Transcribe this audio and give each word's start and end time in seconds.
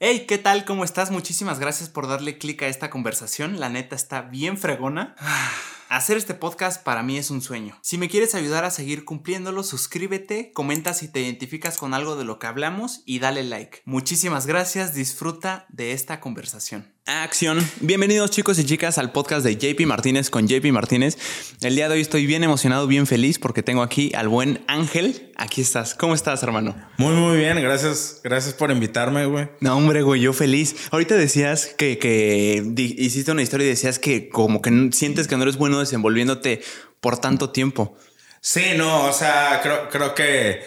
Hey, 0.00 0.26
¿qué 0.28 0.38
tal? 0.38 0.64
¿Cómo 0.64 0.84
estás? 0.84 1.10
Muchísimas 1.10 1.58
gracias 1.58 1.88
por 1.88 2.06
darle 2.06 2.38
clic 2.38 2.62
a 2.62 2.68
esta 2.68 2.88
conversación. 2.88 3.58
La 3.58 3.68
neta 3.68 3.96
está 3.96 4.22
bien 4.22 4.56
fregona. 4.56 5.16
Hacer 5.88 6.16
este 6.16 6.34
podcast 6.34 6.84
para 6.84 7.02
mí 7.02 7.18
es 7.18 7.32
un 7.32 7.42
sueño. 7.42 7.76
Si 7.82 7.98
me 7.98 8.08
quieres 8.08 8.36
ayudar 8.36 8.64
a 8.64 8.70
seguir 8.70 9.04
cumpliéndolo, 9.04 9.64
suscríbete, 9.64 10.52
comenta 10.52 10.94
si 10.94 11.08
te 11.08 11.22
identificas 11.22 11.78
con 11.78 11.94
algo 11.94 12.14
de 12.14 12.22
lo 12.22 12.38
que 12.38 12.46
hablamos 12.46 13.02
y 13.06 13.18
dale 13.18 13.42
like. 13.42 13.80
Muchísimas 13.86 14.46
gracias, 14.46 14.94
disfruta 14.94 15.66
de 15.68 15.90
esta 15.90 16.20
conversación. 16.20 16.94
Acción. 17.08 17.66
Bienvenidos 17.80 18.30
chicos 18.30 18.58
y 18.58 18.66
chicas 18.66 18.98
al 18.98 19.12
podcast 19.12 19.42
de 19.42 19.56
JP 19.56 19.86
Martínez 19.86 20.28
con 20.28 20.46
JP 20.46 20.66
Martínez. 20.72 21.16
El 21.62 21.74
día 21.74 21.88
de 21.88 21.94
hoy 21.94 22.02
estoy 22.02 22.26
bien 22.26 22.44
emocionado, 22.44 22.86
bien 22.86 23.06
feliz 23.06 23.38
porque 23.38 23.62
tengo 23.62 23.82
aquí 23.82 24.12
al 24.14 24.28
buen 24.28 24.62
Ángel. 24.68 25.32
Aquí 25.36 25.62
estás. 25.62 25.94
¿Cómo 25.94 26.14
estás, 26.14 26.42
hermano? 26.42 26.76
Muy, 26.98 27.14
muy 27.14 27.38
bien. 27.38 27.58
Gracias. 27.62 28.20
Gracias 28.22 28.52
por 28.52 28.70
invitarme, 28.70 29.24
güey. 29.24 29.48
No, 29.60 29.74
hombre, 29.74 30.02
güey, 30.02 30.20
yo 30.20 30.34
feliz. 30.34 30.76
Ahorita 30.90 31.14
decías 31.14 31.68
que, 31.78 31.96
que 31.96 32.62
hiciste 32.76 33.32
una 33.32 33.40
historia 33.40 33.64
y 33.64 33.70
decías 33.70 33.98
que 33.98 34.28
como 34.28 34.60
que 34.60 34.90
sientes 34.92 35.28
que 35.28 35.36
no 35.38 35.44
eres 35.44 35.56
bueno 35.56 35.80
desenvolviéndote 35.80 36.60
por 37.00 37.16
tanto 37.18 37.48
tiempo. 37.48 37.96
Sí, 38.42 38.74
no, 38.76 39.06
o 39.06 39.12
sea, 39.14 39.60
creo, 39.62 39.88
creo 39.88 40.14
que 40.14 40.60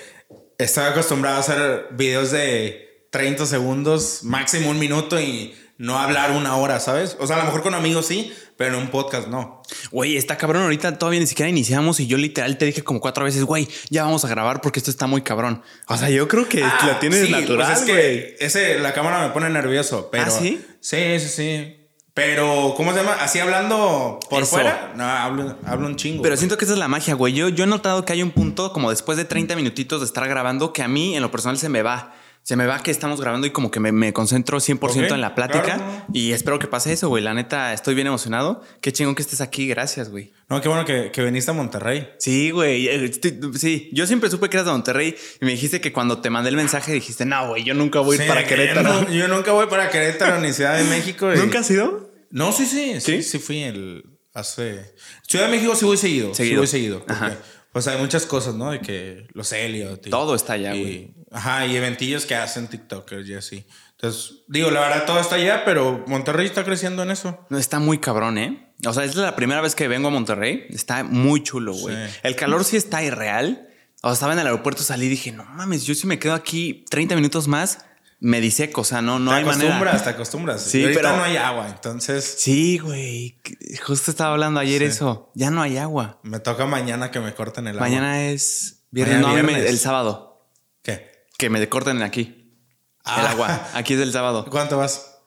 estoy 0.57 0.85
acostumbrado 0.85 1.37
a 1.37 1.41
hacer 1.41 1.89
videos 1.91 2.31
de 2.31 3.05
30 3.11 3.45
segundos, 3.45 4.23
máximo 4.23 4.71
un 4.71 4.79
minuto 4.79 5.21
y 5.21 5.53
no 5.81 5.97
hablar 5.97 6.29
una 6.31 6.55
hora, 6.57 6.79
¿sabes? 6.79 7.17
O 7.19 7.25
sea, 7.25 7.37
a 7.37 7.39
lo 7.39 7.45
mejor 7.45 7.63
con 7.63 7.73
amigos 7.73 8.05
sí, 8.05 8.31
pero 8.55 8.75
en 8.75 8.83
un 8.83 8.89
podcast 8.89 9.27
no. 9.27 9.63
Güey, 9.89 10.15
está 10.15 10.37
cabrón. 10.37 10.61
Ahorita 10.61 10.99
todavía 10.99 11.19
ni 11.19 11.25
siquiera 11.25 11.49
iniciamos 11.49 11.99
y 11.99 12.05
yo 12.05 12.17
literal 12.17 12.55
te 12.59 12.65
dije 12.65 12.83
como 12.83 12.99
cuatro 13.01 13.25
veces, 13.25 13.43
güey, 13.45 13.67
ya 13.89 14.03
vamos 14.03 14.23
a 14.23 14.27
grabar 14.27 14.61
porque 14.61 14.77
esto 14.77 14.91
está 14.91 15.07
muy 15.07 15.23
cabrón. 15.23 15.63
O 15.87 15.97
sea, 15.97 16.11
yo 16.11 16.27
creo 16.27 16.47
que 16.47 16.63
ah, 16.63 16.79
la 16.85 16.99
tienes 16.99 17.21
pues 17.21 17.31
natural. 17.31 17.73
es 17.73 17.79
que 17.79 18.37
ese, 18.39 18.77
la 18.77 18.93
cámara 18.93 19.25
me 19.25 19.33
pone 19.33 19.49
nervioso, 19.49 20.09
pero. 20.11 20.25
¿Ah, 20.25 20.29
sí? 20.29 20.63
Sí, 20.81 21.19
sí, 21.19 21.27
sí. 21.27 21.77
Pero, 22.13 22.75
¿cómo 22.77 22.91
se 22.91 22.97
llama? 22.99 23.13
Así 23.19 23.39
hablando 23.39 24.19
por 24.29 24.45
fuera. 24.45 24.93
No, 24.95 25.03
hablo, 25.03 25.57
hablo, 25.65 25.87
un 25.87 25.95
chingo. 25.95 26.21
Pero 26.21 26.37
siento 26.37 26.57
que 26.57 26.65
esa 26.65 26.75
es 26.75 26.79
la 26.79 26.89
magia, 26.89 27.15
güey. 27.15 27.33
Yo, 27.33 27.49
yo 27.49 27.63
he 27.63 27.67
notado 27.67 28.05
que 28.05 28.13
hay 28.13 28.21
un 28.21 28.31
punto, 28.31 28.71
como 28.71 28.91
después 28.91 29.17
de 29.17 29.25
30 29.25 29.55
minutitos 29.55 30.01
de 30.01 30.05
estar 30.05 30.29
grabando, 30.29 30.73
que 30.73 30.83
a 30.83 30.87
mí 30.87 31.15
en 31.15 31.23
lo 31.23 31.31
personal 31.31 31.57
se 31.57 31.69
me 31.69 31.81
va 31.81 32.13
se 32.43 32.55
me 32.55 32.65
va 32.65 32.81
que 32.81 32.89
estamos 32.89 33.21
grabando 33.21 33.45
y 33.45 33.51
como 33.51 33.69
que 33.69 33.79
me, 33.79 34.13
concentro 34.13 34.57
100% 34.57 35.13
en 35.13 35.21
la 35.21 35.35
plática 35.35 36.05
y 36.11 36.31
espero 36.31 36.57
que 36.57 36.67
pase 36.67 36.91
eso, 36.91 37.07
güey. 37.07 37.23
La 37.23 37.33
neta, 37.33 37.73
estoy 37.73 37.93
bien 37.93 38.07
emocionado. 38.07 38.63
Qué 38.81 38.91
chingón 38.91 39.13
que 39.13 39.21
estés 39.21 39.41
aquí. 39.41 39.67
Gracias, 39.67 40.09
güey. 40.09 40.33
No, 40.49 40.59
qué 40.59 40.67
bueno 40.67 40.83
que, 40.83 41.11
que 41.11 41.23
viniste 41.23 41.51
a 41.51 41.53
Monterrey. 41.53 42.09
Sí, 42.17 42.49
güey. 42.49 42.87
Eh, 42.87 43.11
sí, 43.55 43.89
yo 43.93 44.07
siempre 44.07 44.29
supe 44.29 44.49
que 44.49 44.57
eras 44.57 44.65
de 44.65 44.71
Monterrey 44.71 45.15
y 45.39 45.45
me 45.45 45.51
dijiste 45.51 45.81
que 45.81 45.93
cuando 45.93 46.19
te 46.19 46.29
mandé 46.29 46.49
el 46.49 46.55
mensaje 46.55 46.91
dijiste, 46.93 47.25
no, 47.25 47.49
güey, 47.49 47.63
yo 47.63 47.75
nunca 47.75 47.99
voy 47.99 48.17
a 48.17 48.23
ir 48.23 48.27
para 48.27 48.43
Querétaro. 48.47 49.09
yo 49.11 49.27
nunca 49.27 49.51
voy 49.51 49.67
para 49.67 49.89
Querétaro 49.89 50.39
ni 50.39 50.51
Ciudad 50.51 50.77
de 50.77 50.83
México. 50.85 51.29
¿Nunca 51.35 51.59
has 51.59 51.69
ido? 51.69 52.11
No, 52.31 52.51
sí, 52.51 52.65
sí, 52.65 52.99
sí, 53.01 53.23
sí, 53.23 53.39
fui 53.39 53.61
el 53.61 54.05
hace 54.33 54.93
Ciudad 55.27 55.45
de 55.45 55.51
México 55.51 55.75
sí 55.75 55.83
voy 55.83 55.97
seguido, 55.97 56.33
seguido. 56.33 56.53
sí 56.53 56.57
voy 56.57 56.67
seguido. 56.67 57.05
Ajá. 57.07 57.37
Pues 57.71 57.87
hay 57.87 57.97
muchas 57.99 58.25
cosas, 58.25 58.55
¿no? 58.55 58.71
De 58.71 58.81
que 58.81 59.27
los 59.33 59.51
Elliot. 59.53 60.09
todo 60.09 60.35
está 60.35 60.53
allá, 60.53 60.71
güey. 60.71 61.13
Ajá, 61.31 61.65
y 61.65 61.75
eventillos 61.77 62.25
que 62.25 62.35
hacen 62.35 62.67
TikTokers 62.67 63.27
y 63.29 63.33
así. 63.35 63.65
Entonces, 63.91 64.43
digo, 64.47 64.71
la 64.71 64.81
verdad, 64.81 65.05
todo 65.05 65.19
está 65.19 65.35
allá, 65.35 65.63
pero 65.63 66.03
Monterrey 66.07 66.45
está 66.45 66.65
creciendo 66.65 67.03
en 67.03 67.11
eso. 67.11 67.45
No, 67.49 67.57
está 67.57 67.79
muy 67.79 67.99
cabrón, 67.99 68.37
¿eh? 68.37 68.73
O 68.85 68.93
sea, 68.93 69.05
es 69.05 69.15
la 69.15 69.35
primera 69.35 69.61
vez 69.61 69.75
que 69.75 69.87
vengo 69.87 70.09
a 70.09 70.11
Monterrey. 70.11 70.65
Está 70.69 71.03
muy 71.03 71.43
chulo, 71.43 71.73
güey. 71.73 71.95
El 72.23 72.35
calor 72.35 72.65
sí 72.65 72.77
está 72.77 73.03
irreal. 73.03 73.69
O 74.01 74.07
sea, 74.07 74.13
estaba 74.13 74.33
en 74.33 74.39
el 74.39 74.47
aeropuerto, 74.47 74.81
salí 74.81 75.05
y 75.05 75.09
dije, 75.09 75.31
no 75.31 75.45
mames, 75.45 75.85
yo 75.85 75.93
si 75.93 76.07
me 76.07 76.17
quedo 76.17 76.33
aquí 76.33 76.83
30 76.89 77.15
minutos 77.15 77.47
más, 77.47 77.85
me 78.23 78.39
diseco, 78.39 78.81
o 78.81 78.83
sea, 78.83 79.01
no, 79.01 79.17
no 79.17 79.31
te 79.31 79.37
hay 79.37 79.43
manera. 79.43 79.59
Te 79.59 79.65
acostumbras, 79.65 80.03
te 80.03 80.09
acostumbras. 80.11 80.61
Sí, 80.61 80.85
pero 80.93 81.17
no 81.17 81.23
hay 81.23 81.37
agua, 81.37 81.67
entonces. 81.67 82.35
Sí, 82.37 82.77
güey. 82.77 83.39
Justo 83.83 84.11
estaba 84.11 84.33
hablando 84.33 84.59
ayer 84.59 84.83
eso. 84.83 85.31
Ya 85.33 85.49
no 85.49 85.63
hay 85.63 85.79
agua. 85.79 86.19
Me 86.21 86.39
toca 86.39 86.67
mañana 86.67 87.09
que 87.09 87.19
me 87.19 87.33
corten 87.33 87.65
el 87.65 87.77
agua. 87.77 87.89
Mañana 87.89 88.27
es 88.27 88.83
viernes, 88.91 89.21
no, 89.21 89.35
el 89.35 89.79
sábado. 89.79 90.47
¿Qué? 90.83 91.25
Que 91.35 91.49
me 91.49 91.67
corten 91.67 92.03
aquí. 92.03 92.55
El 93.05 93.25
ah. 93.25 93.31
agua. 93.31 93.69
Aquí 93.73 93.95
es 93.95 93.99
el 93.99 94.13
sábado. 94.13 94.45
¿Cuánto 94.51 94.77
vas? 94.77 95.17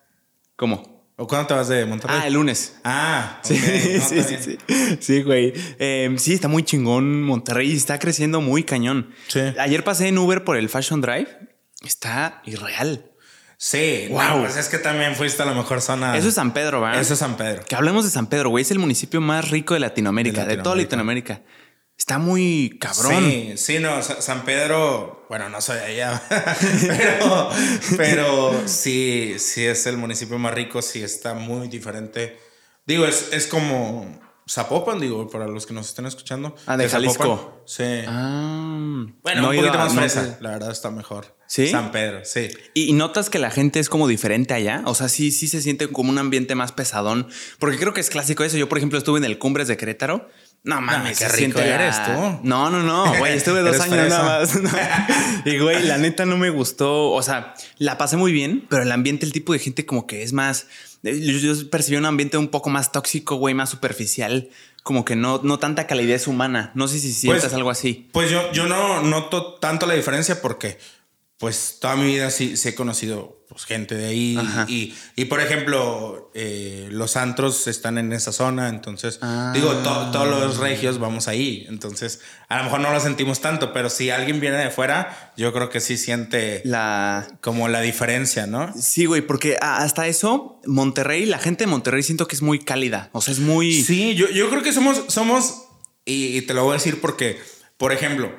¿Cómo? 0.55 0.95
¿O 1.17 1.27
cuándo 1.27 1.49
te 1.49 1.55
vas 1.55 1.67
de 1.67 1.85
Monterrey? 1.87 2.17
Ah, 2.21 2.27
el 2.29 2.35
lunes. 2.35 2.77
Ah, 2.85 3.41
sí, 3.43 3.57
sí, 3.57 4.23
sí, 4.23 4.59
sí, 5.01 5.23
güey. 5.23 5.53
Em, 5.81 6.17
sí, 6.17 6.35
está 6.35 6.47
muy 6.47 6.63
chingón 6.63 7.23
Monterrey 7.23 7.75
está 7.75 7.99
creciendo 7.99 8.41
muy 8.41 8.63
cañón. 8.63 9.13
Sí. 9.27 9.41
Ayer 9.59 9.83
pasé 9.83 10.07
en 10.07 10.19
Uber 10.19 10.45
por 10.45 10.57
el 10.57 10.69
Fashion 10.69 11.01
Drive 11.01 11.54
está 11.89 12.43
irreal. 12.45 13.11
Sí, 13.57 14.09
wow. 14.11 14.41
pues 14.41 14.57
es 14.57 14.69
que 14.69 14.79
también 14.79 15.15
fuiste 15.15 15.43
a 15.43 15.47
la 15.47 15.55
mejor 15.55 15.81
zona. 15.81 16.17
Eso 16.17 16.29
es 16.29 16.35
San 16.35 16.53
Pedro, 16.53 16.81
¿verdad? 16.81 17.01
Eso 17.01 17.15
es 17.15 17.21
San 17.21 17.37
Pedro. 17.37 17.65
Que 17.65 17.75
hablemos 17.75 18.05
de 18.05 18.11
San 18.11 18.27
Pedro, 18.27 18.51
güey. 18.51 18.63
Es 18.63 18.71
el 18.71 18.79
municipio 18.79 19.21
más 19.21 19.51
rico 19.51 19.75
de 19.75 19.81
Latinoamérica, 19.81 20.45
de, 20.45 20.59
toda 20.59 20.77
Latinoamérica. 20.77 21.43
Está 21.97 22.19
muy 22.19 22.77
cabrón. 22.81 23.25
Sí, 23.25 23.53
sí, 23.57 23.79
no, 23.79 24.03
San 24.03 24.45
Pedro, 24.45 25.27
bueno, 25.29 25.49
no 25.49 25.61
soy 25.61 25.79
allá, 25.79 26.21
pero, 26.89 27.51
pero 27.97 28.63
sí, 28.69 29.37
sí 29.39 29.65
es 29.65 29.87
el 29.87 29.97
municipio 29.97 30.37
más 30.39 30.53
rico, 30.53 30.83
sí 30.83 31.05
está 31.05 31.35
muy 31.35 31.69
diferente. 31.69 32.37
Digo, 32.85 33.07
es, 33.07 33.29
es 33.33 33.47
como, 33.47 34.21
Zapopan, 34.49 35.01
digo, 35.01 35.29
para 35.31 35.47
los 35.47 35.65
que 35.65 35.73
nos 35.73 35.87
estén 35.87 36.05
escuchando. 36.07 36.55
Ah, 36.67 36.77
de, 36.77 36.89
Jalisco. 36.89 37.63
Sí. 37.65 37.83
Ah. 38.07 39.07
Bueno, 39.23 39.49
un 39.49 39.57
poquito 39.57 39.79
más 39.79 39.95
fresa. 39.95 40.37
La 40.41 40.51
verdad 40.51 40.71
está 40.71 40.91
mejor. 40.91 41.35
Sí. 41.47 41.69
San 41.69 41.93
Pedro, 41.93 42.25
sí. 42.25 42.49
¿Y 42.75 42.93
notas 42.93 43.31
que 43.31 43.39
la 43.39 43.51
gente 43.51 43.79
es 43.81 43.89
como 43.89 44.09
diferente 44.09 44.55
allá? 44.55 44.83
O 44.87 44.95
sea, 44.95 45.09
sí, 45.09 45.31
sí 45.31 45.49
se 45.49 45.63
siente 45.63 45.89
como 45.89 46.11
un 46.11 46.19
ambiente 46.19 46.55
más 46.55 46.73
pesadón. 46.73 47.29
Porque 47.59 47.79
creo 47.79 47.95
que 47.95 48.01
es 48.01 48.11
clásico 48.11 48.45
eso. 48.45 48.57
Yo, 48.57 48.69
por 48.69 48.79
ejemplo, 48.79 48.99
estuve 48.99 49.19
en 49.19 49.25
el 49.25 49.39
Cumbres 49.39 49.69
de 49.69 49.77
Querétaro. 49.77 50.29
No 50.65 50.81
mames, 50.81 51.19
qué 51.19 51.29
rico 51.29 51.61
eres 51.61 52.03
tú. 52.05 52.41
No, 52.43 52.71
no, 52.71 52.83
no, 52.83 53.19
güey, 53.19 53.37
estuve 53.37 53.61
dos 53.61 53.79
años 53.81 54.09
nada 54.09 54.41
más. 54.41 54.59
Y 55.45 55.59
güey, 55.59 55.85
la 55.85 55.99
neta 55.99 56.25
no 56.25 56.39
me 56.39 56.49
gustó. 56.49 57.11
O 57.13 57.23
sea, 57.23 57.55
la 57.77 57.99
pasé 57.99 58.17
muy 58.17 58.33
bien, 58.33 58.65
pero 58.71 58.83
el 58.83 58.91
ambiente, 58.91 59.27
el 59.27 59.33
tipo 59.33 59.53
de 59.53 59.59
gente 59.59 59.85
como 59.85 60.07
que 60.07 60.23
es 60.23 60.33
más 60.33 60.67
yo 61.13 61.71
percibí 61.71 61.97
un 61.97 62.07
ambiente 62.07 62.39
un 62.39 62.49
poco 62.49 62.71
más 62.71 62.93
tóxico, 62.93 63.37
güey, 63.37 63.55
más 63.55 63.71
superficial. 63.71 64.49
Como 64.83 65.05
que 65.05 65.17
no, 65.17 65.41
no 65.43 65.59
tanta 65.59 65.87
calidez 65.87 66.27
humana. 66.27 66.71
No 66.75 66.89
sé 66.89 66.99
si 66.99 67.13
sientas 67.13 67.45
pues, 67.45 67.55
algo 67.55 67.71
así. 67.71 68.09
Pues 68.13 68.31
yo, 68.31 68.53
yo 68.53 68.67
no 68.67 69.03
noto 69.03 69.55
tanto 69.55 69.87
la 69.87 69.95
diferencia 69.95 70.41
porque, 70.41 70.79
pues, 71.45 71.77
toda 71.79 71.95
mi 71.95 72.07
vida 72.07 72.31
sí, 72.31 72.57
sí 72.57 72.71
he 72.71 72.75
conocido 72.75 73.45
pues, 73.51 73.67
gente 73.67 73.95
de 73.97 74.07
ahí. 74.07 74.39
Y, 74.67 74.95
y, 75.15 75.27
por 75.27 75.43
ejemplo, 75.43 76.31
eh, 76.33 76.89
los 76.91 77.19
antros 77.19 77.67
están 77.67 77.99
en 77.99 78.15
esa 78.15 78.33
zona, 78.33 78.71
entonces, 78.71 79.21
digo, 79.53 79.75
ah. 79.85 80.09
todos 80.11 80.27
los 80.27 80.57
regios 80.57 80.99
vamos 80.99 81.29
ahí. 81.29 81.67
Entonces, 81.69 82.23
a 82.49 82.57
lo 82.57 82.65
mejor 82.65 82.81
no 82.81 82.91
lo 82.91 82.99
sentimos 82.99 83.43
tanto, 83.43 83.75
pero 83.75 83.91
si 83.91 84.09
alguien 84.09 84.41
viene 84.41 84.57
de 84.57 84.71
fuera, 84.71 85.35
yo 85.37 85.53
creo 85.53 85.69
que 85.69 85.81
sí 85.81 85.99
siente 85.99 86.63
la... 86.65 87.29
como 87.43 87.69
la 87.69 87.83
diferencia, 87.83 88.47
¿no? 88.47 88.73
Sí, 88.81 89.05
güey, 89.05 89.21
porque 89.21 89.59
hasta 89.61 90.07
eso, 90.07 90.63
Monterrey, 90.65 91.27
la 91.27 91.39
gente 91.39 91.65
de 91.65 91.67
Monterrey 91.71 92.03
siento 92.03 92.27
que 92.27 92.37
es 92.37 92.43
muy 92.43 92.59
cálida. 92.59 93.11
O 93.13 93.21
sea, 93.21 93.33
es 93.33 93.41
muy... 93.41 93.83
Sí, 93.83 94.15
yo, 94.15 94.31
yo 94.31 94.49
creo 94.49 94.63
que 94.63 94.73
somos, 94.73 95.05
somos, 95.09 95.67
y, 96.07 96.41
te 96.41 96.55
lo 96.55 96.65
voy 96.65 96.71
a 96.71 96.79
decir 96.79 97.03
porque, 97.03 97.39
por 97.77 97.93
ejemplo, 97.93 98.33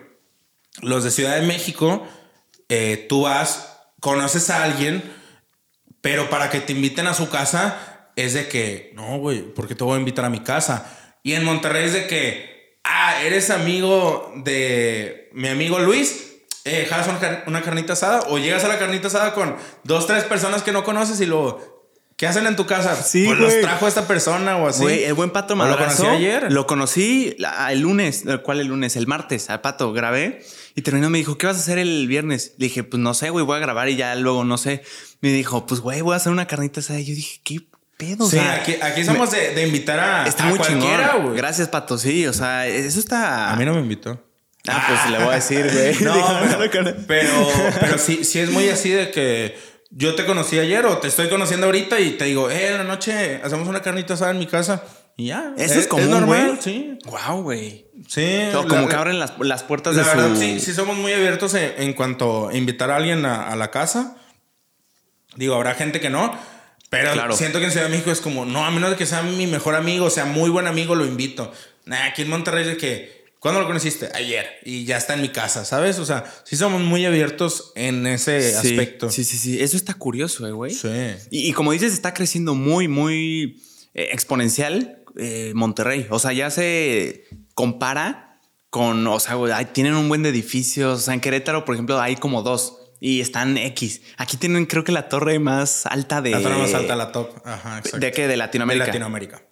los 0.81 1.03
de 1.03 1.11
Ciudad 1.11 1.39
de 1.39 1.45
México, 1.45 2.07
eh, 2.69 3.05
tú 3.09 3.23
vas 3.23 3.71
conoces 3.99 4.51
a 4.51 4.63
alguien, 4.63 5.03
pero 6.01 6.29
para 6.29 6.51
que 6.51 6.61
te 6.61 6.73
inviten 6.73 7.07
a 7.07 7.15
su 7.15 7.29
casa 7.29 8.11
es 8.15 8.35
de 8.35 8.47
que, 8.47 8.91
no, 8.93 9.17
güey, 9.17 9.41
¿por 9.41 9.67
qué 9.67 9.73
te 9.73 9.83
voy 9.83 9.95
a 9.95 9.99
invitar 9.99 10.25
a 10.25 10.29
mi 10.29 10.41
casa? 10.41 11.17
Y 11.23 11.33
en 11.33 11.43
Monterrey 11.43 11.85
es 11.85 11.93
de 11.93 12.05
que, 12.05 12.77
ah, 12.83 13.23
eres 13.23 13.49
amigo 13.49 14.31
de 14.37 15.31
mi 15.33 15.47
amigo 15.47 15.79
Luis, 15.79 16.33
eh, 16.65 16.85
jalas 16.87 17.07
una, 17.47 17.61
carnita 17.63 17.93
asada 17.93 18.25
o 18.29 18.37
llegas 18.37 18.63
a 18.63 18.67
la 18.67 18.77
carnita 18.77 19.07
asada 19.07 19.33
con 19.33 19.55
dos, 19.83 20.05
tres 20.05 20.23
personas 20.23 20.61
que 20.61 20.71
no 20.71 20.83
conoces 20.83 21.19
y 21.21 21.25
luego, 21.25 21.73
¿Qué 22.17 22.27
hacen 22.27 22.47
en 22.47 22.55
tu 22.55 22.65
casa? 22.65 22.95
Sí, 22.95 23.25
pues 23.25 23.37
los 23.39 23.59
trajo 23.59 23.89
esta 23.89 24.07
persona 24.07 24.55
o 24.55 24.69
así. 24.69 24.83
Güey, 24.83 25.03
el 25.03 25.15
buen 25.15 25.31
Pato 25.31 25.53
Madrazo. 25.57 26.03
¿Lo 26.03 26.09
conocí 26.09 26.15
ayer? 26.15 26.49
Lo 26.49 26.65
conocí 26.65 27.37
el 27.69 27.79
lunes. 27.81 28.23
¿Cuál 28.41 28.61
el 28.61 28.67
lunes? 28.67 28.95
El 28.95 29.05
martes. 29.05 29.49
Al 29.49 29.59
Pato 29.59 29.91
grabé 29.91 30.41
y 30.75 30.81
terminó. 30.81 31.09
Me 31.09 31.17
dijo, 31.17 31.37
¿qué 31.37 31.47
vas 31.47 31.57
a 31.57 31.59
hacer 31.59 31.77
el 31.77 32.07
viernes? 32.07 32.53
Le 32.57 32.65
dije, 32.65 32.83
pues 32.83 33.01
no 33.01 33.13
sé, 33.13 33.29
güey, 33.29 33.45
voy 33.45 33.57
a 33.57 33.59
grabar 33.59 33.89
y 33.89 33.95
ya 33.95 34.13
luego 34.15 34.43
no 34.43 34.57
sé. 34.57 34.83
Me 35.21 35.31
dijo, 35.31 35.65
pues 35.65 35.81
güey, 35.81 36.01
voy 36.01 36.13
a 36.13 36.17
hacer 36.17 36.31
una 36.31 36.47
carnita 36.47 36.81
asada. 36.81 36.99
Y 36.99 37.05
yo 37.05 37.15
dije, 37.15 37.39
¿qué 37.43 37.61
pedo? 37.97 38.29
Sí, 38.29 38.37
aquí, 38.37 38.75
aquí 38.81 39.03
somos 39.03 39.31
de, 39.31 39.65
invitar 39.65 39.99
a, 39.99 40.27
está 40.27 40.45
muy 40.45 40.59
cualquiera, 40.59 41.15
güey. 41.15 41.35
Gracias, 41.37 41.69
Pato. 41.69 41.97
Sí, 41.97 42.27
o 42.27 42.33
sea, 42.33 42.67
eso 42.67 42.99
está. 42.99 43.51
A 43.51 43.55
mí 43.55 43.65
no 43.65 43.73
me 43.73 43.79
invitó. 43.79 44.21
Ah, 44.67 44.83
pues 44.87 45.11
le 45.11 45.23
voy 45.23 45.33
a 45.33 45.35
decir, 45.35 45.71
güey. 45.71 45.95
no, 46.03 46.13
pero, 47.07 47.47
pero 47.79 47.97
sí, 47.97 48.23
sí 48.23 48.39
es 48.39 48.49
muy 48.49 48.67
así 48.69 48.89
de 48.89 49.11
que 49.11 49.55
yo 49.91 50.15
te 50.15 50.25
conocí 50.25 50.59
ayer 50.59 50.85
o 50.85 50.97
te 50.97 51.07
estoy 51.07 51.29
conociendo 51.29 51.67
ahorita 51.67 51.99
y 51.99 52.11
te 52.11 52.25
digo, 52.25 52.49
eh, 52.49 52.71
en 52.71 52.77
la 52.79 52.83
noche 52.83 53.39
hacemos 53.43 53.67
una 53.67 53.81
carnita 53.81 54.15
asada 54.15 54.31
en 54.31 54.39
mi 54.39 54.47
casa. 54.47 54.83
Y 55.17 55.27
ya. 55.27 55.53
Eso 55.57 55.79
es, 55.79 55.87
como 55.87 56.05
normal, 56.05 56.59
sí. 56.61 56.97
Wow, 57.05 57.41
güey. 57.43 57.85
Sí. 58.07 58.25
como 58.67 58.87
que 58.89 58.95
abren 58.95 59.17
las, 59.17 59.33
las 59.39 59.63
puertas 59.63 59.95
la 59.95 60.03
de 60.03 60.09
verdad, 60.09 60.35
Sí, 60.37 60.59
sí, 60.59 60.73
somos 60.73 60.97
muy 60.97 61.13
abiertos 61.13 61.53
en, 61.53 61.93
cuanto 61.93 62.49
a 62.49 62.57
invitar 62.57 62.91
a 62.91 62.97
alguien 62.97 63.25
a, 63.25 63.55
la 63.55 63.71
casa. 63.71 64.17
Digo, 65.37 65.55
habrá 65.55 65.73
gente 65.75 65.99
que 65.99 66.09
no, 66.09 66.37
pero 66.89 67.13
Claro. 67.13 67.35
siento 67.35 67.59
que 67.59 67.65
en 67.65 67.71
Ciudad 67.71 67.85
de 67.85 67.91
México 67.91 68.11
es 68.11 68.19
como, 68.21 68.45
no, 68.45 68.65
a 68.65 68.71
menos 68.71 68.89
de 68.89 68.95
que 68.97 69.05
sea 69.05 69.21
mi 69.21 69.47
mejor 69.47 69.75
amigo, 69.75 70.05
o 70.05 70.09
sea, 70.09 70.25
muy 70.25 70.49
buen 70.49 70.67
amigo, 70.67 70.95
lo 70.95 71.05
invito. 71.05 71.51
Nah, 71.85 72.05
aquí 72.07 72.23
en 72.23 72.29
Monterrey 72.29 72.61
es 72.63 72.67
de 72.67 72.77
que, 72.77 73.25
¿cuándo 73.39 73.61
lo 73.61 73.67
conociste? 73.67 74.09
Ayer. 74.13 74.45
Y 74.65 74.83
ya 74.85 74.97
está 74.97 75.13
en 75.13 75.21
mi 75.21 75.29
casa, 75.29 75.63
¿sabes? 75.63 75.97
O 75.99 76.05
sea, 76.05 76.25
sí 76.43 76.57
somos 76.57 76.81
muy 76.81 77.05
abiertos 77.05 77.71
en 77.75 78.05
ese 78.07 78.51
Sí, 78.51 78.55
aspecto. 78.69 79.09
Sí, 79.09 79.23
sí, 79.23 79.37
sí. 79.37 79.61
Eso 79.61 79.77
está 79.77 79.93
curioso, 79.93 80.45
eh, 80.47 80.51
güey. 80.51 80.73
Sí. 80.73 80.89
Y, 81.31 81.49
y 81.49 81.53
como 81.53 81.71
dices, 81.71 81.93
está 81.93 82.13
creciendo 82.13 82.53
muy, 82.55 82.87
muy 82.87 83.61
eh, 83.93 84.09
exponencial 84.11 85.03
eh, 85.17 85.51
Monterrey. 85.55 86.07
O 86.09 86.19
sea, 86.19 86.33
ya 86.33 86.49
se 86.49 87.25
compara 87.53 88.39
con, 88.69 89.07
o 89.07 89.19
sea, 89.19 89.37
tienen 89.73 89.95
un 89.95 90.09
buen 90.09 90.23
de 90.23 90.29
edificios. 90.29 90.99
O 90.99 91.01
sea, 91.01 91.13
en 91.13 91.21
Querétaro, 91.21 91.65
por 91.65 91.75
ejemplo, 91.75 91.99
hay 91.99 92.15
como 92.15 92.41
dos 92.41 92.79
y 92.99 93.21
están 93.21 93.57
X. 93.57 94.01
Aquí 94.17 94.37
tienen, 94.37 94.65
creo 94.65 94.83
que 94.83 94.91
la 94.91 95.09
torre 95.09 95.39
más 95.39 95.85
alta 95.85 96.21
de. 96.21 96.31
La 96.31 96.41
torre 96.41 96.57
más 96.57 96.73
alta, 96.73 96.95
la 96.95 97.11
top. 97.11 97.29
Ajá, 97.45 97.77
exacto. 97.77 97.99
¿De 97.99 98.11
qué? 98.11 98.27
De 98.27 98.37
Latinoamérica. 98.37 98.85
De 98.85 98.91
Latinoamérica. 98.91 99.43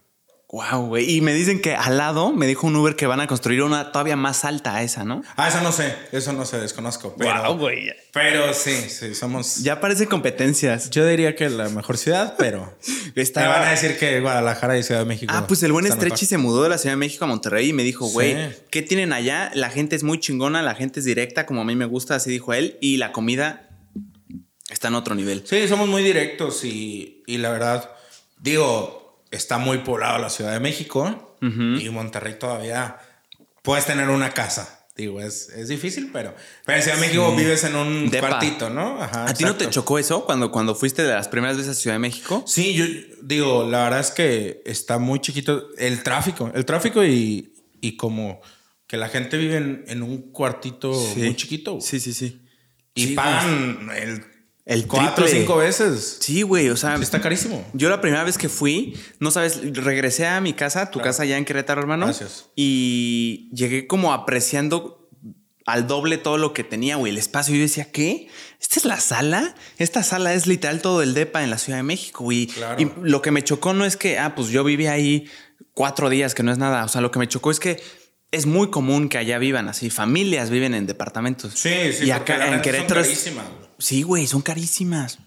Wow, 0.53 0.85
güey. 0.85 1.09
Y 1.15 1.21
me 1.21 1.33
dicen 1.33 1.59
que 1.61 1.73
al 1.73 1.97
lado 1.97 2.31
me 2.31 2.45
dijo 2.45 2.67
un 2.67 2.75
Uber 2.75 2.95
que 2.95 3.07
van 3.07 3.19
a 3.19 3.25
construir 3.25 3.63
una 3.63 3.91
todavía 3.91 4.15
más 4.15 4.45
alta 4.45 4.75
a 4.75 4.83
esa, 4.83 5.03
¿no? 5.03 5.23
Ah, 5.35 5.47
eso 5.47 5.61
no 5.61 5.71
sé, 5.71 5.95
eso 6.11 6.31
no 6.31 6.45
sé, 6.45 6.59
desconozco. 6.59 7.15
Pero, 7.17 7.31
Guau, 7.39 7.57
güey. 7.57 7.91
pero 8.11 8.53
sí, 8.53 8.71
sí, 8.87 9.15
somos. 9.15 9.63
Ya 9.63 9.79
parece 9.81 10.05
competencias. 10.05 10.91
Yo 10.91 11.07
diría 11.07 11.35
que 11.35 11.49
la 11.49 11.69
mejor 11.69 11.97
ciudad, 11.97 12.35
pero. 12.37 12.71
Está- 13.15 13.41
Me 13.41 13.47
van 13.47 13.63
a 13.63 13.71
decir 13.71 13.97
que 13.97 14.19
Guadalajara 14.21 14.77
y 14.77 14.83
Ciudad 14.83 15.01
de 15.01 15.07
México. 15.07 15.33
Ah, 15.35 15.47
pues 15.47 15.63
el 15.63 15.71
buen 15.71 15.85
mejor. 15.85 16.17
se 16.19 16.37
mudó 16.37 16.61
de 16.61 16.69
la 16.69 16.77
Ciudad 16.77 16.93
de 16.93 16.97
México 16.97 17.25
a 17.25 17.27
Monterrey 17.27 17.69
y 17.69 17.73
me 17.73 17.81
dijo, 17.81 18.05
güey, 18.05 18.33
Sí. 18.35 18.55
¿qué 18.69 18.83
tienen 18.83 19.11
allá? 19.11 19.49
La 19.55 19.71
gente 19.71 19.95
es 19.95 20.03
muy 20.03 20.19
chingona, 20.19 20.61
la 20.61 20.75
gente 20.75 20.99
es 20.99 21.05
directa, 21.07 21.47
como 21.47 21.61
a 21.61 21.65
mí 21.65 21.75
me 21.75 21.85
gusta, 21.85 22.13
así 22.13 22.29
dijo 22.29 22.53
él, 22.53 22.77
y 22.79 22.97
la 22.97 23.11
comida 23.11 23.69
está 24.69 24.89
en 24.89 24.93
otro 24.95 25.15
nivel. 25.15 25.41
Sí, 25.47 25.67
somos 25.67 25.89
muy 25.89 26.03
directos 26.03 26.63
y, 26.63 27.23
y 27.25 27.39
la 27.39 27.49
verdad, 27.49 27.89
digo, 28.39 29.02
está 29.35 29.57
muy 29.57 29.79
poblado 29.79 30.19
la 30.19 30.29
Ciudad 30.29 30.53
de 30.53 30.59
México 30.59 31.37
y 31.41 31.89
Monterrey 31.89 32.37
todavía 32.39 32.97
puedes 33.61 33.85
tener 33.85 34.09
una 34.09 34.29
casa. 34.31 34.79
Digo, 34.95 35.19
es, 35.19 35.49
es 35.49 35.69
difícil, 35.69 36.11
pero, 36.13 36.35
pero 36.65 36.77
en 36.77 36.83
Ciudad 36.83 36.97
de 36.97 37.01
México 37.07 37.35
vives 37.35 37.63
en 37.63 37.75
un 37.75 38.09
Depa. 38.11 38.29
cuartito, 38.29 38.69
¿no? 38.69 39.01
Ajá, 39.01 39.25
¿A 39.25 39.33
ti 39.33 39.43
no 39.43 39.55
te 39.55 39.67
chocó 39.69 39.97
eso 39.97 40.23
cuando, 40.23 40.51
cuando 40.51 40.75
fuiste 40.75 41.01
de 41.03 41.13
las 41.13 41.27
primeras 41.27 41.57
veces 41.57 41.71
a 41.71 41.73
Ciudad 41.81 41.95
de 41.95 41.99
México? 41.99 42.43
Sí, 42.45 42.75
yo 42.75 42.85
digo, 43.23 43.67
la 43.67 43.85
verdad 43.85 44.01
es 44.01 44.11
que 44.11 44.61
está 44.65 44.99
muy 44.99 45.19
chiquito 45.19 45.69
el 45.79 46.03
tráfico, 46.03 46.51
el 46.53 46.63
tráfico 46.65 47.03
y, 47.03 47.53
y 47.81 47.97
como 47.97 48.39
que 48.85 48.97
la 48.97 49.09
gente 49.09 49.35
vive 49.37 49.57
en, 49.57 49.83
en 49.87 50.03
un 50.03 50.31
cuartito 50.31 50.91
muy 51.17 51.35
chiquito 51.35 51.81
Sí, 51.81 51.99
sí, 51.99 52.13
sí. 52.13 52.45
y 52.93 53.07
Sí, 53.07 53.13
pagan 53.15 53.89
el, 53.95 54.23
El 54.65 54.87
cuatro 54.87 55.25
o 55.25 55.27
cinco 55.27 55.57
veces. 55.57 56.17
Sí, 56.21 56.41
güey, 56.41 56.69
o 56.69 56.77
sea, 56.77 56.95
está 56.95 57.19
carísimo. 57.19 57.65
Yo 57.73 57.89
la 57.89 57.99
primera 57.99 58.23
vez 58.23 58.37
que 58.37 58.47
fui, 58.47 58.97
no 59.19 59.29
sabes, 59.29 59.59
regresé 59.75 60.25
a 60.25 60.39
mi 60.39 60.53
casa, 60.53 60.89
tu 60.89 60.99
casa 60.99 61.23
allá 61.23 61.37
en 61.37 61.43
Querétaro, 61.43 61.81
hermano. 61.81 62.05
Gracias. 62.05 62.45
Y 62.55 63.49
llegué 63.53 63.87
como 63.87 64.13
apreciando 64.13 65.09
al 65.65 65.87
doble 65.87 66.17
todo 66.17 66.37
lo 66.37 66.53
que 66.53 66.63
tenía, 66.63 66.95
güey, 66.95 67.11
el 67.11 67.17
espacio. 67.17 67.53
Y 67.53 67.57
yo 67.57 67.63
decía, 67.63 67.91
¿qué? 67.91 68.27
¿Esta 68.61 68.79
es 68.79 68.85
la 68.85 68.99
sala? 68.99 69.53
Esta 69.77 70.01
sala 70.01 70.33
es 70.33 70.47
literal 70.47 70.81
todo 70.81 71.01
el 71.01 71.13
DEPA 71.13 71.43
en 71.43 71.49
la 71.49 71.57
Ciudad 71.57 71.79
de 71.79 71.83
México. 71.83 72.25
Claro. 72.53 72.81
Y 72.81 72.89
lo 73.01 73.21
que 73.21 73.31
me 73.31 73.43
chocó 73.43 73.73
no 73.73 73.83
es 73.83 73.97
que, 73.97 74.17
ah, 74.17 74.33
pues 74.35 74.47
yo 74.47 74.63
viví 74.63 74.87
ahí 74.87 75.29
cuatro 75.73 76.09
días, 76.09 76.35
que 76.35 76.43
no 76.43 76.51
es 76.53 76.57
nada. 76.57 76.85
O 76.85 76.87
sea, 76.87 77.01
lo 77.01 77.11
que 77.11 77.19
me 77.19 77.27
chocó 77.27 77.51
es 77.51 77.59
que 77.59 77.81
es 78.33 78.45
muy 78.45 78.69
común 78.69 79.07
que 79.09 79.17
allá 79.17 79.37
vivan 79.37 79.69
así. 79.69 79.89
Familias 79.89 80.49
viven 80.49 80.73
en 80.73 80.85
departamentos. 80.87 81.53
Sí, 81.55 81.93
sí, 81.97 82.05
Y 82.05 82.11
acá 82.11 82.45
en 82.47 82.51
son 82.53 82.61
Querétaro 82.61 82.99
es- 83.01 83.07
carísimas. 83.07 83.45
Sí, 83.79 84.01
güey, 84.01 84.27
son 84.27 84.41
carísimas. 84.41 85.19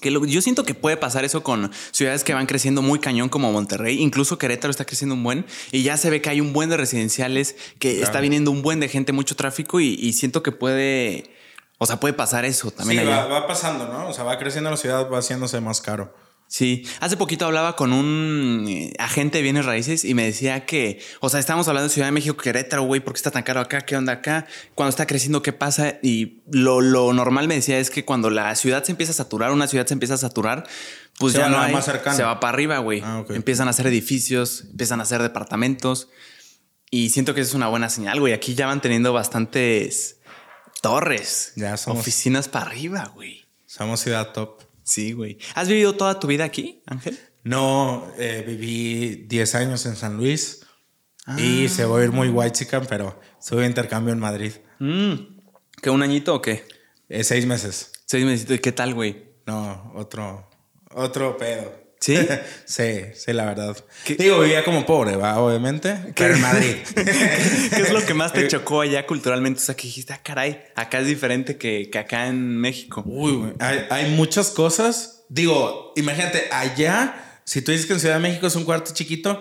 Que 0.00 0.10
lo- 0.10 0.24
yo 0.26 0.42
siento 0.42 0.64
que 0.64 0.74
puede 0.74 0.96
pasar 0.98 1.24
eso 1.24 1.42
con 1.42 1.70
ciudades 1.90 2.24
que 2.24 2.34
van 2.34 2.46
creciendo 2.46 2.82
muy 2.82 2.98
cañón 2.98 3.28
como 3.30 3.50
Monterrey. 3.52 4.02
Incluso 4.02 4.36
Querétaro 4.38 4.70
está 4.70 4.84
creciendo 4.84 5.14
un 5.14 5.22
buen 5.24 5.46
y 5.72 5.82
ya 5.82 5.96
se 5.96 6.10
ve 6.10 6.20
que 6.20 6.28
hay 6.30 6.40
un 6.40 6.52
buen 6.52 6.68
de 6.68 6.76
residenciales, 6.76 7.56
que 7.78 8.02
está 8.02 8.20
viniendo 8.20 8.50
un 8.50 8.60
buen 8.62 8.80
de 8.80 8.88
gente, 8.88 9.12
mucho 9.12 9.34
tráfico 9.36 9.80
y, 9.80 9.94
y 9.94 10.12
siento 10.12 10.42
que 10.42 10.52
puede, 10.52 11.30
o 11.78 11.86
sea, 11.86 12.00
puede 12.00 12.12
pasar 12.14 12.44
eso 12.44 12.70
también 12.70 13.00
sí, 13.02 13.06
allá. 13.08 13.24
va, 13.24 13.40
va 13.40 13.46
pasando, 13.46 13.88
¿no? 13.88 14.08
O 14.08 14.12
sea, 14.12 14.24
va 14.24 14.38
creciendo 14.38 14.70
la 14.70 14.76
ciudad, 14.76 15.08
va 15.10 15.18
haciéndose 15.18 15.60
más 15.60 15.80
caro. 15.80 16.14
Sí, 16.56 16.86
hace 17.00 17.16
poquito 17.16 17.46
hablaba 17.46 17.74
con 17.74 17.92
un 17.92 18.64
eh, 18.68 18.92
agente 19.00 19.38
de 19.38 19.42
bienes 19.42 19.64
raíces 19.64 20.04
y 20.04 20.14
me 20.14 20.22
decía 20.24 20.64
que, 20.66 21.00
o 21.18 21.28
sea, 21.28 21.40
estamos 21.40 21.66
hablando 21.66 21.88
de 21.88 21.92
Ciudad 21.92 22.06
de 22.06 22.12
México, 22.12 22.36
Querétaro, 22.36 22.84
güey, 22.84 23.00
¿por 23.00 23.12
qué 23.12 23.16
está 23.16 23.32
tan 23.32 23.42
caro 23.42 23.58
acá? 23.58 23.80
¿Qué 23.80 23.96
onda 23.96 24.12
acá? 24.12 24.46
Cuando 24.76 24.90
está 24.90 25.04
creciendo, 25.04 25.42
¿qué 25.42 25.52
pasa? 25.52 25.98
Y 26.00 26.42
lo, 26.48 26.80
lo 26.80 27.12
normal 27.12 27.48
me 27.48 27.56
decía 27.56 27.80
es 27.80 27.90
que 27.90 28.04
cuando 28.04 28.30
la 28.30 28.54
ciudad 28.54 28.84
se 28.84 28.92
empieza 28.92 29.10
a 29.10 29.16
saturar, 29.16 29.50
una 29.50 29.66
ciudad 29.66 29.84
se 29.84 29.94
empieza 29.94 30.14
a 30.14 30.18
saturar, 30.18 30.64
pues 31.18 31.32
Se 31.32 31.40
ya 31.40 31.48
no 31.48 31.58
hay, 31.58 31.72
más 31.72 31.86
cercana. 31.86 32.14
se 32.16 32.22
va 32.22 32.38
para 32.38 32.52
arriba, 32.54 32.78
güey. 32.78 33.00
Ah, 33.04 33.18
ok. 33.18 33.30
Empiezan 33.30 33.66
a 33.66 33.70
hacer 33.72 33.88
edificios, 33.88 34.66
empiezan 34.70 35.00
a 35.00 35.02
hacer 35.02 35.22
departamentos 35.22 36.08
y 36.88 37.10
siento 37.10 37.34
que 37.34 37.40
eso 37.40 37.48
es 37.48 37.54
una 37.56 37.66
buena 37.66 37.88
señal, 37.90 38.20
güey. 38.20 38.32
Aquí 38.32 38.54
ya 38.54 38.68
van 38.68 38.80
teniendo 38.80 39.12
bastantes 39.12 40.20
torres, 40.82 41.52
Ya 41.56 41.76
somos- 41.76 41.98
oficinas 41.98 42.46
para 42.46 42.66
arriba, 42.66 43.10
güey. 43.12 43.44
Somos 43.66 43.98
ciudad 43.98 44.30
top. 44.32 44.62
Sí, 44.84 45.12
güey. 45.12 45.38
¿Has 45.54 45.68
vivido 45.68 45.94
toda 45.94 46.20
tu 46.20 46.26
vida 46.26 46.44
aquí, 46.44 46.82
Ángel? 46.86 47.18
No, 47.42 48.06
eh, 48.18 48.44
viví 48.46 49.24
10 49.26 49.54
años 49.56 49.84
en 49.86 49.96
San 49.96 50.16
Luis 50.16 50.60
Ah. 51.26 51.40
y 51.40 51.68
se 51.68 51.86
va 51.86 52.00
a 52.00 52.04
ir 52.04 52.12
muy 52.12 52.28
white 52.28 52.66
pero 52.88 53.18
estuve 53.40 53.62
de 53.62 53.68
intercambio 53.68 54.12
en 54.12 54.20
Madrid. 54.20 54.52
Mm. 54.78 55.14
¿Que 55.80 55.90
un 55.90 56.02
añito 56.02 56.34
o 56.34 56.42
qué? 56.42 56.66
Eh, 57.08 57.24
seis 57.24 57.46
meses. 57.46 57.92
Seis 58.06 58.24
meses. 58.24 58.60
¿Qué 58.60 58.72
tal, 58.72 58.94
güey? 58.94 59.32
No, 59.46 59.92
otro, 59.94 60.50
otro 60.90 61.36
pedo. 61.36 61.83
¿Sí? 62.04 62.18
sí, 62.66 63.00
sí, 63.14 63.32
la 63.32 63.46
verdad. 63.46 63.74
¿Qué- 64.04 64.16
Digo, 64.16 64.40
vivía 64.40 64.62
como 64.62 64.84
pobre, 64.84 65.16
va, 65.16 65.38
obviamente, 65.38 65.96
pero 66.14 66.34
en 66.34 66.40
Madrid. 66.42 66.74
¿Qué 66.94 67.80
es 67.80 67.92
lo 67.92 68.04
que 68.04 68.12
más 68.12 68.34
te 68.34 68.46
chocó 68.46 68.82
allá 68.82 69.06
culturalmente? 69.06 69.60
O 69.60 69.62
sea, 69.62 69.74
que 69.74 69.84
dijiste, 69.84 70.12
ah, 70.12 70.20
caray, 70.22 70.60
acá 70.76 71.00
es 71.00 71.06
diferente 71.06 71.56
que, 71.56 71.88
que 71.90 71.98
acá 71.98 72.26
en 72.26 72.58
México. 72.58 73.02
Uy, 73.06 73.54
hay, 73.58 73.86
hay 73.88 74.10
muchas 74.10 74.50
cosas. 74.50 75.24
Digo, 75.30 75.94
imagínate, 75.96 76.46
allá, 76.52 77.40
si 77.44 77.62
tú 77.62 77.72
dices 77.72 77.86
que 77.86 77.94
en 77.94 78.00
Ciudad 78.00 78.16
de 78.16 78.20
México 78.20 78.46
es 78.48 78.54
un 78.56 78.64
cuarto 78.64 78.92
chiquito, 78.92 79.40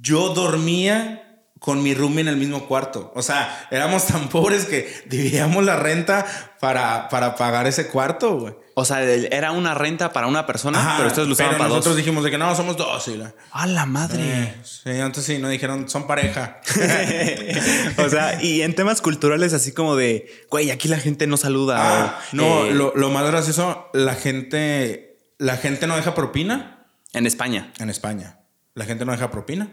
yo 0.00 0.30
dormía 0.30 1.21
con 1.62 1.82
mi 1.82 1.94
roomie 1.94 2.20
en 2.22 2.28
el 2.28 2.36
mismo 2.36 2.66
cuarto. 2.66 3.12
O 3.14 3.22
sea, 3.22 3.68
éramos 3.70 4.06
tan 4.06 4.28
pobres 4.28 4.64
que 4.66 4.92
dividíamos 5.06 5.64
la 5.64 5.76
renta 5.76 6.26
para, 6.60 7.08
para 7.08 7.36
pagar 7.36 7.66
ese 7.66 7.86
cuarto, 7.88 8.38
güey. 8.38 8.54
O 8.74 8.84
sea, 8.84 9.02
era 9.02 9.52
una 9.52 9.74
renta 9.74 10.12
para 10.12 10.26
una 10.26 10.46
persona, 10.46 10.80
Ajá, 10.80 10.94
pero 10.96 11.08
ustedes 11.08 11.28
lo 11.28 11.34
usaban 11.34 11.52
para 11.58 11.68
nosotros 11.68 11.92
dos. 11.92 11.96
dijimos 11.98 12.24
de 12.24 12.30
que 12.30 12.38
no, 12.38 12.54
somos 12.56 12.76
dos. 12.76 13.06
Y 13.08 13.16
la- 13.18 13.34
¡A 13.52 13.66
la 13.66 13.84
madre! 13.86 14.18
Eh, 14.22 14.54
sí, 14.64 14.90
antes 14.98 15.24
sí, 15.24 15.38
no 15.38 15.48
dijeron, 15.50 15.88
son 15.90 16.06
pareja. 16.06 16.60
o 17.98 18.08
sea, 18.08 18.42
y 18.42 18.62
en 18.62 18.74
temas 18.74 19.00
culturales 19.00 19.52
así 19.52 19.72
como 19.72 19.94
de, 19.96 20.26
güey, 20.50 20.70
aquí 20.70 20.88
la 20.88 20.98
gente 20.98 21.26
no 21.26 21.36
saluda. 21.36 21.76
Ah, 21.80 22.18
o, 22.32 22.36
no, 22.36 22.64
eh, 22.64 22.72
lo, 22.74 22.92
lo 22.96 23.10
más 23.10 23.26
gracioso, 23.26 23.88
la 23.92 24.14
gente, 24.14 25.18
la 25.38 25.56
gente 25.58 25.86
no 25.86 25.96
deja 25.96 26.14
propina. 26.14 26.86
En 27.12 27.26
España. 27.26 27.72
en 27.78 27.90
España. 27.90 28.38
La 28.74 28.86
gente 28.86 29.04
no 29.04 29.12
deja 29.12 29.30
propina. 29.30 29.68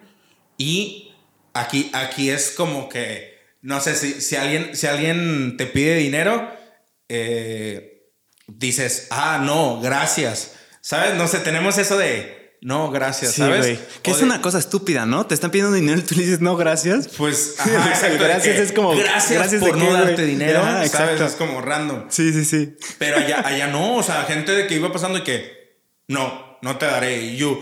Y 0.58 1.14
aquí, 1.54 1.90
aquí 1.94 2.30
es 2.30 2.52
como 2.52 2.90
que, 2.90 3.38
no 3.62 3.80
sé, 3.82 3.96
si, 3.96 4.22
si, 4.22 4.36
alguien, 4.36 4.76
si 4.76 4.88
alguien 4.88 5.56
te 5.58 5.66
pide 5.66 5.96
dinero, 5.96 6.50
eh, 7.10 8.12
dices, 8.48 9.08
ah, 9.12 9.42
no, 9.44 9.80
gracias. 9.82 10.54
¿Sabes? 10.82 11.16
No 11.16 11.28
sé, 11.28 11.40
tenemos 11.40 11.78
eso 11.78 11.98
de, 11.98 12.58
no, 12.62 12.90
gracias, 12.92 13.34
Sí, 13.34 13.42
¿sabes? 13.42 13.80
Que 14.02 14.12
O 14.12 14.14
es 14.14 14.20
de- 14.20 14.26
una 14.26 14.42
cosa 14.42 14.60
estúpida, 14.60 15.06
¿no? 15.06 15.26
Te 15.28 15.34
están 15.34 15.52
pidiendo 15.52 15.74
dinero 15.74 16.00
y 16.00 16.04
tú 16.04 16.16
le 16.16 16.24
dices, 16.24 16.40
no, 16.42 16.56
gracias. 16.56 17.10
Pues, 17.18 17.56
ajá, 17.60 17.90
exacto, 17.90 18.18
de 18.24 18.30
gracias 18.30 18.56
que, 18.56 18.62
es 18.64 18.72
como, 18.72 18.96
Gracias, 18.96 19.32
¿gracias 19.34 19.62
de 19.62 19.68
por 19.68 19.78
qué, 19.78 19.84
no 19.86 19.94
darte 19.94 20.26
dinero, 20.26 20.62
¿sabes? 20.62 20.92
exacto. 20.92 21.26
Es 21.26 21.34
como 21.34 21.62
random. 21.62 22.06
Sí, 22.10 22.32
sí, 22.34 22.46
sí. 22.46 22.76
Pero 22.98 23.18
allá, 23.18 23.42
allá 23.46 23.68
no, 23.68 23.96
o 23.98 24.04
sea, 24.04 24.24
gente 24.24 24.52
de 24.54 24.68
que 24.68 24.76
iba 24.76 24.92
pasando 24.92 25.20
y 25.20 25.24
que, 25.24 25.78
no, 26.08 26.58
no 26.62 26.78
te 26.78 26.86
daré. 26.86 27.22
Y 27.24 27.38
yo, 27.38 27.62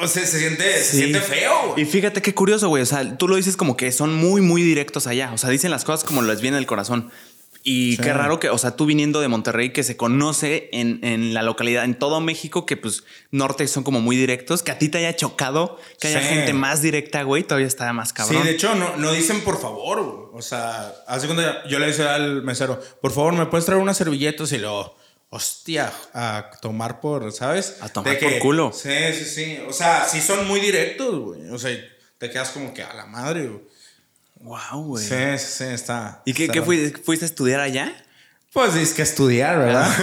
o 0.00 0.06
sea, 0.08 0.24
se 0.26 0.38
siente, 0.38 0.72
se 0.82 0.96
siente 0.98 1.20
feo. 1.20 1.70
güey. 1.72 1.82
Y 1.82 1.84
fíjate 1.86 2.22
qué 2.22 2.34
curioso, 2.34 2.68
güey. 2.68 2.82
O 2.82 2.86
sea, 2.86 3.16
tú 3.16 3.28
lo 3.28 3.36
dices 3.36 3.56
como 3.56 3.76
que 3.76 3.90
son 3.92 4.14
muy, 4.14 4.40
muy 4.40 4.62
directos 4.62 5.06
allá. 5.06 5.32
O 5.32 5.38
sea, 5.38 5.50
dicen 5.50 5.70
las 5.70 5.84
cosas 5.84 6.04
como 6.04 6.22
les 6.22 6.40
viene 6.40 6.56
del 6.56 6.66
corazón. 6.66 7.10
Y 7.64 7.96
Sí. 7.96 8.02
qué 8.02 8.12
raro 8.14 8.38
que, 8.38 8.48
o 8.50 8.56
sea, 8.56 8.76
tú 8.76 8.86
viniendo 8.86 9.20
de 9.20 9.28
Monterrey, 9.28 9.72
que 9.72 9.82
se 9.82 9.96
conoce 9.96 10.70
en, 10.72 11.00
en 11.02 11.34
la 11.34 11.42
localidad, 11.42 11.84
en 11.84 11.98
todo 11.98 12.20
México, 12.20 12.64
que 12.64 12.76
pues 12.76 13.02
norte 13.32 13.66
son 13.66 13.82
como 13.82 14.00
muy 14.00 14.16
directos, 14.16 14.62
que 14.62 14.70
a 14.70 14.78
ti 14.78 14.88
te 14.88 14.98
haya 14.98 15.14
chocado, 15.16 15.76
que 16.00 16.06
haya 16.08 16.20
gente 16.20 16.52
más 16.54 16.80
directa, 16.82 17.24
güey, 17.24 17.42
todavía 17.42 17.66
está 17.66 17.92
más 17.92 18.12
cabrón. 18.12 18.40
Sí, 18.42 18.48
de 18.48 18.54
hecho, 18.54 18.74
no, 18.76 18.96
no 18.96 19.12
dicen 19.12 19.40
por 19.42 19.60
favor. 19.60 20.02
güey. 20.02 20.28
O 20.34 20.40
sea, 20.40 20.94
hace 21.08 21.26
cuando 21.26 21.42
yo 21.68 21.78
le 21.80 21.86
decía 21.88 22.14
al 22.14 22.42
mesero, 22.42 22.80
por 23.02 23.12
favor, 23.12 23.34
¿me 23.34 23.44
puedes 23.46 23.66
traer 23.66 23.82
unas 23.82 23.96
servilletas? 23.98 24.52
Y 24.52 24.58
luego, 24.58 24.96
hostia, 25.30 25.92
a 26.14 26.50
tomar 26.62 27.00
por, 27.00 27.32
¿sabes? 27.32 27.76
A 27.80 27.88
tomar 27.88 28.14
De 28.14 28.18
por 28.18 28.38
culo. 28.38 28.72
Sí, 28.72 28.90
sí, 29.12 29.24
sí. 29.24 29.58
O 29.68 29.72
sea, 29.72 30.06
sí 30.08 30.20
son 30.20 30.46
muy 30.48 30.60
directos, 30.60 31.18
güey. 31.18 31.48
O 31.50 31.58
sea, 31.58 31.76
te 32.18 32.30
quedas 32.30 32.50
como 32.50 32.72
que 32.74 32.82
a 32.82 32.92
la 32.94 33.06
madre, 33.06 33.48
güey. 33.48 33.62
Wow, 34.40 34.84
güey. 34.84 35.04
Sí, 35.04 35.14
sí, 35.38 35.46
sí, 35.58 35.64
está. 35.64 36.22
¿Y 36.24 36.32
qué, 36.32 36.44
está 36.44 36.54
qué 36.54 36.62
fuiste, 36.62 36.98
fuiste 37.02 37.24
a 37.24 37.28
estudiar 37.28 37.60
allá? 37.60 37.92
Pues 38.52 38.74
es 38.76 38.94
que 38.94 39.02
estudiar, 39.02 39.58
¿verdad? 39.58 39.94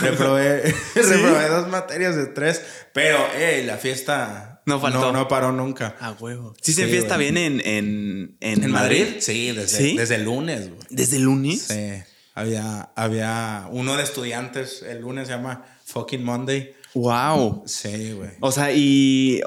reprobé, 0.00 0.62
reprobé 0.94 1.48
dos 1.50 1.68
materias 1.68 2.16
de 2.16 2.26
tres, 2.26 2.62
pero 2.92 3.18
hey, 3.36 3.64
la 3.64 3.76
fiesta 3.76 4.62
No 4.66 4.78
faltó. 4.80 5.00
No, 5.00 5.12
no 5.12 5.28
paró 5.28 5.50
nunca. 5.52 5.96
A 6.00 6.12
huevo. 6.12 6.54
¿Sí 6.60 6.72
se 6.72 6.84
Sí, 6.84 6.90
fiesta 6.90 7.16
güey. 7.16 7.32
bien 7.32 7.36
en, 7.38 7.66
en, 7.66 8.36
en, 8.40 8.64
¿En 8.64 8.70
Madrid? 8.70 9.04
Madrid? 9.06 9.16
Sí, 9.20 9.50
desde, 9.52 9.78
¿Sí? 9.78 9.96
desde 9.96 10.14
el 10.16 10.24
lunes, 10.24 10.68
güey. 10.68 10.80
¿Desde 10.90 11.16
el 11.16 11.22
lunes? 11.22 11.62
Sí. 11.62 12.02
Había, 12.34 12.90
había 12.96 13.68
uno 13.70 13.96
de 13.96 14.02
estudiantes, 14.02 14.82
el 14.82 15.00
lunes 15.02 15.28
se 15.28 15.34
llama 15.34 15.64
Fucking 15.84 16.24
Monday. 16.24 16.74
Wow. 16.94 17.62
Sí, 17.66 18.12
güey. 18.12 18.30
O 18.40 18.52
sea, 18.52 18.72
y. 18.72 19.40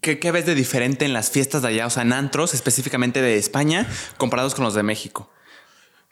¿Qué, 0.00 0.18
¿Qué 0.18 0.30
ves 0.30 0.46
de 0.46 0.54
diferente 0.54 1.04
en 1.04 1.12
las 1.12 1.30
fiestas 1.30 1.62
de 1.62 1.68
allá? 1.68 1.86
O 1.86 1.90
sea, 1.90 2.02
en 2.04 2.12
antros, 2.12 2.54
específicamente 2.54 3.20
de 3.20 3.36
España, 3.36 3.86
comparados 4.16 4.54
con 4.54 4.64
los 4.64 4.74
de 4.74 4.82
México. 4.82 5.30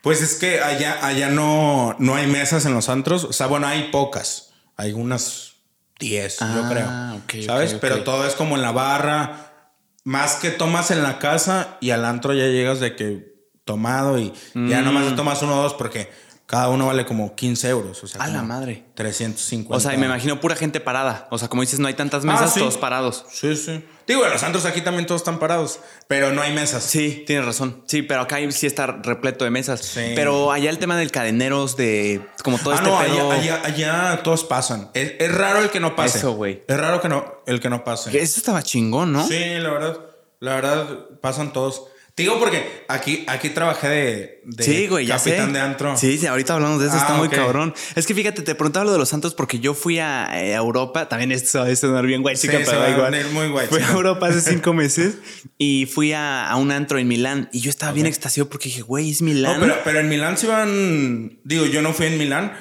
Pues 0.03 0.21
es 0.21 0.35
que 0.35 0.61
allá, 0.61 1.05
allá 1.07 1.31
no, 1.31 1.97
no 1.99 2.15
hay 2.15 2.27
mesas 2.27 2.67
en 2.67 2.75
los 2.75 2.89
antros. 2.89 3.25
O 3.25 3.33
sea, 3.33 3.47
bueno, 3.47 3.67
hay 3.67 3.91
pocas. 3.91 4.51
Hay 4.77 4.93
unas 4.93 5.55
10, 5.99 6.39
yo 6.39 6.47
Ah, 6.47 7.19
creo. 7.27 7.45
¿Sabes? 7.47 7.75
Pero 7.75 8.05
todo 8.05 8.27
es 8.27 8.35
como 8.35 8.57
en 8.57 8.63
la 8.63 8.73
barra. 8.73 9.75
Más 10.05 10.37
que 10.37 10.51
tomas 10.51 10.91
en 10.91 11.03
la 11.03 11.19
casa 11.19 11.79
y 11.81 11.91
al 11.91 12.05
antro 12.05 12.33
ya 12.35 12.45
llegas 12.47 12.81
de 12.81 12.95
que 12.95 13.38
tomado 13.69 14.19
y 14.19 14.33
ya 14.55 14.81
nomás 14.83 15.13
Mm. 15.13 15.17
tomas 15.17 15.43
uno 15.43 15.59
o 15.59 15.63
dos 15.63 15.75
porque 15.75 16.11
cada 16.47 16.71
uno 16.71 16.87
vale 16.87 17.05
como 17.05 17.35
15 17.35 17.69
euros. 17.69 18.03
O 18.03 18.07
sea, 18.07 18.23
A 18.23 18.27
la 18.29 18.43
madre. 18.43 18.87
350. 18.95 19.77
O 19.77 19.81
sea, 19.81 19.93
y 19.93 19.99
me 19.99 20.07
imagino 20.07 20.41
pura 20.41 20.57
gente 20.57 20.81
parada. 20.81 21.29
O 21.31 21.37
sea, 21.37 21.49
como 21.49 21.61
dices, 21.61 21.79
no 21.79 21.89
hay 21.89 21.93
tantas 21.95 22.25
mesas, 22.25 22.43
Ah, 22.51 22.55
sí. 22.55 22.61
todos 22.61 22.79
parados. 22.79 23.27
Sí, 23.31 23.55
sí. 23.55 23.85
Digo, 24.07 24.25
en 24.25 24.33
los 24.33 24.43
antros 24.43 24.65
aquí 24.65 24.81
también 24.81 25.05
todos 25.07 25.21
están 25.21 25.39
parados, 25.39 25.81
pero 26.07 26.33
no 26.33 26.41
hay 26.41 26.55
mesas. 26.55 26.83
Sí, 26.85 27.25
tienes 27.27 27.45
razón. 27.45 27.83
Sí, 27.87 28.01
pero 28.01 28.23
acá 28.23 28.39
sí 28.51 28.67
está 28.67 28.87
repleto 28.87 29.45
de 29.45 29.51
mesas. 29.51 29.81
Sí. 29.83 30.13
Pero 30.15 30.51
allá 30.51 30.71
el 30.71 30.79
tema 30.79 30.97
del 30.97 31.11
cadeneros, 31.11 31.77
de 31.77 32.23
como 32.43 32.57
todo 32.59 32.71
ah, 32.73 32.77
este 32.77 32.89
no, 32.89 32.99
pedo. 32.99 33.31
allá, 33.33 33.61
allá, 33.63 34.11
allá 34.13 34.23
todos 34.23 34.45
pasan. 34.45 34.89
Es, 34.95 35.13
es 35.19 35.31
raro 35.35 35.59
el 35.61 35.69
que 35.69 35.81
no 35.81 35.95
pase. 35.95 36.17
Eso, 36.17 36.33
güey. 36.33 36.63
Es 36.67 36.77
raro 36.79 37.03
que 37.03 37.11
no, 37.11 37.43
el 37.47 37.61
que 37.61 37.69
no 37.69 37.85
pase. 37.85 38.09
Eso 38.19 38.39
estaba 38.41 38.63
chingón, 38.63 39.13
¿no? 39.13 39.27
Sí, 39.27 39.39
la 39.59 39.69
verdad. 39.71 39.99
La 40.41 40.55
verdad, 40.55 40.87
pasan 41.21 41.53
todos. 41.53 41.83
Te 42.19 42.23
digo 42.25 42.37
porque 42.41 42.83
aquí, 42.89 43.23
aquí 43.29 43.51
trabajé 43.51 43.89
de, 43.89 44.43
de 44.45 44.65
Sí, 44.65 44.89
güey, 44.89 45.07
ya 45.07 45.19
capitán 45.19 45.47
sé. 45.47 45.53
de 45.53 45.61
antro. 45.61 45.97
Sí, 45.97 46.19
sí, 46.19 46.27
ahorita 46.27 46.55
hablamos 46.55 46.81
de 46.81 46.89
eso, 46.89 46.97
Ah, 46.97 47.01
está 47.03 47.15
muy 47.15 47.29
ok. 47.29 47.35
cabrón. 47.35 47.75
Es 47.95 48.07
que 48.09 48.15
fíjate, 48.15 48.43
te 48.43 48.57
preguntaba 48.57 48.85
lo 48.87 48.93
de 48.93 48.99
los 48.99 49.09
santos 49.09 49.35
porque 49.35 49.61
yo 49.61 49.73
fui 49.73 50.01
a, 50.01 50.29
eh, 50.43 50.55
a 50.55 50.59
Europa, 50.59 51.09
también 51.09 51.31
esto 51.31 51.65
es 51.65 51.79
sonar 51.79 52.05
bien 52.07 52.23
guay, 52.23 52.35
Sí, 52.37 52.49
chica, 52.49 52.59
se 52.59 52.65
pero 52.65 52.79
va 52.79 52.85
da 52.85 52.89
a 52.91 52.97
igual. 52.97 53.31
muy 53.33 53.49
guay, 53.51 53.69
Fui 53.69 53.79
a 53.79 53.83
chica. 53.83 53.93
Europa 53.93 54.27
hace 54.27 54.41
cinco 54.51 54.73
meses 54.75 55.19
y 55.59 55.87
fui 55.87 56.13
a, 56.13 56.49
a 56.49 56.57
un 56.57 56.73
antro 56.73 56.99
en 56.99 57.07
Milán 57.07 57.49
y 57.53 57.61
yo 57.61 57.71
estaba 57.71 57.93
bien 57.93 58.07
extasiado 58.07 58.51
porque 58.51 58.65
dije, 58.69 58.83
güey, 58.83 59.11
es 59.13 59.23
Milán. 59.23 59.61
No, 59.61 59.67
pero, 59.67 59.77
pero 59.85 60.01
en 60.01 60.09
Milán 60.09 60.37
sí 60.37 60.49
van. 60.49 61.39
Digo, 61.45 61.67
yo 61.67 61.83
no 61.83 61.93
fui 61.93 62.07
en 62.07 62.19
Milán. 62.19 62.53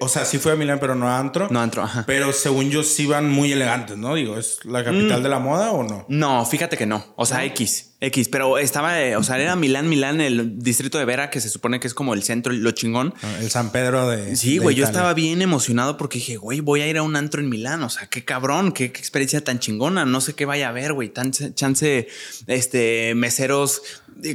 O 0.00 0.08
sea, 0.08 0.24
sí 0.24 0.38
fui 0.38 0.52
a 0.52 0.56
Milán, 0.56 0.78
pero 0.80 0.94
no 0.94 1.08
a 1.08 1.18
antro. 1.18 1.48
No 1.50 1.60
antro, 1.60 1.82
ajá. 1.82 2.04
Pero 2.06 2.32
según 2.32 2.70
yo, 2.70 2.82
sí 2.82 3.06
van 3.06 3.30
muy 3.30 3.52
elegantes, 3.52 3.96
¿no? 3.96 4.14
Digo, 4.14 4.38
¿es 4.38 4.64
la 4.64 4.84
capital 4.84 5.22
de 5.22 5.28
la 5.28 5.38
moda 5.38 5.72
o 5.72 5.82
no? 5.82 6.06
No, 6.08 6.44
fíjate 6.46 6.76
que 6.76 6.86
no. 6.86 7.04
O 7.16 7.26
sea, 7.26 7.44
X, 7.44 7.90
X, 8.00 8.28
pero 8.28 8.58
estaba, 8.58 9.00
eh, 9.00 9.16
o 9.16 9.22
sea, 9.22 9.38
era 9.38 9.56
Milán, 9.56 9.88
Milán, 9.88 10.20
el 10.20 10.58
distrito 10.58 10.98
de 10.98 11.04
Vera, 11.04 11.30
que 11.30 11.40
se 11.40 11.48
supone 11.48 11.80
que 11.80 11.86
es 11.86 11.94
como 11.94 12.14
el 12.14 12.22
centro, 12.22 12.52
lo 12.52 12.70
chingón. 12.70 13.14
Ah, 13.22 13.36
El 13.40 13.50
San 13.50 13.70
Pedro 13.72 14.08
de. 14.08 14.36
Sí, 14.36 14.58
güey, 14.58 14.74
yo 14.74 14.84
estaba 14.84 15.12
bien 15.14 15.42
emocionado 15.42 15.96
porque 15.96 16.18
dije, 16.18 16.36
güey, 16.36 16.60
voy 16.60 16.80
a 16.80 16.86
ir 16.88 16.98
a 16.98 17.02
un 17.02 17.16
antro 17.16 17.40
en 17.40 17.48
Milán. 17.48 17.82
O 17.82 17.90
sea, 17.90 18.06
qué 18.06 18.24
cabrón, 18.24 18.72
qué, 18.72 18.92
qué 18.92 18.98
experiencia 18.98 19.42
tan 19.44 19.58
chingona. 19.58 20.04
No 20.04 20.20
sé 20.20 20.34
qué 20.34 20.46
vaya 20.46 20.68
a 20.68 20.72
ver, 20.72 20.92
güey. 20.92 21.10
Tan 21.10 21.30
chance, 21.32 22.08
este, 22.46 23.14
meseros 23.14 23.82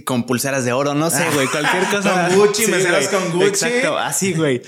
con 0.03 0.25
pulseras 0.25 0.65
de 0.65 0.73
oro, 0.73 0.93
no 0.93 1.09
sé, 1.09 1.23
güey, 1.33 1.47
cualquier 1.47 1.83
cosa. 1.85 2.27
Con 2.29 2.37
Gucci, 2.39 2.67
meseros 2.67 3.07
güey. 3.09 3.21
con 3.23 3.31
Gucci. 3.33 3.47
Exacto, 3.65 3.97
así, 3.97 4.33
güey. 4.33 4.61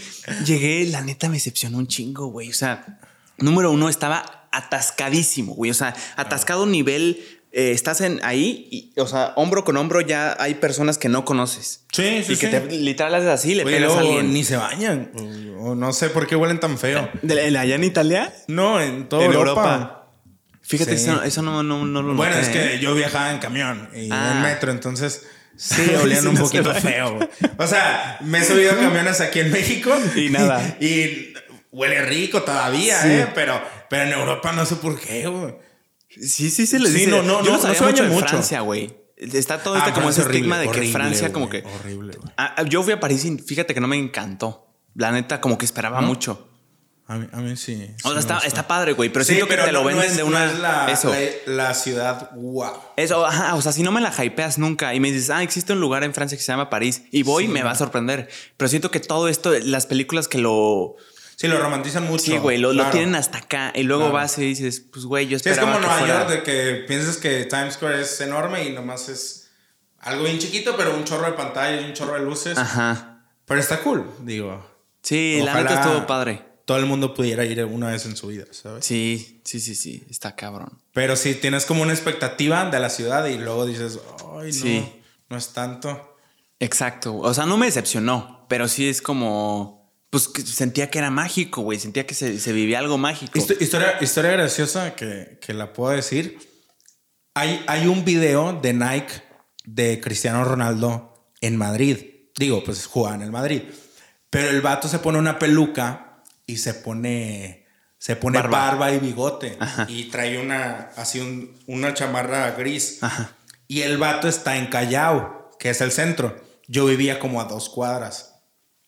Llegué, 0.45 0.85
la 0.85 1.01
neta 1.01 1.27
me 1.29 1.35
decepcionó 1.35 1.77
un 1.77 1.87
chingo, 1.87 2.27
güey. 2.27 2.49
O 2.49 2.53
sea, 2.53 2.99
número 3.37 3.71
uno, 3.71 3.89
estaba 3.89 4.47
atascadísimo, 4.51 5.53
güey. 5.55 5.71
O 5.71 5.73
sea, 5.73 5.95
atascado 6.15 6.65
nivel. 6.65 7.23
eh, 7.53 7.71
estás 7.71 8.01
en 8.01 8.19
ahí 8.23 8.67
y, 8.69 8.99
o 8.99 9.07
sea, 9.07 9.31
hombro 9.37 9.63
con 9.63 9.77
hombro 9.77 10.01
ya 10.01 10.35
hay 10.39 10.55
personas 10.55 10.97
que 10.97 11.07
no 11.09 11.23
conoces. 11.25 11.85
Sí, 11.91 12.21
sí, 12.23 12.33
y 12.33 12.35
que 12.37 12.47
sí. 12.47 12.51
te 12.51 12.61
literal 12.77 13.15
haces 13.15 13.29
así, 13.29 13.55
le 13.55 13.63
Oye, 13.63 13.77
pegas 13.77 13.93
a 13.93 13.99
alguien. 14.01 14.33
ni 14.33 14.43
se 14.43 14.57
bañan. 14.57 15.11
O, 15.57 15.69
o 15.71 15.75
no 15.75 15.91
sé 15.93 16.09
por 16.09 16.27
qué 16.27 16.35
huelen 16.35 16.59
tan 16.59 16.77
feo. 16.77 17.09
¿De 17.23 17.49
la- 17.51 17.61
allá 17.61 17.75
en 17.75 17.83
Italia? 17.85 18.33
No, 18.47 18.79
en 18.81 19.07
toda 19.09 19.23
en 19.25 19.31
Europa. 19.31 19.61
Europa. 19.61 19.96
Fíjate, 20.67 20.97
Sí. 20.97 21.09
eso, 21.09 21.23
eso 21.23 21.41
no, 21.41 21.63
no, 21.63 21.85
no 21.85 22.01
lo 22.01 22.13
Bueno, 22.15 22.35
noté, 22.35 22.41
es 22.49 22.55
¿eh? 22.55 22.69
que 22.75 22.79
yo 22.79 22.93
viajaba 22.93 23.31
en 23.31 23.39
camión 23.39 23.89
y 23.95 24.09
Ah. 24.11 24.33
en 24.35 24.41
metro, 24.43 24.71
entonces 24.71 25.25
sí 25.55 25.81
olían 26.01 26.21
Sí, 26.21 26.27
un 26.27 26.33
no 26.35 26.41
poquito 26.41 26.73
feo. 26.75 27.19
O 27.57 27.67
sea, 27.67 28.17
me 28.21 28.39
he 28.39 28.43
subido 28.43 28.73
a 28.73 28.75
camiones 28.75 29.21
aquí 29.21 29.39
en 29.39 29.51
México 29.51 29.95
Y 30.15 30.29
nada. 30.29 30.77
Y 30.81 31.33
huele 31.71 32.01
rico 32.05 32.43
todavía, 32.43 33.01
Sí. 33.01 33.07
¿eh? 33.09 33.27
Pero, 33.33 33.61
pero 33.89 34.03
en 34.03 34.13
Europa 34.13 34.51
no 34.51 34.65
sé 34.65 34.75
por 34.75 34.99
qué, 34.99 35.27
güey. 35.27 35.55
Sí, 36.09 36.49
sí, 36.49 36.65
se 36.65 36.79
les 36.79 36.91
Sí, 36.91 36.99
dice. 36.99 37.11
no, 37.11 37.21
no, 37.23 37.43
Yo 37.43 37.51
no, 37.51 37.57
no 37.57 37.61
se 37.61 37.67
mucho 37.69 37.85
baña 37.85 38.03
en 38.03 38.09
mucho. 38.09 38.27
Francia, 38.27 38.59
güey. 38.61 38.93
Está 39.17 39.63
todo 39.63 39.75
Ah, 39.75 39.79
este 39.79 39.91
como 39.93 40.09
ese 40.09 40.21
estigma 40.21 40.59
de 40.59 40.67
horrible, 40.67 40.87
que 40.87 40.93
Francia 40.93 41.33
como 41.33 41.49
que... 41.49 41.63
Horrible, 41.63 42.17
güey. 42.17 42.33
Ah, 42.37 42.61
yo 42.69 42.83
fui 42.83 42.93
a 42.93 42.99
París 42.99 43.25
y 43.25 43.37
fíjate 43.37 43.73
que 43.73 43.79
no 43.81 43.87
me 43.87 43.95
encantó. 43.97 44.67
La 44.95 45.11
neta, 45.11 45.41
como 45.41 45.57
que 45.57 45.65
esperaba 45.65 46.01
mucho. 46.01 46.46
A 47.09 47.15
mí, 47.15 47.27
a 47.31 47.37
mí 47.37 47.55
sí. 47.55 47.89
O 48.03 48.09
sea, 48.09 48.11
sí 48.13 48.19
está, 48.19 48.37
está 48.39 48.67
padre, 48.67 48.91
güey, 48.91 49.09
pero 49.09 49.23
Sí, 49.23 49.33
siento 49.35 49.47
que 49.47 49.55
te 49.55 49.71
lo 49.71 49.79
no- 49.83 49.89
no 49.91 49.97
venden 49.97 50.05
es- 50.11 50.17
de 50.17 50.23
no 50.23 50.27
una... 50.27 50.45
es 50.45 50.59
la, 50.59 50.91
eso. 50.91 51.09
La, 51.45 51.67
la 51.67 51.73
ciudad, 51.73 52.31
wow. 52.35 52.73
Eso, 52.97 53.25
ajá, 53.25 53.55
o 53.55 53.61
sea, 53.61 53.71
si 53.71 53.81
no 53.81 53.91
me 53.93 54.01
la 54.01 54.11
hypeas 54.11 54.57
nunca 54.57 54.93
y 54.93 54.99
me 54.99 55.09
dices, 55.11 55.29
ah, 55.29 55.41
existe 55.41 55.71
un 55.73 55.79
lugar 55.79 56.03
en 56.03 56.13
Francia 56.13 56.37
que 56.37 56.43
se 56.43 56.51
llama 56.51 56.69
París 56.69 57.03
y 57.11 57.23
voy, 57.23 57.47
me 57.47 57.63
va 57.63 57.71
a 57.71 57.75
sorprender. 57.75 58.27
Pero 58.57 58.67
siento 58.67 58.91
que 58.91 58.99
todo 58.99 59.29
esto, 59.29 59.53
las 59.63 59.85
películas 59.85 60.27
que 60.27 60.37
lo... 60.37 60.97
Sí, 61.37 61.47
lo 61.47 61.59
romantizan 61.59 62.03
mucho. 62.05 62.25
Sí, 62.25 62.37
güey, 62.39 62.57
lo, 62.57 62.69
lo 62.73 62.81
claro. 62.81 62.91
tienen 62.91 63.15
hasta 63.15 63.37
acá 63.37 63.71
y 63.75 63.83
luego 63.83 64.01
Claro. 64.05 64.15
vas 64.15 64.37
y 64.39 64.41
dices, 64.41 64.81
pues, 64.91 65.05
güey, 65.05 65.27
yo 65.27 65.37
Sí, 65.39 65.47
es 65.49 65.57
esperaba 65.57 65.77
como 65.77 65.87
Nueva 65.87 66.07
York, 66.07 66.29
de 66.29 66.43
que 66.43 66.83
piensas 66.87 67.17
que 67.17 67.45
Times 67.45 67.75
Square 67.75 68.01
es 68.01 68.19
enorme 68.21 68.65
y 68.65 68.71
nomás 68.73 69.07
es 69.07 69.49
algo 69.99 70.23
bien 70.23 70.39
chiquito, 70.39 70.75
pero 70.75 70.95
un 70.95 71.03
chorro 71.05 71.27
de 71.27 71.33
pantalla 71.33 71.79
y 71.79 71.85
un 71.85 71.93
chorro 71.93 72.15
de 72.15 72.21
luces. 72.21 72.57
Ajá. 72.57 73.21
Pero 73.45 73.59
está 73.59 73.79
cool, 73.81 74.09
digo. 74.23 74.65
Sí, 75.03 75.37
la 75.43 75.51
Ojalá 75.53 75.69
neta 75.69 75.81
estuvo 75.83 76.07
padre. 76.07 76.41
Todo 76.67 76.77
el 76.79 76.85
mundo 76.85 77.13
pudiera 77.13 77.45
ir 77.45 77.63
una 77.63 77.87
vez 77.87 78.05
en 78.05 78.15
su 78.17 78.27
vida, 78.27 78.43
¿sabes? 78.51 78.85
Sí, 78.85 79.41
sí, 79.45 79.59
sí, 79.61 79.73
sí, 79.73 80.03
está 80.09 80.35
cabrón. 80.35 80.77
Pero 80.93 81.15
si 81.15 81.33
tienes 81.33 81.65
como 81.65 81.81
una 81.81 81.93
expectativa 81.93 82.69
de 82.69 82.77
la 82.79 82.89
ciudad 82.89 83.25
y 83.25 83.37
luego 83.37 83.65
dices, 83.65 83.99
ay, 84.37 84.47
no, 84.47 84.53
Sí. 84.53 84.85
no 85.29 85.37
es 85.37 85.53
tanto. 85.53 86.17
Exacto. 86.59 87.15
O 87.15 87.33
sea, 87.33 87.45
no 87.45 87.55
me 87.57 87.67
decepcionó, 87.67 88.45
pero 88.49 88.67
sí 88.67 88.87
es 88.89 89.01
como. 89.01 89.77
Pues 90.09 90.29
sentía 90.45 90.89
que 90.89 90.99
era 90.99 91.09
mágico, 91.09 91.61
güey. 91.61 91.79
Sentía 91.79 92.05
que 92.05 92.13
se, 92.15 92.37
se 92.39 92.51
vivía 92.53 92.79
algo 92.79 92.97
mágico. 92.97 93.31
Histo- 93.39 93.55
historia, 93.59 93.95
historia 94.01 94.31
graciosa 94.31 94.93
que, 94.95 95.37
que 95.41 95.53
la 95.53 95.71
puedo 95.73 95.91
decir. 95.95 96.37
Hay, 97.33 97.63
hay 97.67 97.87
un 97.87 98.03
video 98.03 98.53
de 98.53 98.73
Nike 98.73 99.13
de 99.65 99.99
Cristiano 100.01 100.43
Ronaldo 100.43 101.31
en 101.41 101.55
Madrid. 101.55 101.97
Digo, 102.37 102.63
pues 102.63 102.85
jugaba 102.87 103.15
en 103.15 103.21
el 103.21 103.31
Madrid. 103.31 103.61
Pero 104.29 104.49
el 104.49 104.61
vato 104.61 104.87
se 104.87 104.99
pone 104.99 105.17
una 105.19 105.37
peluca 105.39 106.06
y 106.47 106.57
se 106.57 106.73
pone, 106.73 107.67
se 107.99 108.15
pone 108.15 108.39
Barba. 108.39 108.57
barba, 108.69 108.91
y 108.93 108.99
bigote. 108.99 109.57
Y 109.87 110.05
trae 110.05 110.39
una, 110.39 110.89
así 110.95 111.19
un- 111.19 111.55
una 111.67 111.93
chamarra 111.93 112.49
gris. 112.51 113.03
Ajá. 113.03 113.35
Y 113.67 113.81
el 113.81 113.97
vato 113.97 114.27
está 114.27 114.57
en 114.57 114.67
Callao, 114.67 115.51
que 115.59 115.69
es 115.69 115.81
el 115.81 115.91
centro. 115.91 116.35
Yo 116.67 116.85
vivía 116.85 117.19
como 117.19 117.39
a 117.41 117.45
dos 117.45 117.69
cuadras. 117.69 118.35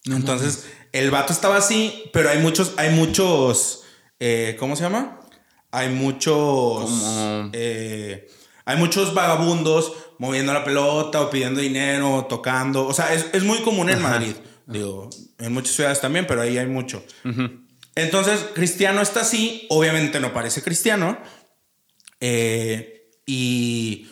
Entonces, 0.06 0.66
el 0.94 1.12
vato 1.12 1.34
estaba 1.34 1.58
así, 1.58 2.10
pero 2.14 2.30
hay 2.30 2.40
muchos, 2.40 2.74
hay 2.78 2.90
muchos, 2.96 3.84
eh, 4.20 4.56
¿cómo 4.58 4.76
se 4.78 4.84
llama? 4.84 5.20
Hay 5.72 5.90
muchos, 5.90 6.90
eh, 7.54 8.28
hay 8.66 8.78
muchos 8.78 9.14
vagabundos 9.14 9.94
moviendo 10.18 10.54
la 10.54 10.64
pelota 10.64 11.22
o 11.22 11.30
pidiendo 11.30 11.60
dinero, 11.62 12.26
tocando. 12.30 12.88
O 12.88 12.94
sea, 12.94 13.14
es, 13.14 13.28
es 13.34 13.44
muy 13.44 13.60
común 13.62 13.90
en 13.90 14.02
Madrid. 14.02 14.36
Digo, 14.66 15.10
en 15.40 15.54
muchas 15.54 15.76
ciudades 15.76 16.02
también, 16.02 16.28
pero 16.28 16.42
ahí 16.42 16.58
hay 16.58 16.68
mucho. 16.68 17.04
Entonces, 17.96 18.46
Cristiano 18.54 19.02
está 19.02 19.22
así, 19.22 19.66
obviamente 19.70 20.20
no 20.20 20.34
parece 20.34 20.62
cristiano. 20.62 21.18
eh, 22.20 22.96
y, 23.26 24.10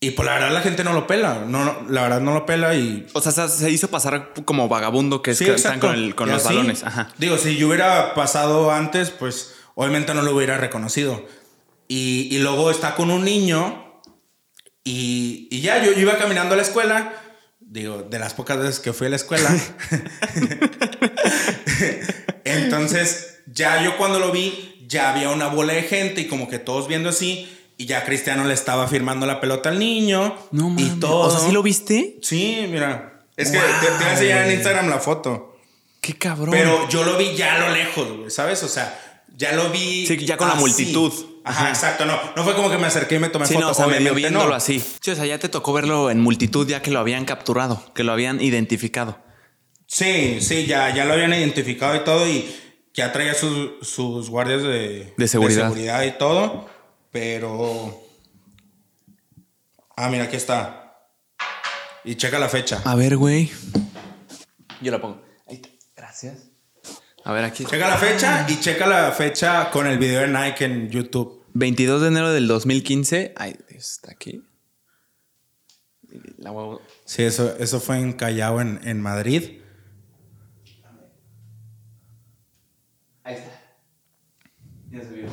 y 0.00 0.10
pues 0.12 0.26
la 0.26 0.34
verdad 0.34 0.52
la 0.52 0.60
gente 0.60 0.84
no 0.84 0.92
lo 0.92 1.06
pela. 1.06 1.44
No, 1.46 1.64
no, 1.64 1.88
la 1.90 2.02
verdad 2.02 2.20
no 2.20 2.32
lo 2.34 2.46
pela 2.46 2.74
y 2.74 3.06
O 3.14 3.20
sea, 3.20 3.48
se- 3.48 3.70
hizo 3.70 3.88
pasar 3.88 4.32
como 4.44 4.68
vagabundo 4.68 5.22
que 5.22 5.32
es 5.32 5.38
Sí, 5.38 5.44
que 5.44 5.54
están 5.54 5.80
con, 5.80 5.94
el- 5.94 6.14
con 6.14 6.28
los 6.28 6.44
así, 6.44 6.54
balones. 6.54 6.84
Ajá. 6.84 7.08
Digo, 7.18 7.36
si 7.38 7.56
yo 7.56 7.68
hubiera 7.68 8.14
pasado 8.14 8.70
antes, 8.70 9.10
pues 9.10 9.54
obviamente 9.74 10.14
no 10.14 10.22
lo 10.22 10.34
hubiera 10.36 10.56
reconocido. 10.58 11.26
Y, 11.88 12.28
y 12.30 12.38
luego 12.38 12.70
está 12.70 12.94
con 12.94 13.10
un 13.10 13.24
niño 13.24 14.00
y, 14.84 15.48
y 15.50 15.60
ya, 15.60 15.84
yo, 15.84 15.92
yo 15.92 16.00
iba 16.00 16.16
caminando 16.18 16.54
a 16.54 16.56
la 16.56 16.62
escuela. 16.62 17.12
Digo, 17.72 18.02
de 18.02 18.18
las 18.18 18.34
pocas 18.34 18.58
veces 18.58 18.80
que 18.80 18.92
fui 18.92 19.06
a 19.06 19.10
la 19.10 19.16
escuela. 19.16 19.50
Entonces, 22.44 23.38
ya 23.46 23.82
yo 23.82 23.96
cuando 23.96 24.18
lo 24.18 24.30
vi, 24.30 24.84
ya 24.86 25.10
había 25.10 25.30
una 25.30 25.46
bola 25.46 25.72
de 25.72 25.84
gente 25.84 26.20
y 26.20 26.28
como 26.28 26.50
que 26.50 26.58
todos 26.58 26.86
viendo 26.86 27.08
así. 27.08 27.50
Y 27.78 27.86
ya 27.86 28.04
Cristiano 28.04 28.44
le 28.44 28.52
estaba 28.52 28.88
firmando 28.88 29.24
la 29.24 29.40
pelota 29.40 29.70
al 29.70 29.78
niño. 29.78 30.36
No 30.50 30.66
y 30.66 30.82
mames. 30.82 31.00
todo. 31.00 31.28
O 31.28 31.30
sea, 31.30 31.40
¿sí 31.40 31.50
lo 31.50 31.62
viste? 31.62 32.18
Sí, 32.20 32.66
mira. 32.68 33.22
Es 33.38 33.50
que 33.50 33.56
te, 33.56 33.86
te 33.86 33.94
voy 33.94 34.04
a 34.04 34.12
enseñar 34.12 34.44
en. 34.48 34.52
Instagram 34.52 34.90
la 34.90 34.98
foto. 34.98 35.56
Qué 36.02 36.18
cabrón. 36.18 36.50
Pero 36.50 36.86
yo 36.90 37.04
lo 37.04 37.16
vi 37.16 37.34
ya 37.34 37.54
a 37.54 37.58
lo 37.58 37.74
lejos, 37.74 38.18
güey, 38.18 38.30
¿sabes? 38.30 38.62
O 38.64 38.68
sea, 38.68 39.22
ya 39.34 39.52
lo 39.52 39.70
vi. 39.70 40.06
Sí, 40.06 40.18
ya 40.26 40.36
con 40.36 40.48
la 40.48 40.56
multitud. 40.56 41.10
Ajá, 41.44 41.68
exacto. 41.70 42.04
No, 42.06 42.18
no 42.36 42.44
fue 42.44 42.54
como 42.54 42.70
que 42.70 42.78
me 42.78 42.86
acerqué 42.86 43.16
y 43.16 43.18
me 43.18 43.28
tomé 43.28 43.46
Sí, 43.46 43.54
no, 43.54 43.60
fotos. 43.62 43.78
o 43.78 43.80
sea, 43.90 43.98
medio 43.98 44.14
viéndolo 44.14 44.50
no. 44.50 44.54
así. 44.54 44.80
Sí, 45.00 45.10
o 45.10 45.14
sea, 45.16 45.26
ya 45.26 45.38
te 45.38 45.48
tocó 45.48 45.72
verlo 45.72 46.10
en 46.10 46.20
multitud 46.20 46.66
ya 46.68 46.82
que 46.82 46.90
lo 46.90 46.98
habían 47.00 47.24
capturado, 47.24 47.82
que 47.94 48.04
lo 48.04 48.12
habían 48.12 48.40
identificado. 48.40 49.18
Sí, 49.86 50.40
sí, 50.40 50.66
ya, 50.66 50.94
ya 50.94 51.04
lo 51.04 51.14
habían 51.14 51.32
identificado 51.34 51.96
y 51.96 52.00
todo. 52.04 52.26
Y 52.28 52.54
ya 52.94 53.12
traía 53.12 53.34
sus, 53.34 53.86
sus 53.86 54.30
guardias 54.30 54.62
de, 54.62 55.12
De 55.16 55.28
seguridad. 55.28 55.62
seguridad 55.64 56.02
y 56.04 56.12
todo. 56.12 56.68
Pero. 57.10 58.00
Ah, 59.96 60.08
mira, 60.08 60.24
aquí 60.24 60.36
está. 60.36 60.78
Y 62.04 62.14
checa 62.14 62.38
la 62.38 62.48
fecha. 62.48 62.80
A 62.84 62.94
ver, 62.94 63.16
güey. 63.16 63.50
Yo 64.80 64.90
la 64.92 65.00
pongo. 65.00 65.22
Ahí 65.46 65.56
está. 65.56 65.68
Gracias. 65.96 66.51
A 67.24 67.32
ver, 67.32 67.44
aquí. 67.44 67.64
Checa 67.64 67.88
la 67.88 67.96
fecha 67.96 68.46
y 68.48 68.58
checa 68.60 68.86
la 68.86 69.12
fecha 69.12 69.70
con 69.70 69.86
el 69.86 69.98
video 69.98 70.20
de 70.22 70.28
Nike 70.28 70.64
en 70.64 70.90
YouTube. 70.90 71.42
22 71.54 72.00
de 72.02 72.08
enero 72.08 72.32
del 72.32 72.48
2015. 72.48 73.34
Ay, 73.36 73.56
está 73.68 74.10
aquí. 74.12 74.42
La 76.38 76.50
a- 76.50 76.78
Sí, 77.04 77.22
eso, 77.22 77.56
eso 77.58 77.80
fue 77.80 77.98
en 77.98 78.12
Callao, 78.14 78.60
en, 78.60 78.80
en 78.84 79.00
Madrid. 79.00 79.60
Ahí 83.24 83.34
está. 83.34 83.60
Ya 84.90 85.00
se 85.02 85.08
vio. 85.10 85.28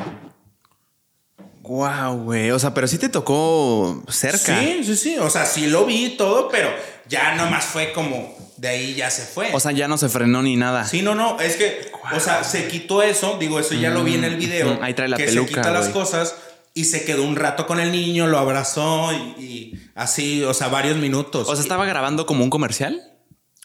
Wow, 1.61 2.23
güey. 2.23 2.51
O 2.51 2.59
sea, 2.59 2.73
pero 2.73 2.87
sí 2.87 2.97
te 2.97 3.09
tocó 3.09 4.03
cerca. 4.09 4.59
Sí, 4.59 4.83
sí, 4.83 4.95
sí. 4.95 5.17
O 5.17 5.29
sea, 5.29 5.45
sí 5.45 5.67
lo 5.67 5.85
vi 5.85 6.05
y 6.05 6.17
todo, 6.17 6.49
pero 6.49 6.69
ya 7.07 7.35
nomás 7.35 7.65
fue 7.65 7.91
como 7.93 8.35
de 8.59 8.67
ahí 8.67 8.93
ya 8.95 9.09
se 9.09 9.23
fue. 9.23 9.49
O 9.53 9.59
sea, 9.59 9.71
ya 9.71 9.87
no 9.87 9.97
se 9.97 10.09
frenó 10.09 10.41
ni 10.41 10.55
nada. 10.55 10.85
sí, 10.85 11.01
no, 11.01 11.15
no. 11.15 11.39
Es 11.39 11.55
que, 11.55 11.91
o 12.13 12.19
sea, 12.19 12.43
se 12.43 12.67
quitó 12.67 13.01
eso. 13.01 13.37
Digo, 13.39 13.59
eso 13.59 13.73
ya 13.75 13.89
lo 13.89 14.03
vi 14.03 14.15
en 14.15 14.23
el 14.25 14.35
video. 14.35 14.75
Mm, 14.75 14.83
ahí 14.83 14.93
trae 14.93 15.07
la 15.07 15.17
que 15.17 15.25
peluca, 15.25 15.47
se 15.47 15.55
quita 15.55 15.71
las 15.71 15.89
cosas 15.89 16.35
y 16.73 16.85
se 16.85 17.03
quedó 17.05 17.23
un 17.23 17.35
rato 17.35 17.65
con 17.67 17.79
el 17.79 17.91
niño, 17.91 18.27
lo 18.27 18.37
abrazó 18.37 19.11
y, 19.13 19.41
y 19.43 19.89
así, 19.95 20.43
o 20.43 20.53
sea, 20.53 20.67
varios 20.67 20.97
minutos. 20.97 21.47
O 21.49 21.55
sea, 21.55 21.61
estaba 21.63 21.85
grabando 21.85 22.25
como 22.25 22.43
un 22.43 22.49
comercial. 22.49 23.01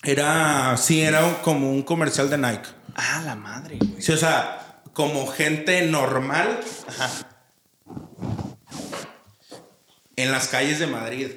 Era, 0.03 0.77
sí, 0.77 1.01
era 1.03 1.25
un- 1.25 1.35
como 1.37 1.71
un 1.71 1.83
comercial 1.83 2.29
de 2.31 2.39
Nike. 2.39 2.69
Ah, 2.95 3.23
la 3.25 3.35
madre, 3.35 3.79
güey. 3.79 4.01
Sí, 4.03 4.13
o 4.13 4.17
sea, 4.17 4.81
como 4.93 5.27
gente 5.27 5.83
normal. 5.83 6.61
En 10.17 10.31
las 10.31 10.49
calles 10.49 10.79
de 10.79 10.87
Madrid. 10.87 11.29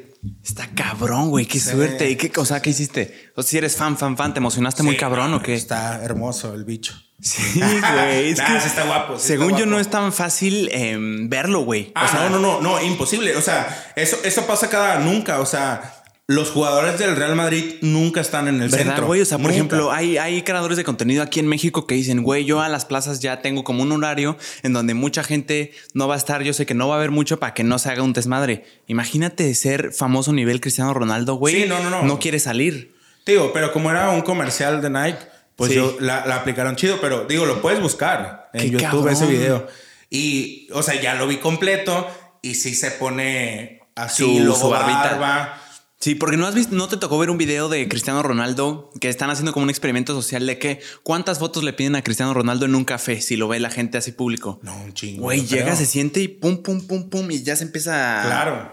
Está 0.43 0.67
cabrón, 0.73 1.29
güey. 1.29 1.45
Qué 1.45 1.59
Sí. 1.59 1.71
suerte. 1.71 2.09
¿Y 2.09 2.15
qué 2.15 2.31
cosa 2.31 2.61
qué 2.61 2.69
hiciste? 2.71 3.31
O 3.35 3.41
sea, 3.43 3.49
si 3.49 3.57
eres 3.57 3.75
fan, 3.75 3.97
fan, 3.97 4.15
fan, 4.17 4.33
¿te 4.33 4.39
emocionaste 4.39 4.83
muy 4.83 4.97
cabrón 4.97 5.33
o 5.33 5.41
qué? 5.41 5.53
Está 5.55 6.03
hermoso 6.03 6.53
el 6.53 6.63
bicho. 6.65 6.93
Sí, 7.19 7.59
güey. 7.59 8.29
Es 8.29 8.37
Nah, 8.37 8.45
que 8.53 8.61
sí 8.61 8.67
está 8.67 8.83
guapo, 8.85 9.17
sí 9.17 9.27
según 9.27 9.47
está 9.47 9.59
yo, 9.59 9.65
no 9.65 9.79
es 9.79 9.89
tan 9.89 10.13
fácil 10.13 10.69
em, 10.71 11.27
verlo, 11.29 11.61
güey. 11.61 11.91
Ah, 11.95 12.05
o 12.05 12.07
sea, 12.09 12.29
no, 12.29 12.39
no, 12.39 12.61
no, 12.61 12.61
no, 12.61 12.81
imposible. 12.81 13.35
O 13.35 13.41
sea, 13.41 13.91
eso, 13.95 14.17
eso 14.23 14.45
pasa 14.45 14.69
cada 14.69 14.99
nunca. 14.99 15.39
O 15.39 15.45
sea, 15.45 15.96
los 16.29 16.49
jugadores 16.51 16.99
del 16.99 17.15
Real 17.15 17.35
Madrid 17.37 17.75
nunca 17.81 18.19
están 18.19 18.49
en 18.49 18.55
el 18.61 18.67
¿Verdad, 18.69 18.85
centro. 18.87 19.05
güey? 19.05 19.21
O 19.21 19.25
sea, 19.25 19.37
por 19.37 19.45
Nunca. 19.47 19.55
ejemplo, 19.55 19.91
hay, 19.93 20.17
hay 20.17 20.41
creadores 20.41 20.75
de 20.77 20.83
contenido 20.83 21.23
aquí 21.23 21.39
en 21.39 21.47
México 21.47 21.87
que 21.87 21.95
dicen, 21.95 22.21
güey, 22.21 22.43
yo 22.43 22.59
a 22.59 22.67
las 22.67 22.83
plazas 22.83 23.21
ya 23.21 23.41
tengo 23.41 23.63
como 23.63 23.81
un 23.83 23.93
horario 23.93 24.37
en 24.61 24.73
donde 24.73 24.93
mucha 24.93 25.23
gente 25.23 25.71
no 25.93 26.09
va 26.09 26.15
a 26.15 26.17
estar, 26.17 26.43
yo 26.43 26.51
sé 26.51 26.65
que 26.65 26.73
no 26.73 26.89
va 26.89 26.95
a 26.95 26.97
haber 26.97 27.11
mucho 27.11 27.39
para 27.39 27.53
que 27.53 27.63
no 27.63 27.79
se 27.79 27.89
haga 27.89 28.03
un 28.03 28.11
desmadre. 28.11 28.65
Imagínate 28.87 29.53
ser 29.55 29.93
famoso 29.93 30.33
nivel 30.33 30.59
Cristiano 30.59 30.93
Ronaldo, 30.93 31.35
güey. 31.35 31.61
Sí, 31.63 31.65
no, 31.69 31.79
no, 31.81 31.89
no. 31.89 32.03
No 32.03 32.19
quiere 32.19 32.39
salir. 32.39 32.93
Digo, 33.25 33.51
pero 33.53 33.71
como 33.71 33.89
era 33.89 34.09
un 34.09 34.21
comercial 34.21 34.81
de 34.81 34.89
Nike, 34.89 35.19
pues 35.55 35.69
Sí. 35.71 35.75
yo 35.77 35.95
la, 36.01 36.25
la 36.25 36.35
aplicaron 36.35 36.75
chido, 36.75 36.99
pero 36.99 37.23
digo, 37.23 37.45
lo 37.45 37.61
puedes 37.61 37.79
buscar 37.81 38.49
en 38.53 38.61
Qué 38.63 38.69
YouTube 38.71 38.81
cabrón. 38.89 39.13
ese 39.13 39.25
video. 39.27 39.65
Y, 40.09 40.67
o 40.73 40.83
sea, 40.83 40.99
ya 41.01 41.15
lo 41.15 41.25
vi 41.25 41.37
completo 41.37 42.05
y 42.41 42.55
sí 42.55 42.75
se 42.75 42.91
pone 42.91 43.79
así, 43.95 44.23
Su- 44.45 44.53
su 44.55 44.69
barbita. 44.69 45.15
barba. 45.17 45.61
Sí, 45.99 46.13
porque 46.13 46.37
no 46.37 46.45
has 46.45 46.53
visto, 46.53 46.75
no 46.75 46.87
te 46.87 46.97
tocó 46.97 47.17
ver 47.17 47.31
un 47.31 47.39
video 47.39 47.69
de 47.69 47.87
Cristiano 47.87 48.21
Ronaldo 48.21 48.91
que 49.01 49.09
están 49.09 49.31
haciendo 49.31 49.51
como 49.51 49.63
un 49.63 49.69
experimento 49.71 50.13
social 50.13 50.45
de 50.45 50.59
que 50.59 50.79
cuántas 51.01 51.39
fotos 51.39 51.63
le 51.63 51.73
piden 51.73 51.95
a 51.95 52.03
Cristiano 52.03 52.33
Ronaldo 52.35 52.65
en 52.65 52.75
un 52.75 52.85
café 52.85 53.19
si 53.19 53.35
lo 53.35 53.47
ve 53.47 53.59
la 53.59 53.71
gente 53.71 53.97
así 53.97 54.11
público. 54.11 54.59
No, 54.61 54.75
un 54.83 54.93
chingo. 54.93 55.23
Güey, 55.23 55.45
llega, 55.47 55.75
se 55.75 55.87
siente 55.87 56.19
y 56.19 56.27
pum, 56.27 56.61
pum, 56.61 56.85
pum, 56.85 57.09
pum, 57.09 57.31
y 57.31 57.41
ya 57.41 57.55
se 57.55 57.63
empieza. 57.63 58.21
a- 58.21 58.25
Claro. 58.25 58.71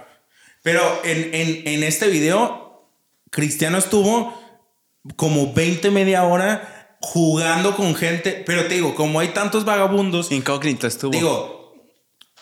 Pero 0.63 0.83
en, 1.05 1.35
en- 1.35 1.69
en 1.69 1.83
este 1.83 2.09
video, 2.09 2.91
Cristiano 3.31 3.79
estuvo 3.79 4.39
como 5.17 5.53
20 5.55 5.91
media 5.91 6.25
hora 6.25 6.97
jugando 7.01 7.75
con 7.75 7.95
gente. 7.95 8.43
Pero 8.47 8.67
te 8.67 8.75
digo, 8.75 8.95
como 8.95 9.21
hay 9.21 9.29
tantos 9.29 9.65
vagabundos, 9.65 10.31
Incógnito 10.31 10.87
estuvo. 10.87 11.11
digo, 11.13 11.54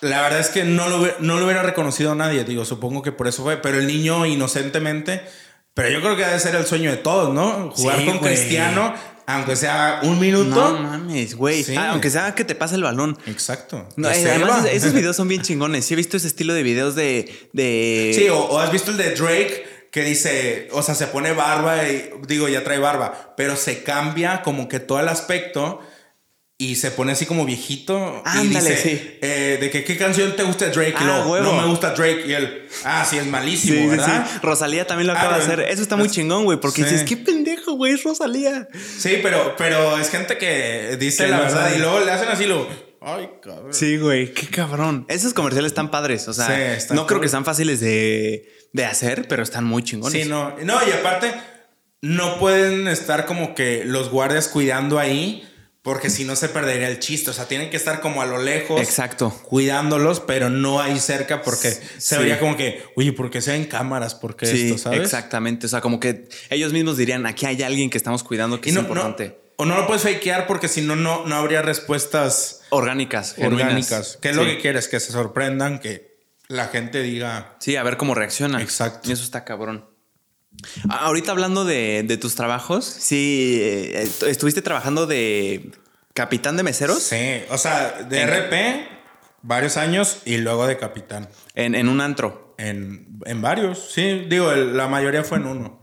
la 0.03 0.21
verdad 0.21 0.39
es 0.39 0.49
que 0.49 0.63
no 0.63 0.87
lo, 0.87 1.07
no 1.19 1.37
lo 1.39 1.45
hubiera 1.45 1.63
reconocido 1.63 2.11
a 2.11 2.15
nadie. 2.15 2.43
Digo, 2.43 2.65
supongo 2.65 3.01
que 3.01 3.11
por 3.11 3.27
eso 3.27 3.43
fue. 3.43 3.57
Pero 3.57 3.79
el 3.79 3.87
niño 3.87 4.25
inocentemente. 4.25 5.21
Pero 5.73 5.89
yo 5.89 6.01
creo 6.01 6.15
que 6.15 6.23
debe 6.23 6.39
ser 6.39 6.55
el 6.55 6.65
sueño 6.65 6.91
de 6.91 6.97
todos, 6.97 7.33
¿no? 7.33 7.71
Jugar 7.71 7.99
Sí, 7.99 8.05
con 8.05 8.19
güey. 8.19 8.35
Cristiano, 8.35 8.93
aunque 9.25 9.55
sea 9.55 10.01
un 10.03 10.19
minuto. 10.19 10.49
no 10.49 10.77
mames, 10.77 11.35
güey. 11.35 11.63
Sí. 11.63 11.75
Ah, 11.75 11.89
aunque 11.91 12.11
sea 12.11 12.35
que 12.35 12.43
te 12.43 12.53
pase 12.53 12.75
el 12.75 12.83
balón. 12.83 13.17
Exacto. 13.25 13.87
No, 13.95 14.09
eh, 14.11 14.23
además, 14.29 14.65
esos 14.71 14.93
videos 14.93 15.15
son 15.15 15.27
bien 15.27 15.41
chingones. 15.41 15.85
Sí, 15.85 15.95
he 15.95 15.97
visto 15.97 16.17
ese 16.17 16.27
estilo 16.27 16.53
de 16.53 16.61
videos 16.61 16.93
de. 16.95 17.49
de... 17.53 18.11
Sí, 18.15 18.29
o, 18.29 18.37
o 18.37 18.59
has 18.59 18.71
visto 18.71 18.91
el 18.91 18.97
de 18.97 19.15
Drake 19.15 19.65
que 19.89 20.03
dice, 20.03 20.69
o 20.71 20.81
sea, 20.81 20.95
se 20.95 21.05
pone 21.05 21.33
barba 21.33 21.87
y 21.87 22.11
digo, 22.27 22.49
ya 22.49 22.63
trae 22.63 22.79
barba, 22.79 23.35
pero 23.37 23.55
se 23.55 23.83
cambia 23.83 24.41
como 24.41 24.67
que 24.67 24.79
todo 24.79 24.99
el 24.99 25.07
aspecto 25.07 25.81
y 26.71 26.75
se 26.75 26.91
pone 26.91 27.11
así 27.13 27.25
como 27.25 27.45
viejito 27.45 28.21
y 28.25 28.29
Ándale, 28.37 28.69
dice, 28.69 28.81
sí. 28.81 29.17
eh, 29.21 29.57
de 29.59 29.69
que 29.69 29.83
qué 29.83 29.97
canción 29.97 30.35
te 30.35 30.43
gusta 30.43 30.67
Drake 30.69 30.91
y 30.91 30.93
Ah, 30.97 31.03
luego, 31.05 31.31
huevo. 31.31 31.45
no 31.53 31.61
me 31.61 31.67
gusta 31.67 31.91
Drake 31.91 32.23
y 32.27 32.33
él, 32.33 32.67
ah, 32.85 33.05
sí, 33.09 33.17
es 33.17 33.25
malísimo, 33.25 33.77
Sí, 33.81 33.87
¿verdad? 33.87 34.27
sí. 34.31 34.39
Rosalía 34.41 34.85
también 34.87 35.07
lo 35.07 35.13
Ah, 35.13 35.19
acaba 35.19 35.39
de 35.39 35.45
no, 35.47 35.53
hacer. 35.53 35.59
Eso 35.69 35.81
está 35.81 35.95
muy 35.95 36.09
chingón, 36.09 36.43
güey, 36.45 36.59
porque 36.59 36.83
dices, 36.83 37.03
qué 37.03 37.17
pendejo, 37.17 37.73
güey, 37.73 37.93
es 37.93 38.03
Rosalía. 38.03 38.67
Sí, 38.97 39.19
pero, 39.21 39.55
pero 39.57 39.97
es 39.97 40.09
gente 40.09 40.37
que 40.37 40.97
dice 40.99 41.25
Que 41.25 41.29
la 41.31 41.37
no 41.37 41.43
verdad 41.43 41.61
sabe. 41.65 41.75
y 41.75 41.79
luego 41.79 41.99
le 42.01 42.11
hacen 42.11 42.29
así 42.29 42.45
lo, 42.45 42.67
ay, 43.01 43.29
cabrón. 43.41 43.73
Sí, 43.73 43.97
güey, 43.97 44.33
qué 44.33 44.47
cabrón. 44.47 45.05
Esos 45.09 45.33
comerciales 45.33 45.71
están 45.71 45.91
padres. 45.91 46.27
O 46.27 46.33
sea, 46.33 46.47
no 46.91 47.05
creo 47.07 47.17
cool. 47.17 47.21
que 47.21 47.29
sean 47.29 47.45
fáciles 47.45 47.79
de, 47.79 48.49
de 48.71 48.85
hacer, 48.85 49.27
pero 49.27 49.43
están 49.43 49.63
muy 49.65 49.83
chingones. 49.83 50.23
Sí, 50.23 50.29
no, 50.29 50.55
no, 50.63 50.79
y 50.87 50.91
aparte, 50.91 51.33
no 52.01 52.37
pueden 52.39 52.87
estar 52.87 53.25
como 53.25 53.55
que 53.55 53.83
los 53.85 54.09
guardias 54.09 54.47
cuidando 54.49 54.99
ahí, 54.99 55.47
porque 55.83 56.09
si 56.09 56.23
no 56.25 56.35
se 56.35 56.49
perdería 56.49 56.87
el 56.87 56.99
chiste. 56.99 57.29
O 57.29 57.33
sea, 57.33 57.45
tienen 57.47 57.69
que 57.69 57.77
estar 57.77 57.99
como 58.01 58.21
a 58.21 58.25
lo 58.25 58.41
lejos. 58.41 58.81
Exacto. 58.81 59.29
Cuidándolos, 59.43 60.19
pero 60.21 60.49
no 60.49 60.81
ahí 60.81 60.97
cerca, 60.99 61.41
porque 61.43 61.71
se 61.97 62.17
vería 62.17 62.39
como 62.39 62.57
que, 62.57 62.83
oye, 62.95 63.13
¿por 63.13 63.29
qué 63.29 63.41
se 63.41 63.51
ven 63.51 63.65
cámaras? 63.65 64.15
¿Por 64.15 64.35
qué 64.35 64.45
Sí, 64.47 64.63
esto? 64.69 64.77
¿Sabes? 64.77 65.01
exactamente. 65.01 65.65
O 65.67 65.69
sea, 65.69 65.81
como 65.81 65.99
que 65.99 66.27
ellos 66.49 66.73
mismos 66.73 66.97
dirían, 66.97 67.25
aquí 67.25 67.45
hay 67.45 67.61
alguien 67.61 67.89
que 67.89 67.97
estamos 67.97 68.23
cuidando 68.23 68.59
que 68.61 68.69
Y 68.69 68.71
es 68.71 68.75
no, 68.75 68.81
no- 68.81 68.87
importante. 68.87 69.37
o 69.57 69.65
no 69.65 69.75
lo 69.77 69.85
puedes 69.85 70.03
fakear 70.03 70.47
porque 70.47 70.67
si 70.67 70.81
no, 70.81 70.95
no, 70.95 71.25
no 71.25 71.35
habría 71.35 71.61
respuestas 71.61 72.61
Orgánicas, 72.69 73.33
genuinas. 73.35 73.61
orgánicas. 73.67 74.17
¿Qué 74.21 74.29
es 74.29 74.35
lo 74.35 74.45
que 74.45 74.57
quieres? 74.59 74.87
Que 74.87 74.99
se 74.99 75.11
sorprendan, 75.11 75.79
que 75.79 76.17
la 76.47 76.67
gente 76.69 77.01
diga. 77.01 77.55
Sí, 77.59 77.75
a 77.75 77.83
ver 77.83 77.97
cómo 77.97 78.15
reaccionan. 78.15 78.61
Exacto. 78.61 79.09
Y 79.09 79.11
eso 79.13 79.23
está 79.23 79.43
cabrón. 79.43 79.85
A- 80.89 81.05
Ahorita 81.05 81.31
hablando 81.31 81.65
de, 81.65 82.03
de 82.05 82.17
tus 82.17 82.35
trabajos, 82.35 82.85
sí, 82.85 83.59
eh, 83.61 84.09
estuviste 84.27 84.61
trabajando 84.61 85.05
de 85.07 85.71
capitán 86.13 86.57
de 86.57 86.63
meseros 86.63 87.01
Sí, 87.03 87.41
o 87.49 87.57
sea, 87.57 88.03
de 88.07 88.21
En- 88.21 88.29
RP, 88.29 88.87
varios 89.41 89.77
años 89.77 90.19
y 90.25 90.37
luego 90.37 90.67
de 90.67 90.77
capitán. 90.77 91.27
en, 91.55 91.75
en 91.75 91.89
un 91.89 92.01
antro. 92.01 92.55
En, 92.57 93.07
en 93.25 93.41
varios, 93.41 93.91
sí. 93.93 94.25
Digo, 94.29 94.51
el- 94.51 94.77
la 94.77 94.87
mayoría 94.87 95.23
fue 95.23 95.37
en 95.39 95.47
uno. 95.47 95.79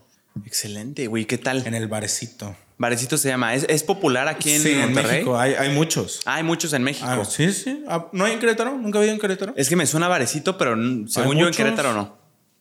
Excelente, 0.47 1.07
güey. 1.09 1.25
¿Qué 1.27 1.37
tal? 1.39 1.67
En 1.67 1.75
el 1.75 1.89
barecito. 1.89 2.57
Barecito 2.79 3.19
se 3.19 3.29
llama. 3.29 3.55
¿Es, 3.55 3.67
es 3.69 3.83
popular 3.83 4.29
aquí 4.29 4.53
en 4.53 4.63
sí, 4.63 4.71
en 4.73 4.81
Monterrey? 4.81 5.13
México. 5.17 5.39
Hay, 5.39 5.53
hay 5.55 5.69
muchos. 5.75 6.21
Ah, 6.25 6.37
hay 6.37 6.43
muchos 6.45 6.73
en 6.73 6.83
México. 6.83 7.07
Ah, 7.07 7.23
sí, 7.27 7.53
sí. 7.53 7.85
Ah, 7.89 8.07
¿No 8.13 8.25
hay 8.25 8.33
en 8.35 8.39
Querétaro? 8.39 8.79
¿Nunca 8.79 9.01
había 9.01 9.13
en 9.13 9.19
Querétaro? 9.19 9.53
Es 9.57 9.69
que 9.69 9.77
me 9.77 9.85
suena 9.87 10.09
Barecito, 10.09 10.57
pero 10.57 10.77
según 11.09 11.37
yo 11.37 11.49
en. 11.49 11.53
Querétaro 11.53 11.93
no. 11.93 12.17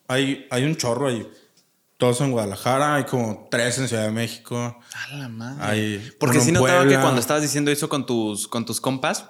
Hay, 0.10 0.48
hay 0.50 0.64
un 0.66 0.76
chorro 0.76 1.08
ahí. 1.08 1.26
Todos 2.00 2.22
en 2.22 2.32
Guadalajara. 2.32 2.96
Hay 2.96 3.04
como 3.04 3.50
tres 3.52 3.78
en 3.78 3.90
Ciudad 3.90 4.06
de 4.06 4.12
México. 4.12 4.80
A 4.94 5.16
la 5.18 5.28
madre. 5.28 5.62
Hay 5.62 6.12
Porque 6.18 6.40
sí 6.40 6.54
notaba 6.54 6.88
que 6.88 6.98
cuando 6.98 7.20
estabas 7.20 7.44
diciendo 7.44 7.72
eso 7.72 7.90
con 7.90 8.06
tus, 8.06 8.48
con 8.48 8.66
tus 8.66 8.80
compas, 8.80 9.26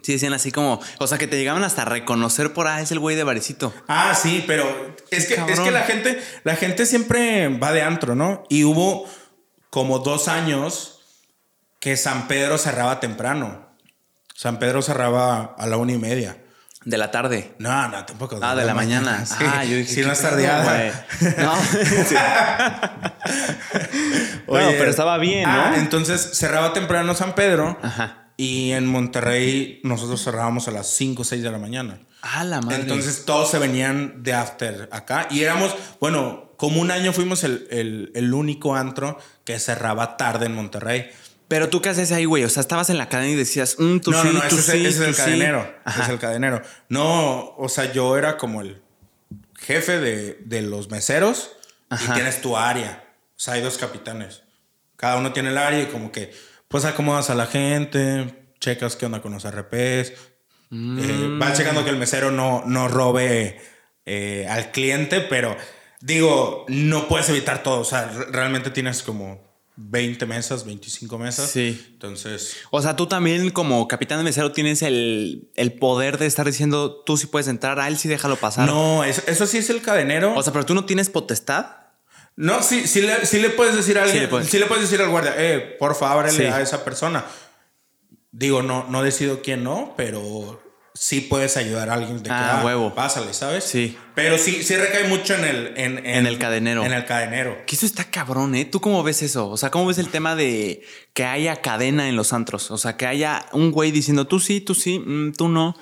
sí 0.00 0.12
decían 0.12 0.32
así 0.32 0.52
como, 0.52 0.80
o 1.00 1.06
sea, 1.08 1.18
que 1.18 1.26
te 1.26 1.36
llegaban 1.36 1.64
hasta 1.64 1.82
a 1.82 1.86
reconocer 1.86 2.52
por, 2.52 2.68
ah, 2.68 2.80
es 2.80 2.92
el 2.92 3.00
güey 3.00 3.16
de 3.16 3.24
Barecito. 3.24 3.74
Ah, 3.88 4.14
sí, 4.14 4.44
pero 4.46 4.64
es 5.10 5.26
que, 5.26 5.34
es 5.34 5.58
que 5.58 5.72
la 5.72 5.82
gente, 5.82 6.22
la 6.44 6.54
gente 6.54 6.86
siempre 6.86 7.48
va 7.48 7.72
de 7.72 7.82
antro, 7.82 8.14
¿no? 8.14 8.44
Y 8.48 8.62
hubo 8.62 9.08
como 9.70 9.98
dos 9.98 10.28
años 10.28 11.00
que 11.80 11.96
San 11.96 12.28
Pedro 12.28 12.58
cerraba 12.58 13.00
temprano. 13.00 13.74
San 14.36 14.60
Pedro 14.60 14.82
cerraba 14.82 15.56
a 15.58 15.66
la 15.66 15.78
una 15.78 15.94
y 15.94 15.98
media. 15.98 16.43
De 16.84 16.98
la 16.98 17.10
tarde. 17.10 17.54
No, 17.58 17.88
no, 17.88 18.04
tampoco. 18.04 18.38
Ah, 18.42 18.54
de 18.54 18.64
la 18.64 18.74
mañana. 18.74 19.24
Sí, 19.26 19.34
Ah, 19.40 19.64
yo 19.64 19.76
dije, 19.76 19.88
sí, 19.94 20.00
¿qué 20.00 20.02
no 20.06 20.12
es 20.12 20.20
tardeada. 20.20 21.06
No. 21.38 21.56
Sí. 22.04 22.14
Pero 24.46 24.90
estaba 24.90 25.18
bien, 25.18 25.44
¿no? 25.44 25.48
Ah, 25.50 25.74
entonces 25.76 26.30
cerraba 26.34 26.72
temprano 26.72 27.14
San 27.14 27.34
Pedro. 27.34 27.78
Ajá. 27.82 28.20
Y 28.36 28.72
en 28.72 28.86
Monterrey 28.86 29.80
nosotros 29.84 30.22
cerrábamos 30.24 30.66
a 30.66 30.72
las 30.72 30.88
5 30.88 31.22
o 31.22 31.24
6 31.24 31.42
de 31.42 31.50
la 31.50 31.58
mañana. 31.58 31.98
Ah, 32.22 32.42
la 32.44 32.60
madre. 32.60 32.80
Entonces 32.80 33.24
todos 33.24 33.50
se 33.50 33.58
venían 33.58 34.22
de 34.22 34.34
after 34.34 34.88
acá. 34.90 35.28
Y 35.30 35.42
éramos, 35.42 35.74
bueno, 36.00 36.52
como 36.56 36.80
un 36.80 36.90
año 36.90 37.12
fuimos 37.12 37.44
el, 37.44 37.68
el- 37.70 38.10
el 38.14 38.34
único 38.34 38.74
antro 38.74 39.18
que 39.44 39.58
cerraba 39.60 40.16
tarde 40.16 40.46
en 40.46 40.54
Monterrey. 40.54 41.10
Pero 41.48 41.68
tú 41.68 41.82
qué 41.82 41.90
haces 41.90 42.10
ahí, 42.12 42.24
güey. 42.24 42.44
O 42.44 42.48
sea, 42.48 42.60
estabas 42.62 42.88
en 42.90 42.98
la 42.98 43.08
cadena 43.08 43.30
y 43.32 43.36
decías, 43.36 43.76
mm, 43.78 43.98
tú 43.98 44.10
no, 44.10 44.22
sí, 44.22 44.28
no, 44.28 44.32
no, 44.34 44.48
tú 44.48 44.56
ese, 44.56 44.58
es- 44.58 44.64
sí, 44.66 44.86
ese 44.86 44.88
es 44.88 44.96
tú 44.98 45.02
el 45.04 45.14
sí. 45.14 45.20
cadenero. 45.22 45.74
Es 46.02 46.08
el 46.08 46.18
cadenero. 46.18 46.62
No, 46.88 47.54
o 47.56 47.68
sea, 47.68 47.92
yo 47.92 48.16
era 48.16 48.36
como 48.38 48.60
el 48.62 48.82
jefe 49.58 50.00
de, 50.00 50.38
de 50.44 50.62
los 50.62 50.90
meseros 50.90 51.52
Ajá. 51.90 52.12
y 52.12 52.14
tienes 52.14 52.40
tu 52.40 52.56
área. 52.56 53.04
O 53.36 53.38
sea, 53.40 53.54
hay 53.54 53.60
dos 53.62 53.76
capitanes. 53.78 54.42
Cada 54.96 55.16
uno 55.18 55.32
tiene 55.32 55.50
el 55.50 55.58
área 55.58 55.82
y 55.82 55.86
como 55.86 56.10
que, 56.12 56.32
pues 56.68 56.84
acomodas 56.84 57.28
a 57.30 57.34
la 57.34 57.46
gente, 57.46 58.46
checas 58.60 58.96
qué 58.96 59.06
onda 59.06 59.20
con 59.20 59.32
los 59.32 59.44
RPs. 59.44 60.12
Mm. 60.70 60.98
eh, 60.98 61.28
vas 61.38 61.56
checando 61.58 61.84
que 61.84 61.90
el 61.90 61.98
mesero 61.98 62.30
no, 62.30 62.62
no 62.66 62.88
robe 62.88 63.60
eh, 64.06 64.46
al 64.48 64.70
cliente, 64.72 65.20
pero 65.20 65.56
digo, 66.00 66.64
no 66.68 67.06
puedes 67.06 67.28
evitar 67.28 67.62
todo. 67.62 67.80
O 67.80 67.84
sea, 67.84 68.06
re- 68.08 68.26
realmente 68.30 68.70
tienes 68.70 69.02
como 69.02 69.43
20 69.76 70.26
mesas, 70.26 70.64
25 70.64 71.18
mesas. 71.18 71.50
Sí. 71.50 71.84
Entonces, 71.92 72.56
O 72.70 72.80
sea, 72.80 72.94
tú 72.96 73.06
también 73.06 73.50
como 73.50 73.88
capitán 73.88 74.18
de 74.18 74.24
mesero 74.24 74.52
tienes 74.52 74.82
el, 74.82 75.50
el 75.56 75.72
poder 75.72 76.18
de 76.18 76.26
estar 76.26 76.46
diciendo, 76.46 77.02
tú 77.04 77.16
sí 77.16 77.26
puedes 77.26 77.48
entrar, 77.48 77.80
a 77.80 77.88
él 77.88 77.98
sí 77.98 78.08
déjalo 78.08 78.36
pasar. 78.36 78.68
no, 78.68 79.02
eso, 79.04 79.22
eso 79.26 79.46
sí 79.46 79.58
es 79.58 79.70
el 79.70 79.82
cadenero. 79.82 80.34
O 80.36 80.42
sea, 80.42 80.52
pero 80.52 80.64
tú 80.64 80.74
no 80.74 80.84
tienes 80.84 81.10
potestad. 81.10 81.66
No, 82.36 82.62
sí, 82.62 82.86
sí 82.88 83.00
le, 83.00 83.26
sí 83.26 83.38
le 83.40 83.50
puedes 83.50 83.76
decir 83.76 83.98
a 83.98 84.02
alguien, 84.04 84.22
le 84.24 84.28
puedes. 84.28 84.48
sí 84.48 84.58
le 84.58 84.66
puedes 84.66 84.82
decir 84.88 85.00
al 85.00 85.10
guardia, 85.10 85.34
eh, 85.36 85.76
por 85.78 85.94
favor, 85.94 86.24
ábrele 86.26 86.38
Sí. 86.38 86.44
a 86.52 86.60
esa 86.60 86.84
persona. 86.84 87.24
Digo, 88.32 88.62
no, 88.62 88.86
no 88.88 89.02
decido 89.04 89.40
quién 89.42 89.62
no, 89.62 89.94
pero 89.96 90.60
sí 90.96 91.20
puedes 91.22 91.56
ayudar 91.56 91.90
a 91.90 91.94
alguien 91.94 92.18
de 92.18 92.30
que, 92.30 92.30
Ah, 92.30 92.62
huevo. 92.64 92.94
pásale, 92.94 93.34
¿sabes? 93.34 93.64
Sí. 93.64 93.98
Pero 94.14 94.38
sí, 94.38 94.62
sí 94.62 94.76
recae 94.76 95.08
mucho 95.08 95.34
en 95.34 95.44
el, 95.44 95.66
en, 95.76 96.06
En 96.06 96.26
el 96.26 96.38
cadenero. 96.38 96.84
En 96.84 96.92
el 96.92 97.04
cadenero. 97.04 97.58
Que 97.66 97.74
eso 97.74 97.84
está 97.84 98.04
cabrón, 98.04 98.54
¿eh? 98.54 98.64
¿Tú 98.64 98.80
cómo 98.80 99.02
ves 99.02 99.22
eso? 99.22 99.50
O 99.50 99.56
sea, 99.56 99.70
¿cómo 99.70 99.86
ves 99.86 99.98
el 99.98 100.08
tema 100.10 100.36
de 100.36 100.82
que 101.12 101.24
haya 101.24 101.56
cadena 101.56 102.08
en 102.08 102.14
los 102.16 102.32
antros? 102.32 102.70
O 102.70 102.78
sea, 102.78 102.96
que 102.96 103.06
haya 103.06 103.46
un 103.52 103.72
güey 103.72 103.90
diciendo, 103.90 104.26
tú 104.28 104.38
sí, 104.38 104.60
tú 104.60 104.74
sí, 104.74 105.00
mm, 105.00 105.32
tú 105.32 105.48
no. 105.48 105.76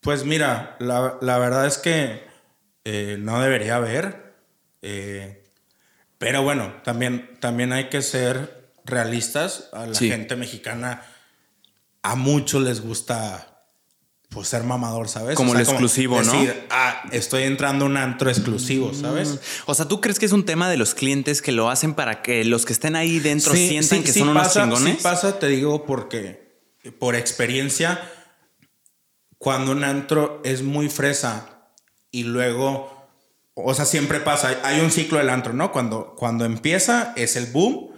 Pues 0.00 0.24
mira, 0.24 0.76
la, 0.80 1.16
la 1.20 1.38
verdad 1.38 1.66
es 1.66 1.78
que 1.78 2.24
eh, 2.84 3.16
no 3.20 3.40
debería 3.40 3.76
haber. 3.76 4.34
eh, 4.82 5.38
pero 6.18 6.42
bueno, 6.42 6.72
también, 6.84 7.30
también 7.40 7.72
hay 7.72 7.88
que 7.88 8.00
ser 8.02 8.70
realistas. 8.84 9.68
A 9.72 9.86
la 9.86 9.94
Sí. 9.94 10.08
gente 10.08 10.34
mexicana, 10.36 11.02
a 12.02 12.14
muchos 12.16 12.62
les 12.62 12.80
gusta 12.80 13.51
pues, 14.32 14.48
ser 14.48 14.62
mamador, 14.64 15.08
¿sabes? 15.08 15.36
Como 15.36 15.54
el 15.54 15.60
exclusivo, 15.60 16.22
¿no? 16.22 16.32
decir, 16.32 16.66
ah, 16.70 17.02
estoy 17.12 17.42
entrando 17.44 17.84
a 17.84 17.88
un 17.88 17.96
antro 17.96 18.30
exclusivo, 18.30 18.92
¿sabes? 18.94 19.38
O 19.66 19.74
sea, 19.74 19.86
¿tú 19.86 20.00
crees 20.00 20.18
que 20.18 20.26
es 20.26 20.32
un 20.32 20.44
tema 20.44 20.70
de 20.70 20.76
los 20.76 20.94
clientes 20.94 21.42
que 21.42 21.52
lo 21.52 21.68
hacen 21.70 21.94
para 21.94 22.22
que 22.22 22.44
los 22.44 22.64
que 22.64 22.72
estén 22.72 22.96
ahí 22.96 23.18
dentro 23.18 23.52
Sí, 23.52 23.68
sientan 23.68 23.98
sí, 24.00 24.04
que 24.04 24.12
sí 24.12 24.18
son 24.20 24.28
unos 24.30 24.52
chingones? 24.52 24.96
Sí 24.96 25.02
pasa, 25.02 25.38
te 25.38 25.48
digo, 25.48 25.84
porque 25.84 26.56
por 26.98 27.14
experiencia, 27.14 28.00
cuando 29.38 29.72
un 29.72 29.84
antro 29.84 30.40
es 30.44 30.62
muy 30.62 30.88
fresa 30.88 31.68
y 32.10 32.24
luego, 32.24 33.08
o 33.54 33.74
sea, 33.74 33.84
siempre 33.84 34.20
pasa, 34.20 34.48
hay- 34.48 34.58
hay 34.62 34.80
un 34.80 34.90
ciclo 34.90 35.18
del 35.18 35.30
antro, 35.30 35.52
¿no? 35.52 35.72
Cuando, 35.72 36.14
cuando 36.16 36.44
empieza 36.44 37.12
es 37.16 37.36
el 37.36 37.46
boom 37.46 37.90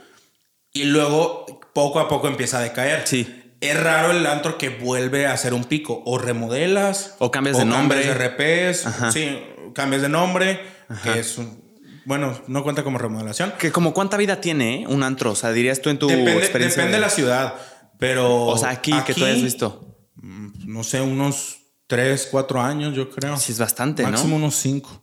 y 0.72 0.84
luego 0.84 1.46
poco 1.72 2.00
a 2.00 2.08
poco 2.08 2.28
empieza 2.28 2.58
a 2.58 2.62
decaer. 2.62 3.06
Sí. 3.06 3.43
Es 3.68 3.82
raro 3.82 4.10
el 4.10 4.26
antro 4.26 4.58
que 4.58 4.68
vuelve 4.70 5.26
a 5.26 5.32
hacer 5.32 5.54
un 5.54 5.64
pico. 5.64 6.02
O 6.06 6.18
remodelas. 6.18 7.14
O 7.18 7.30
cambias 7.30 7.58
de 7.58 7.64
nombre. 7.64 8.02
Cambias 8.02 8.18
de 8.38 8.70
RPs. 8.70 8.86
Ajá. 8.86 9.12
Sí, 9.12 9.38
cambias 9.74 10.02
de 10.02 10.08
nombre. 10.08 10.60
Que 11.02 11.18
es 11.20 11.38
un- 11.38 11.62
bueno, 12.04 12.38
no 12.48 12.62
cuenta 12.62 12.82
como 12.84 12.98
remodelación. 12.98 13.54
Que 13.58 13.72
como 13.72 13.94
cuánta 13.94 14.16
vida 14.18 14.40
tiene 14.40 14.82
eh, 14.82 14.86
un 14.86 15.02
antro, 15.02 15.30
o 15.32 15.34
sea, 15.34 15.52
dirías 15.52 15.80
tú 15.80 15.88
en 15.88 15.98
tu 15.98 16.06
Depende, 16.06 16.36
experiencia. 16.36 16.82
depende 16.82 16.96
de 16.98 17.00
la 17.00 17.08
ciudad. 17.08 17.54
Pero. 17.98 18.44
O 18.46 18.58
sea, 18.58 18.70
aquí, 18.70 18.92
que 19.06 19.14
tú 19.14 19.24
hayas 19.24 19.40
visto. 19.42 19.96
No 20.22 20.82
sé, 20.84 21.00
unos 21.00 21.58
3, 21.86 22.28
4 22.30 22.60
años, 22.60 22.94
yo 22.94 23.08
creo. 23.10 23.36
Sí, 23.38 23.52
es 23.52 23.58
bastante, 23.58 24.02
Máximo 24.02 24.30
¿no? 24.30 24.44
unos 24.44 24.56
5. 24.56 25.02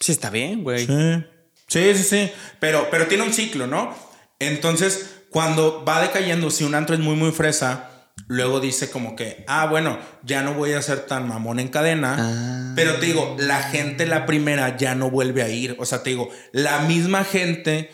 Sí, 0.00 0.12
está 0.12 0.30
bien, 0.30 0.62
güey. 0.62 0.86
Sí. 0.86 1.24
Sí, 1.66 1.94
sí, 1.94 2.02
sí. 2.04 2.32
Pero, 2.60 2.88
pero 2.90 3.06
tiene 3.06 3.24
un 3.24 3.32
ciclo, 3.34 3.66
¿no? 3.66 3.94
Entonces, 4.38 5.16
cuando 5.30 5.84
va 5.84 6.00
decayendo, 6.00 6.50
si 6.50 6.64
un 6.64 6.74
antro 6.74 6.94
es 6.94 7.00
muy, 7.00 7.14
muy 7.16 7.32
fresa, 7.32 7.90
luego 8.26 8.60
dice 8.60 8.90
como 8.90 9.14
que, 9.16 9.44
ah, 9.46 9.66
bueno, 9.66 9.98
ya 10.22 10.42
no 10.42 10.54
voy 10.54 10.72
a 10.72 10.82
ser 10.82 11.06
tan 11.06 11.28
mamón 11.28 11.60
en 11.60 11.68
cadena. 11.68 12.16
Ah. 12.18 12.72
Pero 12.74 12.96
te 12.96 13.06
digo, 13.06 13.36
la 13.38 13.62
gente 13.62 14.06
la 14.06 14.26
primera 14.26 14.76
ya 14.76 14.94
no 14.94 15.10
vuelve 15.10 15.42
a 15.42 15.48
ir. 15.48 15.76
O 15.78 15.86
sea, 15.86 16.02
te 16.02 16.10
digo, 16.10 16.28
la 16.52 16.80
misma 16.80 17.24
gente 17.24 17.90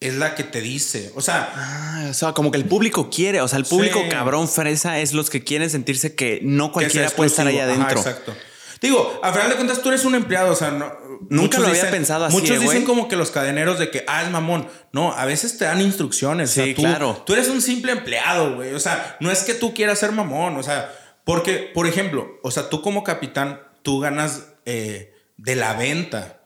es 0.00 0.14
la 0.16 0.34
que 0.34 0.42
te 0.44 0.60
dice. 0.60 1.12
O 1.14 1.20
sea, 1.20 1.52
Ah, 1.54 2.06
o 2.10 2.14
sea, 2.14 2.32
como 2.32 2.50
que 2.50 2.58
el 2.58 2.64
público 2.64 3.08
quiere, 3.10 3.40
o 3.40 3.48
sea, 3.48 3.58
el 3.58 3.64
público 3.64 4.00
Sí. 4.02 4.08
cabrón 4.08 4.48
fresa 4.48 4.98
es 4.98 5.12
los 5.12 5.30
que 5.30 5.44
quieren 5.44 5.70
sentirse 5.70 6.14
que 6.14 6.40
no 6.42 6.72
cualquiera 6.72 7.08
puede 7.10 7.28
estar 7.28 7.46
ahí 7.46 7.56
exclusivo. 7.56 7.82
Ajá, 7.84 7.92
adentro. 7.92 8.10
exacto. 8.10 8.34
Digo, 8.80 9.20
a 9.22 9.32
final 9.32 9.48
de 9.50 9.54
cuentas 9.54 9.80
tú 9.80 9.90
eres 9.90 10.04
un 10.04 10.16
empleado, 10.16 10.52
o 10.52 10.56
sea, 10.56 10.72
no, 10.72 10.92
muchos 11.30 11.60
lo 11.60 11.68
había 11.68 11.90
pensado 11.90 12.24
así, 12.24 12.36
Muchos 12.36 12.56
eh, 12.56 12.60
dicen 12.60 12.84
como 12.84 13.08
que 13.08 13.16
los 13.16 13.30
cadeneros 13.30 13.78
de 13.78 13.90
que, 13.90 14.04
ah, 14.06 14.22
es 14.22 14.30
mamón. 14.30 14.68
No, 14.92 15.12
a 15.12 15.24
veces 15.24 15.58
te 15.58 15.64
dan 15.64 15.80
instrucciones. 15.80 16.50
o 16.50 16.54
sea, 16.54 16.64
Sí, 16.64 16.74
tú, 16.74 16.82
claro. 16.82 17.22
Tú 17.26 17.32
eres 17.32 17.48
un 17.48 17.60
simple 17.60 17.92
empleado, 17.92 18.56
güey. 18.56 18.74
O 18.74 18.80
sea, 18.80 19.16
no 19.20 19.30
es 19.30 19.42
que 19.42 19.54
tú 19.54 19.74
quieras 19.74 19.98
ser 19.98 20.12
mamón, 20.12 20.56
o 20.56 20.62
sea, 20.62 20.92
porque, 21.24 21.70
por 21.74 21.86
ejemplo, 21.86 22.38
o 22.42 22.50
sea, 22.50 22.68
tú 22.68 22.82
como 22.82 23.04
capitán, 23.04 23.60
tú 23.82 24.00
ganas 24.00 24.48
eh, 24.64 25.14
de 25.36 25.56
la 25.56 25.74
venta. 25.74 26.40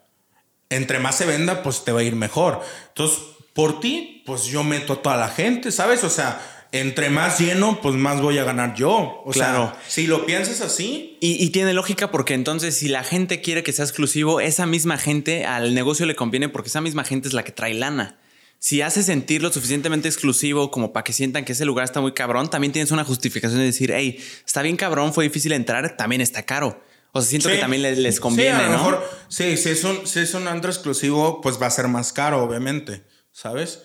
Entre 0.68 0.98
más 0.98 1.16
se 1.16 1.26
venda, 1.26 1.62
pues 1.62 1.84
te 1.84 1.92
va 1.92 2.00
a 2.00 2.02
ir 2.04 2.16
mejor. 2.16 2.60
Entonces, 2.88 3.18
por 3.54 3.80
ti, 3.80 4.22
pues 4.26 4.44
yo 4.44 4.64
meto 4.64 4.94
a 4.94 5.02
toda 5.02 5.16
la 5.16 5.28
gente, 5.28 5.72
¿sabes? 5.72 6.04
O 6.04 6.10
sea, 6.10 6.40
entre 6.72 7.10
más 7.10 7.38
lleno, 7.40 7.80
pues 7.80 7.94
más 7.94 8.20
voy 8.20 8.38
a 8.38 8.44
ganar 8.44 8.74
yo. 8.74 9.22
O 9.24 9.30
Claro. 9.30 9.72
sea, 9.72 9.82
si 9.88 10.06
lo 10.06 10.26
piensas 10.26 10.60
así, 10.60 11.16
Y, 11.20 11.42
y 11.44 11.50
tiene 11.50 11.72
lógica 11.72 12.10
porque 12.10 12.34
entonces 12.34 12.76
si 12.76 12.88
la 12.88 13.02
gente 13.04 13.40
quiere 13.40 13.62
que 13.62 13.72
sea 13.72 13.84
exclusivo, 13.84 14.40
esa 14.40 14.66
misma 14.66 14.98
gente 14.98 15.44
al 15.46 15.74
negocio 15.74 16.06
le 16.06 16.14
conviene 16.16 16.48
porque 16.48 16.68
esa 16.68 16.80
misma 16.80 17.04
gente 17.04 17.28
es 17.28 17.34
la 17.34 17.44
que 17.44 17.52
trae 17.52 17.74
lana. 17.74 18.18
Si 18.58 18.80
hace 18.80 19.02
sentir 19.02 19.42
lo 19.42 19.52
suficientemente 19.52 20.08
exclusivo 20.08 20.70
como 20.70 20.92
para 20.92 21.04
que 21.04 21.12
sientan 21.12 21.44
que 21.44 21.52
ese 21.52 21.64
lugar 21.66 21.84
está 21.84 22.00
muy 22.00 22.12
cabrón, 22.12 22.48
también 22.48 22.72
tienes 22.72 22.90
una 22.90 23.04
justificación 23.04 23.60
de 23.60 23.66
decir, 23.66 23.92
hey, 23.94 24.18
está 24.46 24.62
bien 24.62 24.76
cabrón, 24.76 25.12
fue 25.12 25.24
difícil 25.24 25.52
entrar, 25.52 25.96
también 25.96 26.20
está 26.22 26.42
caro. 26.42 26.82
O 27.12 27.20
sea, 27.20 27.28
siento 27.30 27.48
Sí. 27.48 27.54
que 27.56 27.60
también 27.60 27.82
les, 27.82 27.98
les 27.98 28.18
conviene, 28.20 28.56
sí, 28.58 28.64
a 28.64 28.66
lo 28.66 28.72
¿no? 28.72 28.78
mejor, 28.78 29.10
sí, 29.28 29.56
si 29.56 29.68
es, 29.70 29.84
un, 29.84 30.06
si 30.06 30.20
es 30.20 30.34
un 30.34 30.48
antro 30.48 30.70
exclusivo, 30.70 31.40
pues 31.42 31.60
va 31.60 31.66
a 31.66 31.70
ser 31.70 31.88
más 31.88 32.12
caro, 32.12 32.42
obviamente, 32.42 33.04
¿sabes? 33.32 33.80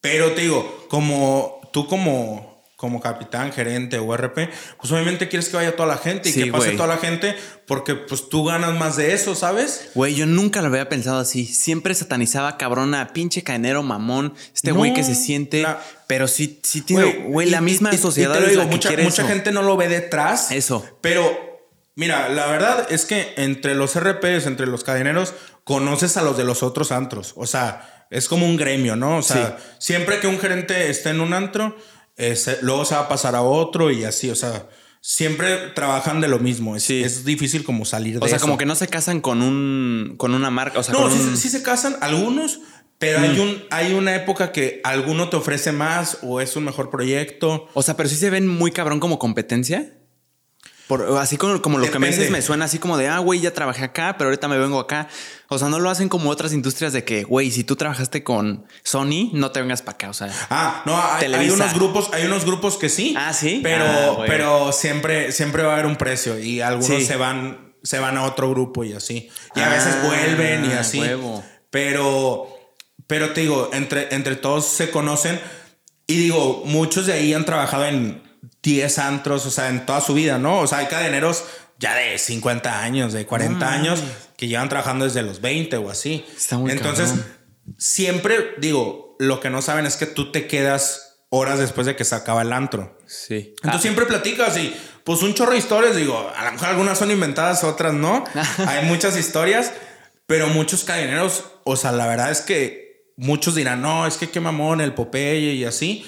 Pero 0.00 0.32
te 0.32 0.42
digo, 0.42 0.86
como 0.88 1.59
tú 1.72 1.86
como, 1.86 2.64
como 2.76 3.00
capitán, 3.00 3.52
gerente 3.52 3.98
o 3.98 4.16
RP, 4.16 4.48
pues 4.80 4.90
obviamente 4.92 5.28
quieres 5.28 5.48
que 5.50 5.56
vaya 5.56 5.76
toda 5.76 5.86
la 5.88 5.98
gente 5.98 6.30
y 6.30 6.32
Sí, 6.32 6.44
que 6.44 6.50
pase 6.50 6.64
güey. 6.66 6.76
toda 6.76 6.88
la 6.88 6.96
gente 6.96 7.36
porque 7.66 7.94
pues 7.94 8.28
tú 8.30 8.44
ganas 8.44 8.74
más 8.78 8.96
de 8.96 9.12
eso, 9.12 9.34
¿sabes? 9.34 9.90
Güey, 9.94 10.14
yo 10.14 10.24
nunca 10.24 10.62
lo 10.62 10.68
había 10.68 10.88
pensado 10.88 11.18
así. 11.20 11.44
Siempre 11.44 11.94
satanizaba 11.94 12.56
cabrona, 12.56 13.08
pinche 13.12 13.42
cadenero 13.42 13.82
mamón, 13.82 14.32
este 14.54 14.72
güey 14.72 14.90
No, 14.92 14.96
que 14.96 15.04
se 15.04 15.14
siente. 15.14 15.62
la- 15.62 15.78
pero 16.06 16.26
sí, 16.26 16.58
sí 16.62 16.80
tiene, 16.80 17.26
güey, 17.28 17.50
la 17.50 17.60
misma 17.60 17.90
y- 17.92 17.96
y 17.96 17.98
sociedad 17.98 18.32
te 18.34 18.40
lo 18.40 18.46
es 18.46 18.52
digo, 18.52 18.62
la 18.64 18.68
mucha, 18.70 18.90
mucha 18.92 19.02
eso. 19.22 19.26
gente 19.26 19.52
no 19.52 19.60
lo 19.62 19.76
ve 19.76 19.88
detrás. 19.88 20.50
Eso. 20.50 20.84
Pero, 21.02 21.70
mira, 21.96 22.30
la 22.30 22.46
verdad 22.46 22.86
es 22.90 23.04
que 23.04 23.34
entre 23.36 23.74
los 23.74 23.94
RPs, 23.94 24.46
entre 24.46 24.66
los 24.66 24.84
cadeneros, 24.84 25.34
conoces 25.64 26.16
a 26.16 26.22
los 26.22 26.36
de 26.38 26.44
los 26.44 26.62
otros 26.62 26.90
antros. 26.92 27.34
O 27.36 27.46
sea, 27.46 27.99
es 28.10 28.28
como 28.28 28.44
un 28.46 28.56
gremio, 28.56 28.96
¿no? 28.96 29.16
O 29.18 29.22
sea, 29.22 29.56
siempre 29.78 30.18
que 30.20 30.26
un 30.26 30.38
gerente 30.38 30.90
esté 30.90 31.10
en 31.10 31.20
un 31.20 31.32
antro, 31.32 31.76
eh, 32.16 32.36
se- 32.36 32.58
luego 32.62 32.84
se 32.84 32.94
va 32.94 33.02
a 33.02 33.08
pasar 33.08 33.34
a 33.36 33.42
otro 33.42 33.90
y 33.90 34.04
así, 34.04 34.28
o 34.30 34.34
sea, 34.34 34.68
siempre 35.00 35.68
trabajan 35.74 36.20
de 36.20 36.28
lo 36.28 36.38
mismo. 36.38 36.76
Es, 36.76 36.82
Sí. 36.84 37.02
es 37.02 37.24
difícil 37.24 37.64
como 37.64 37.84
salir 37.84 38.18
de 38.18 38.24
O 38.24 38.28
sea, 38.28 38.36
eso. 38.36 38.44
como 38.44 38.58
que 38.58 38.66
no 38.66 38.74
se 38.74 38.88
casan 38.88 39.20
con 39.20 39.40
un 39.42 40.14
con 40.18 40.34
una 40.34 40.50
marca, 40.50 40.78
o 40.78 40.82
sea, 40.82 40.92
No, 40.92 41.02
con 41.02 41.12
sí, 41.12 41.18
un- 41.20 41.36
sí 41.36 41.48
se 41.48 41.62
casan 41.62 41.96
algunos, 42.00 42.60
pero 42.98 43.20
hay, 43.20 43.38
un, 43.38 43.62
hay 43.70 43.94
una 43.94 44.14
época 44.14 44.52
que 44.52 44.80
alguno 44.84 45.30
te 45.30 45.36
ofrece 45.36 45.72
más 45.72 46.18
o 46.22 46.40
es 46.42 46.54
un 46.56 46.64
mejor 46.64 46.90
proyecto. 46.90 47.66
O 47.72 47.82
sea, 47.82 47.96
pero 47.96 48.08
sí 48.10 48.16
se 48.16 48.28
ven 48.28 48.46
muy 48.46 48.72
cabrón 48.72 49.00
como 49.00 49.18
competencia. 49.18 49.94
Por, 50.90 51.18
así 51.18 51.36
como, 51.36 51.62
como 51.62 51.78
lo 51.78 51.84
que 51.84 52.00
me 52.00 52.06
Depende. 52.08 52.16
dices 52.16 52.32
me 52.32 52.42
suena 52.42 52.64
así 52.64 52.80
como 52.80 52.98
de, 52.98 53.06
ah, 53.06 53.20
güey, 53.20 53.38
ya 53.38 53.54
trabajé 53.54 53.84
acá, 53.84 54.16
pero 54.18 54.28
ahorita 54.28 54.48
me 54.48 54.58
vengo 54.58 54.80
acá. 54.80 55.06
O 55.48 55.56
sea, 55.56 55.68
no 55.68 55.78
lo 55.78 55.88
hacen 55.88 56.08
como 56.08 56.30
otras 56.30 56.52
industrias 56.52 56.92
de 56.92 57.04
que, 57.04 57.22
güey, 57.22 57.52
si 57.52 57.62
tú 57.62 57.76
trabajaste 57.76 58.24
con 58.24 58.66
Sony, 58.82 59.30
no 59.32 59.52
te 59.52 59.60
vengas 59.60 59.82
para 59.82 59.94
acá. 59.94 60.10
O 60.10 60.14
sea, 60.14 60.32
Ah, 60.50 60.82
no, 60.86 61.00
hay, 61.00 61.32
hay 61.32 61.48
unos 61.50 61.74
grupos, 61.74 62.10
hay 62.12 62.26
unos 62.26 62.44
grupos 62.44 62.76
que 62.76 62.88
sí. 62.88 63.14
Ah, 63.16 63.32
¿sí? 63.32 63.60
Pero, 63.62 63.84
Ah, 63.86 64.24
pero 64.26 64.72
siempre, 64.72 65.30
siempre 65.30 65.62
va 65.62 65.70
a 65.70 65.72
haber 65.74 65.86
un 65.86 65.94
precio 65.94 66.40
y 66.40 66.60
algunos 66.60 66.88
Sí. 66.98 67.06
se 67.06 67.14
van, 67.14 67.72
se 67.84 68.00
van 68.00 68.16
a 68.16 68.24
otro 68.24 68.50
grupo 68.50 68.82
y 68.82 68.92
así. 68.92 69.30
Y 69.54 69.60
a 69.60 69.66
Ah, 69.66 69.68
veces 69.70 69.94
vuelven 70.02 70.64
y 70.68 70.72
así. 70.72 70.98
huevo. 70.98 71.44
Pero, 71.70 72.48
pero 73.06 73.30
te 73.32 73.42
digo, 73.42 73.70
entre, 73.72 74.12
entre 74.14 74.34
todos 74.34 74.66
se 74.66 74.90
conocen 74.90 75.40
y 76.08 76.16
digo, 76.16 76.62
muchos 76.66 77.06
de 77.06 77.12
ahí 77.12 77.32
han 77.32 77.44
trabajado 77.44 77.86
en 77.86 78.28
10 78.62 78.98
antros, 78.98 79.46
o 79.46 79.50
sea, 79.50 79.68
en 79.68 79.86
toda 79.86 80.00
su 80.00 80.14
vida, 80.14 80.38
¿no? 80.38 80.60
O 80.60 80.66
sea, 80.66 80.78
hay 80.78 80.86
cadeneros 80.86 81.44
ya 81.78 81.94
de 81.94 82.18
50 82.18 82.82
años, 82.82 83.12
de 83.12 83.24
40 83.24 83.72
años, 83.72 84.00
que 84.36 84.48
llevan 84.48 84.68
trabajando 84.68 85.06
desde 85.06 85.22
los 85.22 85.40
20 85.40 85.76
o 85.78 85.90
así. 85.90 86.24
Está 86.36 86.58
muy 86.58 86.70
Entonces, 86.70 87.08
cabrón. 87.10 87.26
siempre 87.78 88.54
digo, 88.58 89.16
lo 89.18 89.40
que 89.40 89.48
no 89.50 89.62
saben 89.62 89.86
es 89.86 89.96
que 89.96 90.06
tú 90.06 90.30
te 90.30 90.46
quedas 90.46 91.22
horas 91.30 91.58
después 91.58 91.86
de 91.86 91.96
que 91.96 92.04
se 92.04 92.14
acaba 92.14 92.42
el 92.42 92.52
antro. 92.52 92.98
sí. 93.06 93.54
Entonces 93.62 93.82
siempre 93.82 94.04
platicas 94.04 94.56
y 94.58 94.74
pues 95.04 95.22
un 95.22 95.32
chorro 95.32 95.52
de 95.52 95.58
historias, 95.58 95.96
digo, 95.96 96.30
a 96.36 96.44
lo 96.44 96.52
mejor 96.52 96.68
algunas 96.68 96.98
son 96.98 97.10
inventadas, 97.10 97.64
otras 97.64 97.94
no. 97.94 98.24
Hay 98.66 98.84
muchas 98.84 99.16
historias, 99.16 99.72
pero 100.26 100.48
muchos 100.48 100.84
cadeneros, 100.84 101.44
o 101.64 101.76
sea, 101.76 101.92
la 101.92 102.06
verdad 102.06 102.30
es 102.30 102.42
que 102.42 103.06
muchos 103.16 103.54
dirán, 103.54 103.80
no, 103.80 104.06
es 104.06 104.16
que 104.16 104.28
qué 104.30 104.40
mamón 104.40 104.80
el 104.80 104.92
Popeye 104.92 105.54
y 105.54 105.64
así. 105.64 106.06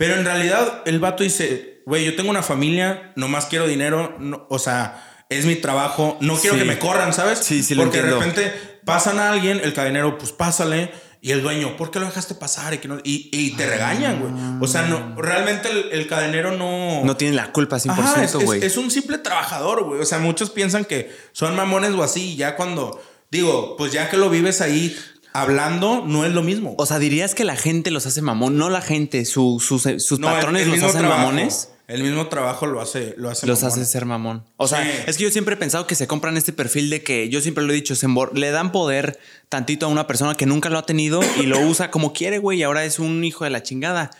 Pero 0.00 0.14
en 0.14 0.24
realidad 0.24 0.82
el 0.86 0.98
vato 0.98 1.22
dice, 1.22 1.82
güey, 1.84 2.06
yo 2.06 2.16
tengo 2.16 2.30
una 2.30 2.42
familia, 2.42 3.12
nomás 3.16 3.44
quiero 3.44 3.66
dinero, 3.66 4.16
no- 4.18 4.46
o 4.48 4.58
sea, 4.58 5.24
es 5.28 5.44
mi 5.44 5.56
trabajo, 5.56 6.16
no 6.22 6.36
quiero 6.38 6.54
Sí. 6.56 6.62
que 6.62 6.66
me 6.66 6.78
corran, 6.78 7.12
¿sabes? 7.12 7.40
Sí, 7.40 7.62
sí 7.62 7.74
lo 7.74 7.82
Porque 7.82 7.98
entiendo. 7.98 8.18
de 8.18 8.26
repente 8.26 8.80
pasan 8.86 9.18
a 9.18 9.30
alguien, 9.30 9.60
el 9.62 9.74
cadenero, 9.74 10.16
pues 10.16 10.32
pásale. 10.32 10.90
Y 11.22 11.32
el 11.32 11.42
dueño, 11.42 11.76
¿por 11.76 11.90
qué 11.90 12.00
lo 12.00 12.06
dejaste 12.06 12.34
pasar? 12.34 12.72
Y, 12.72 12.78
que 12.78 12.88
no- 12.88 12.98
y, 13.04 13.28
y 13.30 13.50
te 13.54 13.66
regañan, 13.66 14.20
güey. 14.20 14.32
O 14.62 14.66
sea, 14.66 14.82
no, 14.86 15.14
realmente 15.20 15.68
el, 15.70 15.90
el 15.92 16.06
cadenero 16.06 16.56
no... 16.56 17.04
No 17.04 17.16
tienen 17.18 17.36
la 17.36 17.52
culpa 17.52 17.78
100%, 17.78 17.90
Ajá, 17.92 18.24
es, 18.24 18.34
es- 18.34 18.42
güey. 18.42 18.64
es 18.64 18.78
un 18.78 18.90
simple 18.90 19.18
trabajador, 19.18 19.84
güey. 19.84 20.00
O 20.00 20.06
sea, 20.06 20.18
muchos 20.18 20.48
piensan 20.48 20.86
que 20.86 21.14
son 21.32 21.54
mamones 21.56 21.90
o 21.90 22.02
así. 22.02 22.30
Y 22.32 22.36
ya 22.36 22.56
cuando, 22.56 23.02
digo, 23.30 23.76
pues 23.76 23.92
ya 23.92 24.08
que 24.08 24.16
lo 24.16 24.30
vives 24.30 24.62
ahí 24.62 24.96
hablando, 25.32 26.04
no 26.06 26.24
es 26.24 26.32
lo 26.32 26.42
mismo. 26.42 26.74
O 26.78 26.86
sea, 26.86 26.98
dirías 26.98 27.34
que 27.34 27.44
la 27.44 27.56
gente 27.56 27.90
los 27.90 28.06
hace 28.06 28.22
mamón, 28.22 28.56
no 28.56 28.68
la 28.70 28.80
gente, 28.80 29.24
su- 29.24 29.60
sus, 29.60 29.82
sus 30.02 30.18
No, 30.18 30.26
patrones 30.28 30.62
el 30.64 30.70
los 30.70 30.82
hacen 30.82 31.00
trabajo, 31.00 31.20
mamones. 31.22 31.70
El 31.88 32.04
mismo 32.04 32.28
trabajo 32.28 32.66
lo 32.66 32.80
hace, 32.80 33.14
lo 33.16 33.30
hace 33.30 33.48
Los 33.48 33.62
mamón. 33.62 33.78
hace 33.80 33.84
ser 33.90 34.04
mamón. 34.06 34.44
O 34.56 34.68
sea, 34.68 34.82
Sí. 34.84 34.90
es 35.08 35.16
que 35.16 35.24
yo 35.24 35.30
siempre 35.30 35.54
he 35.54 35.58
pensado 35.58 35.88
que 35.88 35.96
se 35.96 36.06
compran 36.06 36.36
este 36.36 36.52
perfil 36.52 36.88
de 36.88 37.02
que 37.02 37.28
yo 37.28 37.40
siempre 37.40 37.64
lo 37.64 37.72
he 37.72 37.74
dicho, 37.74 37.96
se 37.96 38.06
le 38.34 38.50
dan 38.52 38.70
poder 38.70 39.18
tantito 39.48 39.86
a 39.86 39.88
una 39.88 40.06
persona 40.06 40.36
que 40.36 40.46
nunca 40.46 40.68
lo 40.70 40.78
ha 40.78 40.86
tenido 40.86 41.20
y 41.40 41.46
lo 41.46 41.58
usa 41.60 41.90
como 41.90 42.12
quiere, 42.12 42.38
güey, 42.38 42.60
y 42.60 42.62
ahora 42.62 42.84
es 42.84 43.00
un 43.00 43.24
hijo 43.24 43.42
de 43.42 43.50
la 43.50 43.62
chingada. 43.64 44.10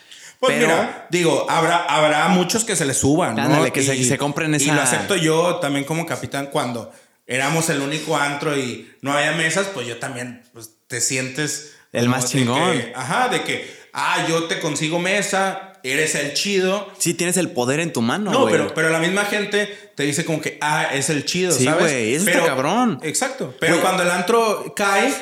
Pues 0.41 0.55
Pero 0.55 0.67
mira, 0.69 1.07
digo, 1.11 1.47
habrá, 1.51 1.85
habrá 1.85 2.27
muchos 2.29 2.65
que 2.65 2.75
se 2.75 2.87
le 2.87 2.95
suban, 2.95 3.37
¿no? 3.37 3.43
Ándale, 3.43 3.73
que 3.73 3.83
se- 3.85 4.03
se 4.03 4.19
compren 4.19 4.53
Y 4.55 4.57
esa- 4.57 4.75
lo 4.75 4.81
acepto 4.83 5.15
yo 5.15 5.57
también 5.57 5.85
como 5.85 6.07
capitán 6.07 6.47
cuando 6.51 6.91
éramos 7.27 7.69
el 7.71 7.83
único 7.83 8.17
antro 8.17 8.57
y 8.59 8.91
no 9.03 9.13
había 9.13 9.33
mesas, 9.33 9.69
pues 9.73 9.87
yo 9.87 9.99
también 9.99 10.43
pues, 10.55 10.71
te 10.91 11.01
sientes... 11.01 11.77
El 11.93 12.09
más 12.09 12.31
chingón. 12.31 12.73
que- 12.73 12.93
ajá, 12.95 13.29
de 13.29 13.43
que, 13.43 13.69
ah, 13.93 14.27
yo 14.29 14.45
te 14.45 14.59
consigo 14.61 14.99
mesa, 15.01 15.73
eres 15.83 16.15
el 16.17 16.35
chido. 16.35 16.89
sí 16.99 17.15
tienes 17.15 17.37
el 17.37 17.51
poder 17.51 17.81
en 17.81 17.93
tu 17.93 18.01
mano, 18.03 18.31
No, 18.33 18.41
güey. 18.43 18.53
pero, 18.53 18.75
pero 18.75 18.91
la 18.91 18.99
misma 19.01 19.25
gente 19.25 19.67
te 19.97 20.03
dice 20.05 20.25
como 20.25 20.41
que, 20.41 20.57
ah, 20.61 20.89
es 20.93 21.11
el 21.11 21.25
chido, 21.25 21.51
Sí, 21.53 21.65
¿sabes? 21.65 21.81
güey, 21.83 22.15
está 22.15 22.31
Pero- 22.33 22.47
cabrón. 22.47 23.01
Exacto. 23.03 23.55
Pero 23.61 23.81
cuando 23.81 24.03
el 24.05 24.11
antro 24.11 24.73
cae 24.77 25.13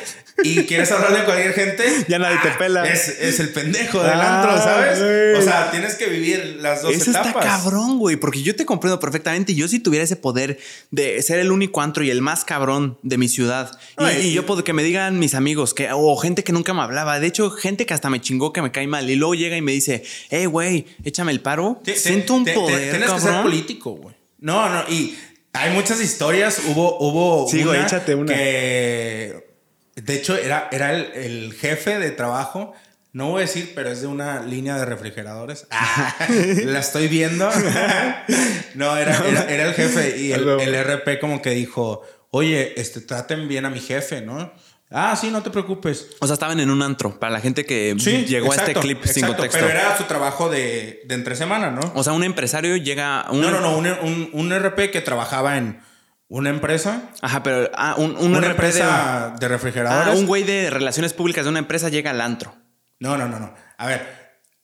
y 0.44 0.64
quieres 0.64 0.90
hablarle 0.92 1.18
a 1.18 1.24
cualquier 1.24 1.52
gente, 1.52 1.84
Ya 2.08 2.18
nadie 2.18 2.38
te 2.42 2.48
ah, 2.48 2.58
pela. 2.58 2.84
Es, 2.88 3.08
es 3.08 3.40
el 3.40 3.50
pendejo 3.50 4.02
del 4.02 4.12
Ah, 4.12 4.42
antro, 4.42 4.58
¿sabes? 4.62 4.98
güey. 4.98 5.34
O 5.34 5.42
sea, 5.42 5.70
tienes 5.70 5.94
que 5.96 6.06
vivir 6.06 6.58
las 6.60 6.82
dos 6.82 6.92
Eso 6.94 7.10
etapas. 7.10 7.28
está 7.28 7.40
cabrón, 7.40 7.98
güey, 7.98 8.16
porque 8.16 8.42
yo 8.42 8.54
te 8.56 8.64
comprendo 8.64 9.00
perfectamente. 9.00 9.54
Yo 9.54 9.66
si 9.68 9.78
tuviera 9.80 10.04
ese 10.04 10.16
poder 10.16 10.58
de 10.90 11.20
ser 11.22 11.38
el 11.40 11.50
único 11.52 11.80
antro 11.82 12.04
y 12.04 12.10
el 12.10 12.22
más 12.22 12.44
cabrón 12.44 12.98
de 13.02 13.18
mi 13.18 13.28
ciudad. 13.28 13.70
Y, 14.20 14.32
yo 14.32 14.46
puedo 14.46 14.62
que 14.64 14.72
me 14.72 14.82
digan 14.82 15.18
mis 15.18 15.34
amigos 15.34 15.74
que, 15.74 15.88
o 15.92 16.16
gente 16.16 16.44
que 16.44 16.52
nunca 16.52 16.72
me 16.74 16.82
hablaba. 16.82 17.18
De 17.20 17.26
hecho, 17.26 17.50
gente 17.50 17.86
que 17.86 17.94
hasta 17.94 18.10
me 18.10 18.20
chingó 18.20 18.52
que 18.52 18.62
me 18.62 18.70
cae 18.72 18.86
mal. 18.86 19.08
Y 19.10 19.16
luego 19.16 19.34
llega 19.34 19.56
y 19.56 19.62
me 19.62 19.72
dice, 19.72 20.04
hey, 20.30 20.46
güey, 20.46 20.86
échame 21.04 21.32
el 21.32 21.40
paro. 21.40 21.80
Te- 21.84 21.92
te- 21.92 21.98
Siento 21.98 22.34
un 22.34 22.44
te- 22.44 22.52
poder, 22.54 22.90
Tienes 22.90 23.10
que 23.10 23.20
ser 23.20 23.30
cabrón. 23.30 23.42
político, 23.42 23.90
güey. 23.92 24.14
No, 24.40 24.68
no, 24.68 24.84
y 24.88 25.18
hay 25.52 25.72
muchas 25.72 26.00
historias. 26.00 26.60
Hubo, 26.68 26.96
hubo 27.00 27.48
Sí, 27.50 27.64
güey, 27.64 27.82
échate 27.82 28.14
una. 28.14 28.32
que 28.32 29.47
de 30.02 30.14
hecho 30.14 30.36
era, 30.36 30.68
era 30.72 30.92
el, 30.92 31.10
el 31.14 31.52
jefe 31.54 31.98
de 31.98 32.10
trabajo. 32.10 32.74
No 33.12 33.30
voy 33.30 33.38
a 33.38 33.46
decir, 33.46 33.72
pero 33.74 33.88
es 33.90 34.02
de 34.02 34.06
una 34.06 34.42
línea 34.42 34.76
de 34.76 34.84
refrigeradores. 34.84 35.66
Ah, 35.70 36.14
la 36.64 36.78
estoy 36.80 37.08
viendo. 37.08 37.50
no, 38.74 38.96
era, 38.96 39.16
era, 39.26 39.44
era 39.44 39.66
el 39.66 39.74
jefe 39.74 40.18
y 40.18 40.32
el, 40.32 40.46
el 40.48 40.84
RP 40.84 41.18
como 41.20 41.40
que 41.40 41.50
dijo, 41.50 42.02
oye, 42.30 42.78
este, 42.80 43.00
traten 43.00 43.48
bien 43.48 43.64
a 43.64 43.70
mi 43.70 43.80
jefe, 43.80 44.20
¿no? 44.20 44.52
Ah, 44.90 45.16
sí, 45.20 45.30
no 45.30 45.42
te 45.42 45.50
preocupes. 45.50 46.08
O 46.20 46.26
sea, 46.26 46.34
estaban 46.34 46.60
en 46.60 46.70
un 46.70 46.80
antro. 46.82 47.18
Para 47.18 47.32
la 47.32 47.40
gente 47.40 47.66
que 47.66 47.94
Sí, 47.98 48.24
llegó 48.24 48.46
a 48.52 48.56
este 48.56 48.70
exacto, 48.70 48.80
clip 48.80 49.04
sin 49.04 49.26
contexto. 49.26 49.58
Pero 49.58 49.70
era 49.70 49.96
su 49.98 50.04
trabajo 50.04 50.48
de, 50.48 51.02
de 51.04 51.14
entre 51.14 51.36
semana, 51.36 51.70
¿no? 51.70 51.80
O 51.94 52.02
sea, 52.02 52.14
un 52.14 52.24
empresario 52.24 52.76
llega 52.76 53.20
a 53.20 53.30
un. 53.30 53.42
No, 53.42 53.50
no, 53.50 53.60
no, 53.60 53.76
un, 53.76 53.86
un, 53.86 54.30
un 54.32 54.58
RP 54.58 54.90
que 54.90 55.02
trabajaba 55.02 55.58
en 55.58 55.80
una 56.28 56.50
empresa, 56.50 57.10
Ajá, 57.22 57.42
pero 57.42 57.70
ah, 57.74 57.94
un, 57.96 58.16
un 58.16 58.32
una 58.32 58.40
de- 58.40 58.46
empresa 58.48 59.34
de, 59.38 59.46
Ah, 59.46 59.48
refrigeradores. 59.48 60.18
un 60.18 60.26
güey 60.26 60.42
de 60.44 60.68
relaciones 60.70 61.12
públicas 61.14 61.44
de 61.44 61.50
una 61.50 61.58
empresa 61.58 61.88
llega 61.88 62.10
al 62.10 62.20
antro. 62.20 62.54
No, 63.00 63.16
no, 63.16 63.26
no, 63.28 63.38
no. 63.40 63.54
A 63.78 63.86
ver, 63.86 64.06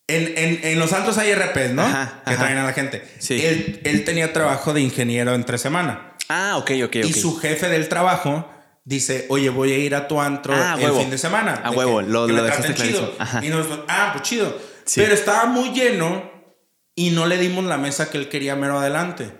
en, 0.06 0.36
en, 0.36 0.60
en 0.62 0.78
los 0.78 0.90
santos 0.90 1.16
hay 1.18 1.34
RPs, 1.34 1.72
¿no? 1.72 1.82
Ajá, 1.82 2.20
que 2.26 2.34
ajá. 2.34 2.42
traen 2.44 2.58
a 2.58 2.64
la 2.64 2.72
gente. 2.74 3.02
Sí. 3.18 3.44
Él, 3.44 3.80
él 3.84 4.04
tenía 4.04 4.32
trabajo 4.32 4.72
de 4.74 4.80
ingeniero 4.82 5.34
entre 5.34 5.56
semana. 5.56 6.12
Ah, 6.28 6.56
ok, 6.58 6.70
ok, 6.84 6.96
ok. 7.00 7.04
Y 7.06 7.12
su 7.12 7.36
jefe 7.38 7.68
del 7.68 7.88
trabajo 7.88 8.50
dice, 8.84 9.24
oye, 9.30 9.48
voy 9.48 9.72
a 9.72 9.78
ir 9.78 9.94
a 9.94 10.06
tu 10.08 10.20
antro 10.20 10.54
Ah, 10.54 10.74
el 10.78 10.84
huevo. 10.84 11.00
fin 11.00 11.10
de 11.10 11.16
semana. 11.18 11.62
A 11.64 11.70
De 11.70 11.76
huevo, 11.76 12.00
que- 12.00 12.06
lo- 12.06 12.26
que 12.26 12.32
lo 12.34 12.42
me 12.42 12.48
dejaste 12.50 12.74
chido. 12.74 13.14
Y 13.42 13.50
ah, 13.88 14.10
pues 14.12 14.22
chido. 14.24 14.58
Sí. 14.84 15.00
Pero 15.00 15.14
estaba 15.14 15.46
muy 15.46 15.70
lleno 15.70 16.30
y 16.94 17.10
no 17.10 17.24
le 17.26 17.38
dimos 17.38 17.64
la 17.64 17.78
mesa 17.78 18.10
que 18.10 18.18
él 18.18 18.28
quería 18.28 18.54
mero 18.56 18.78
adelante. 18.78 19.32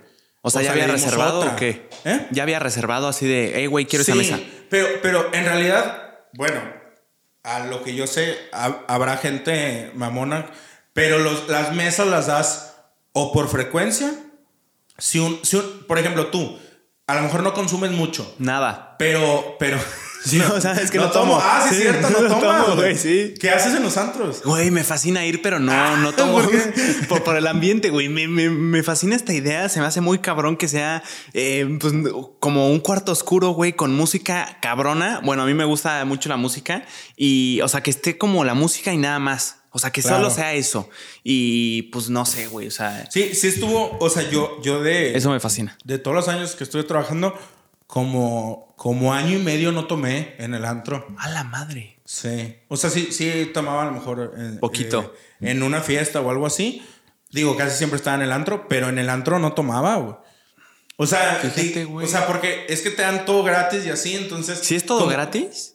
O 0.46 0.50
sea, 0.50 0.60
¿ya 0.62 0.72
había 0.72 0.86
reservado 0.86 1.38
otra. 1.40 1.52
o 1.52 1.56
qué? 1.56 1.88
¿Eh? 2.04 2.26
Ya 2.30 2.42
había 2.42 2.58
reservado 2.58 3.08
así 3.08 3.26
de, 3.26 3.52
hey, 3.54 3.66
güey, 3.66 3.86
quiero 3.86 4.02
esa 4.02 4.14
mesa. 4.14 4.38
Pero, 4.68 4.86
pero 5.02 5.32
en 5.32 5.44
realidad, 5.46 6.18
bueno, 6.34 6.60
a 7.42 7.60
lo 7.60 7.82
que 7.82 7.94
yo 7.94 8.06
sé, 8.06 8.36
ha- 8.52 8.80
habrá 8.86 9.16
gente 9.16 9.90
mamona, 9.94 10.46
pero 10.92 11.18
los- 11.18 11.48
las 11.48 11.72
mesas 11.74 12.06
las 12.08 12.26
das 12.26 12.76
o 13.12 13.32
por 13.32 13.48
frecuencia. 13.48 14.12
Si 14.98 15.18
un, 15.18 15.40
si 15.42 15.56
un- 15.56 15.84
por 15.88 15.98
ejemplo, 15.98 16.26
tú, 16.26 16.58
a 17.06 17.14
lo 17.14 17.22
mejor 17.22 17.42
no 17.42 17.54
consumes 17.54 17.90
mucho, 17.92 18.34
Nada. 18.38 18.96
pero, 18.98 19.56
pero. 19.58 19.78
Sí, 20.24 20.40
o 20.40 20.60
sea, 20.60 20.72
es 20.72 20.90
que 20.90 20.98
no 20.98 21.10
tomo. 21.10 21.38
Ah, 21.40 21.66
sí, 21.68 21.74
cierto, 21.76 22.08
no, 22.10 22.20
no 22.22 22.28
tomo, 22.40 22.64
güey. 22.66 22.76
güey, 22.76 22.98
sí. 22.98 23.34
¿Qué 23.38 23.50
haces 23.50 23.74
en 23.74 23.82
los 23.82 23.96
antros? 23.96 24.42
Güey, 24.42 24.70
me 24.70 24.82
fascina 24.82 25.24
ir, 25.26 25.42
pero 25.42 25.58
no, 25.60 25.96
no 25.98 26.12
tomo. 26.12 26.34
¿por 26.40 26.50
qué? 26.50 26.58
por, 27.08 27.22
por 27.24 27.36
el 27.36 27.46
ambiente, 27.46 27.90
güey. 27.90 28.08
Me, 28.08 28.26
me- 28.26 28.48
me 28.50 28.82
fascina 28.82 29.16
esta 29.16 29.32
idea. 29.34 29.68
Se 29.68 29.80
me 29.80 29.86
hace 29.86 30.00
muy 30.00 30.18
cabrón 30.20 30.56
que 30.56 30.66
sea 30.68 31.02
eh, 31.34 31.76
pues, 31.80 31.92
como 32.40 32.70
un 32.70 32.80
cuarto 32.80 33.12
oscuro, 33.12 33.50
güey, 33.50 33.74
con 33.74 33.94
música 33.94 34.58
cabrona. 34.62 35.20
Bueno, 35.22 35.42
a 35.42 35.46
mí 35.46 35.54
me 35.54 35.64
gusta 35.64 36.04
mucho 36.04 36.28
la 36.28 36.36
música 36.36 36.84
y, 37.16 37.60
o 37.62 37.68
sea, 37.68 37.82
que 37.82 37.90
esté 37.90 38.16
como 38.16 38.44
la 38.44 38.54
música 38.54 38.92
y 38.92 38.96
nada 38.96 39.18
más. 39.18 39.58
O 39.76 39.78
sea, 39.80 39.90
que 39.90 40.02
Claro. 40.02 40.18
solo 40.18 40.30
sea 40.30 40.52
eso. 40.54 40.88
Y 41.24 41.82
pues 41.90 42.08
no 42.08 42.24
sé, 42.24 42.46
güey. 42.46 42.68
O 42.68 42.70
sea, 42.70 43.08
Sí, 43.10 43.34
sí 43.34 43.48
estuvo, 43.48 43.96
o 44.00 44.08
sea, 44.08 44.22
yo, 44.30 44.62
yo 44.62 44.80
de, 44.82 45.16
eso 45.16 45.30
me 45.30 45.40
fascina. 45.40 45.76
de 45.84 45.98
todos 45.98 46.14
los 46.14 46.28
años 46.28 46.54
que 46.54 46.62
estuve 46.62 46.84
trabajando, 46.84 47.34
como, 47.88 48.63
como 48.76 49.14
año 49.14 49.36
y 49.38 49.42
medio 49.42 49.72
no 49.72 49.86
tomé 49.86 50.34
en 50.38 50.54
el 50.54 50.64
antro. 50.64 51.06
A 51.18 51.28
la 51.30 51.44
madre. 51.44 51.98
Sí. 52.04 52.56
O 52.68 52.76
sea, 52.76 52.90
sí, 52.90 53.08
sí 53.12 53.50
tomaba 53.54 53.82
a 53.82 53.86
lo 53.86 53.92
mejor. 53.92 54.34
eh, 54.36 54.58
Poquito. 54.60 55.14
eh, 55.40 55.50
en 55.50 55.62
una 55.62 55.80
fiesta 55.80 56.20
o 56.20 56.30
algo 56.30 56.46
así. 56.46 56.84
Digo, 57.30 57.56
casi 57.56 57.76
siempre 57.78 57.96
estaba 57.96 58.16
en 58.16 58.22
el 58.22 58.32
antro, 58.32 58.68
pero 58.68 58.88
en 58.88 58.98
el 58.98 59.08
antro 59.10 59.38
no 59.38 59.52
tomaba, 59.54 59.96
güey. 59.96 60.14
O 60.96 61.06
sea, 61.06 61.36
Fíjate, 61.42 61.60
sí, 61.74 61.84
güey. 61.84 62.06
o 62.06 62.08
sea, 62.08 62.26
porque 62.26 62.66
es 62.68 62.80
que 62.82 62.90
te 62.90 63.02
dan 63.02 63.24
todo 63.24 63.42
gratis 63.42 63.84
y 63.86 63.90
así, 63.90 64.14
entonces. 64.14 64.60
Si 64.60 64.74
es 64.76 64.86
todo 64.86 65.00
como- 65.00 65.10
gratis. 65.10 65.74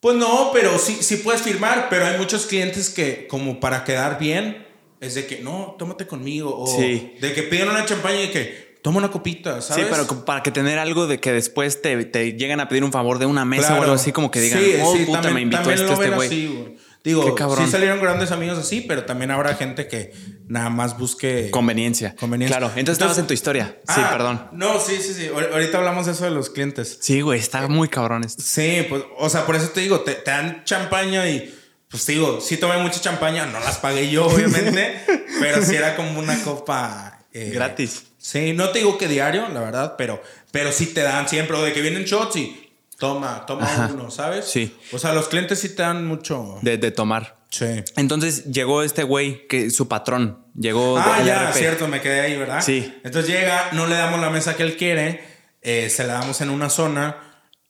Pues 0.00 0.16
no, 0.16 0.50
pero 0.52 0.78
sí, 0.78 0.98
sí 1.02 1.16
puedes 1.18 1.42
firmar, 1.42 1.88
pero 1.90 2.06
hay 2.06 2.18
muchos 2.18 2.46
clientes 2.46 2.90
que, 2.90 3.26
como 3.28 3.60
para 3.60 3.84
quedar 3.84 4.18
bien, 4.18 4.66
es 5.00 5.14
de 5.14 5.26
que 5.26 5.40
no, 5.40 5.76
tómate 5.78 6.06
conmigo. 6.06 6.56
O 6.58 6.66
Sí. 6.66 7.14
de 7.20 7.32
que 7.34 7.42
piden 7.44 7.68
una 7.68 7.84
champaña 7.84 8.22
y 8.22 8.28
que 8.30 8.71
toma 8.82 8.98
una 8.98 9.10
copita, 9.10 9.60
¿sabes? 9.62 9.84
Sí, 9.86 9.90
pero 9.90 10.24
para 10.24 10.42
que 10.42 10.50
tener 10.50 10.78
algo 10.78 11.06
de 11.06 11.20
que 11.20 11.32
después 11.32 11.80
te, 11.82 12.04
te 12.04 12.32
llegan 12.34 12.60
a 12.60 12.68
pedir 12.68 12.84
un 12.84 12.92
favor 12.92 13.18
de 13.18 13.26
una 13.26 13.44
mesa 13.44 13.78
o 13.78 13.82
algo 13.82 13.94
así 13.94 14.12
como 14.12 14.30
que 14.30 14.40
digan, 14.40 14.60
Sí, 14.60 14.74
oh, 14.82 14.92
sí, 14.96 15.04
puta, 15.04 15.20
también- 15.22 15.34
me 15.48 15.56
invitó 15.56 15.70
este, 15.70 15.92
este 15.92 16.10
güey. 16.10 16.46
güey. 16.48 16.76
Digo, 17.04 17.34
sí 17.58 17.66
salieron 17.68 18.00
grandes 18.00 18.30
amigos 18.30 18.58
así, 18.58 18.80
pero 18.80 19.04
también 19.04 19.32
habrá 19.32 19.56
gente 19.56 19.88
que 19.88 20.12
nada 20.46 20.70
más 20.70 20.96
busque 20.96 21.50
Conveniencia. 21.50 22.14
Conveniencia. 22.14 22.56
Claro, 22.58 22.72
entonces 22.76 22.92
estabas 22.92 23.18
en 23.18 23.26
tu 23.26 23.34
historia. 23.34 23.76
Sí, 23.88 23.94
Ah, 24.00 24.10
perdón. 24.12 24.46
No, 24.52 24.78
sí, 24.78 24.98
sí, 25.02 25.12
sí. 25.14 25.26
Ahor- 25.26 25.50
Ahorita 25.52 25.78
hablamos 25.78 26.06
de 26.06 26.12
eso 26.12 26.24
de 26.24 26.30
los 26.30 26.48
clientes. 26.50 26.98
Sí, 27.00 27.20
güey, 27.20 27.40
está 27.40 27.66
muy 27.66 27.88
cabrón 27.88 28.22
esto. 28.22 28.40
Sí, 28.46 28.86
pues, 28.88 29.02
o 29.18 29.28
sea, 29.28 29.44
por 29.46 29.56
eso 29.56 29.70
te 29.70 29.80
digo, 29.80 30.02
te, 30.02 30.14
te 30.14 30.30
dan 30.30 30.62
champaña 30.64 31.28
y, 31.28 31.52
pues 31.88 32.06
digo, 32.06 32.40
sí 32.40 32.56
tomé 32.56 32.78
mucha 32.78 33.00
champaña, 33.00 33.46
no 33.46 33.58
las 33.58 33.78
pagué 33.78 34.08
yo, 34.08 34.26
obviamente, 34.28 35.00
pero 35.40 35.60
sí 35.64 35.74
era 35.74 35.96
como 35.96 36.20
una 36.20 36.40
copa. 36.44 37.18
eh, 37.32 37.50
Gratis. 37.52 38.04
Sí, 38.22 38.52
no 38.52 38.68
te 38.70 38.78
digo 38.78 38.96
que 38.98 39.08
diario, 39.08 39.48
la 39.48 39.60
verdad, 39.60 39.96
pero, 39.98 40.22
pero 40.52 40.70
sí 40.70 40.86
te 40.86 41.02
dan 41.02 41.28
siempre, 41.28 41.56
o 41.56 41.62
de 41.62 41.72
que 41.72 41.80
vienen 41.82 42.04
shots 42.04 42.36
y 42.36 42.72
toma, 42.98 43.44
toma 43.46 43.64
Ajá. 43.64 43.90
uno, 43.92 44.12
¿sabes? 44.12 44.44
Sí. 44.46 44.76
O 44.92 44.98
sea, 44.98 45.12
los 45.12 45.26
clientes 45.26 45.58
sí 45.58 45.70
te 45.70 45.82
dan 45.82 46.06
mucho. 46.06 46.58
De, 46.62 46.78
de 46.78 46.92
tomar. 46.92 47.42
Sí. 47.50 47.66
Entonces 47.96 48.44
llegó 48.44 48.84
este 48.84 49.02
güey, 49.02 49.46
que 49.48 49.70
su 49.70 49.88
patrón, 49.88 50.46
llegó 50.54 50.96
Ah, 50.98 51.20
ya, 51.26 51.48
RP. 51.50 51.58
cierto, 51.58 51.88
me 51.88 52.00
quedé 52.00 52.20
ahí, 52.20 52.36
¿verdad? 52.36 52.62
Sí. 52.62 52.94
Entonces 53.02 53.28
llega, 53.30 53.70
no 53.72 53.86
le 53.88 53.96
damos 53.96 54.20
la 54.20 54.30
mesa 54.30 54.56
que 54.56 54.62
él 54.62 54.76
quiere, 54.76 55.20
eh, 55.60 55.90
se 55.90 56.06
la 56.06 56.14
damos 56.14 56.40
en 56.42 56.50
una 56.50 56.70
zona 56.70 57.16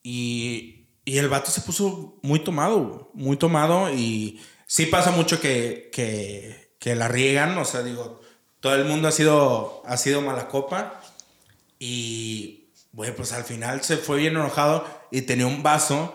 y, 0.03 0.87
y 1.05 1.19
el 1.19 1.29
vato 1.29 1.51
se 1.51 1.62
puso 1.62 2.19
muy 2.23 2.41
tomado, 2.41 3.11
muy 3.15 3.37
tomado 3.38 3.93
y 3.93 4.41
sí 4.67 4.87
pasa 4.87 5.11
mucho 5.11 5.41
que, 5.41 5.88
que, 5.93 6.75
que 6.79 6.95
la 6.95 7.09
riegan, 7.09 7.57
o 7.59 7.65
sea, 7.65 7.83
digo, 7.83 8.21
todo 8.62 8.75
el 8.77 8.87
mundo 8.87 9.09
ha 9.09 9.12
sido, 9.12 9.83
ha 9.87 9.96
sido 9.98 10.22
mala 10.22 10.48
copa 10.48 11.01
y, 11.79 12.68
güey, 12.92 13.14
pues 13.14 13.33
al 13.33 13.44
final 13.44 13.83
se 13.83 13.96
fue 13.96 14.18
bien 14.18 14.35
enojado 14.35 14.87
y 15.11 15.22
tenía 15.22 15.46
un 15.46 15.62
vaso 15.62 16.14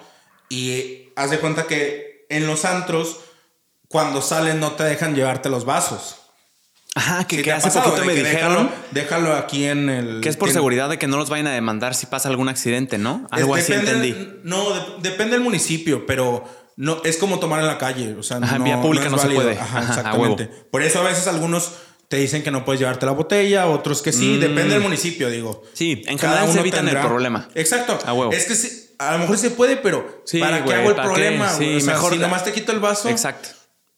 y 0.49 1.09
haz 1.15 1.29
de 1.29 1.39
cuenta 1.39 1.67
que 1.67 2.25
en 2.29 2.47
los 2.47 2.65
antros, 2.65 3.19
cuando 3.89 4.21
salen 4.21 4.59
no 4.59 4.71
te 4.73 4.83
dejan 4.83 5.15
llevarte 5.15 5.49
los 5.49 5.65
vasos. 5.65 6.17
Ajá, 6.95 7.25
que, 7.27 7.37
Sí 7.37 7.41
que 7.43 7.51
hace 7.51 7.67
pasado, 7.67 7.91
poquito 7.91 8.05
me 8.05 8.13
dijeron 8.15 8.71
Déjalo, 8.91 9.29
déjalo 9.29 9.33
aquí 9.35 9.65
en 9.65 9.89
el. 9.89 10.21
que 10.21 10.29
es 10.29 10.35
por 10.37 10.47
en- 10.47 10.55
seguridad 10.55 10.89
de 10.89 10.97
que 10.97 11.05
no 11.07 11.17
los 11.17 11.29
vayan 11.29 11.45
a 11.47 11.51
demandar 11.51 11.93
si 11.93 12.07
pasa 12.07 12.27
algún 12.29 12.49
accidente, 12.49 12.97
¿no? 12.97 13.27
es- 13.31 13.37
Algo 13.39 13.53
así 13.55 13.71
depende- 13.73 14.09
entendí. 14.09 14.39
No, 14.43 14.73
de- 14.73 15.09
depende 15.09 15.33
del 15.33 15.41
municipio, 15.43 16.05
pero 16.07 16.43
no 16.75 17.01
es 17.03 17.17
como 17.17 17.37
tomar 17.39 17.59
en 17.59 17.67
la 17.67 17.77
calle. 17.77 18.15
O 18.15 18.23
sea, 18.23 18.37
Ajá, 18.37 18.57
no, 18.57 18.63
vía 18.63 18.81
pública 18.81 19.05
es 19.07 19.11
no 19.11 19.17
se 19.19 19.27
puede. 19.29 19.59
Ajá, 19.59 19.79
exactamente. 19.81 20.45
Por 20.47 20.81
eso 20.81 20.99
a 20.99 21.03
veces 21.03 21.27
algunos 21.27 21.71
te 22.07 22.17
dicen 22.17 22.43
que 22.43 22.51
no 22.51 22.63
puedes 22.65 22.79
llevarte 22.79 23.05
la 23.05 23.11
botella, 23.11 23.67
otros 23.67 24.01
que 24.01 24.11
sí. 24.13 24.37
Depende 24.37 24.75
del 24.75 24.81
municipio, 24.83 25.29
digo. 25.29 25.61
Mm. 25.63 25.67
Sí, 25.75 26.03
en 26.07 26.17
Cada 26.17 26.33
general 26.33 26.45
se 26.47 26.51
uno 26.51 26.61
evitan 26.61 26.87
el 26.87 26.97
problema. 27.01 27.49
Exacto. 27.55 27.99
A 28.05 28.13
huevo. 28.13 28.31
Es 28.31 28.45
que 28.45 28.55
sí, 28.55 28.91
a 28.99 29.11
lo 29.13 29.19
mejor 29.19 29.37
se 29.37 29.51
puede, 29.51 29.77
pero 29.77 30.21
Sí, 30.25 30.39
¿para 30.39 30.59
güey, 30.59 30.69
qué 30.69 30.75
hago 30.81 30.89
el 30.91 30.95
problema? 30.95 31.49
Sí, 31.49 31.65
güey? 31.65 31.77
O 31.77 31.81
sea, 31.81 31.93
mejor 31.93 32.13
si 32.13 32.19
nomás 32.19 32.43
te 32.43 32.53
quito 32.53 32.71
el 32.71 32.79
vaso. 32.79 33.09
Exacto. 33.09 33.49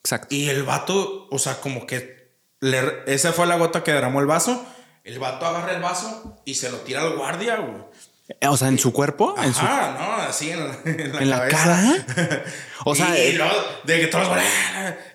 Exacto. 0.04 0.34
Y 0.34 0.50
el 0.50 0.64
vato, 0.64 1.28
o 1.30 1.38
sea, 1.40 1.60
como 1.62 1.86
que 1.86 2.34
le- 2.62 3.04
esa 3.06 3.32
fue 3.34 3.46
la 3.48 3.58
gota 3.58 3.84
que 3.84 3.92
derramó 3.92 4.20
el 4.22 4.26
vaso. 4.26 4.66
El 5.04 5.20
vato 5.20 5.46
agarra 5.46 5.74
el 5.76 5.82
vaso 5.82 6.42
y 6.46 6.56
se 6.56 6.70
lo 6.72 6.78
tira 6.80 7.02
al 7.02 7.16
guardia, 7.16 7.58
güey. 7.58 7.84
O 8.48 8.58
sea, 8.58 8.68
en 8.68 8.78
su 8.80 8.94
cuerpo, 8.94 9.36
en 9.44 9.54
su 9.54 9.60
Ajá, 9.62 9.98
no, 10.00 10.14
así 10.24 10.52
en 10.52 10.60
la, 10.68 10.78
en 10.86 11.14
la 11.14 11.22
¿En 11.22 11.30
la 11.30 11.48
cabeza. 11.48 12.06
cara? 12.06 12.44
O 12.86 12.96
sea, 12.96 13.10
y, 13.18 13.22
eh, 13.30 13.34
luego 13.34 13.54
de 13.84 14.00
que 14.00 14.08
todos 14.08 14.28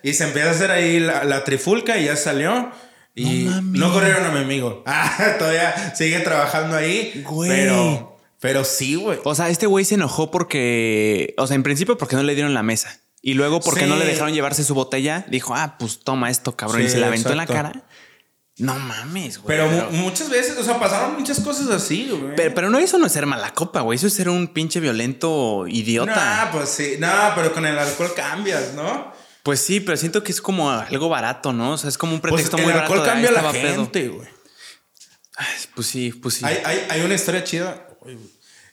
y 0.03 0.13
se 0.13 0.25
empieza 0.25 0.49
a 0.49 0.53
hacer 0.53 0.71
ahí 0.71 1.01
la, 1.01 1.25
la 1.25 1.45
trifulca 1.45 1.97
y 1.99 2.05
ya 2.07 2.17
salió. 2.17 2.71
Y 3.15 3.49
No 3.63 3.93
corrieron 3.93 4.25
a 4.27 4.31
mi 4.31 4.41
amigo. 4.41 4.83
Ah, 4.87 5.37
todavía 5.39 5.95
sigue 5.95 6.19
trabajando 6.21 6.77
ahí. 6.77 7.23
Güey. 7.25 7.49
Pero, 7.51 8.19
pero 8.41 8.65
sí, 8.65 8.97
güey. 8.97 9.19
O 9.25 9.35
sea, 9.35 9.49
este 9.49 9.67
güey 9.67 9.85
se 9.85 9.95
enojó 9.95 10.31
porque, 10.31 11.35
o 11.39 11.47
sea, 11.47 11.55
en 11.55 11.63
principio 11.63 11.97
porque 11.97 12.17
no 12.17 12.23
le 12.23 12.35
dieron 12.35 12.53
la 12.53 12.63
mesa. 12.63 13.01
Y 13.23 13.33
luego 13.35 13.61
porque 13.61 13.85
Sí. 13.85 13.87
no 13.87 13.97
le 13.97 14.05
dejaron 14.05 14.35
llevarse 14.35 14.65
su 14.65 14.75
botella, 14.75 15.25
dijo, 15.29 15.55
ah, 15.55 15.77
pues 15.79 16.01
toma 16.01 16.29
esto, 16.31 16.55
cabrón. 16.57 16.83
y 16.83 16.89
se 16.91 16.99
la 16.99 17.07
aventó 17.07 17.31
en 17.31 17.39
la 17.39 17.47
cara. 17.47 17.85
No 18.59 18.75
mames, 18.79 19.39
güey. 19.39 19.57
Pero, 19.57 19.69
mu- 19.69 19.91
muchas 20.05 20.31
veces, 20.31 20.57
o 20.57 20.63
sea, 20.63 20.79
pasaron 20.79 21.15
muchas 21.19 21.41
cosas 21.41 21.69
así, 21.71 22.09
güey. 22.09 22.37
Pero, 22.37 22.55
pero 22.55 22.71
no, 22.71 22.79
eso 22.79 22.99
no 22.99 23.07
es 23.07 23.13
ser 23.13 23.27
mala 23.27 23.53
copa, 23.53 23.81
güey. 23.81 23.97
Eso 23.97 24.07
es 24.07 24.13
ser 24.15 24.29
un 24.29 24.47
pinche 24.49 24.79
violento 24.81 25.67
idiota. 25.67 26.45
No, 26.47 26.53
pues 26.53 26.69
sí. 26.69 26.95
No, 27.01 27.11
pero 27.35 27.53
con 27.53 27.67
el 27.67 27.77
alcohol 27.79 28.13
cambias, 28.15 28.75
¿no? 28.75 29.13
Pues 29.43 29.61
sí, 29.61 29.81
pero 29.81 29.97
siento 29.97 30.23
que 30.23 30.31
es 30.33 30.41
como 30.41 30.71
algo 30.71 31.09
barato, 31.09 31.53
¿no? 31.53 31.73
O 31.73 31.79
sea, 31.79 31.89
es 31.91 31.99
como 31.99 32.15
un 32.15 32.21
Pues 32.21 32.33
pretexto 32.33 32.57
el 32.59 32.63
muy 32.63 32.73
alcohol 32.73 33.01
barato. 33.01 33.05
de, 33.05 33.25
cambia 33.25 33.29
"Ahí 33.31 33.37
a 33.37 33.43
la 33.43 33.49
estaba 33.51 33.63
pedo". 33.75 33.83
gente, 33.83 34.09
güey. 34.09 34.29
Pues 35.75 35.87
sí, 35.89 36.13
pues 36.13 36.35
sí. 36.37 36.45
Hay, 36.45 36.59
hay, 36.65 36.87
hay 36.91 37.01
una 37.03 37.15
historia 37.15 37.43
chida. 37.43 37.89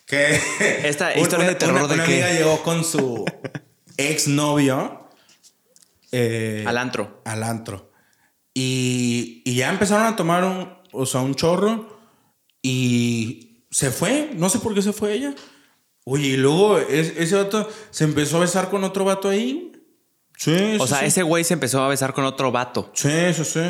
Que. 0.05 0.39
Esta 0.87 1.17
historia 1.17 1.47
de 1.47 1.55
terror 1.55 1.75
una, 1.77 1.87
de 1.87 1.93
una 1.95 2.05
qué? 2.05 2.23
amiga 2.23 2.31
llegó 2.39 2.61
con 2.61 2.83
su 2.85 3.25
exnovio. 3.97 5.09
eh, 6.11 6.63
Al 6.67 6.77
antro. 6.77 7.21
al 7.25 7.43
antro. 7.43 7.90
Y, 8.53 9.41
y 9.45 9.55
ya 9.55 9.69
empezaron 9.69 10.05
a 10.07 10.15
tomar 10.15 10.43
un, 10.43 10.69
o 10.91 11.05
sea, 11.05 11.21
un 11.21 11.35
chorro. 11.35 11.99
Y 12.61 13.65
se 13.71 13.91
fue. 13.91 14.31
No 14.35 14.49
sé 14.49 14.59
por 14.59 14.73
qué 14.73 14.81
se 14.81 14.93
fue 14.93 15.13
ella. 15.13 15.33
Oye, 16.03 16.27
y 16.29 16.37
luego 16.37 16.77
es- 16.79 17.13
ese 17.17 17.35
vato 17.35 17.69
se 17.91 18.03
empezó 18.03 18.37
a 18.37 18.41
besar 18.41 18.69
con 18.69 18.83
otro 18.83 19.05
vato 19.05 19.29
ahí. 19.29 19.71
Sí, 20.37 20.77
O 20.79 20.83
sí, 20.85 20.89
sea, 20.89 20.99
sí. 21.01 21.05
ese 21.05 21.23
güey 21.23 21.43
se 21.43 21.53
empezó 21.53 21.81
a 21.83 21.87
besar 21.87 22.13
con 22.13 22.25
otro 22.25 22.51
vato. 22.51 22.91
Sí, 22.93 23.11
sí, 23.33 23.45
sí. 23.45 23.61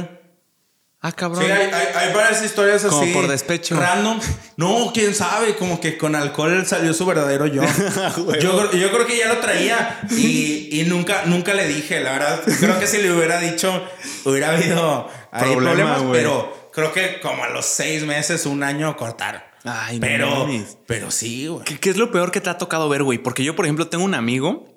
Ah, 1.04 1.12
cabrón. 1.12 1.44
Sí, 1.44 1.50
hay, 1.52 1.72
hay, 1.72 1.88
hay 1.96 2.14
varias 2.14 2.44
historias 2.44 2.84
así. 2.86 2.94
Como 2.96 3.12
por 3.14 3.28
despecho. 3.28 3.76
Random. 3.80 4.20
No, 4.58 4.92
quién 4.94 5.16
sabe, 5.16 5.56
como 5.56 5.82
que 5.82 5.98
con 5.98 6.16
alcohol 6.16 6.64
salió 6.68 6.94
su 6.94 7.06
verdadero 7.08 7.48
yo. 7.48 7.64
yo, 8.40 8.70
creo- 8.70 8.72
yo 8.74 8.92
creo 8.92 9.08
que 9.08 9.18
ya 9.18 9.28
lo 9.28 9.38
traía 9.40 10.00
y, 10.12 10.70
y 10.80 10.84
nunca, 10.84 11.24
nunca 11.26 11.56
le 11.56 11.68
dije, 11.68 12.02
la 12.02 12.12
verdad. 12.12 12.42
Creo 12.60 12.80
que 12.80 12.86
si 12.86 13.00
le 13.02 13.12
hubiera 13.12 13.40
dicho, 13.40 13.84
hubiera 14.26 14.50
habido 14.52 15.10
Problema, 15.32 15.62
problemas, 15.72 16.02
güey. 16.04 16.14
pero 16.22 16.70
creo 16.72 16.94
que 16.94 17.20
como 17.20 17.44
a 17.46 17.50
los 17.50 17.66
seis 17.66 18.04
meses, 18.04 18.46
un 18.46 18.62
año 18.62 18.96
cortaron. 18.96 19.42
Ay, 19.64 20.00
no 20.00 20.48
pero, 20.88 21.12
sí, 21.12 21.48
güey. 21.48 21.64
¿Qué, 21.66 21.80
qué 21.80 21.90
es 21.92 21.98
lo 21.98 22.12
peor 22.12 22.32
que 22.32 22.42
te 22.42 22.50
ha 22.50 22.58
tocado 22.58 22.90
ver, 22.90 23.04
güey? 23.04 23.18
Porque 23.18 23.44
yo, 23.44 23.56
por 23.56 23.66
ejemplo, 23.66 23.88
tengo 23.88 24.04
un 24.04 24.14
amigo 24.16 24.71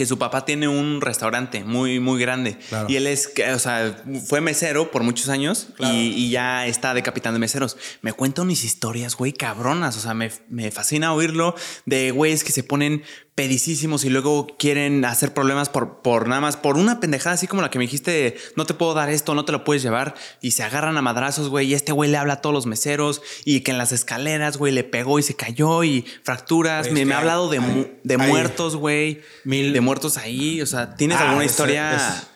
que 0.00 0.06
su 0.06 0.18
papá 0.18 0.46
tiene 0.46 0.66
un 0.66 1.02
restaurante 1.02 1.62
muy, 1.62 2.00
muy 2.00 2.18
grande. 2.18 2.56
Claro. 2.70 2.86
Y 2.88 2.96
él 2.96 3.06
es, 3.06 3.28
que, 3.28 3.52
o 3.52 3.58
sea, 3.58 4.02
fue 4.26 4.40
mesero 4.40 4.90
por 4.90 5.02
muchos 5.02 5.28
años 5.28 5.68
Claro. 5.76 5.94
y, 5.94 5.98
y 6.14 6.30
ya 6.30 6.66
está 6.66 6.94
de 6.94 7.02
capitán 7.02 7.34
de 7.34 7.38
meseros. 7.38 7.76
Me 8.00 8.14
cuenta 8.14 8.40
unas 8.40 8.64
historias, 8.64 9.14
güey, 9.14 9.34
cabronas. 9.34 9.98
O 9.98 10.00
sea, 10.00 10.14
me, 10.14 10.30
me 10.48 10.70
fascina 10.70 11.12
oírlo 11.12 11.54
de 11.84 12.12
güeyes 12.12 12.44
que 12.44 12.52
se 12.52 12.62
ponen 12.62 13.02
pedicísimos 13.40 14.04
y 14.04 14.10
luego 14.10 14.46
quieren 14.58 15.02
hacer 15.06 15.32
problemas 15.32 15.70
por, 15.70 16.02
por 16.02 16.28
nada 16.28 16.42
más, 16.42 16.58
por 16.58 16.76
una 16.76 17.00
pendejada 17.00 17.36
así 17.36 17.46
como 17.46 17.62
la 17.62 17.70
que 17.70 17.78
me 17.78 17.84
dijiste, 17.86 18.36
no 18.54 18.66
te 18.66 18.74
puedo 18.74 18.92
dar 18.92 19.08
esto, 19.08 19.34
no 19.34 19.46
te 19.46 19.52
lo 19.52 19.64
puedes 19.64 19.82
llevar 19.82 20.14
y 20.42 20.50
se 20.50 20.62
agarran 20.62 20.98
a 20.98 21.00
madrazos, 21.00 21.48
güey, 21.48 21.68
y 21.68 21.72
este 21.74 21.92
güey 21.92 22.10
le 22.10 22.18
habla 22.18 22.34
a 22.34 22.40
todos 22.42 22.52
los 22.52 22.66
meseros 22.66 23.22
y 23.46 23.62
que 23.62 23.70
en 23.70 23.78
las 23.78 23.92
escaleras, 23.92 24.58
güey, 24.58 24.74
le 24.74 24.84
pegó 24.84 25.18
y 25.18 25.22
se 25.22 25.36
cayó 25.36 25.82
y 25.84 26.04
fracturas. 26.22 26.88
Es 26.88 26.92
me, 26.92 27.06
me 27.06 27.14
ha 27.14 27.18
hablado 27.20 27.48
de, 27.48 27.60
mu- 27.60 27.86
de 28.04 28.18
muertos, 28.18 28.76
güey, 28.76 29.22
mil- 29.44 29.72
de 29.72 29.80
muertos 29.80 30.18
ahí, 30.18 30.60
o 30.60 30.66
sea, 30.66 30.94
¿tienes 30.96 31.16
Ah, 31.18 31.28
alguna 31.30 31.46
es- 31.46 31.52
historia? 31.52 31.96
es- 31.96 32.26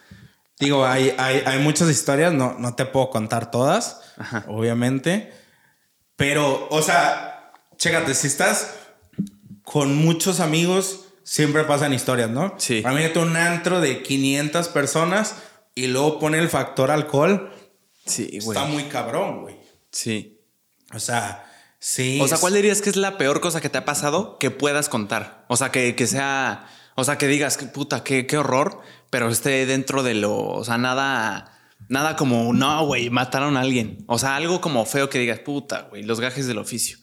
digo, 0.59 0.87
hay, 0.87 1.15
hay, 1.19 1.43
hay 1.45 1.59
muchas 1.59 1.91
historias, 1.91 2.33
no, 2.33 2.57
no 2.59 2.75
te 2.77 2.87
puedo 2.87 3.11
contar 3.11 3.51
todas, 3.51 4.01
Ajá. 4.17 4.47
obviamente. 4.49 5.35
Pero, 6.17 6.67
o 6.71 6.81
sea, 6.81 7.53
chécate, 7.77 8.15
si 8.15 8.27
estás 8.29 8.75
con 9.65 9.97
muchos 9.97 10.39
amigos, 10.41 11.07
siempre 11.25 11.65
pasan 11.65 11.93
historias, 11.93 12.31
¿no? 12.31 12.55
Sí. 12.59 12.81
Para 12.83 12.95
mí, 12.95 13.03
un 13.17 13.37
antro 13.37 13.81
de 13.81 14.03
500 14.03 14.69
personas 14.69 15.37
y 15.75 15.89
luego 15.89 16.19
pone 16.21 16.39
el 16.39 16.49
factor 16.49 16.91
alcohol, 16.93 17.51
Sí, 18.07 18.39
güey. 18.45 18.57
está 18.57 18.65
muy 18.71 18.85
cabrón, 18.85 19.41
güey. 19.43 19.57
Sí. 19.91 20.39
O 20.95 21.01
sea, 21.01 21.51
sí. 21.79 22.21
O 22.23 22.29
sea, 22.29 22.39
¿cuál 22.39 22.55
dirías 22.55 22.83
que 22.83 22.91
es 22.91 22.97
la 22.97 23.17
peor 23.19 23.41
cosa 23.41 23.61
que 23.61 23.71
te 23.71 23.79
ha 23.79 23.85
pasado 23.85 24.39
que 24.39 24.51
puedas 24.51 24.89
contar? 24.89 25.45
O 25.49 25.57
sea, 25.57 25.71
que, 25.73 25.97
que 25.97 26.07
sea, 26.07 26.69
o 26.95 27.03
sea, 27.05 27.17
que 27.19 27.27
digas, 27.27 27.57
"Qué 27.57 27.67
puta, 27.67 28.05
qué, 28.05 28.27
qué 28.27 28.37
horror, 28.37 28.81
pero 29.11 29.29
esté 29.31 29.65
dentro 29.67 30.03
de 30.03 30.15
lo, 30.15 30.37
o 30.37 30.65
sea, 30.65 30.77
nada, 30.77 31.59
nada 31.89 32.17
como, 32.17 32.53
no, 32.53 32.87
güey, 32.87 33.09
mataron 33.11 33.57
a 33.57 33.63
alguien. 33.63 34.05
O 34.07 34.19
sea, 34.19 34.37
algo 34.37 34.61
como 34.61 34.85
feo 34.85 35.09
que 35.09 35.19
digas, 35.19 35.39
puta, 35.41 35.87
güey, 35.91 36.03
los 36.03 36.21
gajes 36.21 36.47
del 36.47 36.59
oficio. 36.59 36.99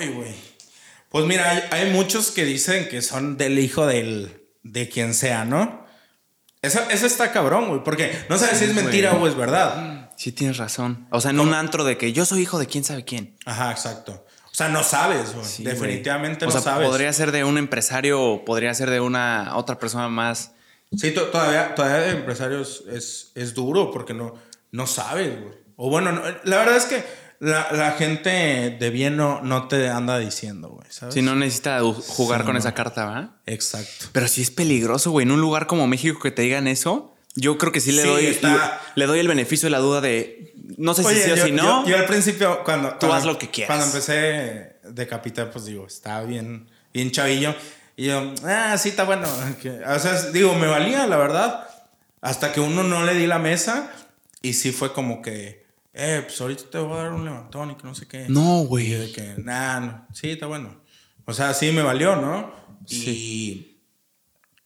Uy, 0.00 0.08
güey. 0.08 0.34
Pues 1.08 1.24
mira, 1.26 1.50
hay, 1.50 1.62
hay 1.70 1.90
muchos 1.90 2.30
que 2.30 2.44
dicen 2.44 2.88
que 2.88 3.02
son 3.02 3.36
del 3.36 3.58
hijo 3.58 3.86
del, 3.86 4.42
de 4.62 4.88
quien 4.88 5.14
sea, 5.14 5.44
¿no? 5.44 5.84
Eso, 6.62 6.80
eso 6.90 7.06
está 7.06 7.32
cabrón, 7.32 7.68
güey, 7.68 7.82
porque 7.82 8.12
no 8.28 8.36
sabes 8.38 8.58
si 8.58 8.64
es 8.64 8.72
güey. 8.74 8.84
mentira 8.84 9.14
o 9.14 9.26
es 9.26 9.34
verdad. 9.36 10.10
Sí, 10.16 10.30
tienes 10.32 10.58
razón. 10.58 11.08
O 11.10 11.20
sea, 11.20 11.30
en 11.30 11.40
un 11.40 11.54
antro 11.54 11.84
de 11.84 11.96
que 11.96 12.12
yo 12.12 12.24
soy 12.26 12.42
hijo 12.42 12.58
de 12.58 12.66
quién 12.66 12.84
sabe 12.84 13.04
quién. 13.04 13.36
Ajá, 13.46 13.70
exacto. 13.70 14.26
O 14.52 14.54
sea, 14.54 14.68
no 14.68 14.82
sabes, 14.84 15.32
güey. 15.34 15.46
Sí, 15.46 15.64
Definitivamente 15.64 16.44
güey. 16.44 16.54
no 16.54 16.60
sea, 16.62 16.72
sabes. 16.72 16.88
podría 16.88 17.12
ser 17.14 17.32
de 17.32 17.44
un 17.44 17.56
empresario 17.56 18.20
o 18.22 18.44
podría 18.44 18.74
ser 18.74 18.90
de 18.90 19.00
una 19.00 19.56
otra 19.56 19.78
persona 19.78 20.08
más. 20.08 20.52
Sí, 20.96 21.12
to- 21.12 21.28
todavía, 21.28 21.74
todavía 21.74 21.98
de 22.06 22.10
empresarios 22.10 22.84
es, 22.92 23.32
es 23.36 23.54
duro 23.54 23.90
porque 23.90 24.12
no, 24.12 24.34
no 24.72 24.86
sabes, 24.86 25.40
güey. 25.40 25.54
O 25.76 25.88
bueno, 25.88 26.12
no- 26.12 26.22
la 26.44 26.56
verdad 26.58 26.76
es 26.76 26.84
que 26.84 27.02
la, 27.40 27.68
la 27.72 27.92
gente 27.92 28.76
de 28.78 28.90
bien 28.90 29.16
no, 29.16 29.40
no 29.42 29.66
te 29.66 29.88
anda 29.88 30.18
diciendo, 30.18 30.68
güey, 30.68 30.86
¿sabes? 30.90 31.14
Si 31.14 31.22
no 31.22 31.34
necesita 31.34 31.80
jugar 31.80 32.40
Sí, 32.42 32.44
con 32.46 32.52
no. 32.54 32.58
esa 32.60 32.74
carta, 32.74 33.06
¿va? 33.06 33.36
Exacto. 33.46 34.06
Pero 34.12 34.28
sí 34.28 34.42
es 34.42 34.50
peligroso, 34.50 35.10
güey. 35.10 35.24
En 35.24 35.32
un 35.32 35.40
lugar 35.40 35.66
como 35.66 35.86
México 35.86 36.20
que 36.20 36.30
te 36.30 36.42
digan 36.42 36.68
eso, 36.68 37.14
yo 37.36 37.58
creo 37.58 37.72
que 37.72 37.80
sí 37.80 37.92
le 37.92 38.02
Sí, 38.02 38.08
doy 38.08 38.26
está- 38.26 38.80
le 38.94 39.06
doy 39.06 39.18
el 39.20 39.28
beneficio 39.28 39.66
de 39.66 39.70
la 39.70 39.78
duda 39.78 40.00
de 40.00 40.52
no 40.76 40.94
sé 40.94 41.02
si 41.02 41.14
sí 41.16 41.30
o 41.32 41.36
yo, 41.36 41.44
si 41.46 41.52
no. 41.52 41.84
yo- 41.84 41.90
yo 41.90 41.96
al 41.98 42.06
principio, 42.06 42.62
cuando. 42.64 42.90
Tú 42.90 42.98
cuando- 43.00 43.14
haz 43.16 43.24
lo 43.24 43.38
que 43.38 43.50
quieras. 43.50 43.68
Cuando 43.74 43.86
empecé 43.86 44.76
de 44.84 45.06
capital, 45.06 45.50
pues 45.50 45.64
digo, 45.64 45.86
estaba 45.86 46.22
bien, 46.24 46.68
bien 46.92 47.10
chavillo. 47.10 47.54
Y 47.96 48.06
yo, 48.06 48.32
ah, 48.44 48.76
sí, 48.78 48.90
está 48.90 49.04
bueno. 49.04 49.26
O 49.86 49.98
sea, 49.98 50.30
digo, 50.30 50.54
me 50.54 50.66
valía, 50.66 51.06
la 51.06 51.16
verdad. 51.16 51.66
Hasta 52.20 52.52
que 52.52 52.60
uno 52.60 52.82
no 52.82 53.04
le 53.04 53.14
di 53.14 53.26
la 53.26 53.38
mesa. 53.38 53.90
Y 54.42 54.54
sí 54.54 54.72
fue 54.72 54.92
como 54.92 55.20
que, 55.22 55.59
eh, 55.92 56.22
pues 56.26 56.40
ahorita 56.40 56.64
te 56.70 56.78
voy 56.78 56.98
a 56.98 57.02
dar 57.02 57.12
un 57.12 57.24
levantón 57.24 57.70
y 57.72 57.74
que 57.76 57.84
no 57.84 57.94
sé 57.94 58.06
qué. 58.06 58.26
No, 58.28 58.62
Y 58.62 58.66
güey. 58.66 58.90
de 58.90 59.12
que, 59.12 59.34
nah, 59.38 59.80
no. 59.80 60.06
sí, 60.12 60.30
está 60.30 60.46
bueno. 60.46 60.80
O 61.26 61.32
sea, 61.32 61.52
sí 61.54 61.70
me 61.72 61.82
valió, 61.82 62.16
¿no? 62.16 62.52
Y, 62.88 63.82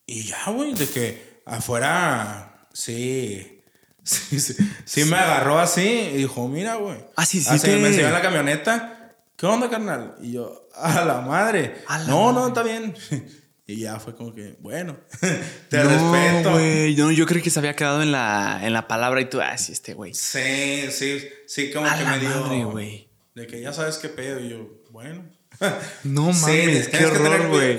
y 0.07 0.22
ya, 0.25 0.51
güey, 0.51 0.75
de 0.75 0.87
que 0.89 1.43
afuera, 1.47 2.68
sí. 2.72 3.51
Sí, 4.07 4.39
sí, 4.39 4.55
sí 4.85 5.05
me 5.07 5.16
agarró 5.16 5.59
así 5.59 5.81
y 5.81 6.16
dijo, 6.18 6.47
mira, 6.47 6.75
güey. 6.75 6.99
Ah, 7.16 7.25
sí, 7.25 7.41
sí 7.41 7.49
Así 7.49 7.68
te- 7.68 7.77
me 7.79 7.89
enseñó 7.89 8.09
en 8.09 8.12
la 8.12 8.20
camioneta. 8.20 9.16
¿Qué 9.35 9.47
onda, 9.47 9.70
carnal? 9.70 10.16
Y 10.20 10.33
yo, 10.33 10.68
a 10.77 11.07
la 11.07 11.22
madre. 11.22 11.83
A 11.89 11.99
la 12.01 12.05
no, 12.05 12.31
no, 12.31 12.41
madre. 12.41 12.49
está 12.49 12.62
bien. 12.62 12.95
Y 13.67 13.77
ya 13.81 13.99
fue 13.99 14.15
como 14.15 14.35
que, 14.35 14.57
bueno, 14.61 14.99
te 15.71 15.79
no, 15.79 15.89
respeto. 15.89 16.51
güey. 16.53 16.95
No, 16.97 17.11
yo 17.11 17.25
creí 17.27 17.41
que 17.43 17.49
se 17.51 17.59
había 17.59 17.75
quedado 17.75 18.03
en 18.03 18.12
la, 18.12 18.61
en 18.62 18.73
la 18.75 18.87
palabra 18.89 19.21
y 19.23 19.25
tú, 19.25 19.41
ah, 19.41 19.57
sí, 19.57 19.73
este 19.73 19.95
güey. 19.95 20.12
Sí, 20.12 20.91
sí, 20.91 21.23
sí, 21.47 21.71
como 21.71 21.87
A 21.87 21.97
que 21.97 22.05
me 22.05 22.19
dio. 22.19 22.47
madre. 22.67 23.09
De 23.35 23.47
que 23.47 23.61
ya 23.62 23.73
sabes 23.73 23.97
qué 23.99 24.09
pedo. 24.11 24.39
Y 24.41 24.51
yo, 24.51 24.69
bueno. 24.91 25.25
No 26.05 26.33
Sí, 26.35 26.41
mames, 26.43 26.89
qué 26.89 27.07
horror, 27.07 27.49
güey. 27.49 27.79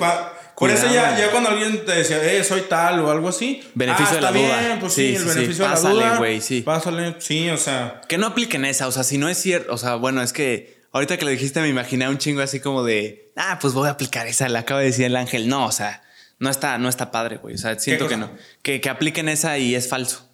Por 0.58 0.72
eso 0.72 0.86
ya, 0.92 1.18
ya 1.20 1.30
cuando 1.32 1.50
alguien 1.50 1.86
te 1.86 1.92
decía, 1.92 2.24
eh, 2.34 2.42
soy 2.44 2.62
tal 2.62 3.02
o 3.02 3.12
algo 3.12 3.28
así. 3.28 3.62
Beneficio 3.76 4.14
ah, 4.14 4.16
de 4.16 4.22
la 4.22 4.30
está 4.30 4.40
duda. 4.40 4.60
bien, 4.62 4.80
pues 4.80 4.94
Sí, 4.94 5.02
sí, 5.02 5.08
sí, 5.10 5.16
el 5.16 5.22
sí. 5.30 5.36
beneficio 5.36 5.64
de 5.66 5.70
la 5.70 5.76
Pásale, 5.76 6.18
güey, 6.18 6.42
sí. 6.42 6.62
Pásale, 6.62 7.16
sí, 7.20 7.50
o 7.50 7.58
sea. 7.58 8.02
Que 8.08 8.18
no 8.18 8.28
apliquen 8.28 8.64
esa, 8.66 8.88
o 8.88 8.92
sea, 8.92 9.04
si 9.04 9.18
no 9.18 9.28
es 9.30 9.38
cierto, 9.38 9.74
o 9.74 9.78
sea, 9.78 9.96
bueno, 9.96 10.22
es 10.24 10.32
que 10.34 10.75
ahorita 10.96 11.18
que 11.18 11.26
lo 11.26 11.32
dijiste 11.32 11.60
me 11.60 11.68
imaginé 11.68 12.08
un 12.08 12.18
chingo 12.18 12.42
así 12.42 12.62
como 12.62 12.84
de, 12.84 13.34
ah, 13.36 13.60
pues 13.62 13.74
voy 13.74 13.88
a 13.88 13.92
aplicar 13.92 14.28
esa, 14.28 14.48
le 14.48 14.58
acaba 14.58 14.80
de 14.80 14.86
decir 14.88 15.06
el 15.06 15.16
ángel. 15.18 15.50
No, 15.50 15.66
o 15.66 15.72
sea, 15.72 16.04
no 16.40 16.50
está, 16.50 16.78
no 16.78 16.88
está 16.88 17.12
padre, 17.12 17.36
güey. 17.38 17.56
O 17.56 17.58
sea, 17.58 17.78
siento 17.78 18.08
que 18.08 18.16
no. 18.16 18.32
Que, 18.64 18.80
que 18.80 18.90
apliquen 18.90 19.28
esa 19.28 19.58
y 19.58 19.76
es 19.76 19.90
falso. 19.90 20.26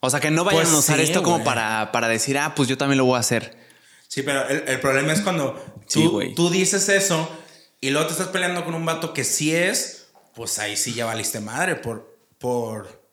O 0.00 0.08
sea, 0.08 0.20
que 0.20 0.30
no 0.30 0.42
vayan 0.44 0.62
Pues 0.62 0.74
a 0.74 0.78
usar 0.78 0.96
sí, 0.96 1.04
esto 1.04 1.22
como 1.22 1.44
para, 1.44 1.92
para 1.92 2.08
decir, 2.08 2.38
ah, 2.38 2.54
pues 2.54 2.68
yo 2.68 2.78
también 2.78 2.96
lo 2.98 3.04
voy 3.04 3.16
a 3.16 3.20
hacer. 3.20 3.56
Sí, 4.08 4.22
pero 4.22 4.48
el, 4.48 4.64
el 4.66 4.80
problema 4.80 5.12
es 5.12 5.20
cuando 5.20 5.62
tú, 5.92 6.20
tú 6.34 6.50
dices 6.50 6.88
eso 6.88 7.30
y 7.80 7.90
luego 7.90 8.06
te 8.06 8.12
estás 8.14 8.28
peleando 8.28 8.64
con 8.64 8.74
un 8.74 8.84
vato 8.86 9.12
que 9.12 9.22
sí 9.24 9.54
es, 9.54 10.08
pues 10.34 10.58
ahí 10.58 10.76
sí 10.78 10.94
ya 10.94 11.04
valiste 11.04 11.40
madre 11.40 11.76
por. 11.76 12.18
por. 12.38 13.04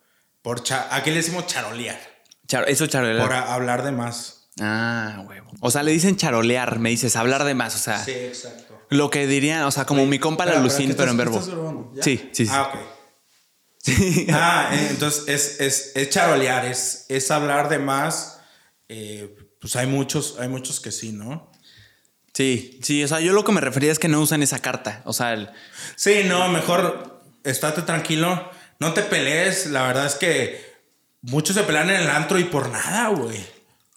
por. 0.41 0.63
aquí 0.89 1.09
le 1.09 1.17
decimos 1.17 1.47
charolear. 1.47 1.99
Charo- 2.47 2.65
eso 2.67 2.87
charolear. 2.87 3.21
Por 3.27 3.33
hablar 3.35 3.83
de 3.83 3.91
más. 3.91 4.38
Ah, 4.60 5.24
huevo. 5.28 5.49
O 5.62 5.72
sea, 5.72 5.84
le 5.84 5.91
dicen 5.91 6.16
charolear, 6.18 6.80
me 6.80 6.89
dices, 6.89 7.16
hablar 7.16 7.43
de 7.43 7.53
más, 7.55 7.76
o 7.76 7.80
sea, 7.80 8.03
Sí, 8.03 8.12
exacto. 8.12 8.80
lo 8.89 9.10
que 9.10 9.28
dirían, 9.28 9.64
o 9.64 9.72
sea, 9.72 9.86
como 9.86 10.05
mi 10.05 10.20
compa 10.20 10.45
la 10.45 10.60
Lucín, 10.60 10.89
¿qué 10.89 10.95
pero 10.95 11.12
en 11.12 11.18
verbo. 11.18 11.91
Sí, 12.01 12.30
sí, 12.34 12.45
sí. 12.45 12.51
Ah, 12.51 12.72
ok. 12.74 12.80
Sí. 13.82 14.28
Ah, 14.32 14.70
eh, 14.74 14.88
entonces 14.91 15.24
es, 15.28 15.62
es, 15.62 15.91
es 15.95 16.10
charolear, 16.10 16.66
es, 16.66 17.05
es 17.10 17.32
hablar 17.32 17.70
de 17.70 17.80
más. 17.80 18.41
Eh, 18.89 19.36
pues 19.62 19.76
hay 19.76 19.88
muchos, 19.88 20.36
hay 20.39 20.47
muchos 20.49 20.80
que 20.80 20.91
sí, 20.91 21.12
¿no? 21.14 21.51
Sí, 22.34 22.80
sí, 22.84 23.03
o 23.03 23.07
sea, 23.07 23.20
yo 23.20 23.34
lo 23.34 23.43
que 23.43 23.51
me 23.51 23.62
refería 23.62 23.91
es 23.91 23.99
que 23.99 24.07
no 24.07 24.20
usan 24.22 24.43
esa 24.43 24.60
carta. 24.60 25.01
O 25.05 25.14
sea, 25.14 25.34
el- 25.34 25.49
Sí, 25.95 26.22
no, 26.26 26.47
mejor 26.49 27.22
estate 27.43 27.82
tranquilo, 27.84 28.49
no 28.80 28.93
te 28.93 29.01
pelees. 29.01 29.68
La 29.68 29.84
verdad 29.88 30.05
es 30.05 30.16
que 30.16 30.64
muchos 31.22 31.55
se 31.55 31.64
pelean 31.64 31.89
en 31.89 32.01
el 32.01 32.10
antro 32.10 32.38
y 32.39 32.45
por 32.45 32.70
nada, 32.70 33.10
güey. 33.10 33.45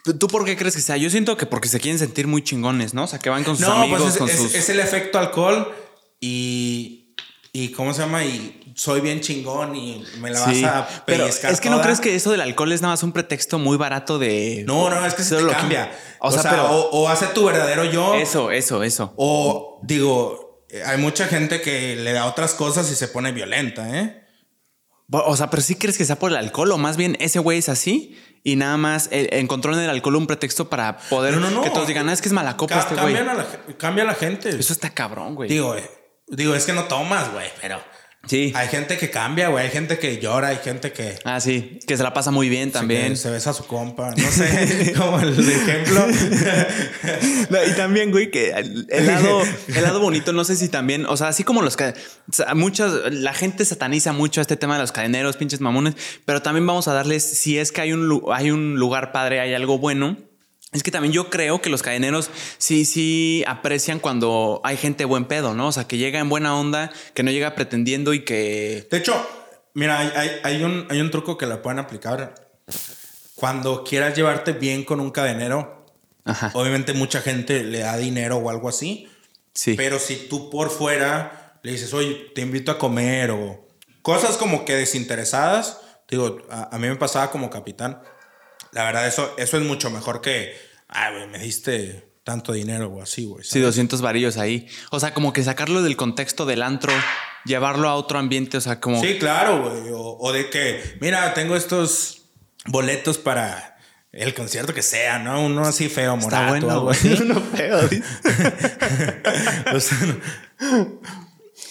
¿Tú- 0.04 0.16
¿tú 0.18 0.28
por 0.28 0.44
qué 0.44 0.56
crees 0.56 0.74
que 0.76 0.80
sea? 0.82 0.96
Yo 0.96 1.10
siento 1.10 1.36
que 1.36 1.46
porque 1.46 1.68
se 1.68 1.80
quieren 1.80 1.98
sentir 1.98 2.26
muy 2.26 2.42
chingones, 2.42 2.94
¿no? 2.94 3.04
O 3.04 3.06
sea, 3.06 3.18
que 3.18 3.30
van 3.30 3.44
con 3.44 3.56
sus 3.56 3.66
No, 3.66 3.72
amigos, 3.74 4.00
pues 4.02 4.12
es, 4.14 4.18
con 4.18 4.28
es- 4.30 4.36
sus... 4.36 4.54
es 4.54 4.68
el 4.68 4.80
efecto 4.80 5.18
alcohol 5.18 5.72
y, 6.20 7.14
y 7.52 7.68
¿cómo 7.70 7.92
se 7.92 8.00
llama? 8.02 8.24
Y 8.24 8.72
soy 8.74 9.00
bien 9.00 9.20
chingón 9.20 9.76
y 9.76 10.02
me 10.20 10.30
la 10.30 10.44
Sí, 10.50 10.62
vas 10.62 10.90
a 10.90 11.04
pero 11.04 11.26
es 11.26 11.60
que 11.60 11.68
no 11.70 11.80
crees 11.82 12.00
que 12.00 12.14
eso 12.14 12.30
del 12.30 12.40
alcohol 12.40 12.72
es 12.72 12.80
nada 12.80 12.92
más 12.94 13.02
un 13.02 13.12
pretexto 13.12 13.58
muy 13.58 13.76
barato 13.76 14.18
de... 14.18 14.64
No, 14.66 14.88
no, 14.88 15.04
es 15.04 15.14
que 15.14 15.22
se 15.22 15.36
te 15.36 15.42
lo 15.42 15.50
que- 15.50 15.56
cambia. 15.56 15.92
O 16.20 16.30
sea, 16.32 16.42
pero- 16.50 16.66
o, 16.70 17.02
o 17.02 17.08
hace 17.08 17.26
tu 17.26 17.44
verdadero 17.44 17.84
yo. 17.84 18.14
Eso, 18.14 18.50
eso, 18.50 18.82
eso. 18.82 19.12
O 19.16 19.80
digo, 19.82 20.64
hay 20.86 20.96
mucha 20.98 21.26
gente 21.26 21.60
que 21.60 21.96
le 21.96 22.12
da 22.12 22.26
otras 22.26 22.54
cosas 22.54 22.90
y 22.90 22.94
se 22.94 23.08
pone 23.08 23.32
violenta, 23.32 23.98
¿eh? 24.00 24.18
O 25.10 25.36
sea, 25.36 25.50
pero 25.50 25.62
sí 25.62 25.74
crees 25.74 25.98
que 25.98 26.06
sea 26.06 26.18
por 26.18 26.30
el 26.30 26.38
alcohol 26.38 26.72
o 26.72 26.78
más 26.78 26.96
bien 26.96 27.18
ese 27.20 27.38
güey 27.38 27.58
es 27.58 27.68
así 27.68 28.16
y 28.44 28.56
nada 28.56 28.76
más 28.76 29.08
eh, 29.12 29.28
encontró 29.32 29.72
en 29.74 29.80
el 29.80 29.90
alcohol 29.90 30.16
un 30.16 30.26
pretexto 30.26 30.68
para 30.68 30.98
poder 30.98 31.34
No, 31.34 31.40
no, 31.40 31.50
no. 31.50 31.62
que 31.62 31.70
todos 31.70 31.86
digan, 31.86 32.08
"Ah, 32.08 32.12
es 32.12 32.20
que 32.22 32.28
es 32.28 32.32
mala 32.32 32.56
copa 32.56 32.74
Ca- 32.74 32.80
este 32.80 32.94
güey. 32.96 33.14
cambia 33.78 34.04
a 34.04 34.06
la 34.06 34.14
gente. 34.14 34.48
Eso 34.50 34.72
está 34.72 34.90
cabrón, 34.90 35.34
güey. 35.34 35.48
Digo, 35.48 35.76
eh, 35.76 35.88
digo, 36.28 36.54
es 36.54 36.64
que 36.64 36.72
no 36.72 36.84
tomas, 36.84 37.32
güey, 37.32 37.48
pero 37.60 37.80
sí. 38.26 38.52
hay 38.54 38.68
gente 38.68 38.96
que 38.98 39.10
cambia, 39.10 39.48
güey. 39.48 39.64
Hay 39.64 39.70
gente 39.70 39.98
que 39.98 40.18
llora, 40.18 40.48
hay 40.48 40.58
gente 40.58 40.92
que 40.92 41.16
Ah, 41.24 41.40
sí, 41.40 41.78
que 41.86 41.96
se 41.96 42.02
la 42.02 42.12
pasa 42.14 42.30
muy 42.30 42.48
bien 42.48 42.72
también. 42.72 43.16
se 43.16 43.30
besa 43.30 43.50
a 43.50 43.52
su 43.54 43.66
compa. 43.66 44.10
No 44.10 44.30
sé, 44.30 44.92
como 44.98 45.20
el 45.20 45.38
ejemplo. 45.38 46.06
No, 47.50 47.58
y 47.64 47.72
también, 47.74 48.10
güey, 48.10 48.30
que 48.30 48.50
el 48.50 49.06
lado, 49.06 49.42
el 49.68 49.82
lado 49.82 50.00
bonito, 50.00 50.32
no 50.32 50.44
sé 50.44 50.56
si 50.56 50.68
también, 50.68 51.04
o 51.06 51.16
sea, 51.16 51.28
así 51.28 51.44
como 51.44 51.62
los 51.62 51.76
que 51.76 51.92
muchas, 52.54 52.92
la 53.10 53.34
gente 53.34 53.64
sataniza 53.64 54.12
mucho 54.12 54.40
este 54.40 54.56
tema 54.56 54.74
de 54.74 54.80
los 54.80 54.92
cadeneros, 54.92 55.36
pinches 55.36 55.60
mamones, 55.60 55.94
pero 56.24 56.40
también 56.40 56.66
vamos 56.66 56.88
a 56.88 56.94
darles, 56.94 57.22
si 57.24 57.58
es 57.58 57.72
que 57.72 57.82
hay 57.82 57.92
un, 57.92 58.22
hay 58.32 58.50
un 58.50 58.76
lugar 58.76 59.12
padre, 59.12 59.40
hay 59.40 59.54
algo 59.54 59.78
bueno. 59.78 60.16
Es 60.72 60.82
que 60.82 60.90
también 60.90 61.12
yo 61.12 61.28
creo 61.28 61.60
que 61.60 61.68
los 61.68 61.82
cadeneros 61.82 62.30
sí, 62.58 62.84
sí 62.86 63.44
aprecian 63.46 63.98
cuando 64.00 64.60
hay 64.64 64.76
gente 64.78 65.04
buen 65.04 65.26
pedo, 65.26 65.54
¿no? 65.54 65.68
O 65.68 65.72
sea, 65.72 65.86
que 65.86 65.98
llega 65.98 66.18
en 66.18 66.28
buena 66.30 66.56
onda, 66.58 66.90
que 67.14 67.22
no 67.22 67.30
llega 67.30 67.54
pretendiendo 67.54 68.14
y 68.14 68.24
que. 68.24 68.86
De 68.90 68.96
hecho, 68.96 69.14
mira, 69.74 69.98
hay, 69.98 70.10
hay- 70.16 70.30
hay 70.42 70.62
un, 70.64 70.86
hay 70.88 71.00
un 71.00 71.10
truco 71.10 71.36
que 71.36 71.44
la 71.46 71.60
pueden 71.60 71.78
aplicar. 71.78 72.34
Cuando 73.34 73.84
quieras 73.84 74.16
llevarte 74.16 74.52
bien 74.52 74.84
con 74.84 75.00
un 75.00 75.10
cadenero, 75.10 75.84
Ajá. 76.24 76.50
obviamente 76.54 76.92
mucha 76.92 77.20
gente 77.20 77.64
le 77.64 77.80
da 77.80 77.96
dinero 77.96 78.36
o 78.38 78.48
algo 78.50 78.68
así. 78.68 79.08
Sí. 79.54 79.74
Pero 79.76 79.98
si 79.98 80.16
tú 80.28 80.48
por 80.48 80.70
fuera 80.70 81.58
le 81.62 81.72
dices, 81.72 81.92
oye, 81.92 82.30
te 82.34 82.40
invito 82.40 82.70
a 82.72 82.78
comer 82.78 83.30
o 83.30 83.66
cosas 84.02 84.36
como 84.36 84.64
que 84.64 84.74
desinteresadas, 84.74 85.78
digo, 86.08 86.38
a, 86.50 86.74
a 86.74 86.78
mí 86.78 86.88
me 86.88 86.96
pasaba 86.96 87.30
como 87.30 87.50
capitán. 87.50 88.00
La 88.72 88.84
verdad, 88.84 89.06
eso, 89.06 89.34
eso 89.38 89.56
es 89.56 89.62
mucho 89.62 89.90
mejor 89.90 90.20
que, 90.20 90.54
ay, 90.88 91.14
güey, 91.14 91.28
me 91.28 91.38
diste 91.38 92.08
tanto 92.24 92.52
dinero 92.52 92.88
o 92.88 93.02
así, 93.02 93.24
güey. 93.24 93.44
Sí, 93.44 93.50
¿sabes? 93.50 93.66
200 93.66 94.00
varillos 94.00 94.36
ahí. 94.36 94.66
O 94.90 95.00
sea, 95.00 95.12
como 95.14 95.32
que 95.32 95.42
sacarlo 95.42 95.82
del 95.82 95.96
contexto 95.96 96.46
del 96.46 96.62
antro, 96.62 96.92
llevarlo 97.44 97.88
a 97.88 97.94
otro 97.94 98.18
ambiente, 98.18 98.56
o 98.56 98.60
sea, 98.60 98.80
como. 98.80 99.00
Sí, 99.00 99.18
claro, 99.18 99.62
güey. 99.70 99.92
O, 99.92 100.18
o 100.18 100.32
de 100.32 100.48
que, 100.50 100.96
mira, 101.00 101.34
tengo 101.34 101.56
estos 101.56 102.22
boletos 102.66 103.18
para 103.18 103.72
el 104.12 104.34
concierto 104.34 104.74
que 104.74 104.82
sea, 104.82 105.18
¿no? 105.18 105.44
Uno 105.44 105.62
así 105.62 105.88
feo, 105.88 106.14
Está 106.14 106.24
morato, 106.24 106.48
bueno, 106.50 106.70
algo 106.70 106.84
güey. 106.84 106.98
Uno 107.22 107.40
feo. 107.40 107.80
O 109.74 109.80
sea, 109.80 109.98
no. 110.00 111.00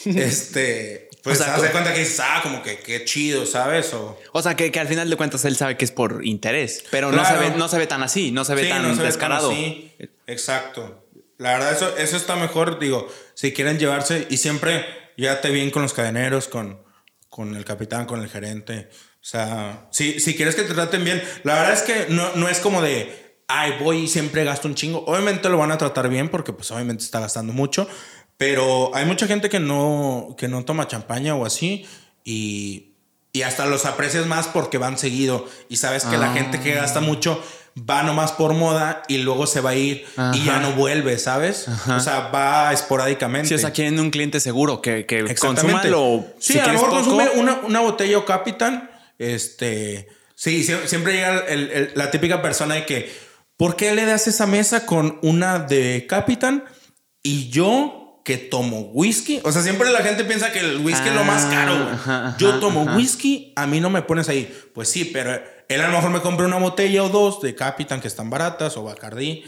este, 0.05 1.00
pues 1.23 1.39
O 1.39 1.43
sea, 1.43 1.55
de 1.57 1.67
co- 1.67 1.71
cuenta 1.71 1.93
que 1.93 1.99
dices, 1.99 2.19
ah, 2.19 2.39
como 2.43 2.63
que 2.63 2.79
qué 2.79 3.05
chido, 3.05 3.45
¿sabes? 3.45 3.93
O, 3.93 4.19
O 4.33 4.41
sea, 4.41 4.55
que, 4.55 4.71
que 4.71 4.79
al 4.79 4.87
final 4.87 5.09
de 5.09 5.15
cuentas 5.17 5.43
él 5.45 5.55
sabe 5.55 5.77
que 5.77 5.85
es 5.85 5.91
por 5.91 6.25
interés, 6.25 6.83
pero 6.91 7.11
no, 7.11 7.23
se 7.25 7.31
Claro. 7.33 7.49
ve, 7.51 7.57
no 7.57 7.67
se 7.67 7.77
ve 7.77 7.87
tan 7.87 8.01
así, 8.03 8.31
no 8.31 8.43
se 8.45 8.55
ve 8.55 8.63
Sí, 8.63 8.69
tan 8.69 8.81
no 8.81 8.87
se 8.89 8.93
ve 8.93 8.97
tan 8.97 9.05
descarado. 9.07 9.51
así. 9.51 9.91
Exacto. 10.27 11.05
La 11.37 11.53
verdad, 11.53 11.73
eso, 11.73 11.97
eso 11.97 12.17
está 12.17 12.35
mejor. 12.35 12.79
Digo, 12.79 13.07
si 13.33 13.51
quieren 13.51 13.79
llevarse 13.79 14.27
y 14.29 14.37
siempre 14.37 14.85
llévate 15.17 15.49
bien 15.49 15.71
con 15.71 15.81
los 15.81 15.93
cadeneros, 15.93 16.47
con, 16.47 16.81
con 17.29 17.55
el 17.55 17.65
capitán, 17.65 18.05
con 18.05 18.21
el 18.21 18.29
gerente. 18.29 18.89
O 18.91 19.23
sea, 19.25 19.87
si, 19.91 20.19
si 20.19 20.35
quieres 20.35 20.55
que 20.55 20.63
te 20.63 20.73
traten 20.73 21.03
bien, 21.03 21.21
la 21.43 21.55
verdad 21.55 21.73
es 21.73 21.81
que 21.81 22.07
no, 22.09 22.35
no 22.35 22.47
es 22.47 22.59
como 22.59 22.81
de, 22.81 23.37
ay, 23.47 23.73
voy 23.79 24.03
y 24.03 24.07
siempre 24.07 24.43
gasto 24.43 24.67
un 24.67 24.75
chingo. 24.75 25.03
Obviamente 25.05 25.49
lo 25.49 25.57
van 25.57 25.71
a 25.71 25.77
tratar 25.77 26.09
bien 26.09 26.29
porque 26.29 26.53
pues 26.53 26.69
obviamente 26.71 27.03
está 27.03 27.19
gastando 27.19 27.53
mucho. 27.53 27.87
Pero 28.41 28.89
hay 28.95 29.05
mucha 29.05 29.27
gente 29.27 29.49
que 29.49 29.59
no, 29.59 30.35
que 30.35 30.47
no 30.47 30.65
toma 30.65 30.87
champaña 30.87 31.35
o 31.35 31.45
así 31.45 31.85
y, 32.23 32.93
y 33.33 33.43
hasta 33.43 33.67
los 33.67 33.85
aprecias 33.85 34.25
más 34.25 34.47
porque 34.47 34.79
van 34.79 34.97
seguido 34.97 35.47
y 35.69 35.77
sabes 35.77 36.05
que 36.05 36.17
la 36.17 36.31
Ah. 36.31 36.33
gente 36.33 36.59
que 36.59 36.73
gasta 36.73 37.01
mucho 37.01 37.39
va 37.87 38.01
nomás 38.01 38.31
por 38.31 38.55
moda 38.55 39.03
y 39.07 39.19
luego 39.19 39.45
se 39.45 39.61
va 39.61 39.69
a 39.69 39.75
ir 39.75 40.05
y 40.33 40.43
ya 40.43 40.59
no 40.59 40.71
vuelve, 40.71 41.19
¿sabes? 41.19 41.67
O 41.87 41.99
sea, 41.99 42.29
va 42.29 42.73
esporádicamente. 42.73 43.47
Sí, 43.49 43.53
o 43.53 43.59
sea, 43.59 43.71
quieren 43.73 43.99
un 43.99 44.09
cliente 44.09 44.39
seguro 44.39 44.81
que, 44.81 45.05
que 45.05 45.35
consuma 45.35 45.83
lo. 45.83 46.25
Sí, 46.39 46.53
si 46.53 46.59
a 46.59 46.65
lo 46.65 46.73
mejor 46.73 46.89
poco, 46.89 47.01
consume 47.03 47.29
una, 47.35 47.59
una 47.63 47.79
botella 47.81 48.17
o 48.17 48.25
Capitan. 48.25 48.89
Este. 49.19 50.07
Sí, 50.33 50.63
sie- 50.63 50.87
siempre 50.87 51.13
llega 51.13 51.41
el- 51.47 51.69
el- 51.71 51.91
la 51.93 52.09
típica 52.09 52.41
persona 52.41 52.73
de 52.73 52.87
que, 52.87 53.13
¿por 53.55 53.75
qué 53.75 53.93
le 53.93 54.03
das 54.05 54.25
esa 54.27 54.47
mesa 54.47 54.87
con 54.87 55.19
una 55.21 55.59
de 55.59 56.07
Capitán 56.09 56.63
y 57.21 57.49
yo 57.49 57.99
que 58.23 58.37
tomo 58.37 58.81
whisky? 58.93 59.39
O 59.43 59.51
sea, 59.51 59.61
siempre 59.61 59.91
la 59.91 60.01
gente 60.03 60.23
piensa 60.23 60.51
que 60.51 60.59
el 60.59 60.77
whisky 60.79 61.09
es 61.09 61.15
lo 61.15 61.23
más 61.23 61.45
caro. 61.45 61.73
güey. 61.73 61.87
Ah, 61.87 61.93
ajá, 61.93 62.27
ajá, 62.27 62.37
yo 62.37 62.59
tomo 62.59 62.81
ajá. 62.83 62.95
whisky, 62.95 63.53
a 63.55 63.65
mí 63.67 63.79
no 63.79 63.89
me 63.89 64.01
pones 64.01 64.29
ahí. 64.29 64.51
Pues 64.73 64.89
sí, 64.89 65.05
pero 65.05 65.41
él 65.67 65.81
a 65.81 65.87
lo 65.87 65.93
mejor 65.95 66.11
me 66.11 66.21
compra 66.21 66.45
una 66.45 66.57
botella 66.57 67.03
o 67.03 67.09
dos 67.09 67.41
de 67.41 67.55
Capitán 67.55 68.01
que 68.01 68.07
están 68.07 68.29
baratas 68.29 68.77
o 68.77 68.83
Bacardí, 68.83 69.43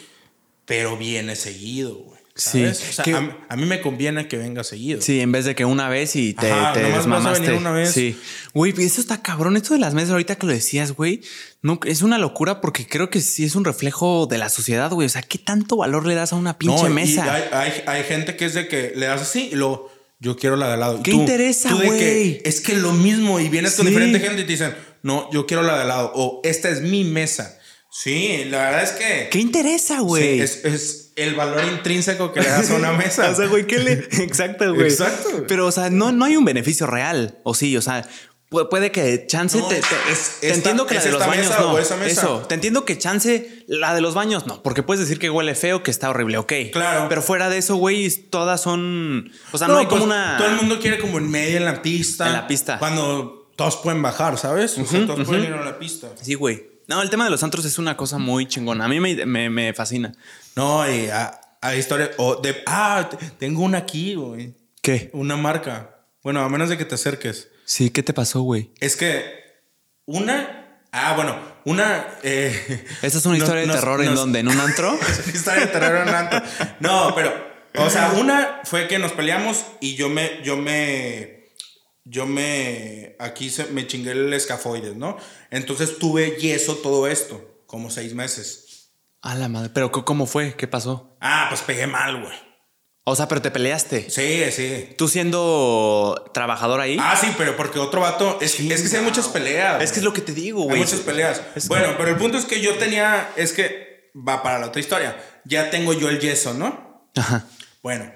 pero 0.65 0.97
viene 0.97 1.35
seguido, 1.35 1.95
güey. 1.95 2.22
Sí, 2.35 2.61
¿sabes? 2.61 2.89
O 2.89 2.93
sea, 2.93 3.05
que- 3.05 3.13
a, 3.13 3.21
mí- 3.21 3.29
a 3.47 3.55
mí 3.55 3.65
me 3.65 3.79
conviene 3.79 4.27
que 4.27 4.37
venga 4.37 4.63
seguido. 4.63 4.99
Sí, 5.01 5.19
en 5.21 5.31
vez 5.31 5.45
de 5.45 5.53
que 5.53 5.65
una 5.65 5.87
vez 5.87 6.15
y 6.15 6.33
te, 6.33 6.51
Ajá, 6.51 6.73
te 6.73 6.81
nomás 6.81 6.91
vas 6.91 6.95
a 6.95 6.97
desmamaste. 7.09 7.41
venir 7.45 7.57
una 7.59 7.71
vez. 7.71 7.91
Sí. 7.91 8.17
Güey, 8.55 8.73
eso 8.79 9.01
está 9.01 9.21
cabrón. 9.21 9.55
Esto 9.55 9.75
de 9.75 9.79
las 9.79 9.93
mesas, 9.93 10.09
ahorita 10.11 10.35
que 10.37 10.47
lo 10.47 10.51
decías, 10.53 10.93
güey, 10.93 11.21
no, 11.61 11.79
es 11.85 12.01
una 12.01 12.17
locura 12.17 12.59
porque 12.59 12.87
creo 12.87 13.11
que 13.11 13.21
sí 13.21 13.43
es 13.45 13.55
un 13.55 13.65
reflejo 13.65 14.25
de 14.25 14.39
la 14.39 14.49
sociedad, 14.49 14.89
güey. 14.91 15.05
O 15.05 15.09
sea, 15.09 15.21
¿qué 15.21 15.37
tanto 15.37 15.77
valor 15.77 16.07
le 16.07 16.15
das 16.15 16.33
a 16.33 16.35
una 16.35 16.57
pinche 16.57 16.83
No, 16.85 16.89
mesa? 16.89 17.31
Hay, 17.31 17.43
hay, 17.51 17.83
hay 17.85 18.03
gente 18.03 18.35
que 18.35 18.45
es 18.45 18.55
de 18.55 18.67
que 18.67 18.93
le 18.95 19.05
das 19.05 19.21
así 19.21 19.49
y 19.51 19.55
luego 19.55 19.91
yo 20.19 20.35
quiero 20.35 20.55
la 20.55 20.67
de 20.69 20.73
al 20.73 20.79
lado. 20.79 21.03
¿Qué 21.03 21.11
interesa, 21.11 21.69
tú 21.69 21.77
de 21.77 21.85
güey? 21.85 22.41
Es 22.45 22.61
que 22.61 22.73
lo 22.75 22.93
mismo 22.93 23.39
y 23.39 23.49
vienes 23.49 23.75
con 23.75 23.85
Sí. 23.85 23.91
diferente 23.91 24.19
gente 24.19 24.41
y 24.41 24.45
te 24.45 24.51
dicen, 24.53 24.73
no, 25.03 25.29
yo 25.31 25.45
quiero 25.45 25.61
la 25.61 25.75
de 25.75 25.81
al 25.83 25.87
lado 25.89 26.11
o 26.15 26.41
esta 26.43 26.69
es 26.69 26.81
mi 26.81 27.03
mesa. 27.03 27.59
Sí, 27.95 28.45
la 28.49 28.57
verdad 28.57 28.83
es 28.83 28.91
que 28.93 29.27
¿Qué 29.29 29.37
interesa, 29.39 29.99
güey? 29.99 30.37
sí, 30.37 30.41
es, 30.41 30.65
es 30.65 31.11
el 31.15 31.35
valor 31.35 31.63
intrínseco 31.65 32.33
que 32.33 32.41
le 32.41 32.49
das 32.49 32.71
a 32.71 32.75
una 32.75 32.91
mesa. 32.97 33.29
o 33.29 33.35
sea, 33.35 33.45
güey, 33.45 33.67
¿qué 33.67 33.77
le...? 33.77 33.91
Exacto, 34.23 34.73
güey. 34.73 34.87
Exacto. 34.87 35.45
Pero, 35.47 35.67
o 35.67 35.71
sea, 35.71 35.91
no, 35.91 36.11
no 36.11 36.25
hay 36.25 36.35
un 36.35 36.43
beneficio 36.43 36.87
real. 36.87 37.37
O 37.43 37.53
sí, 37.53 37.77
o 37.77 37.83
sea... 37.83 38.01
pu- 38.49 38.67
Puede 38.67 38.91
que 38.91 39.27
chance 39.27 39.59
No, 39.59 39.67
te, 39.67 39.75
te- 39.75 39.81
es- 40.11 40.37
te 40.41 40.47
esta- 40.47 40.55
entiendo 40.57 40.87
que 40.87 40.95
la 40.95 41.03
de 41.03 41.11
los 41.11 41.19
baños 41.27 41.47
mesa 41.49 41.59
no. 41.61 41.73
o 41.73 41.77
esa 41.77 41.95
mesa. 41.97 42.21
Eso, 42.21 42.39
te 42.47 42.55
entiendo 42.55 42.83
que 42.83 42.97
chance 42.97 43.63
la 43.67 43.93
de 43.93 44.01
los 44.01 44.15
baños 44.15 44.47
no, 44.47 44.63
porque 44.63 44.81
puedes 44.81 44.99
decir 45.01 45.19
que 45.19 45.29
huele 45.29 45.53
feo, 45.53 45.83
que 45.83 45.91
está 45.91 46.09
horrible, 46.09 46.39
ok. 46.39 46.51
Claro. 46.71 47.05
Pero 47.09 47.21
fuera 47.21 47.49
de 47.49 47.59
eso, 47.59 47.75
güey, 47.75 48.09
todas 48.09 48.59
son, 48.59 49.31
o 49.51 49.57
sea, 49.59 49.67
no, 49.67 49.77
hay 49.77 49.85
pues, 49.85 50.01
como 50.01 50.05
una 50.11 50.37
Todo 50.39 50.47
el 50.49 50.55
mundo 50.55 50.79
quiere 50.79 50.97
como 50.97 51.19
en 51.19 51.29
medio 51.29 51.57
en 51.57 51.65
la 51.65 51.83
pista. 51.83 52.25
En 52.25 52.33
la 52.33 52.47
pista. 52.47 52.79
Cuando 52.79 53.51
todos 53.55 53.77
pueden 53.77 54.01
bajar, 54.01 54.39
¿sabes? 54.39 54.79
O 54.79 54.85
sea, 54.87 55.05
todos 55.05 55.27
pueden 55.27 55.43
ir 55.45 55.53
a 55.53 55.63
la 55.63 55.77
pista. 55.77 56.07
Sí, 56.19 56.33
güey. 56.33 56.72
No, 56.87 57.01
el 57.01 57.09
tema 57.09 57.23
de 57.25 57.29
los 57.31 57.43
antros 57.43 57.65
es 57.65 57.77
una 57.77 57.95
cosa 57.97 58.17
muy 58.17 58.47
chingona. 58.47 58.85
A 58.85 58.87
mí 58.87 58.99
me, 58.99 59.25
me- 59.25 59.49
me 59.49 59.73
fascina. 59.73 60.11
No, 60.55 60.89
y 60.89 61.09
hay 61.61 61.79
historias. 61.79 62.11
O 62.17 62.35
de, 62.37 62.61
ah, 62.65 63.09
te- 63.09 63.17
tengo 63.39 63.63
una 63.63 63.79
aquí, 63.79 64.15
güey. 64.15 64.53
¿Qué? 64.81 65.09
Una 65.13 65.37
marca. 65.37 66.05
Bueno, 66.23 66.41
a 66.41 66.49
menos 66.49 66.69
de 66.69 66.77
que 66.77 66.85
te 66.85 66.95
acerques. 66.95 67.49
Sí, 67.65 67.89
¿qué 67.89 68.03
te 68.03 68.13
pasó, 68.13 68.41
güey? 68.41 68.71
Es 68.79 68.95
que 68.97 69.23
una. 70.05 70.79
Ah, 70.91 71.13
bueno, 71.15 71.37
una. 71.65 72.05
eh, 72.23 72.85
¿Esta 73.01 73.17
es 73.17 73.25
una 73.25 73.33
nos- 73.37 73.43
historia 73.43 73.61
de 73.61 73.67
nos- 73.67 73.75
terror 73.77 74.01
en 74.01 74.07
nos- 74.07 74.15
donde? 74.19 74.39
¿En 74.39 74.47
un 74.47 74.59
antro? 74.59 74.93
Es 75.07 75.25
una 75.27 75.35
historia 75.35 75.61
de 75.61 75.67
terror 75.67 76.01
en 76.01 76.09
un 76.09 76.15
antro. 76.15 76.41
No, 76.79 77.13
pero. 77.15 77.53
O 77.75 77.89
sea, 77.89 78.11
una 78.19 78.59
fue 78.65 78.87
que 78.87 78.99
nos 78.99 79.13
peleamos 79.13 79.63
y 79.79 79.95
yo 79.95 80.09
me. 80.09 80.41
Yo 80.43 80.57
me. 80.57 81.42
Yo 82.05 82.25
me. 82.25 83.15
Aquí 83.19 83.49
se, 83.49 83.65
me 83.67 83.87
chingué 83.87 84.11
el 84.11 84.33
escafoides, 84.33 84.95
¿no? 84.95 85.17
Entonces 85.51 85.97
tuve 85.99 86.37
yeso 86.37 86.75
todo 86.77 87.07
esto. 87.07 87.63
Como 87.65 87.89
seis 87.89 88.13
meses. 88.13 88.91
A 89.21 89.35
la 89.35 89.47
madre. 89.47 89.69
¿Pero 89.73 89.91
cómo 89.91 90.25
fue? 90.25 90.55
¿Qué 90.55 90.67
pasó? 90.67 91.15
Ah, 91.21 91.45
pues 91.49 91.61
pegué 91.61 91.87
mal, 91.87 92.21
güey. 92.21 92.37
O 93.05 93.15
sea, 93.15 93.27
pero 93.27 93.41
te 93.41 93.51
peleaste. 93.51 94.09
Sí, 94.09 94.43
sí. 94.51 94.95
¿Tú 94.97 95.07
siendo 95.09 96.29
trabajador 96.33 96.79
ahí? 96.81 96.97
Ah, 97.01 97.17
sí, 97.19 97.27
pero 97.37 97.55
porque 97.57 97.79
otro 97.79 98.01
vato. 98.01 98.37
Es, 98.41 98.59
es 98.59 98.81
que 98.81 98.87
sí 98.87 98.95
hay 98.95 99.01
muchas 99.03 99.27
peleas. 99.27 99.81
es 99.81 99.91
que 99.91 99.99
es 99.99 100.03
lo 100.05 100.13
que 100.13 100.21
te 100.21 100.33
digo, 100.33 100.61
Hay 100.63 100.67
güey. 100.67 100.79
muchas 100.81 100.99
peleas. 101.01 101.41
Es- 101.55 101.67
Bueno, 101.67 101.95
pero 101.97 102.09
el 102.09 102.17
punto 102.17 102.37
es 102.37 102.45
que 102.45 102.61
yo 102.61 102.77
tenía. 102.77 103.31
Es 103.35 103.53
que 103.53 104.11
va 104.15 104.43
para 104.43 104.59
la 104.59 104.67
otra 104.67 104.79
historia. 104.81 105.17
Ya 105.45 105.69
tengo 105.69 105.93
yo 105.93 106.09
el 106.09 106.19
yeso, 106.19 106.53
¿no? 106.53 107.09
Ajá. 107.15 107.45
Bueno, 107.81 108.11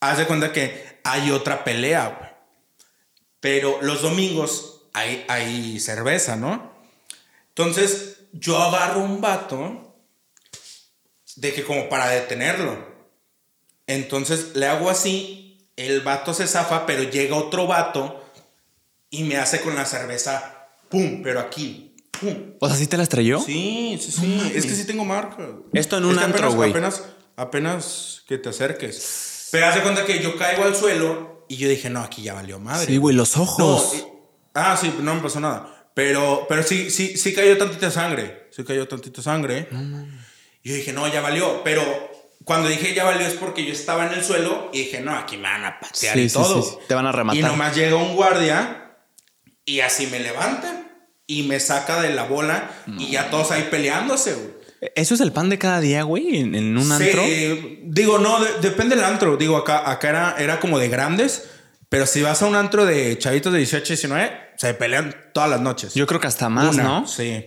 haz 0.00 0.18
de 0.18 0.26
cuenta 0.26 0.52
que 0.52 1.00
hay 1.04 1.30
otra 1.30 1.64
pelea, 1.64 2.16
güey. 2.18 2.29
Pero 3.40 3.78
los 3.82 4.02
domingos 4.02 4.82
hay, 4.92 5.24
hay 5.28 5.80
cerveza, 5.80 6.36
¿no? 6.36 6.72
Entonces, 7.48 8.18
yo 8.32 8.58
agarro 8.58 9.00
un 9.00 9.20
vato 9.20 9.94
de 11.36 11.52
que 11.54 11.64
como 11.64 11.88
para 11.88 12.08
detenerlo. 12.10 12.88
Entonces 13.86 14.54
le 14.54 14.66
hago 14.66 14.90
así, 14.90 15.66
el 15.76 16.00
vato 16.02 16.34
se 16.34 16.46
zafa, 16.46 16.86
pero 16.86 17.02
llega 17.04 17.36
otro 17.36 17.66
vato 17.66 18.24
y 19.10 19.24
me 19.24 19.36
hace 19.36 19.60
con 19.62 19.74
la 19.74 19.84
cerveza, 19.86 20.68
¡pum! 20.88 21.22
Pero 21.22 21.40
aquí, 21.40 21.96
¡pum! 22.20 22.52
O 22.60 22.68
sea, 22.68 22.76
¿sí 22.76 22.86
te 22.86 22.96
la 22.96 23.02
estrelló? 23.02 23.40
Sí, 23.40 23.98
sí, 24.00 24.12
sí. 24.12 24.52
es 24.54 24.64
que 24.66 24.74
sí 24.74 24.84
tengo 24.84 25.04
marca. 25.04 25.48
Esto 25.72 25.96
en 25.98 26.04
Es 26.04 26.10
un 26.10 26.18
que 26.18 26.24
antro, 26.24 26.38
apenas- 26.48 26.54
güey. 26.56 26.70
Apenas, 26.70 27.02
apenas 27.36 28.22
que 28.28 28.38
te 28.38 28.50
acerques. 28.50 29.48
Pero 29.50 29.66
haz 29.66 29.74
de 29.74 29.82
cuenta 29.82 30.04
que 30.06 30.22
yo 30.22 30.36
caigo 30.36 30.62
al 30.64 30.76
suelo 30.76 31.29
y 31.50 31.56
yo 31.56 31.68
dije, 31.68 31.90
no, 31.90 32.00
aquí 32.00 32.22
ya 32.22 32.32
valió 32.34 32.58
madre. 32.58 32.86
Sí, 32.86 32.96
güey, 32.96 33.14
los 33.14 33.36
No, 33.36 33.42
ojos. 33.42 33.94
y- 33.96 34.04
ah, 34.54 34.76
sí, 34.80 34.94
no 35.00 35.14
me 35.16 35.20
pasó 35.20 35.40
nada. 35.40 35.90
Pero, 35.94 36.46
pero 36.48 36.62
sí, 36.62 36.90
sí, 36.90 37.16
sí 37.16 37.34
cayó 37.34 37.58
tantita 37.58 37.90
sangre. 37.90 38.48
Sí 38.52 38.64
cayó 38.64 38.86
tantita 38.88 39.20
sangre. 39.20 39.68
Y 40.62 40.68
yo 40.70 40.74
dije, 40.76 40.92
no, 40.92 41.06
ya 41.12 41.20
valió. 41.20 41.62
Pero 41.64 41.82
cuando 42.44 42.68
dije 42.68 42.94
ya 42.94 43.04
valió 43.04 43.26
es 43.26 43.34
porque 43.34 43.64
yo 43.66 43.72
estaba 43.72 44.06
en 44.06 44.12
el 44.14 44.24
suelo 44.24 44.70
y 44.72 44.78
dije, 44.84 45.00
no, 45.00 45.14
aquí 45.16 45.36
me 45.36 45.42
van 45.44 45.64
a 45.64 45.80
patear 45.80 46.14
Sí, 46.16 46.22
y 46.22 46.28
sí, 46.28 46.34
todo. 46.34 46.62
sí. 46.62 46.76
Te 46.88 46.94
van 46.94 47.06
a 47.06 47.12
rematar. 47.12 47.38
Y 47.38 47.42
nomás 47.42 47.74
llega 47.76 47.96
un 47.96 48.14
guardia 48.14 48.94
y 49.64 49.80
así 49.80 50.06
me 50.06 50.20
levantan 50.20 50.88
y 51.26 51.42
me 51.44 51.60
saca 51.60 52.00
de 52.00 52.14
la 52.14 52.24
bola 52.24 52.70
y 52.98 53.10
ya 53.10 53.30
todos 53.30 53.50
ahí 53.50 53.68
peleándose, 53.70 54.34
güey. 54.34 54.59
¿Eso 54.94 55.14
es 55.14 55.20
el 55.20 55.32
pan 55.32 55.48
de 55.50 55.58
cada 55.58 55.80
día, 55.80 56.02
güey? 56.04 56.38
¿En, 56.40 56.54
en 56.54 56.76
un 56.76 56.84
Sí, 56.84 56.92
antro? 56.92 57.22
digo, 57.84 58.18
no, 58.18 58.42
de- 58.42 58.60
depende 58.62 58.96
del 58.96 59.04
antro. 59.04 59.36
Digo, 59.36 59.56
acá, 59.56 59.90
acá 59.90 60.08
era, 60.08 60.34
era 60.38 60.60
como 60.60 60.78
de 60.78 60.88
grandes, 60.88 61.48
pero 61.88 62.06
si 62.06 62.22
vas 62.22 62.40
a 62.42 62.46
un 62.46 62.54
antro 62.54 62.86
de 62.86 63.18
chavitos 63.18 63.52
de 63.52 63.58
18, 63.58 63.84
19, 63.86 64.30
se 64.56 64.72
pelean 64.74 65.14
todas 65.34 65.50
las 65.50 65.60
noches. 65.60 65.94
Yo 65.94 66.06
creo 66.06 66.18
que 66.20 66.26
hasta 66.28 66.48
más, 66.48 66.74
Una, 66.74 66.82
¿no? 66.82 67.06
Sí. 67.06 67.44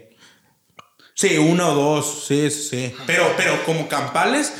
Sí, 1.16 1.38
uno 1.38 1.70
o 1.72 1.76
dos, 1.76 2.26
sí, 2.28 2.50
sí, 2.50 2.70
sí. 2.70 2.96
Pero, 3.06 3.24
pero 3.38 3.64
como 3.66 3.88
campales, 3.88 4.52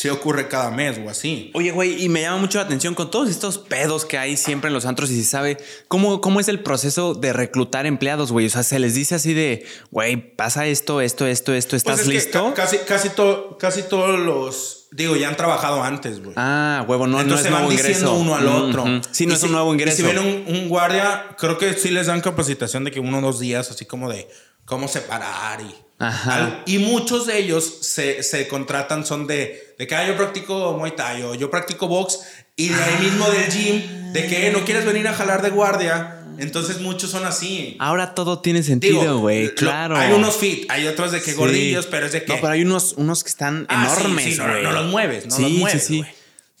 sí 0.00 0.08
ocurre 0.10 0.46
cada 0.46 0.70
mes 0.70 0.96
o 1.04 1.10
así. 1.10 1.50
Oye, 1.54 1.72
güey, 1.72 2.04
y 2.04 2.08
me 2.08 2.20
llama 2.22 2.36
mucho 2.36 2.58
la 2.58 2.64
atención 2.64 2.94
con 2.94 3.10
todos 3.10 3.28
estos 3.28 3.58
pedos 3.58 4.04
que 4.04 4.16
hay 4.16 4.36
siempre 4.36 4.68
en 4.68 4.74
los 4.74 4.86
antros 4.86 5.10
y 5.10 5.20
se 5.20 5.28
sabe 5.28 5.58
cómo, 5.88 6.20
cómo 6.20 6.38
es 6.38 6.46
el 6.46 6.60
proceso 6.60 7.14
de 7.14 7.32
reclutar 7.32 7.84
empleados, 7.84 8.30
güey. 8.30 8.46
O 8.46 8.50
sea, 8.50 8.62
se 8.62 8.78
les 8.78 8.94
dice 8.94 9.16
así 9.16 9.34
de, 9.34 9.66
güey, 9.90 10.36
pasa 10.36 10.66
esto, 10.66 11.00
esto, 11.00 11.26
esto, 11.26 11.52
esto, 11.52 11.70
Pues 11.70 11.80
¿estás 11.82 12.00
es 12.02 12.06
listo? 12.06 12.54
ca- 12.54 12.62
casi, 12.62 12.78
casi, 12.86 13.08
to- 13.10 13.56
casi 13.58 13.82
todos 13.82 14.20
los, 14.20 14.86
digo, 14.92 15.16
ya 15.16 15.30
han 15.30 15.36
trabajado 15.36 15.82
antes, 15.82 16.20
güey. 16.22 16.34
Ah, 16.36 16.84
huevo, 16.86 17.08
no, 17.08 17.14
no 17.16 17.20
Entonces 17.22 17.46
es 17.46 17.48
se 17.48 17.52
van 17.52 17.64
nuevo 17.64 17.76
diciendo 17.76 18.16
ingreso. 18.16 18.22
uno 18.22 18.36
al 18.36 18.46
otro. 18.46 18.82
Ujú. 18.84 19.00
Sí, 19.10 19.26
no 19.26 19.32
Y 19.32 19.34
es 19.34 19.40
si- 19.40 19.46
un 19.46 19.52
nuevo 19.52 19.70
Y 19.70 19.74
ingreso. 19.74 19.96
si 19.96 20.02
ven 20.04 20.18
un, 20.20 20.44
un 20.46 20.68
guardia, 20.68 21.34
creo 21.38 21.58
que 21.58 21.74
sí 21.74 21.90
les 21.90 22.06
dan 22.06 22.20
capacitación 22.20 22.84
de 22.84 22.92
que 22.92 23.00
uno 23.00 23.18
o 23.18 23.20
dos 23.20 23.40
días, 23.40 23.68
así 23.72 23.84
como 23.84 24.08
de 24.08 24.28
cómo 24.68 24.86
separar 24.86 25.60
y. 25.60 25.74
Ajá. 26.00 26.62
y 26.64 26.78
muchos 26.78 27.26
de 27.26 27.38
ellos 27.38 27.78
se, 27.80 28.22
se 28.22 28.46
contratan, 28.46 29.04
son 29.04 29.26
de, 29.26 29.74
de 29.80 29.86
que 29.88 29.96
ah, 29.96 30.06
yo 30.06 30.16
practico 30.16 30.74
Muay 30.78 30.94
Thai 30.94 31.24
o 31.24 31.34
yo 31.34 31.50
practico 31.50 31.88
box 31.88 32.20
y 32.54 32.68
de 32.68 32.80
ahí 32.80 33.04
mismo 33.04 33.28
del 33.28 33.50
gym, 33.50 34.12
de 34.12 34.28
que 34.28 34.52
no 34.52 34.64
quieres 34.64 34.84
venir 34.84 35.08
a 35.08 35.12
jalar 35.14 35.42
de 35.42 35.50
guardia. 35.50 36.14
Entonces 36.38 36.80
muchos 36.80 37.10
son 37.10 37.24
así. 37.26 37.76
Ahora 37.80 38.14
todo 38.14 38.38
tiene 38.38 38.62
sentido, 38.62 39.18
güey. 39.18 39.52
Claro. 39.56 39.96
Hay 39.96 40.12
unos 40.12 40.36
fit, 40.36 40.70
hay 40.70 40.86
otros 40.86 41.10
de 41.10 41.20
que 41.20 41.32
Sí. 41.32 41.36
gordillos, 41.36 41.86
pero 41.86 42.06
es 42.06 42.12
de 42.12 42.22
que. 42.24 42.32
No, 42.32 42.40
pero 42.40 42.52
hay 42.52 42.62
unos, 42.62 42.92
unos 42.92 43.24
que 43.24 43.30
están 43.30 43.66
Ah, 43.68 43.92
enormes, 43.98 44.24
sí, 44.24 44.36
no, 44.38 44.70
los 44.70 44.86
mueves, 44.86 45.26
no 45.26 45.36
los 45.40 45.50
mueves, 45.50 45.82
Sí, 45.84 46.04
sí. 46.04 46.08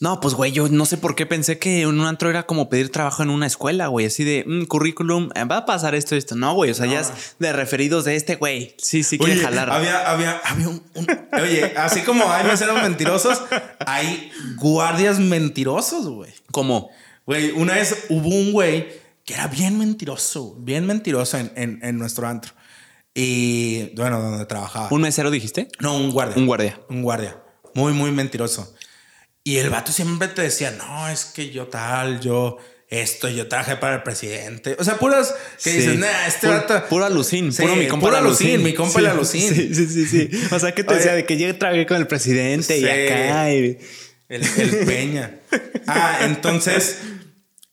No, 0.00 0.20
pues, 0.20 0.34
güey, 0.34 0.52
yo 0.52 0.68
no 0.68 0.86
sé 0.86 0.96
por 0.96 1.16
qué 1.16 1.26
pensé 1.26 1.58
que 1.58 1.82
en 1.82 1.88
un 1.88 2.02
antro 2.06 2.30
era 2.30 2.44
como 2.46 2.68
pedir 2.68 2.92
trabajo 2.92 3.24
en 3.24 3.30
una 3.30 3.46
escuela, 3.48 3.88
güey. 3.88 4.06
Así 4.06 4.22
de, 4.22 4.44
mm, 4.46 4.66
currículum, 4.66 5.30
eh, 5.34 5.42
va 5.44 5.56
a 5.58 5.66
pasar 5.66 5.96
esto, 5.96 6.14
esto. 6.14 6.36
No, 6.36 6.54
güey, 6.54 6.70
o 6.70 6.74
sea, 6.74 6.86
ya 6.86 7.00
es 7.00 7.10
de 7.40 7.52
referidos 7.52 8.04
de 8.04 8.14
este, 8.14 8.36
güey. 8.36 8.76
Sí, 8.78 9.02
sí, 9.02 9.18
quiere 9.18 9.32
Oye, 9.34 9.42
jalar. 9.42 9.70
Había, 9.70 10.08
había, 10.08 10.40
había 10.44 10.68
un, 10.68 10.82
un- 10.94 11.06
Oye, 11.42 11.72
así 11.76 12.02
como 12.02 12.30
hay 12.30 12.44
meseros 12.46 12.80
mentirosos, 12.80 13.42
hay 13.84 14.30
guardias 14.56 15.18
mentirosos, 15.18 16.08
güey. 16.08 16.32
¿Cómo? 16.52 16.90
Güey, 17.26 17.50
una 17.50 17.74
vez 17.74 18.04
hubo 18.08 18.28
un 18.28 18.52
güey 18.52 18.86
que 19.24 19.34
era 19.34 19.48
bien 19.48 19.78
mentiroso, 19.78 20.54
bien 20.60 20.86
mentiroso 20.86 21.38
en, 21.38 21.50
en, 21.56 21.80
en 21.82 21.98
nuestro 21.98 22.28
antro. 22.28 22.52
Y 23.14 23.94
bueno, 23.96 24.20
donde 24.22 24.46
trabajaba. 24.46 24.88
¿Un 24.92 25.00
mesero 25.02 25.32
dijiste? 25.32 25.66
no, 25.80 25.96
un 25.96 26.12
guardia. 26.12 26.36
Un 26.36 26.46
guardia. 26.46 26.80
Un 26.88 27.02
guardia. 27.02 27.36
Muy, 27.74 27.92
muy 27.92 28.12
mentiroso. 28.12 28.72
Y 29.48 29.56
el 29.58 29.70
vato 29.70 29.92
siempre 29.92 30.28
te 30.28 30.42
decía, 30.42 30.70
no, 30.72 31.08
es 31.08 31.24
que 31.24 31.50
yo 31.50 31.68
tal, 31.68 32.20
yo 32.20 32.58
esto, 32.90 33.28
yo 33.28 33.48
trabajé 33.48 33.76
para 33.76 33.96
el 33.96 34.02
presidente. 34.02 34.76
O 34.78 34.84
sea, 34.84 34.98
puras 34.98 35.34
que 35.62 35.70
Sí. 35.70 35.76
dices, 35.78 35.98
nah, 35.98 36.26
este 36.26 36.46
Puro- 36.48 36.58
vato. 36.58 36.88
Puro 36.88 37.04
alucín, 37.06 37.52
Sí, 37.52 37.62
puro 37.62 37.76
mi 37.76 37.86
compa 37.86 38.06
puro 38.06 38.16
alucín, 38.18 38.62
mi 38.62 38.74
compa 38.74 38.92
Sí, 38.98 38.98
el 38.98 39.06
alucín. 39.06 39.54
Sí, 39.54 39.74
sí, 39.74 39.86
sí, 39.86 40.06
sí. 40.06 40.30
O 40.50 40.58
sea, 40.58 40.72
¿qué 40.72 40.84
te 40.84 40.90
Oye. 40.90 40.98
decía? 40.98 41.14
De 41.14 41.24
que 41.24 41.38
yo 41.38 41.56
trabajé 41.56 41.86
con 41.86 41.96
el 41.96 42.06
presidente 42.06 42.78
y 42.78 42.84
acá. 42.84 43.52
y- 43.54 43.78
El, 44.28 44.42
el 44.58 44.86
Peña. 44.86 45.38
Ah, 45.86 46.18
entonces, 46.24 46.98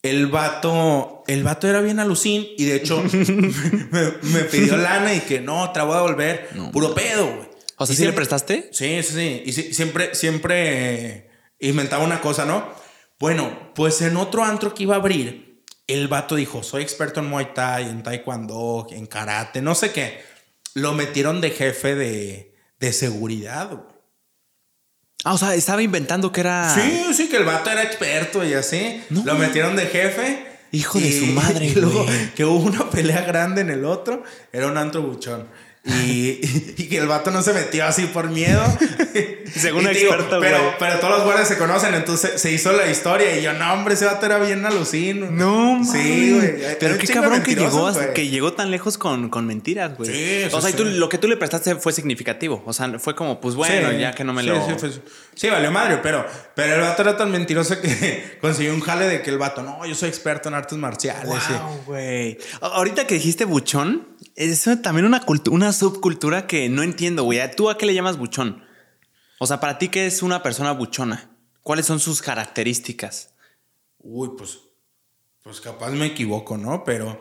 el 0.01 0.27
vato, 0.27 1.23
el 1.27 1.43
vato 1.43 1.67
era 1.67 1.81
bien 1.81 1.99
alucín 1.99 2.47
y 2.57 2.63
de 2.65 2.75
hecho 2.77 3.03
me, 3.13 4.01
me 4.21 4.39
pidió 4.49 4.77
lana 4.77 5.13
y 5.13 5.19
que 5.21 5.41
no, 5.41 5.71
te 5.73 5.79
la 5.79 5.85
voy 5.85 5.95
a 5.95 5.97
devolver. 5.97 6.49
Puro 6.71 6.93
pedo, 6.95 7.25
güey. 7.25 7.49
O 7.77 7.85
sea, 7.85 7.93
¿sí 7.95 8.05
le 8.05 8.13
prestaste? 8.13 8.69
Sí, 8.71 9.01
sí, 9.03 9.13
sí. 9.13 9.43
Y 9.45 9.51
sí- 9.51 9.73
siempre, 9.73 10.15
siempre 10.15 10.55
eh, 11.05 11.29
inventaba 11.59 12.03
una 12.03 12.21
cosa, 12.21 12.45
¿no? 12.45 12.67
Bueno, 13.19 13.71
pues 13.75 14.01
en 14.01 14.17
otro 14.17 14.43
antro 14.43 14.73
que 14.73 14.83
iba 14.83 14.95
a 14.95 14.99
abrir, 14.99 15.63
el 15.87 16.07
vato 16.07 16.35
dijo, 16.35 16.63
soy 16.63 16.83
experto 16.83 17.19
en 17.19 17.27
Muay 17.27 17.53
Thai, 17.53 17.89
en 17.89 18.03
Taekwondo, 18.03 18.87
en 18.91 19.05
Karate, 19.05 19.61
no 19.61 19.75
sé 19.75 19.91
qué. 19.91 20.21
Lo 20.73 20.93
metieron 20.93 21.39
de 21.41 21.51
jefe 21.51 21.95
de, 21.95 22.55
de 22.79 22.93
seguridad. 22.93 23.69
güey. 23.69 23.81
Ah, 25.23 25.33
o 25.33 25.37
sea, 25.37 25.55
estaba 25.55 25.81
inventando 25.81 26.31
que 26.31 26.41
era. 26.41 26.69
Sí, 26.73 27.13
sí, 27.15 27.29
que 27.29 27.37
el 27.37 27.45
vato 27.45 27.71
era 27.71 27.81
experto 27.83 28.43
y 28.45 28.53
así. 28.53 29.01
No. 29.09 29.23
Lo 29.25 29.35
metieron 29.35 29.75
de 29.75 29.87
jefe. 29.87 30.45
Hijo 30.71 30.99
de 30.99 31.19
su 31.19 31.27
madre, 31.27 31.67
y 31.67 31.73
luego 31.75 32.03
güey. 32.03 32.33
que 32.35 32.43
hubo 32.43 32.57
una 32.59 32.89
pelea 32.89 33.21
grande 33.21 33.61
en 33.61 33.69
el 33.69 33.85
otro. 33.85 34.23
Era 34.51 34.67
un 34.67 34.77
antro 34.77 35.01
buchón. 35.01 35.47
Y, 35.85 36.39
y 36.77 36.87
que 36.89 36.97
el 36.97 37.07
vato 37.07 37.29
no 37.31 37.41
se 37.43 37.53
metió 37.53 37.85
así 37.85 38.05
por 38.07 38.29
miedo. 38.29 38.61
Según 39.55 39.83
Y 39.83 39.85
te 39.85 39.93
digo, 39.93 40.13
experto, 40.13 40.39
pero, 40.39 40.57
pero 40.79 40.99
todos 40.99 41.17
los 41.17 41.23
guardias 41.23 41.47
se 41.47 41.57
conocen, 41.57 41.93
entonces 41.93 42.41
se 42.41 42.51
hizo 42.51 42.71
la 42.73 42.89
historia. 42.89 43.37
Y 43.37 43.43
yo, 43.43 43.53
no, 43.53 43.71
hombre, 43.73 43.93
ese 43.93 44.05
vato 44.05 44.25
era 44.25 44.39
bien 44.39 44.65
alucino. 44.65 45.29
No, 45.29 45.83
Sí, 45.85 46.33
güey. 46.33 46.77
Pero 46.79 46.97
qué 46.97 47.07
cabrón 47.07 47.43
que 47.43 47.55
llegó, 47.55 47.91
que 48.13 48.27
llegó 48.27 48.53
tan 48.53 48.71
lejos 48.71 48.97
con, 48.97 49.29
con 49.29 49.45
mentiras, 49.45 49.95
güey. 49.95 50.09
Sí, 50.11 50.49
sí, 50.49 50.55
o 50.55 50.61
sea, 50.61 50.71
y 50.71 50.73
tú, 50.73 50.83
sí. 50.85 50.91
lo 50.97 51.07
que 51.07 51.17
tú 51.17 51.27
le 51.27 51.37
prestaste 51.37 51.75
fue 51.75 51.93
significativo. 51.93 52.63
O 52.65 52.73
sea, 52.73 52.97
fue 52.99 53.15
como, 53.15 53.39
pues 53.39 53.55
bueno, 53.55 53.91
Sí, 53.91 53.99
ya 53.99 54.13
que 54.13 54.23
no 54.23 54.33
me 54.33 54.41
sí, 54.41 54.47
lo. 54.49 54.65
Sí, 54.65 54.73
fue- 54.77 54.89
sí, 55.35 55.49
valió 55.49 55.71
madre, 55.71 55.99
pero, 56.01 56.25
pero 56.55 56.75
el 56.75 56.81
vato 56.81 57.01
era 57.03 57.15
tan 57.15 57.31
mentiroso 57.31 57.79
que 57.79 58.37
consiguió 58.41 58.73
un 58.73 58.81
jale 58.81 59.07
de 59.07 59.21
que 59.21 59.29
el 59.29 59.37
vato, 59.37 59.61
no, 59.61 59.85
yo 59.85 59.93
soy 59.93 60.09
experto 60.09 60.49
en 60.49 60.55
artes 60.55 60.77
marciales. 60.77 61.27
Wow, 61.27 61.83
güey. 61.85 62.37
Ahorita 62.61 63.05
que 63.05 63.15
dijiste 63.15 63.45
buchón, 63.45 64.17
es 64.35 64.67
también 64.81 65.05
una, 65.05 65.23
una 65.51 65.73
subcultura 65.73 66.47
que 66.47 66.69
no 66.69 66.81
entiendo, 66.81 67.23
güey. 67.23 67.39
¿Tú 67.55 67.69
a 67.69 67.77
qué 67.77 67.85
le 67.85 67.93
llamas 67.93 68.17
buchón? 68.17 68.63
O 69.39 69.47
sea, 69.47 69.59
para 69.59 69.77
ti, 69.77 69.89
¿qué 69.89 70.07
es 70.07 70.23
una 70.23 70.41
persona 70.41 70.71
buchona? 70.71 71.29
¿Cuáles 71.61 71.85
son 71.85 71.99
sus 71.99 72.21
características? 72.21 73.33
Uy, 73.99 74.31
pues, 74.37 74.59
pues 75.41 75.61
capaz 75.61 75.91
me 75.91 76.05
equivoco, 76.05 76.57
¿no? 76.57 76.83
Pero 76.83 77.19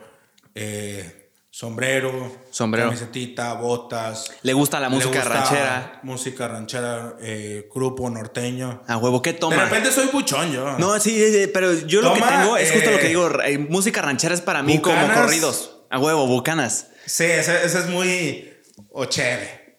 eh, 0.55 1.24
sombrero, 1.59 2.33
Sombrero. 2.51 2.89
camisetita, 2.89 3.55
botas. 3.55 4.29
¿Le 4.43 4.53
gusta 4.55 4.81
la 4.81 4.89
música 4.89 5.21
gusta 5.21 5.29
ranchera? 5.35 6.01
Música 6.03 6.49
ranchera, 6.49 7.15
eh, 7.21 7.69
grupo 7.73 8.11
norteño. 8.11 8.83
A 8.89 8.97
huevo, 8.97 9.23
¿qué 9.23 9.35
De 9.35 9.39
toma? 9.39 9.63
repente 9.65 9.93
soy 9.93 10.09
buchón 10.09 10.51
yo. 10.51 10.77
No, 10.79 10.99
sí, 10.99 11.49
pero 11.55 11.73
yo 11.87 12.03
lo 12.03 12.13
que 12.15 12.21
tengo 12.23 12.57
es 12.57 12.73
justo 12.73 12.91
eh, 12.91 12.93
lo 12.95 12.99
que 12.99 13.07
digo. 13.09 13.41
eh, 13.45 13.59
música 13.59 14.03
ranchera 14.03 14.35
es 14.35 14.41
para 14.41 14.65
mí 14.65 14.81
como 14.81 14.97
corridos. 15.15 15.83
A 15.91 16.01
huevo, 16.01 16.27
bucanas. 16.27 16.89
Sí, 17.07 17.23
ese, 17.23 17.65
ese 17.65 17.79
es 17.79 17.87
muy 17.89 18.51
o 18.91 19.05
chévere. 19.05 19.79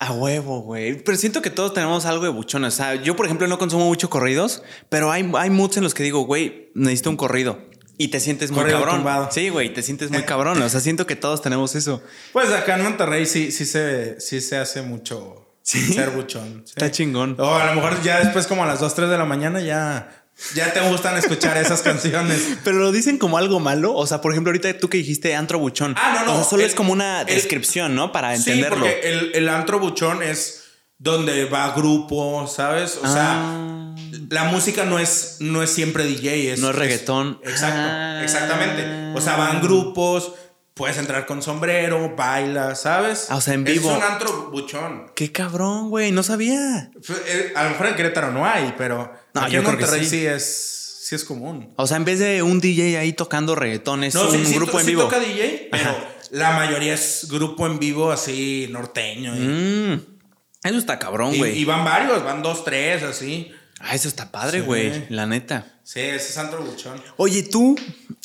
A 0.00 0.10
huevo, 0.10 0.62
güey. 0.62 1.04
Pero 1.04 1.16
siento 1.16 1.40
que 1.40 1.50
todos 1.50 1.72
tenemos 1.72 2.04
algo 2.04 2.24
de 2.24 2.30
buchón. 2.30 2.64
O 2.64 2.70
sea, 2.72 2.96
yo, 2.96 3.14
por 3.14 3.26
ejemplo, 3.26 3.46
no 3.46 3.58
consumo 3.58 3.84
mucho 3.84 4.10
corridos, 4.10 4.64
pero 4.88 5.12
hay, 5.12 5.30
hay 5.38 5.50
moods 5.50 5.76
en 5.76 5.84
los 5.84 5.94
que 5.94 6.02
digo, 6.02 6.22
güey, 6.22 6.72
necesito 6.74 7.10
un 7.10 7.16
corrido. 7.16 7.70
Y 7.98 8.08
te 8.08 8.20
sientes 8.20 8.50
muy 8.50 8.64
cabrón. 8.64 8.96
tumbado. 8.96 9.28
Sí, 9.30 9.48
güey, 9.50 9.72
te 9.72 9.82
sientes 9.82 10.10
muy 10.10 10.22
cabrón. 10.22 10.60
O 10.62 10.68
sea, 10.68 10.80
siento 10.80 11.06
que 11.06 11.14
todos 11.16 11.42
tenemos 11.42 11.74
eso. 11.74 12.02
Pues 12.32 12.50
acá 12.50 12.76
en 12.76 12.82
Monterrey 12.82 13.26
sí, 13.26 13.52
sí, 13.52 13.64
se, 13.66 14.20
sí 14.20 14.40
se 14.40 14.56
hace 14.56 14.82
mucho 14.82 15.46
¿Sí? 15.62 15.92
ser 15.92 16.10
buchón. 16.10 16.62
sí. 16.64 16.72
Está 16.76 16.90
chingón. 16.90 17.36
O 17.38 17.54
a 17.54 17.66
lo 17.66 17.74
mejor 17.74 18.02
ya 18.02 18.18
después 18.20 18.46
como 18.46 18.64
a 18.64 18.66
las 18.66 18.80
2, 18.80 18.94
3 18.94 19.10
de 19.10 19.18
la 19.18 19.24
mañana 19.24 19.60
ya, 19.60 20.24
ya 20.54 20.72
te 20.72 20.80
gustan 20.88 21.16
escuchar 21.16 21.56
esas 21.58 21.82
canciones. 21.82 22.56
Pero 22.64 22.78
lo 22.78 22.90
dicen 22.90 23.18
como 23.18 23.38
algo 23.38 23.60
malo. 23.60 23.94
O 23.94 24.06
sea, 24.06 24.20
por 24.20 24.32
ejemplo, 24.32 24.50
ahorita 24.50 24.78
tú 24.78 24.88
que 24.88 24.96
dijiste 24.98 25.36
antro 25.36 25.58
buchón. 25.60 25.94
Ah, 25.98 26.12
no, 26.20 26.24
no, 26.26 26.32
O 26.32 26.36
sea, 26.36 26.44
solo 26.50 26.62
el- 26.62 26.68
es 26.70 26.74
como 26.74 26.92
una 26.92 27.20
el- 27.20 27.26
descripción, 27.26 27.94
¿no? 27.94 28.10
Para 28.10 28.34
Sí, 28.36 28.50
entenderlo. 28.50 28.80
porque 28.86 29.00
el, 29.08 29.30
el 29.34 29.48
antro 29.48 29.78
buchón 29.78 30.22
es 30.22 30.61
donde 31.02 31.46
va 31.46 31.72
grupo, 31.74 32.46
¿sabes? 32.46 32.96
O 33.02 33.06
Ah. 33.06 33.08
sea, 33.12 34.18
la 34.30 34.44
música 34.44 34.84
no 34.84 34.98
es, 35.00 35.38
no 35.40 35.62
es 35.62 35.70
siempre 35.70 36.04
DJ. 36.04 36.52
Es, 36.52 36.60
No 36.60 36.70
es 36.70 36.76
reggaetón. 36.76 37.40
exacto, 37.42 37.80
Ah. 37.80 38.20
exactamente. 38.22 39.12
O 39.16 39.20
sea, 39.20 39.36
van 39.36 39.60
grupos, 39.60 40.32
puedes 40.74 40.96
entrar 40.98 41.26
con 41.26 41.42
sombrero, 41.42 42.14
baila, 42.16 42.74
¿sabes? 42.76 43.26
Ah, 43.30 43.36
o 43.36 43.40
sea, 43.40 43.54
en 43.54 43.66
Es 43.66 43.72
vivo. 43.74 43.92
un 43.94 44.02
antro 44.02 44.50
buchón. 44.52 45.10
Qué 45.16 45.32
cabrón, 45.32 45.90
güey. 45.90 46.12
No 46.12 46.22
sabía. 46.22 46.90
Eh, 47.26 47.52
A 47.56 47.64
lo 47.64 47.70
mejor 47.70 47.86
en 47.88 47.94
Querétaro 47.96 48.30
no 48.30 48.46
hay, 48.46 48.72
pero 48.78 49.12
No, 49.34 49.40
aquí 49.42 49.52
yo 49.54 49.58
en 49.58 49.64
creo 49.64 49.76
que 49.78 49.82
Monterrey 49.84 50.04
sí. 50.06 50.20
sí. 50.20 50.26
es, 50.26 50.98
sí 51.02 51.14
es 51.16 51.24
común. 51.24 51.72
O 51.76 51.86
sea, 51.88 51.96
en 51.96 52.04
vez 52.04 52.20
de 52.20 52.42
un 52.44 52.60
DJ 52.60 52.96
ahí 52.98 53.12
tocando 53.12 53.56
reggaetón, 53.56 54.04
es 54.04 54.14
No, 54.14 54.26
un 54.26 54.30
sí, 54.30 54.44
sí, 54.46 54.54
grupo 54.54 54.78
en 54.78 54.84
sí 54.86 54.90
vivo. 54.92 55.02
toca 55.02 55.18
DJ, 55.18 55.68
pero 55.70 55.90
Ajá. 55.90 55.96
la 56.30 56.52
mayoría 56.52 56.94
es 56.94 57.26
grupo 57.28 57.66
en 57.66 57.78
vivo 57.80 58.12
así 58.12 58.68
norteño. 58.70 59.34
y- 59.36 59.40
Mm, 59.40 60.11
eso 60.62 60.78
está 60.78 60.98
cabrón, 60.98 61.36
güey. 61.36 61.58
y 61.58 61.64
van 61.64 61.84
varios, 61.84 62.22
van 62.24 62.42
dos, 62.42 62.64
tres, 62.64 63.02
así. 63.02 63.52
Ah, 63.80 63.94
eso 63.94 64.08
está 64.08 64.30
padre, 64.30 64.60
Sí. 64.60 64.64
güey. 64.64 65.06
La 65.08 65.26
neta. 65.26 65.80
Sí, 65.82 66.00
ese 66.00 66.28
es 66.30 66.38
antro 66.38 66.62
buchón. 66.62 67.02
Oye, 67.16 67.42
tú, 67.42 67.76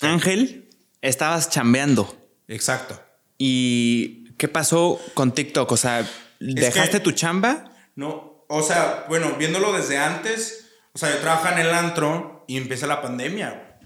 Ángel, 0.01 0.69
estabas 1.01 1.49
chambeando. 1.49 2.15
Exacto. 2.47 3.01
¿Y 3.39 4.31
qué 4.38 4.47
pasó 4.47 4.99
con 5.15 5.31
TikTok? 5.33 5.71
O 5.71 5.77
sea, 5.77 6.07
¿dejaste 6.39 6.97
que- 6.97 7.03
tu 7.03 7.11
chamba? 7.11 7.71
No, 7.95 8.45
o 8.47 8.61
sea, 8.61 9.05
bueno, 9.09 9.35
viéndolo 9.39 9.73
desde 9.73 9.97
antes, 9.97 10.65
o 10.93 10.97
sea, 10.99 11.09
yo 11.11 11.17
trabajaba 11.19 11.59
en 11.59 11.65
el 11.67 11.73
antro 11.73 12.45
y 12.47 12.57
empieza 12.57 12.85
la 12.88 13.01
pandemia. 13.01 13.79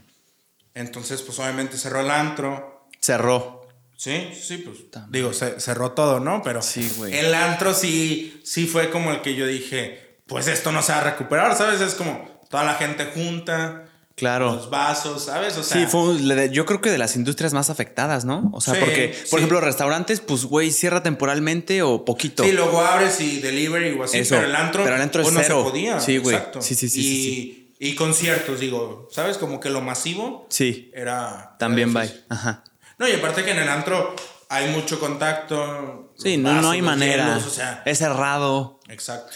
Entonces, 0.73 1.21
pues 1.21 1.37
obviamente 1.39 1.77
cerró 1.77 2.01
el 2.01 2.11
antro. 2.11 2.87
Cerró. 2.99 3.60
Sí, 4.03 4.29
sí, 4.33 4.57
pues 4.57 4.77
digo, 5.11 5.31
se, 5.31 5.59
cerró 5.59 5.91
todo, 5.91 6.19
¿no? 6.19 6.41
Pero 6.43 6.63
Sí, 6.63 6.91
güey. 6.97 7.15
el 7.15 7.35
antro 7.35 7.75
sí, 7.75 8.41
sí 8.43 8.65
fue 8.65 8.89
como 8.89 9.11
el 9.11 9.21
que 9.21 9.35
yo 9.35 9.45
dije, 9.45 10.17
pues 10.25 10.47
esto 10.47 10.71
no 10.71 10.81
se 10.81 10.91
va 10.91 11.01
a 11.01 11.03
recuperar, 11.03 11.55
¿sabes? 11.55 11.81
Es 11.81 11.93
como 11.93 12.27
toda 12.49 12.63
la 12.63 12.73
gente 12.73 13.05
junta, 13.13 13.85
Claro. 14.15 14.55
los 14.55 14.71
vasos, 14.71 15.25
¿sabes? 15.25 15.55
O 15.57 15.61
sea, 15.63 15.77
Sí, 15.77 15.85
fue 15.87 16.49
yo 16.51 16.65
creo 16.65 16.81
que 16.81 16.89
de 16.89 16.97
las 16.97 17.15
industrias 17.15 17.53
más 17.53 17.69
afectadas, 17.69 18.25
¿no? 18.25 18.49
O 18.55 18.59
sea, 18.59 18.73
Sí, 18.73 18.79
porque, 18.79 19.09
por 19.09 19.27
sí. 19.27 19.35
ejemplo, 19.35 19.61
restaurantes, 19.61 20.19
pues, 20.19 20.45
güey, 20.45 20.71
cierra 20.71 21.03
temporalmente 21.03 21.83
o 21.83 22.03
poquito. 22.03 22.43
Sí, 22.43 22.53
luego 22.53 22.81
abres 22.81 23.21
y 23.21 23.39
delivery 23.39 23.91
o 23.99 24.03
así, 24.03 24.17
Eso, 24.17 24.33
pero 24.33 24.47
el 24.47 24.55
antro, 24.55 24.83
pero 24.83 24.95
el 24.95 25.01
antro 25.03 25.21
es 25.21 25.25
pues, 25.27 25.35
no 25.35 25.43
cero. 25.43 25.63
se 25.63 25.69
podía. 25.69 25.99
Sí, 25.99 26.17
güey. 26.17 26.35
Exacto. 26.35 26.59
Sí, 26.63 26.73
sí, 26.73 26.89
sí, 26.89 26.99
Y, 26.99 27.03
sí, 27.03 27.73
y 27.77 27.93
conciertos, 27.95 28.59
digo, 28.59 29.07
¿sabes? 29.11 29.37
Como 29.37 29.59
que 29.59 29.69
lo 29.69 29.81
masivo 29.81 30.47
Sí. 30.49 30.89
era... 30.95 31.55
También 31.59 31.91
era 31.91 32.01
difícil. 32.01 32.25
Ajá. 32.29 32.63
No, 33.01 33.09
y 33.09 33.13
aparte 33.13 33.43
que 33.43 33.51
en 33.51 33.57
el 33.59 33.67
antro 33.67 34.15
hay 34.47 34.69
mucho 34.69 34.99
contacto. 34.99 36.13
Sí, 36.17 36.37
no, 36.37 36.61
no 36.61 36.69
hay 36.69 36.81
manera. 36.83 37.25
hielos, 37.29 37.47
o 37.47 37.49
sea, 37.49 37.81
es 37.85 37.97
cerrado. 37.97 38.79
exacto. 38.87 39.33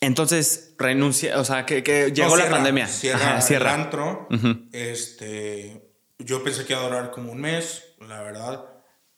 Entonces, 0.00 0.74
renuncia, 0.78 1.38
o 1.38 1.44
sea, 1.44 1.66
que, 1.66 1.82
que 1.82 2.10
llegó 2.12 2.30
No, 2.30 2.36
la 2.36 2.48
pandemia. 2.48 2.86
Cierra, 2.86 3.32
Ajá, 3.32 3.40
cierra. 3.42 3.74
el 3.74 3.80
antro. 3.82 4.28
Este, 4.72 5.90
yo 6.18 6.42
pensé 6.42 6.64
que 6.64 6.72
iba 6.72 6.82
a 6.82 6.84
durar 6.86 7.10
como 7.10 7.32
un 7.32 7.40
mes, 7.40 7.82
la 8.06 8.22
verdad. 8.22 8.64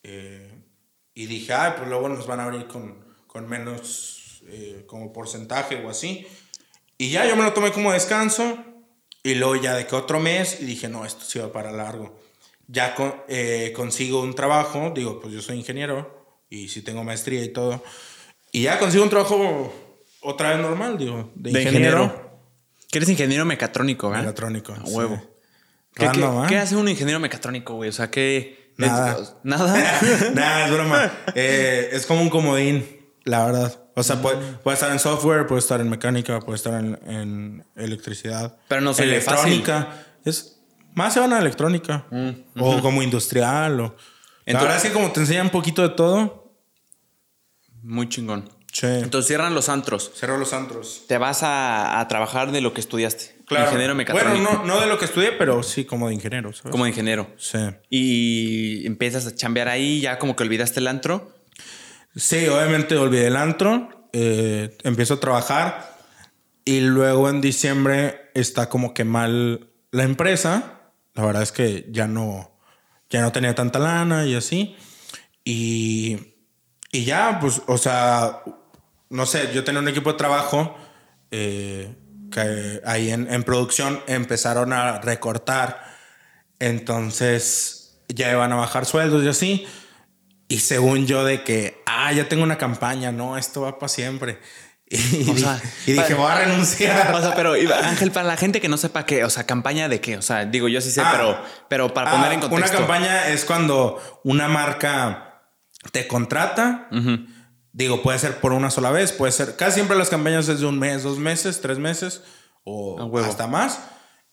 Eh, 0.02 0.52
y 1.14 1.26
dije, 1.26 1.52
ay, 1.52 1.74
pues 1.76 1.88
luego 1.88 2.08
nos 2.08 2.26
van 2.26 2.40
a 2.40 2.44
abrir 2.46 2.66
con, 2.66 3.04
con 3.26 3.48
menos 3.48 4.40
eh, 4.48 4.84
como 4.88 5.12
porcentaje 5.12 5.76
o 5.84 5.90
así. 5.90 6.26
Y 6.98 7.10
ya 7.10 7.26
yo 7.26 7.36
me 7.36 7.42
lo 7.44 7.52
tomé 7.52 7.70
como 7.72 7.92
descanso. 7.92 8.58
Y 9.22 9.34
luego 9.36 9.54
ya 9.56 9.74
de 9.76 9.86
que 9.86 9.94
otro 9.94 10.18
mes 10.18 10.60
y 10.60 10.64
dije, 10.64 10.88
no, 10.88 11.04
esto 11.04 11.24
sí 11.24 11.38
va 11.38 11.52
para 11.52 11.70
largo. 11.70 12.20
Ya 12.72 12.94
con- 12.94 13.14
eh, 13.28 13.72
consigo 13.76 14.22
un 14.22 14.34
trabajo, 14.34 14.92
digo, 14.94 15.20
pues 15.20 15.34
yo 15.34 15.42
soy 15.42 15.58
ingeniero 15.58 16.24
y 16.48 16.68
sí 16.68 16.80
tengo 16.80 17.04
maestría 17.04 17.44
y 17.44 17.48
todo. 17.52 17.82
Y 18.50 18.62
ya 18.62 18.78
consigo 18.78 19.04
un 19.04 19.10
trabajo 19.10 19.74
otra 20.22 20.50
vez 20.50 20.58
normal, 20.60 20.96
digo, 20.96 21.30
de, 21.34 21.52
De 21.52 21.62
ingeniero. 21.62 22.02
ingeniero. 22.04 22.40
Que 22.90 22.98
eres 22.98 23.08
ingeniero 23.10 23.44
mecatrónico, 23.44 24.08
¿verdad? 24.08 24.24
Mecatrónico. 24.24 24.72
A 24.72 24.86
sí. 24.86 24.92
huevo. 24.94 25.22
¿Qué, 25.94 26.06
Random, 26.06 26.32
qué- 26.40 26.44
¿ah? 26.44 26.46
qué 26.48 26.58
hace 26.58 26.76
un 26.76 26.88
ingeniero 26.88 27.20
mecatrónico, 27.20 27.74
güey? 27.74 27.90
O 27.90 27.92
sea, 27.92 28.10
¿qué? 28.10 28.72
Nada. 28.78 29.18
¿Nada? 29.42 30.00
Nada, 30.34 30.64
es 30.66 30.72
broma. 30.72 31.12
Eh, 31.34 31.90
es 31.92 32.06
como 32.06 32.22
un 32.22 32.30
comodín, 32.30 32.86
la 33.24 33.44
verdad. 33.44 33.78
O 33.94 34.02
sea, 34.02 34.22
puede, 34.22 34.38
puede 34.62 34.74
estar 34.76 34.90
en 34.90 34.98
software, 34.98 35.46
puede 35.46 35.58
estar 35.58 35.78
en 35.82 35.90
mecánica, 35.90 36.40
puede 36.40 36.56
estar 36.56 36.72
en, 36.82 36.98
en 37.06 37.66
electricidad. 37.76 38.56
Pero 38.68 38.80
no 38.80 38.94
se 38.94 39.04
le 39.04 39.16
Electrónica. 39.16 40.06
Es, 40.24 40.61
más 40.94 41.14
se 41.14 41.20
van 41.20 41.32
a 41.32 41.38
electrónica. 41.38 42.06
O 42.58 42.80
como 42.80 43.02
industrial. 43.02 43.80
O, 43.80 43.82
la 43.82 43.92
Entonces- 44.46 44.62
verdad 44.68 44.76
es 44.76 44.82
que 44.82 44.92
como 44.92 45.12
te 45.12 45.20
enseñan 45.20 45.46
un 45.46 45.50
poquito 45.52 45.82
de 45.82 45.90
todo, 45.90 46.52
Muy 47.82 48.08
chingón. 48.08 48.48
che, 48.70 49.00
Entonces 49.00 49.26
cierran 49.28 49.54
los 49.54 49.68
antros. 49.68 50.12
cerró 50.14 50.38
los 50.38 50.52
antros. 50.52 51.02
Te 51.08 51.18
vas 51.18 51.42
a, 51.42 52.00
a 52.00 52.08
trabajar 52.08 52.52
de 52.52 52.60
lo 52.60 52.72
que 52.72 52.80
estudiaste. 52.80 53.36
Claro. 53.46 53.66
Ingeniero 53.66 53.94
mecatrónico. 53.94 54.44
Bueno, 54.44 54.64
no, 54.64 54.74
no 54.76 54.80
de 54.80 54.86
lo 54.86 54.98
que 54.98 55.04
estudié, 55.04 55.32
pero 55.32 55.62
sí 55.62 55.84
como 55.84 56.08
de 56.08 56.14
ingeniero, 56.14 56.52
¿sabes? 56.52 56.70
Como 56.72 56.84
de 56.84 56.90
ingeniero. 56.90 57.28
Sí. 57.36 57.58
Y 57.90 58.86
empiezas 58.86 59.26
a 59.26 59.34
chambear 59.34 59.68
ahí, 59.68 60.00
ya 60.00 60.18
como 60.18 60.36
que 60.36 60.42
olvidaste 60.44 60.80
el 60.80 60.86
antro. 60.88 61.34
Sí, 62.14 62.46
obviamente 62.48 62.96
olvidé 62.96 63.26
el 63.26 63.36
antro, 63.36 64.08
eh, 64.12 64.76
empiezo 64.84 65.14
a 65.14 65.20
trabajar 65.20 65.96
y 66.64 66.80
luego 66.80 67.28
en 67.28 67.40
diciembre 67.40 68.30
está 68.34 68.68
como 68.68 68.94
que 68.94 69.04
mal 69.04 69.68
la 69.90 70.04
empresa 70.04 70.81
La 71.14 71.24
verdad 71.24 71.42
es 71.42 71.52
que 71.52 71.86
ya 71.90 72.06
no, 72.06 72.58
ya 73.10 73.20
no 73.20 73.32
tenía 73.32 73.54
tanta 73.54 73.78
lana 73.78 74.26
y 74.26 74.34
así. 74.34 74.76
Y, 75.44 76.34
y 76.90 77.04
ya, 77.04 77.38
pues, 77.40 77.62
o 77.66 77.78
sea, 77.78 78.42
no 79.10 79.26
sé, 79.26 79.52
yo 79.52 79.64
tenía 79.64 79.80
un 79.80 79.88
equipo 79.88 80.12
de 80.12 80.18
trabajo 80.18 80.74
eh, 81.30 81.94
que 82.30 82.80
ahí 82.86 83.10
en, 83.10 83.32
en, 83.32 83.42
producción 83.42 84.00
empezaron 84.06 84.72
a 84.72 85.00
recortar. 85.00 85.84
Entonces 86.58 88.02
ya 88.08 88.30
iban 88.30 88.52
a 88.52 88.56
bajar 88.56 88.86
sueldos 88.86 89.22
y 89.24 89.28
así. 89.28 89.66
Y 90.48 90.60
según 90.60 91.06
yo 91.06 91.24
de 91.24 91.44
que, 91.44 91.82
ah, 91.86 92.12
ya 92.12 92.28
tengo 92.28 92.42
una 92.42 92.58
campaña, 92.58 93.12
no, 93.12 93.36
esto 93.36 93.62
va 93.62 93.78
para 93.78 93.88
siempre. 93.88 94.38
Y, 95.12 95.30
O 95.30 95.36
sea, 95.36 95.60
y 95.86 95.92
dije, 95.92 96.14
voy 96.14 96.30
a 96.30 96.34
renunciar. 96.36 97.14
O 97.14 97.20
sea, 97.20 97.34
pero 97.34 97.54
Ángel, 97.84 98.10
para 98.12 98.26
la 98.28 98.36
gente 98.36 98.60
que 98.60 98.68
no 98.68 98.76
sepa 98.76 99.06
qué, 99.06 99.24
o 99.24 99.30
sea, 99.30 99.44
campaña 99.44 99.88
de 99.88 100.00
qué, 100.00 100.16
o 100.18 100.22
sea, 100.22 100.44
digo, 100.44 100.68
yo 100.68 100.80
sí 100.80 100.90
sé, 100.90 101.00
Ah. 101.00 101.10
pero, 101.12 101.38
pero 101.68 101.94
para 101.94 102.10
poner 102.10 102.30
Ah, 102.30 102.34
en 102.34 102.40
contexto. 102.40 102.76
Una 102.76 102.78
campaña 102.86 103.28
es 103.28 103.44
cuando 103.44 104.20
una 104.24 104.48
marca 104.48 105.42
te 105.92 106.06
contrata. 106.06 106.88
Digo, 107.72 108.02
puede 108.02 108.18
ser 108.18 108.36
por 108.40 108.52
una 108.52 108.70
sola 108.70 108.90
vez, 108.90 109.12
puede 109.12 109.32
ser. 109.32 109.56
Casi 109.56 109.76
siempre 109.76 109.96
las 109.96 110.10
campañas 110.10 110.46
es 110.48 110.60
de 110.60 110.66
un 110.66 110.78
mes, 110.78 111.02
dos 111.02 111.18
meses, 111.18 111.60
tres 111.62 111.78
meses 111.78 112.22
o 112.64 113.18
hasta 113.24 113.46
más. 113.46 113.80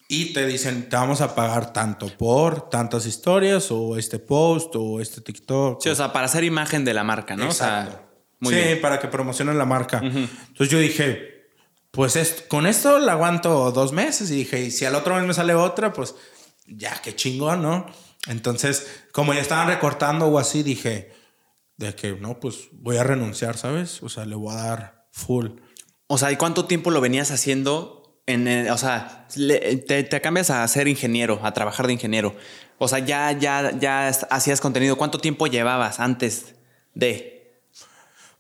Y 0.09 0.33
te 0.33 0.45
dicen, 0.45 0.89
te 0.89 0.95
vamos 0.95 1.21
a 1.21 1.35
pagar 1.35 1.71
tanto 1.71 2.07
por 2.17 2.69
tantas 2.69 3.05
historias 3.05 3.67
o 3.71 3.95
este 3.97 4.19
post 4.19 4.73
o 4.75 4.99
este 4.99 5.21
TikTok. 5.21 5.81
Sí, 5.81 5.89
o 5.89 5.95
sea, 5.95 6.11
para 6.11 6.25
hacer 6.25 6.43
imagen 6.43 6.83
de 6.83 6.93
la 6.93 7.03
marca, 7.03 7.35
¿no? 7.37 7.43
O 7.45 7.47
Exacto. 7.47 7.91
sea, 7.91 8.08
muy 8.39 8.53
sí, 8.53 8.59
bien. 8.61 8.81
para 8.81 8.99
que 8.99 9.07
promocionen 9.07 9.57
la 9.57 9.65
marca. 9.65 9.99
Entonces 10.03 10.69
yo 10.69 10.79
dije, 10.79 11.47
pues 11.91 12.15
est- 12.15 12.47
con 12.47 12.65
esto 12.67 12.99
la 12.99 13.13
aguanto 13.13 13.71
dos 13.71 13.91
meses. 13.93 14.29
Y 14.31 14.35
dije, 14.35 14.61
y 14.61 14.71
si 14.71 14.85
al 14.85 14.95
otro 14.95 15.15
mes 15.15 15.25
me 15.25 15.33
sale 15.33 15.53
otra, 15.55 15.91
pues 15.93 16.15
ya, 16.67 16.99
qué 17.03 17.15
chingón, 17.15 17.61
¿no? 17.61 17.85
Entonces, 18.27 18.87
como 19.11 19.33
ya 19.33 19.41
estaban 19.41 19.67
recortando 19.67 20.27
o 20.27 20.37
así, 20.39 20.61
dije, 20.63 21.11
de 21.77 21.95
que 21.95 22.11
no, 22.13 22.39
pues 22.39 22.67
voy 22.73 22.97
a 22.97 23.03
renunciar, 23.03 23.57
¿sabes? 23.57 24.03
O 24.03 24.09
sea, 24.09 24.25
le 24.25 24.35
voy 24.35 24.53
a 24.53 24.57
dar 24.57 25.07
full. 25.11 25.47
O 26.07 26.17
sea, 26.17 26.31
¿y 26.31 26.35
cuánto 26.35 26.65
tiempo 26.65 26.91
lo 26.91 27.01
venías 27.01 27.31
haciendo? 27.31 28.21
En, 28.25 28.47
el- 28.47 28.69
o 28.69 28.77
sea, 28.77 29.25
le- 29.35 29.77
te, 29.77 30.03
te 30.03 30.21
cambias 30.21 30.49
a 30.49 30.67
ser 30.67 30.87
ingeniero, 30.87 31.39
a 31.43 31.53
trabajar 31.53 31.87
de 31.87 31.93
ingeniero. 31.93 32.35
O 32.77 32.87
sea, 32.87 32.99
ya, 32.99 33.31
ya, 33.31 33.71
ya 33.79 34.07
hacías 34.09 34.61
contenido. 34.61 34.97
¿Cuánto 34.97 35.17
tiempo 35.19 35.47
llevabas 35.47 35.99
antes 35.99 36.55
de? 36.93 37.38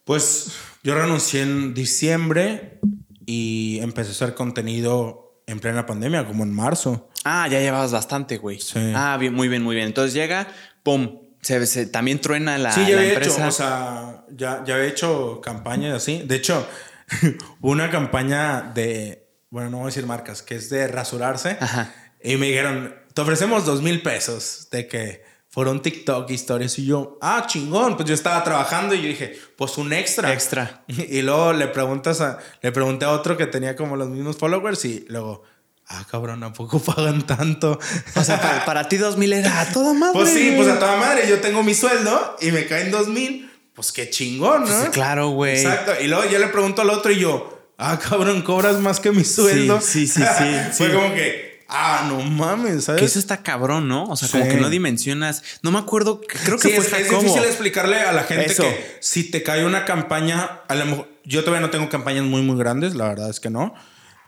Pues 0.03 0.51
yo 0.83 0.95
renuncié 0.95 1.41
en 1.43 1.73
diciembre 1.73 2.79
y 3.25 3.79
empecé 3.81 4.09
a 4.09 4.11
hacer 4.13 4.33
contenido 4.33 5.43
en 5.45 5.59
plena 5.59 5.85
pandemia, 5.85 6.25
como 6.25 6.43
en 6.43 6.53
marzo. 6.53 7.09
Ah, 7.23 7.47
ya 7.49 7.59
llevabas 7.59 7.91
bastante, 7.91 8.37
güey. 8.37 8.59
Sí. 8.59 8.79
Ah, 8.95 9.17
bien, 9.19 9.33
muy 9.33 9.47
bien, 9.47 9.63
muy 9.63 9.75
bien. 9.75 9.87
Entonces 9.87 10.13
llega, 10.13 10.47
pum, 10.83 11.19
se, 11.41 11.65
se- 11.67 11.85
también 11.85 12.19
truena 12.21 12.57
la, 12.57 12.71
Sí, 12.71 12.81
ya 12.81 12.89
la 12.95 13.01
había 13.01 13.13
empresa. 13.13 13.37
hecho, 13.39 13.47
o 13.47 13.51
sea, 13.51 14.25
ya, 14.31 14.63
ya 14.65 14.75
había 14.75 14.87
hecho 14.87 15.41
campañas 15.41 15.95
así. 15.95 16.23
De 16.25 16.35
hecho, 16.35 16.67
una 17.61 17.89
campaña 17.91 18.71
de, 18.73 19.27
bueno, 19.49 19.69
no 19.69 19.77
voy 19.77 19.85
a 19.85 19.87
decir 19.87 20.05
marcas, 20.05 20.41
que 20.41 20.55
es 20.55 20.69
de 20.69 20.87
rasurarse. 20.87 21.57
Ajá. 21.59 21.93
Y 22.23 22.37
me 22.37 22.47
dijeron, 22.47 22.95
te 23.13 23.21
ofrecemos 23.21 23.65
dos 23.65 23.81
mil 23.81 24.01
pesos 24.01 24.67
de 24.71 24.87
que 24.87 25.23
fueron 25.59 25.81
TikTok 25.81 26.31
historias. 26.31 26.79
Y 26.79 26.85
yo, 26.85 27.17
ah, 27.19 27.43
chingón. 27.45 27.97
Pues 27.97 28.07
yo 28.07 28.15
estaba 28.15 28.41
trabajando 28.45 28.95
y 28.95 29.01
yo 29.01 29.07
dije, 29.09 29.37
pues 29.57 29.77
un 29.77 29.91
extra. 29.91 30.31
Extra. 30.31 30.85
Y 30.87 31.21
luego 31.21 31.51
le 31.51 31.67
preguntas 31.67 32.21
a, 32.21 32.39
le 32.61 32.71
pregunté 32.71 33.03
a 33.03 33.11
otro 33.11 33.35
que 33.35 33.45
tenía 33.45 33.75
como 33.75 33.97
los 33.97 34.07
mismos 34.07 34.37
followers 34.37 34.85
y 34.85 35.05
luego, 35.09 35.43
ah, 35.87 36.05
cabrón, 36.09 36.45
¿a 36.45 36.53
poco 36.53 36.79
pagan 36.95 37.27
tanto? 37.27 37.77
O 38.15 38.23
sea, 38.23 38.39
para, 38.39 38.63
para 38.63 38.87
ti 38.87 38.95
2000 38.95 39.33
era 39.33 39.59
a 39.59 39.69
toda 39.73 39.91
madre. 39.91 40.13
Pues 40.13 40.29
sí, 40.29 40.53
pues 40.55 40.69
a 40.69 40.79
toda 40.79 40.95
madre, 40.95 41.27
yo 41.27 41.41
tengo 41.41 41.61
mi 41.61 41.73
sueldo 41.73 42.37
y 42.39 42.53
me 42.53 42.65
caen 42.65 42.89
dos 42.89 43.09
mil, 43.09 43.51
pues 43.73 43.91
qué 43.91 44.09
chingón, 44.09 44.61
¿no? 44.61 44.67
Pues, 44.67 44.91
claro, 44.91 45.31
güey. 45.31 45.57
Exacto. 45.59 45.91
Y 46.01 46.07
luego 46.07 46.23
yo 46.29 46.39
le 46.39 46.47
pregunto 46.47 46.83
al 46.83 46.89
otro 46.89 47.11
y 47.11 47.19
yo, 47.19 47.73
ah, 47.77 47.99
cabrón, 47.99 48.43
cobras 48.43 48.77
más 48.79 49.01
que 49.01 49.11
mi 49.11 49.25
sueldo. 49.25 49.81
Sí, 49.81 50.07
sí, 50.07 50.21
sí, 50.21 50.29
sí, 50.37 50.55
Fue 50.77 50.87
sí. 50.87 50.93
como 50.93 51.13
que, 51.13 51.48
ah, 51.69 52.05
no 52.09 52.21
mames, 52.21 52.85
¿sabes? 52.85 52.99
Que 52.99 53.05
eso 53.05 53.19
está 53.19 53.37
cabrón, 53.43 53.87
¿no? 53.87 54.03
O 54.05 54.15
sea, 54.15 54.27
como 54.29 54.47
que 54.47 54.55
no 54.57 54.69
dimensionas. 54.69 55.43
No 55.61 55.71
me 55.71 55.79
acuerdo, 55.79 56.21
creo 56.21 56.57
que 56.57 56.69
Sí, 56.69 56.75
fue 56.75 56.85
es, 56.85 56.93
es 57.07 57.09
difícil 57.19 57.43
explicarle 57.43 57.99
a 57.99 58.11
la 58.11 58.23
gente 58.23 58.45
Eso. 58.45 58.63
que 58.63 58.97
si 59.01 59.23
te 59.31 59.43
cae 59.43 59.65
una 59.65 59.85
campaña, 59.85 60.61
a 60.67 60.75
lo 60.75 60.85
mejor, 60.85 61.09
yo 61.25 61.43
todavía 61.43 61.65
no 61.65 61.69
tengo 61.71 61.89
campañas 61.89 62.23
muy, 62.25 62.41
muy 62.41 62.57
grandes, 62.57 62.95
la 62.95 63.07
verdad 63.07 63.29
es 63.29 63.39
que 63.39 63.49
no, 63.49 63.73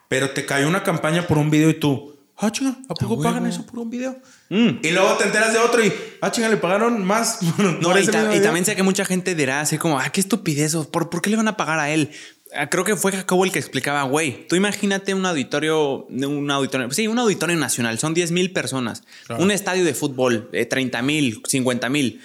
pero 0.08 0.30
te 0.32 0.46
cae 0.46 0.66
una 0.66 0.84
campaña 0.84 1.26
por 1.28 1.38
un 1.38 1.50
video 1.50 1.70
y 1.70 1.74
tú, 1.76 2.16
ah, 2.38 2.52
chinga, 2.52 2.78
¿a 2.90 2.94
poco 2.94 3.14
huevo. 3.16 3.24
pagan 3.24 3.46
eso 3.48 3.66
por 3.66 3.80
un 3.80 3.90
video? 3.90 4.18
Mm. 4.50 4.80
Y 4.84 4.92
luego 4.92 5.14
te 5.18 5.24
enteras 5.24 5.54
de 5.54 5.60
otro 5.60 5.84
y, 5.84 5.92
ah, 6.22 6.30
chinga, 6.32 6.50
le 6.50 6.58
pagaron 6.58 7.04
más. 7.06 7.40
No, 7.58 7.98
y, 7.98 8.06
ta- 8.06 8.24
y 8.24 8.28
video". 8.28 8.42
también 8.44 8.66
sé 8.66 8.76
que 8.76 8.84
mucha 8.84 9.06
gente 9.06 9.34
dirá 9.36 9.62
así 9.62 9.78
como, 9.78 9.98
ah, 10.00 10.10
qué 10.10 10.20
estupidez, 10.22 10.76
¿por, 10.76 11.10
¿por 11.10 11.22
qué 11.22 11.30
le 11.30 11.38
van 11.38 11.48
a 11.48 11.58
pagar 11.58 11.80
a 11.80 11.90
él? 11.90 12.12
Ah, 12.56 12.70
Creo 12.70 12.84
que 12.84 12.96
fue 12.96 13.12
Jacobo 13.12 13.46
el 13.46 13.52
que 13.52 13.60
explicaba, 13.60 14.04
güey, 14.04 14.48
tú 14.48 14.56
imagínate 14.56 15.14
un 15.14 15.26
auditorio, 15.26 16.06
un 16.08 16.52
auditorio, 16.52 16.92
sí, 16.92 17.08
un 17.08 17.18
auditorio 17.20 17.56
nacional, 17.56 17.98
son 18.00 18.14
10 18.14 18.32
mil 18.32 18.52
personas, 18.52 19.04
Claro. 19.26 19.42
un 19.44 19.52
estadio 19.52 19.86
de 19.86 19.94
fútbol, 19.94 20.50
eh, 20.52 20.66
30 20.66 21.02
mil, 21.02 21.42
50 21.48 21.90
mil. 21.90 22.22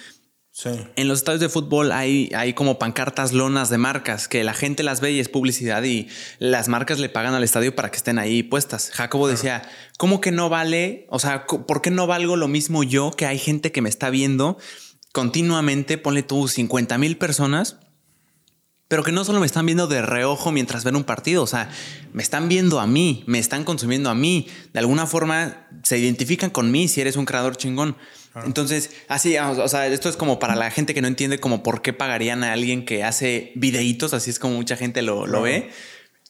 Sí. 0.51 0.69
En 0.95 1.07
los 1.07 1.19
estadios 1.19 1.39
de 1.39 1.49
fútbol 1.49 1.91
hay, 1.91 2.31
hay 2.35 2.53
como 2.53 2.79
pancartas, 2.79 3.31
lonas 3.31 3.69
de 3.69 3.77
marcas 3.77 4.27
que 4.27 4.43
la 4.43 4.55
gente 4.55 4.81
las 4.81 5.01
ve 5.01 5.11
y 5.11 5.19
es 5.19 5.29
publicidad 5.29 5.83
y 5.83 6.07
las 6.39 6.67
marcas 6.67 6.97
le 6.97 7.09
pagan 7.09 7.35
al 7.35 7.43
estadio 7.43 7.75
para 7.75 7.91
que 7.91 7.97
estén 7.97 8.17
ahí 8.17 8.41
puestas. 8.41 8.89
Jacobo 8.91 9.27
decía, 9.27 9.69
¿cómo 9.99 10.19
que 10.19 10.31
no 10.31 10.49
vale? 10.49 11.05
O 11.11 11.19
sea, 11.19 11.45
¿por 11.45 11.83
qué 11.83 11.91
no 11.91 12.07
valgo 12.07 12.37
lo 12.37 12.47
mismo 12.47 12.81
yo 12.81 13.11
que 13.11 13.27
hay 13.27 13.37
gente 13.37 13.71
que 13.71 13.83
me 13.83 13.89
está 13.89 14.09
viendo 14.09 14.57
continuamente? 15.11 15.99
Ponle 15.99 16.23
tú 16.23 16.47
50 16.47 16.97
mil 16.97 17.17
personas. 17.17 17.77
Pero 18.87 19.03
que 19.03 19.11
no 19.11 19.25
solo 19.25 19.39
me 19.41 19.45
están 19.45 19.65
viendo 19.65 19.87
de 19.87 20.01
reojo 20.01 20.51
mientras 20.51 20.83
ven 20.85 20.95
un 20.95 21.03
partido, 21.03 21.43
o 21.43 21.47
sea, 21.47 21.69
me 22.13 22.23
están 22.23 22.47
viendo 22.47 22.79
a 22.79 22.87
mí, 22.87 23.23
me 23.27 23.37
están 23.39 23.63
consumiendo 23.65 24.09
a 24.09 24.15
mí. 24.15 24.47
De 24.73 24.79
alguna 24.79 25.05
forma 25.07 25.67
se 25.83 25.97
identifican 25.97 26.49
con 26.49 26.71
mí 26.71 26.87
si 26.87 27.01
eres 27.01 27.17
un 27.17 27.25
creador 27.25 27.57
chingón. 27.57 27.97
Entonces, 28.45 28.91
así, 29.07 29.35
o 29.37 29.67
sea, 29.67 29.87
esto 29.87 30.09
es 30.09 30.15
como 30.15 30.37
para 30.37 30.55
la 30.55 30.69
gente 30.69 30.93
que 30.93 31.01
no 31.01 31.07
entiende 31.07 31.39
como 31.39 31.63
por 31.63 31.81
qué 31.81 31.91
pagarían 31.91 32.43
a 32.43 32.53
alguien 32.53 32.85
que 32.85 33.03
hace 33.03 33.51
videitos, 33.55 34.13
así 34.13 34.29
es 34.29 34.37
como 34.37 34.53
mucha 34.55 34.77
gente 34.77 35.01
lo, 35.01 35.25
lo 35.25 35.41
ve. 35.41 35.71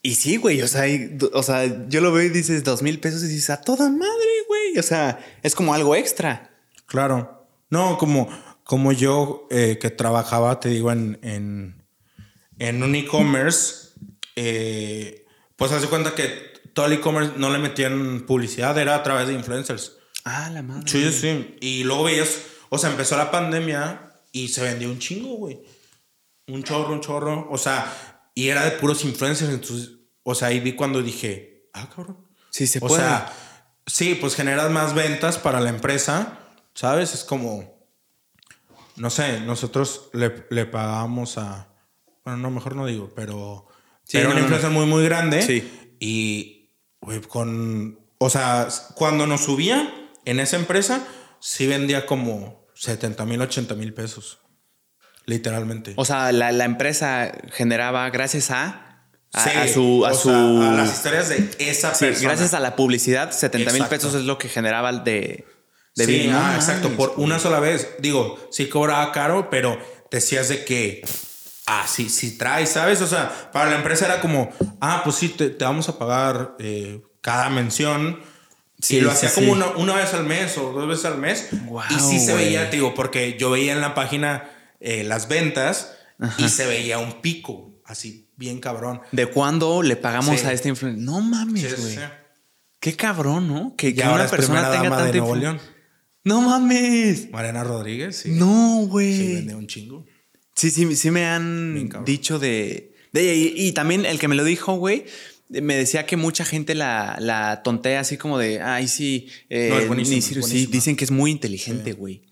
Y 0.03 0.15
sí, 0.15 0.37
güey, 0.37 0.61
o 0.61 0.67
sea, 0.69 0.87
y- 0.87 1.17
o 1.33 1.43
sea, 1.43 1.87
yo 1.89 1.99
lo 1.99 2.13
veo 2.13 2.23
y 2.23 2.29
dices 2.29 2.63
dos 2.63 2.81
mil 2.81 2.99
pesos 3.01 3.23
y 3.23 3.27
dices, 3.27 3.49
a 3.49 3.61
toda 3.61 3.89
madre, 3.89 4.29
güey. 4.47 4.77
O 4.79 4.83
sea, 4.83 5.19
es 5.43 5.53
como 5.53 5.73
algo 5.73 5.95
extra. 5.97 6.49
Claro. 6.85 7.45
No, 7.69 7.97
como, 7.97 8.29
como 8.63 8.93
yo 8.93 9.45
eh, 9.51 9.77
que 9.81 9.89
trabajaba, 9.89 10.61
te 10.61 10.69
digo, 10.69 10.93
en, 10.93 11.19
en, 11.23 11.76
en 12.59 12.83
un 12.83 12.95
e-commerce, 12.95 13.89
eh, 14.35 15.25
pues 15.55 15.71
hace 15.71 15.87
cuenta 15.87 16.15
que 16.15 16.53
todo 16.73 16.85
el 16.85 16.93
e-commerce 16.93 17.33
no 17.37 17.49
le 17.49 17.59
metían 17.59 18.25
publicidad, 18.27 18.77
era 18.77 18.95
a 18.95 19.03
través 19.03 19.27
de 19.27 19.33
influencers. 19.33 19.97
Ah, 20.25 20.49
la 20.51 20.61
madre. 20.61 20.83
Sí, 20.87 21.11
sí. 21.11 21.55
Y 21.61 21.83
luego 21.83 22.03
veías, 22.03 22.39
o 22.69 22.77
sea, 22.77 22.89
empezó 22.89 23.17
la 23.17 23.31
pandemia 23.31 24.11
y 24.31 24.49
se 24.49 24.61
vendió 24.61 24.89
un 24.89 24.99
chingo, 24.99 25.35
güey. 25.37 25.59
Un 26.47 26.63
chorro, 26.63 26.93
un 26.93 27.01
chorro. 27.01 27.47
O 27.49 27.57
sea, 27.57 28.29
y 28.35 28.49
era 28.49 28.65
de 28.65 28.71
puros 28.71 29.03
influencers. 29.05 29.51
Entonces, 29.51 29.91
o 30.23 30.35
sea, 30.35 30.49
ahí 30.49 30.59
vi 30.59 30.73
cuando 30.73 31.01
dije, 31.01 31.69
ah, 31.73 31.89
cabrón. 31.89 32.17
Sí, 32.49 32.67
se 32.67 32.79
o 32.79 32.81
puede. 32.81 33.01
sea, 33.01 33.33
sí, 33.85 34.15
pues 34.15 34.35
generas 34.35 34.69
más 34.69 34.93
ventas 34.93 35.37
para 35.37 35.61
la 35.61 35.69
empresa, 35.69 36.39
¿sabes? 36.73 37.13
Es 37.13 37.23
como, 37.23 37.87
no 38.97 39.09
sé, 39.09 39.39
nosotros 39.41 40.09
le, 40.13 40.45
le 40.49 40.65
pagamos 40.65 41.37
a, 41.37 41.69
bueno, 42.27 42.41
no, 42.41 42.51
mejor 42.51 42.75
no 42.75 42.85
digo, 42.85 43.11
pero, 43.15 43.65
Sí, 44.03 44.17
pero 44.17 44.25
no, 44.29 44.31
una 44.35 44.41
no, 44.41 44.47
no. 44.49 44.55
empresa 44.55 44.69
muy, 44.73 44.85
muy 44.85 45.03
grande. 45.05 45.41
Sí. 45.41 45.95
Y, 45.99 46.71
güey, 47.01 47.21
con, 47.21 47.99
o 48.17 48.29
sea, 48.29 48.67
cuando 48.95 49.27
nos 49.27 49.41
subía 49.45 49.93
en 50.25 50.39
esa 50.41 50.57
empresa, 50.57 51.07
sí 51.39 51.67
vendía 51.67 52.05
como 52.05 52.65
70 52.75 53.25
mil, 53.25 53.41
80 53.41 53.75
mil 53.75 53.93
pesos. 53.93 54.39
Literalmente. 55.25 55.93
O 55.95 56.03
sea, 56.05 56.31
la, 56.31 56.51
la 56.51 56.65
empresa 56.65 57.31
generaba 57.51 58.09
gracias 58.09 58.51
a, 58.51 59.07
a, 59.33 59.43
Sí, 59.43 59.49
a 59.55 59.67
su... 59.67 60.05
A, 60.05 60.13
su 60.13 60.29
sea, 60.29 60.69
a 60.71 60.73
las 60.75 60.93
historias 60.93 61.29
de 61.29 61.49
esa 61.59 61.93
Sí, 61.95 62.05
persona. 62.05 62.29
gracias 62.29 62.53
a 62.53 62.59
la 62.59 62.75
publicidad, 62.75 63.31
70 63.31 63.71
mil 63.73 63.85
pesos 63.85 64.13
es 64.15 64.23
lo 64.23 64.37
que 64.37 64.47
generaba 64.49 64.91
de... 64.93 65.45
de 65.95 66.05
sí, 66.05 66.29
ah, 66.31 66.53
exacto, 66.55 66.89
por 66.91 67.13
güey. 67.15 67.25
una 67.25 67.39
sola 67.39 67.59
vez. 67.61 67.89
Digo, 67.99 68.37
sí 68.51 68.67
cobraba 68.69 69.11
caro, 69.11 69.49
pero 69.49 69.77
decías 70.11 70.47
de 70.49 70.63
que, 70.63 71.01
ah, 71.67 71.85
sí, 71.87 72.09
sí 72.09 72.37
traes, 72.37 72.69
¿sabes? 72.71 73.01
O 73.01 73.07
sea, 73.07 73.51
para 73.51 73.69
la 73.69 73.75
empresa 73.77 74.05
era 74.05 74.19
como, 74.21 74.49
ah, 74.81 75.01
pues 75.03 75.17
sí, 75.17 75.29
te, 75.29 75.49
te 75.49 75.63
vamos 75.65 75.87
a 75.89 75.97
pagar 75.99 76.55
eh, 76.59 77.01
cada 77.21 77.49
mención. 77.49 78.19
Sí, 78.79 78.97
y 78.97 79.01
lo 79.01 79.09
sí, 79.11 79.15
hacía 79.17 79.29
sí. 79.29 79.41
como 79.41 79.51
una, 79.53 79.67
una 79.77 79.95
vez 79.95 80.13
al 80.13 80.23
mes 80.25 80.57
o 80.57 80.71
dos 80.71 80.87
veces 80.87 81.05
al 81.05 81.17
mes. 81.17 81.47
Guau, 81.65 81.85
y 81.89 81.99
sí 81.99 82.19
se 82.19 82.33
güey. 82.33 82.45
veía, 82.45 82.69
te 82.69 82.77
digo, 82.77 82.93
porque 82.93 83.37
yo 83.39 83.49
veía 83.51 83.73
en 83.73 83.81
la 83.81 83.93
página 83.95 84.49
eh, 84.79 85.03
las 85.03 85.27
ventas 85.27 85.93
y 86.37 86.49
se 86.49 86.65
veía 86.67 86.97
un 86.99 87.21
pico, 87.21 87.79
así, 87.85 88.29
bien 88.37 88.59
cabrón. 88.59 89.01
¿De 89.11 89.25
cuándo 89.27 89.81
le 89.83 89.95
pagamos 89.95 90.39
Sí. 90.39 90.45
a 90.47 90.51
este 90.53 90.69
influencer? 90.69 91.03
No 91.03 91.21
mames, 91.21 91.61
Sí, 91.63 91.69
sí, 91.75 91.81
güey. 91.81 91.95
sí. 91.95 92.01
Qué 92.79 92.95
cabrón, 92.95 93.47
¿no? 93.47 93.75
Que, 93.75 93.93
que 93.95 94.03
una 94.03 94.27
persona 94.27 94.61
tenga 94.71 94.83
dama 94.83 94.97
de 94.97 95.03
tanta 95.05 95.17
Nuevo 95.17 95.35
León. 95.35 95.59
No 96.23 96.41
mames. 96.41 97.31
Mariana 97.31 97.63
Rodríguez, 97.63 98.17
sí. 98.17 98.31
No, 98.33 98.81
Sí, 98.83 98.87
güey. 98.89 99.35
vende 99.35 99.55
un 99.55 99.65
chingo. 99.67 100.05
Sí, 100.57 100.71
sí, 100.71 100.95
sí 100.95 101.11
me 101.11 101.25
han 101.25 102.03
dicho 102.03 102.39
de... 102.39 102.91
de 103.13 103.35
y, 103.35 103.67
y 103.67 103.71
también 103.73 104.05
el 104.05 104.17
que 104.19 104.27
me 104.27 104.35
lo 104.35 104.43
dijo, 104.43 104.73
güey, 104.73 105.05
me 105.49 105.75
decía 105.75 106.05
que 106.05 106.17
mucha 106.17 106.43
gente 106.45 106.73
la, 106.75 107.15
la 107.19 107.61
tontea 107.63 107.99
así 108.01 108.17
como 108.17 108.37
de, 108.39 108.59
ay, 108.61 108.87
sí, 108.87 109.29
eh, 109.49 109.69
No, 109.71 109.79
es 109.79 109.87
buenísima, 109.87 110.15
ni 110.15 110.21
sirve". 110.21 110.43
sí, 110.43 110.65
dicen 110.65 110.95
que 110.95 111.05
es 111.05 111.11
muy 111.11 111.31
inteligente, 111.31 111.93
güey. 111.93 112.23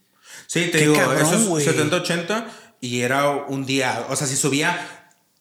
Sí, 0.48 0.62
te 0.66 0.72
Qué 0.72 0.78
digo, 0.80 0.96
cabrón, 0.96 1.22
eso 1.22 1.46
güey. 1.46 1.66
es 1.66 1.76
70-80 1.76 2.46
y 2.82 3.02
era 3.02 3.30
un 3.32 3.66
día. 3.66 4.06
O 4.10 4.16
sea, 4.16 4.28
si 4.28 4.36
subía 4.36 4.95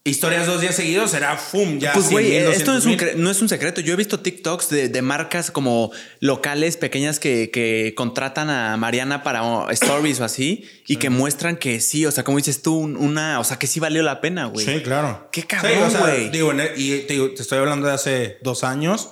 historias 0.07 0.47
dos 0.47 0.61
días 0.61 0.75
seguidos, 0.77 1.15
era 1.15 1.37
¡fum! 1.39 1.79
Ya 1.79 1.93
Pues, 1.95 2.09
100 2.09 2.13
güey, 2.13 2.37
esto 2.37 2.73
no 2.73 2.79
es, 2.79 2.85
un 2.85 2.93
200 2.93 3.09
cre- 3.09 3.15
no 3.17 3.31
es 3.31 3.41
un 3.41 3.49
secreto. 3.49 3.81
Yo 3.81 3.95
he 3.95 3.97
visto 3.97 4.21
TikToks 4.21 4.69
de, 4.69 4.89
de 4.91 5.01
marcas 5.03 5.51
como 5.51 5.93
locales 6.21 6.77
pequeñas 6.77 7.19
que, 7.19 7.51
que 7.51 7.95
contratan 7.97 8.51
a 8.51 8.77
Mariana 8.77 9.23
para 9.23 9.43
oh, 9.45 9.71
stories 9.71 10.21
o 10.21 10.25
así 10.25 10.69
y 10.87 10.97
que 10.97 11.09
muestran 11.09 11.57
que 11.57 11.81
sí, 11.81 12.05
o 12.05 12.11
sea, 12.13 12.23
como 12.23 12.37
dices 12.37 12.61
tú, 12.61 12.77
un- 12.77 12.97
una, 12.97 13.41
o 13.41 13.45
sea, 13.45 13.59
que 13.59 13.67
sí 13.67 13.81
valió 13.81 14.03
la 14.03 14.21
pena, 14.21 14.45
güey. 14.45 14.67
Sí, 14.67 14.83
claro. 14.83 15.29
Qué 15.33 15.41
Sí, 15.41 15.47
cabrón, 15.47 15.83
o 15.85 15.91
sea, 15.91 16.01
güey. 16.01 16.29
digo, 16.31 16.51
el- 16.53 16.73
y 16.79 17.01
te, 17.07 17.15
digo, 17.15 17.31
te 17.31 17.41
estoy 17.41 17.59
hablando 17.59 17.87
de 17.87 17.95
hace 17.95 18.39
dos 18.43 18.63
años, 18.63 19.09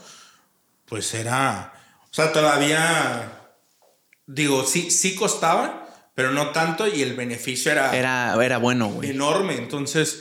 pues 0.84 1.14
era. 1.14 1.72
O 2.10 2.14
sea, 2.14 2.32
todavía. 2.32 3.38
Digo, 4.26 4.64
sí, 4.66 4.90
sí 4.90 5.14
costaba, 5.14 5.88
pero 6.14 6.30
no 6.32 6.50
tanto 6.50 6.86
y 6.86 7.00
el 7.02 7.14
beneficio 7.14 7.72
era, 7.72 7.96
Era, 7.96 8.34
era 8.44 8.58
bueno, 8.58 8.88
güey. 8.88 9.10
enorme. 9.10 9.54
Entonces, 9.56 10.20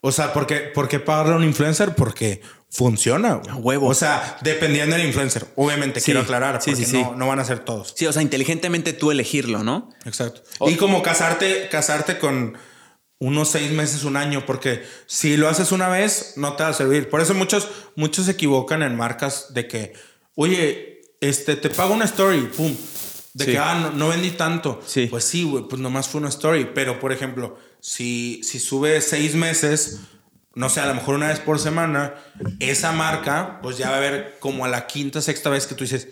o 0.00 0.12
sea, 0.12 0.32
¿por 0.32 0.46
qué, 0.46 0.56
por 0.74 0.88
qué 0.88 1.00
pagarle 1.00 1.32
a 1.32 1.36
un 1.36 1.44
influencer? 1.44 1.94
Porque 1.94 2.40
funciona. 2.70 3.34
güey. 3.34 3.50
A 3.50 3.54
huevo. 3.56 3.88
O 3.88 3.94
sea, 3.94 4.38
dependiendo 4.42 4.96
del 4.96 5.06
influencer. 5.06 5.46
Obviamente, 5.56 6.00
Sí, 6.00 6.06
quiero 6.06 6.20
aclarar, 6.20 6.60
sí, 6.62 6.70
porque 6.70 6.86
sí. 6.86 7.02
No, 7.02 7.14
no 7.16 7.26
van 7.28 7.38
a 7.40 7.44
ser 7.44 7.60
todos. 7.60 7.94
Sí, 7.96 8.06
o 8.06 8.12
sea, 8.12 8.22
inteligentemente 8.22 8.92
tú 8.92 9.10
elegirlo, 9.10 9.62
¿no? 9.64 9.90
Exacto. 10.04 10.42
O- 10.58 10.68
y 10.70 10.76
como 10.76 11.02
casarte, 11.02 11.68
casarte 11.70 12.18
con 12.18 12.56
unos 13.18 13.48
seis 13.48 13.72
meses, 13.72 14.04
un 14.04 14.16
año, 14.16 14.44
porque 14.44 14.84
si 15.06 15.36
lo 15.38 15.48
haces 15.48 15.72
una 15.72 15.88
vez, 15.88 16.34
no 16.36 16.52
te 16.54 16.64
va 16.64 16.68
a 16.68 16.74
servir. 16.74 17.08
Por 17.08 17.20
eso 17.22 17.32
muchos, 17.34 17.68
muchos 17.96 18.26
se 18.26 18.32
equivocan 18.32 18.82
en 18.82 18.94
marcas 18.94 19.54
de 19.54 19.66
que, 19.66 19.94
oye, 20.34 21.00
este, 21.22 21.56
te 21.56 21.70
pago 21.70 21.94
una 21.94 22.04
story, 22.04 22.42
pum. 22.54 22.76
De 23.36 23.44
Sí. 23.44 23.50
que, 23.52 23.58
ah, 23.58 23.74
no, 23.74 23.90
no 23.90 24.08
vendí 24.08 24.30
tanto. 24.30 24.80
Sí. 24.86 25.08
Pues 25.10 25.24
sí, 25.24 25.44
güey, 25.44 25.64
pues 25.68 25.80
nomás 25.82 26.08
fue 26.08 26.20
una 26.20 26.30
story. 26.30 26.70
Pero, 26.74 26.98
por 26.98 27.12
ejemplo, 27.12 27.58
si, 27.80 28.40
si 28.42 28.58
sube 28.58 29.00
seis 29.02 29.34
meses, 29.34 30.00
no 30.54 30.70
sé, 30.70 30.80
a 30.80 30.86
lo 30.86 30.94
mejor 30.94 31.16
una 31.16 31.28
vez 31.28 31.40
por 31.40 31.58
semana, 31.58 32.14
esa 32.60 32.92
marca, 32.92 33.60
pues 33.62 33.76
ya 33.76 33.90
va 33.90 33.98
a 33.98 34.00
ver 34.00 34.38
como 34.40 34.64
a 34.64 34.68
la 34.68 34.86
quinta, 34.86 35.20
sexta 35.20 35.50
vez 35.50 35.66
que 35.66 35.74
tú 35.74 35.84
dices, 35.84 36.08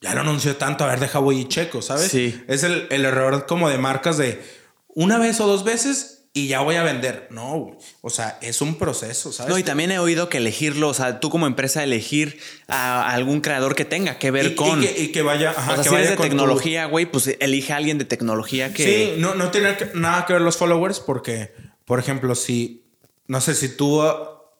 ya 0.00 0.12
lo 0.14 0.22
anunció 0.22 0.56
tanto, 0.56 0.82
a 0.82 0.88
ver, 0.88 0.98
deja 0.98 1.20
voy 1.20 1.38
y 1.42 1.44
checo, 1.48 1.82
¿sabes? 1.82 2.08
Sí. 2.10 2.42
Es 2.48 2.64
el, 2.64 2.88
el 2.90 3.04
error 3.04 3.46
como 3.46 3.68
de 3.70 3.78
marcas 3.78 4.18
de 4.18 4.42
una 4.88 5.18
vez 5.18 5.38
o 5.40 5.46
dos 5.46 5.62
veces 5.62 6.15
y 6.38 6.48
ya 6.48 6.60
voy 6.60 6.76
a 6.76 6.82
vender. 6.82 7.28
No, 7.30 7.78
o 8.02 8.10
sea, 8.10 8.38
es 8.42 8.60
un 8.60 8.74
proceso, 8.76 9.32
¿sabes? 9.32 9.50
No, 9.50 9.58
y 9.58 9.62
también 9.62 9.90
he 9.90 9.98
oído 9.98 10.28
que 10.28 10.36
elegirlo, 10.36 10.88
o 10.90 10.94
sea, 10.94 11.18
tú 11.18 11.30
como 11.30 11.46
empresa 11.46 11.82
elegir 11.82 12.38
a 12.68 13.10
algún 13.10 13.40
creador 13.40 13.74
que 13.74 13.84
tenga 13.86 14.18
que 14.18 14.30
ver 14.30 14.44
Y- 14.44 14.48
y 14.48 14.54
con. 14.54 14.80
que, 14.82 14.94
y 15.02 15.08
que 15.12 15.22
vaya, 15.22 15.50
ajá, 15.50 15.72
o 15.72 15.74
sea, 15.76 15.82
que 15.84 15.88
si 15.88 15.94
vaya 15.94 16.10
de 16.10 16.16
tecnología, 16.18 16.84
güey, 16.84 17.06
pues 17.06 17.34
elige 17.40 17.72
a 17.72 17.76
alguien 17.76 17.96
de 17.98 18.04
tecnología 18.04 18.72
que. 18.74 18.84
Sí, 19.14 19.20
no, 19.20 19.34
no 19.34 19.50
tiene 19.50 19.76
nada 19.94 20.26
que 20.26 20.34
ver 20.34 20.42
los 20.42 20.56
followers 20.58 21.00
porque, 21.00 21.52
por 21.86 21.98
ejemplo, 21.98 22.34
si, 22.34 22.84
no 23.28 23.40
sé, 23.40 23.54
si 23.54 23.70
tú 23.70 24.02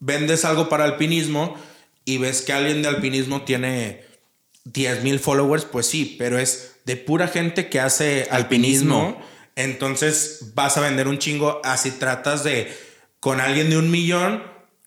vendes 0.01 0.45
algo 0.47 0.69
para 0.71 0.85
alpinismo 0.85 1.57
y 2.07 2.17
ves 2.19 2.41
que 2.43 2.53
alguien 2.55 2.81
de 2.83 2.89
alpinismo 2.89 3.43
tiene 3.43 4.03
10 4.65 5.03
mil 5.03 5.21
followers, 5.21 5.65
pues 5.67 5.87
sí, 5.87 6.17
pero 6.19 6.39
es 6.39 6.73
de 6.87 6.97
pura 6.97 7.29
gente 7.29 7.69
que 7.69 7.81
hace 7.81 8.27
Alpinismo. 8.31 9.01
alpinismo. 9.09 9.36
Entonces 9.57 10.53
vas 10.55 10.77
a 10.77 10.81
vender 10.81 11.09
un 11.09 11.19
chingo 11.19 11.61
así 11.65 11.91
tratas 11.91 12.45
de 12.45 12.73
con 13.21 13.41
alguien 13.41 13.71
de 13.71 13.79
un 13.79 13.91
millón 13.91 14.43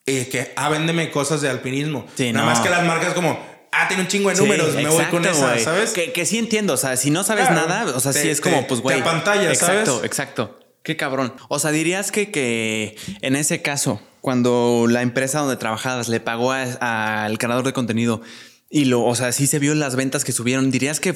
eh, 0.05 0.29
que, 0.31 0.53
ah, 0.55 0.69
véndeme 0.69 1.11
cosas 1.11 1.41
de 1.41 1.49
alpinismo. 1.49 2.05
Sí, 2.15 2.31
Nada 2.31 2.45
no. 2.45 2.51
más 2.51 2.61
que 2.61 2.69
las 2.69 2.85
marcas 2.85 3.13
como, 3.13 3.37
ah, 3.71 3.87
tiene 3.87 4.03
un 4.03 4.07
chingo 4.07 4.29
de 4.29 4.35
Sí, 4.35 4.41
números, 4.43 4.73
me 4.75 4.87
voy 4.87 5.03
con 5.05 5.25
exacto, 5.25 5.53
esa. 5.55 5.63
¿sabes? 5.63 5.91
Que, 5.91 6.13
que 6.13 6.25
sí 6.25 6.37
entiendo, 6.37 6.73
o 6.73 6.77
sea, 6.77 6.95
si 6.97 7.09
no 7.11 7.23
sabes 7.23 7.47
Claro. 7.47 7.67
nada, 7.67 7.95
o 7.95 7.99
sea, 7.99 8.13
sí 8.13 8.21
Te- 8.23 8.31
es 8.31 8.41
como, 8.41 8.65
pues, 8.67 8.79
güey. 8.81 9.01
apantallas, 9.01 9.51
Exacto, 9.53 9.95
¿sabes? 9.97 10.05
exacto. 10.05 10.59
Qué 10.83 10.95
cabrón. 10.95 11.33
O 11.49 11.59
sea, 11.59 11.71
dirías 11.71 12.11
que, 12.11 12.31
que 12.31 12.95
en 13.21 13.35
ese 13.35 13.61
caso, 13.61 13.99
cuando 14.21 14.85
la 14.89 15.01
empresa 15.01 15.39
donde 15.39 15.57
trabajabas 15.57 16.07
le 16.09 16.19
pagó 16.19 16.51
a- 16.53 17.25
al 17.25 17.37
creador 17.37 17.65
de 17.65 17.73
contenido 17.73 18.21
y 18.69 18.85
lo, 18.85 19.03
o 19.03 19.13
sea, 19.15 19.31
sí 19.31 19.45
se 19.47 19.59
vio 19.59 19.75
las 19.75 19.95
ventas 19.95 20.23
que 20.23 20.31
subieron, 20.31 20.71
dirías 20.71 20.99
que 20.99 21.13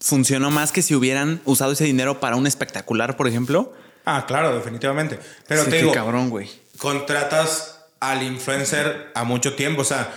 funcionó 0.00 0.50
más 0.50 0.72
que 0.72 0.82
si 0.82 0.94
hubieran 0.94 1.40
usado 1.44 1.72
ese 1.72 1.84
dinero 1.84 2.20
para 2.20 2.36
un 2.36 2.46
espectacular, 2.46 3.16
por 3.16 3.28
ejemplo. 3.28 3.72
Ah, 4.04 4.24
claro, 4.26 4.54
definitivamente. 4.54 5.18
Pero 5.46 5.64
Sí, 5.64 5.70
te 5.70 5.76
qué 5.76 5.82
digo, 5.82 5.92
cabrón, 5.92 6.30
güey. 6.30 6.50
contratas 6.78 7.84
al 8.00 8.22
influencer 8.22 9.10
a 9.14 9.24
mucho 9.24 9.54
tiempo. 9.54 9.82
O 9.82 9.84
sea, 9.84 10.10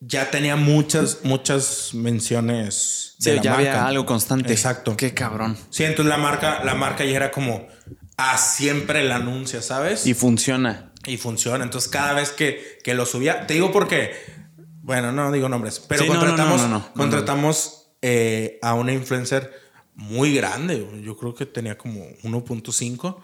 ya 0.00 0.30
tenía 0.30 0.56
muchas, 0.56 1.18
muchas 1.24 1.90
menciones. 1.94 3.14
Sí, 3.18 3.30
de 3.30 3.36
la 3.36 3.42
ya 3.42 3.50
marca. 3.52 3.70
había 3.70 3.86
algo 3.86 4.06
constante. 4.06 4.52
Exacto. 4.52 4.96
Qué 4.96 5.12
cabrón. 5.14 5.56
Sí, 5.70 5.84
entonces 5.84 6.10
la 6.10 6.18
marca, 6.18 6.62
la 6.64 6.74
marca 6.74 7.04
ya 7.04 7.16
era 7.16 7.30
como 7.30 7.66
a 8.16 8.38
siempre 8.38 9.02
la 9.04 9.16
anuncia, 9.16 9.60
¿sabes? 9.60 10.06
Y 10.06 10.10
Y, 10.10 10.14
funciona. 10.14 10.92
funciona. 11.18 11.64
Entonces, 11.64 11.90
cada 11.90 12.12
vez 12.12 12.30
que, 12.30 12.78
que 12.84 12.94
lo 12.94 13.06
subía, 13.06 13.46
te 13.46 13.54
digo 13.54 13.72
porque, 13.72 14.14
bueno, 14.82 15.10
no 15.10 15.32
digo 15.32 15.48
nombres, 15.48 15.80
pero 15.80 16.02
Sí, 16.04 16.08
no, 16.08 16.14
no, 16.14 16.20
contratamos, 16.20 16.60
no, 16.62 16.68
no, 16.68 16.78
no, 16.78 16.84
no, 16.86 16.92
contratamos 16.94 17.83
eh, 18.06 18.58
a 18.60 18.74
una 18.74 18.92
influencer 18.92 19.50
muy 19.94 20.34
grande. 20.34 20.86
Yo 21.02 21.16
creo 21.16 21.34
que 21.34 21.46
tenía 21.46 21.78
como 21.78 22.04
1.5 22.22 23.16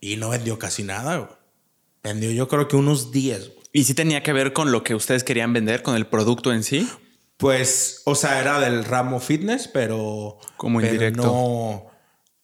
y 0.00 0.16
no 0.16 0.28
vendió 0.28 0.56
casi 0.56 0.84
nada. 0.84 1.16
güey. 1.16 1.30
Vendió 2.00 2.30
yo 2.30 2.46
creo 2.46 2.68
que 2.68 2.76
unos 2.76 3.10
10. 3.10 3.48
güey. 3.48 3.58
Y 3.72 3.82
sí 3.82 3.94
tenía 3.94 4.22
que 4.22 4.32
ver 4.32 4.52
con 4.52 4.70
lo 4.70 4.84
que 4.84 4.94
ustedes 4.94 5.24
querían 5.24 5.52
vender, 5.52 5.82
con 5.82 5.96
el 5.96 6.06
producto 6.06 6.52
en 6.52 6.62
sí. 6.62 6.88
Pues, 7.38 8.02
o 8.04 8.14
sea, 8.14 8.40
era 8.40 8.60
del 8.60 8.84
ramo 8.84 9.18
fitness, 9.18 9.66
pero. 9.66 10.38
Como 10.56 10.78
pero 10.78 10.92
indirecto. 10.92 11.22
No. 11.22 11.86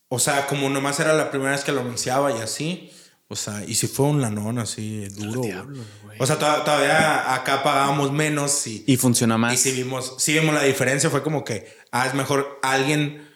O 0.08 0.18
sea, 0.18 0.48
como 0.48 0.68
nomás 0.70 0.98
era 0.98 1.12
la 1.12 1.30
primera 1.30 1.52
vez 1.52 1.62
que 1.62 1.70
lo 1.70 1.82
anunciaba 1.82 2.36
y 2.36 2.40
así. 2.40 2.90
O 3.32 3.36
sea, 3.36 3.62
y 3.64 3.76
si 3.76 3.86
fue 3.86 4.06
un 4.06 4.20
lanón 4.20 4.58
así 4.58 5.06
duro. 5.10 5.40
güey. 5.42 6.18
O 6.18 6.26
sea, 6.26 6.36
to- 6.36 6.62
todavía 6.64 7.32
acá 7.32 7.62
pagábamos 7.62 8.10
menos 8.12 8.66
y, 8.66 8.82
Y 8.88 8.96
funciona 8.96 9.36
y 9.36 9.38
más. 9.38 9.60
sí 9.60 9.70
vimos, 9.70 10.16
sí 10.18 10.32
vimos 10.34 10.52
la 10.52 10.64
diferencia. 10.64 11.10
Fue 11.10 11.22
como 11.22 11.44
que, 11.44 11.72
ah, 11.92 12.06
es 12.08 12.14
mejor 12.14 12.58
alguien. 12.62 13.28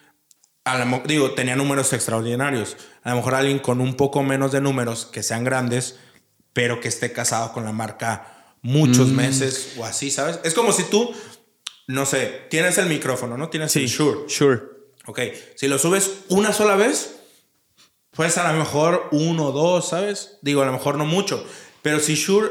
A 0.65 0.77
lo 0.83 1.01
digo, 1.07 1.31
tenía 1.31 1.55
números 1.55 1.93
extraordinarios. 1.93 2.75
A 3.03 3.11
lo 3.11 3.17
mejor 3.17 3.35
alguien 3.35 3.59
con 3.59 3.79
un 3.79 3.95
poco 3.95 4.21
menos 4.21 4.51
de 4.51 4.59
números, 4.59 5.05
que 5.05 5.23
sean 5.23 5.43
grandes, 5.45 5.95
pero 6.51 6.81
que 6.81 6.89
esté 6.89 7.13
casado 7.13 7.53
con 7.53 7.63
la 7.63 7.71
marca 7.71 8.53
muchos 8.61 9.09
Mm. 9.09 9.15
meses 9.15 9.73
o 9.77 9.85
así, 9.85 10.11
¿sabes? 10.11 10.39
Es 10.43 10.53
como 10.55 10.73
si 10.73 10.83
tú, 10.83 11.13
no 11.87 12.05
sé, 12.05 12.47
tienes 12.49 12.77
el 12.79 12.87
micrófono, 12.89 13.37
¿no? 13.37 13.49
Tienes 13.49 13.75
el 13.77 13.87
Shure. 13.87 14.27
Sure. 14.27 14.59
Ok, 15.05 15.19
si 15.55 15.67
lo 15.69 15.77
subes 15.79 16.11
una 16.29 16.51
sola 16.51 16.75
vez, 16.75 17.15
pues 18.15 18.37
a 18.37 18.51
lo 18.51 18.57
mejor 18.57 19.07
uno 19.11 19.47
o 19.47 19.51
dos, 19.51 19.89
¿sabes? 19.89 20.37
Digo, 20.41 20.61
a 20.61 20.65
lo 20.65 20.71
mejor 20.71 20.97
no 20.97 21.05
mucho. 21.05 21.45
Pero 21.81 21.99
si 21.99 22.15
Shure 22.15 22.49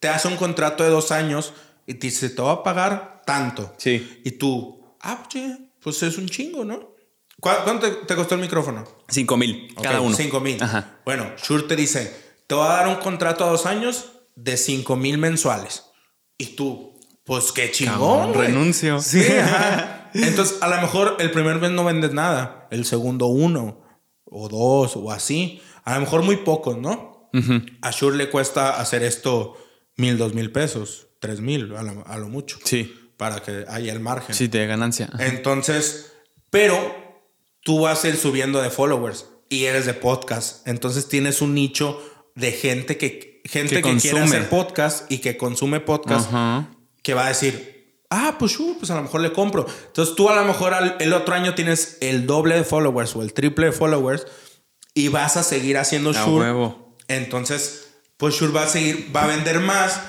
te 0.00 0.08
hace 0.08 0.28
un 0.28 0.36
contrato 0.36 0.84
de 0.84 0.90
dos 0.90 1.12
años 1.12 1.52
y 1.86 1.94
te 1.94 2.08
dice, 2.08 2.28
te 2.30 2.42
va 2.42 2.52
a 2.52 2.62
pagar 2.62 3.22
tanto. 3.26 3.72
Sí. 3.78 4.20
Y 4.24 4.32
tú, 4.32 4.84
ah, 5.00 5.22
pues, 5.32 5.44
pues 5.80 6.02
es 6.02 6.18
un 6.18 6.28
chingo, 6.28 6.64
¿no? 6.64 6.94
¿Cuá- 7.40 7.64
¿Cuánto 7.64 7.90
te, 7.98 8.14
costó 8.16 8.34
el 8.34 8.40
micrófono? 8.40 8.84
Cinco 9.08 9.36
mil 9.36 9.74
cada 9.82 10.00
Ok, 10.00 10.06
uno. 10.06 10.16
Cinco 10.16 10.40
mil. 10.40 10.62
Ajá. 10.62 10.98
Bueno, 11.04 11.30
Shure 11.42 11.64
te 11.64 11.76
dice, 11.76 12.14
te 12.46 12.54
va 12.54 12.72
a 12.74 12.76
dar 12.78 12.88
un 12.88 12.96
contrato 12.96 13.44
a 13.44 13.50
dos 13.50 13.66
años 13.66 14.06
de 14.34 14.56
cinco 14.56 14.96
mil 14.96 15.18
mensuales. 15.18 15.84
Y 16.38 16.56
tú, 16.56 16.98
pues 17.24 17.52
qué 17.52 17.70
chingón. 17.70 18.32
Cabrón, 18.32 18.34
renuncio. 18.34 19.00
Sí, 19.00 19.22
ajá. 19.42 20.10
Entonces, 20.14 20.58
a 20.62 20.68
lo 20.68 20.80
mejor 20.80 21.16
el 21.18 21.30
primer 21.30 21.56
mes 21.60 21.70
no 21.72 21.84
vendes 21.84 22.12
nada, 22.12 22.66
el 22.70 22.84
segundo 22.86 23.26
uno, 23.26 23.82
o 24.26 24.48
dos, 24.48 24.96
o 24.96 25.10
así. 25.10 25.60
A 25.84 25.94
lo 25.94 26.00
mejor 26.02 26.22
muy 26.22 26.36
pocos, 26.36 26.76
¿no? 26.76 27.30
A 27.82 27.90
Shure 27.90 28.16
le 28.16 28.30
cuesta 28.30 28.80
hacer 28.80 29.02
esto 29.02 29.58
mil, 29.96 30.16
dos 30.16 30.32
mil 30.34 30.50
pesos, 30.52 31.08
tres 31.20 31.40
mil, 31.40 31.74
a 31.76 31.82
lo, 31.82 32.06
a 32.06 32.16
lo 32.16 32.28
mucho. 32.28 32.58
Sí. 32.64 32.94
Para 33.16 33.40
que 33.40 33.64
haya 33.68 33.92
el 33.92 34.00
margen. 34.00 34.34
Sí, 34.34 34.48
de 34.48 34.66
ganancia. 34.66 35.10
Entonces, 35.18 36.12
pero 36.50 36.78
tú 37.62 37.80
vas 37.80 38.04
a 38.04 38.08
ir 38.08 38.16
subiendo 38.16 38.62
de 38.62 38.70
followers 38.70 39.26
y 39.48 39.64
eres 39.64 39.86
de 39.86 39.94
podcast. 39.94 40.66
Entonces 40.66 41.08
tienes 41.08 41.42
un 41.42 41.54
nicho 41.54 42.02
de 42.34 42.52
gente 42.52 42.96
que, 42.96 43.42
gente 43.44 43.76
Que 43.76 43.82
que, 43.82 43.96
quiere 43.96 44.20
hacer 44.20 44.48
podcast 44.48 45.10
y 45.10 45.18
que 45.18 45.36
consume 45.36 45.80
podcast 45.80 46.30
que 47.02 47.14
va 47.14 47.26
a 47.26 47.28
decir, 47.28 47.75
ah, 48.10 48.36
pues, 48.38 48.52
sure, 48.52 48.74
pues 48.78 48.90
a 48.90 48.96
lo 48.96 49.02
mejor 49.02 49.20
le 49.20 49.32
compro. 49.32 49.66
Entonces 49.86 50.14
tú 50.14 50.28
a 50.28 50.36
lo 50.36 50.44
mejor 50.44 50.74
al- 50.74 50.96
el 51.00 51.12
otro 51.12 51.34
año 51.34 51.54
tienes 51.54 51.98
el 52.00 52.26
doble 52.26 52.54
de 52.56 52.64
followers 52.64 53.14
o 53.16 53.22
el 53.22 53.32
triple 53.32 53.66
de 53.66 53.72
followers 53.72 54.26
y 54.94 55.08
vas 55.08 55.36
a 55.36 55.42
seguir 55.42 55.76
haciendo 55.78 56.10
A 56.10 56.12
Shure. 56.12 56.44
huevo. 56.52 56.94
Entonces, 57.08 57.88
pues 58.16 58.34
Shure 58.34 58.52
va 58.52 58.62
a 58.64 58.68
seguir, 58.68 59.10
va 59.14 59.24
a 59.24 59.26
vender 59.26 59.60
más, 59.60 60.00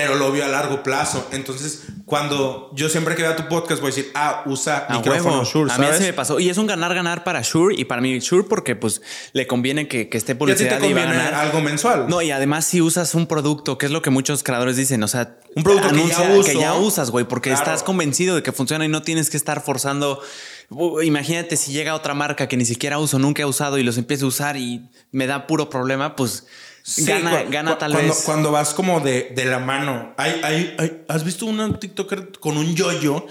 pero 0.00 0.14
lo 0.14 0.30
vio 0.30 0.44
a 0.44 0.48
largo 0.48 0.82
plazo. 0.84 1.26
Entonces, 1.32 1.82
cuando 2.04 2.70
yo 2.72 2.88
siempre 2.88 3.16
que 3.16 3.22
vea 3.22 3.34
tu 3.34 3.48
podcast 3.48 3.80
voy 3.80 3.90
a 3.90 3.94
decir, 3.94 4.10
ah, 4.14 4.42
usa 4.46 4.86
A 4.88 4.96
micrófono 4.98 5.30
huevo. 5.40 5.44
Shure, 5.44 5.72
A 5.72 5.76
mí 5.78 5.84
¿sabes? 5.84 5.96
así 5.96 6.04
me 6.04 6.12
pasó. 6.12 6.38
Y 6.38 6.48
es 6.48 6.56
un 6.56 6.68
ganar-ganar 6.68 7.24
para 7.24 7.42
Shure 7.42 7.74
y 7.76 7.84
para 7.84 8.00
mí 8.00 8.18
Shure 8.20 8.44
porque 8.48 8.76
pues 8.76 9.02
le 9.32 9.46
conviene 9.48 9.88
que, 9.88 10.08
que 10.08 10.16
esté 10.16 10.32
Y 10.32 10.34
a 10.34 10.36
ti 10.36 10.38
publicidad 10.38 10.68
y 10.68 10.70
va 10.70 10.76
a 10.76 10.80
conviene 10.80 11.14
ganar. 11.24 11.34
algo 11.34 11.60
mensual. 11.60 12.06
No, 12.08 12.22
y 12.22 12.30
además 12.30 12.64
si 12.64 12.80
usas 12.80 13.14
un 13.16 13.26
producto, 13.26 13.76
que 13.76 13.86
es 13.86 13.92
lo 13.92 14.00
que 14.02 14.10
muchos 14.10 14.42
creadores 14.44 14.76
dicen, 14.76 15.02
o 15.02 15.08
sea, 15.08 15.36
Un 15.56 15.64
producto 15.64 15.88
que 15.88 15.94
ya 15.96 16.00
anuncia 16.00 16.30
uso. 16.38 16.48
que 16.52 16.58
ya 16.58 16.74
usas, 16.74 17.10
güey, 17.10 17.24
porque 17.26 17.50
Claro. 17.50 17.64
estás 17.64 17.82
convencido 17.82 18.36
de 18.36 18.42
que 18.44 18.52
funciona 18.52 18.84
y 18.84 18.88
no 18.88 19.02
tienes 19.02 19.30
que 19.30 19.36
estar 19.36 19.60
forzando. 19.64 20.22
Imagínate 21.02 21.56
si 21.56 21.72
llega 21.72 21.94
otra 21.94 22.14
marca 22.14 22.46
que 22.46 22.56
ni 22.56 22.64
siquiera 22.64 22.98
uso, 22.98 23.18
nunca 23.18 23.42
he 23.42 23.46
usado 23.46 23.78
y 23.78 23.82
los 23.82 23.96
empiezo 23.98 24.26
a 24.26 24.28
usar 24.28 24.56
y 24.56 24.88
me 25.12 25.26
da 25.26 25.46
puro 25.46 25.70
problema, 25.70 26.14
pues 26.14 26.46
Sí, 26.88 27.04
gana, 27.04 27.44
cu- 27.44 27.50
gana 27.50 27.76
tal 27.78 27.92
cuando, 27.92 28.14
vez. 28.14 28.22
Cuando 28.24 28.50
vas 28.52 28.72
como 28.74 29.00
de, 29.00 29.30
de 29.34 29.44
la 29.44 29.58
mano. 29.58 30.14
Hay, 30.16 30.40
hay, 30.42 30.74
hay- 30.78 31.02
¿Has 31.08 31.22
visto 31.24 31.44
una 31.46 31.78
TikToker 31.78 32.32
con 32.40 32.56
un 32.56 32.74
yoyo? 32.74 33.26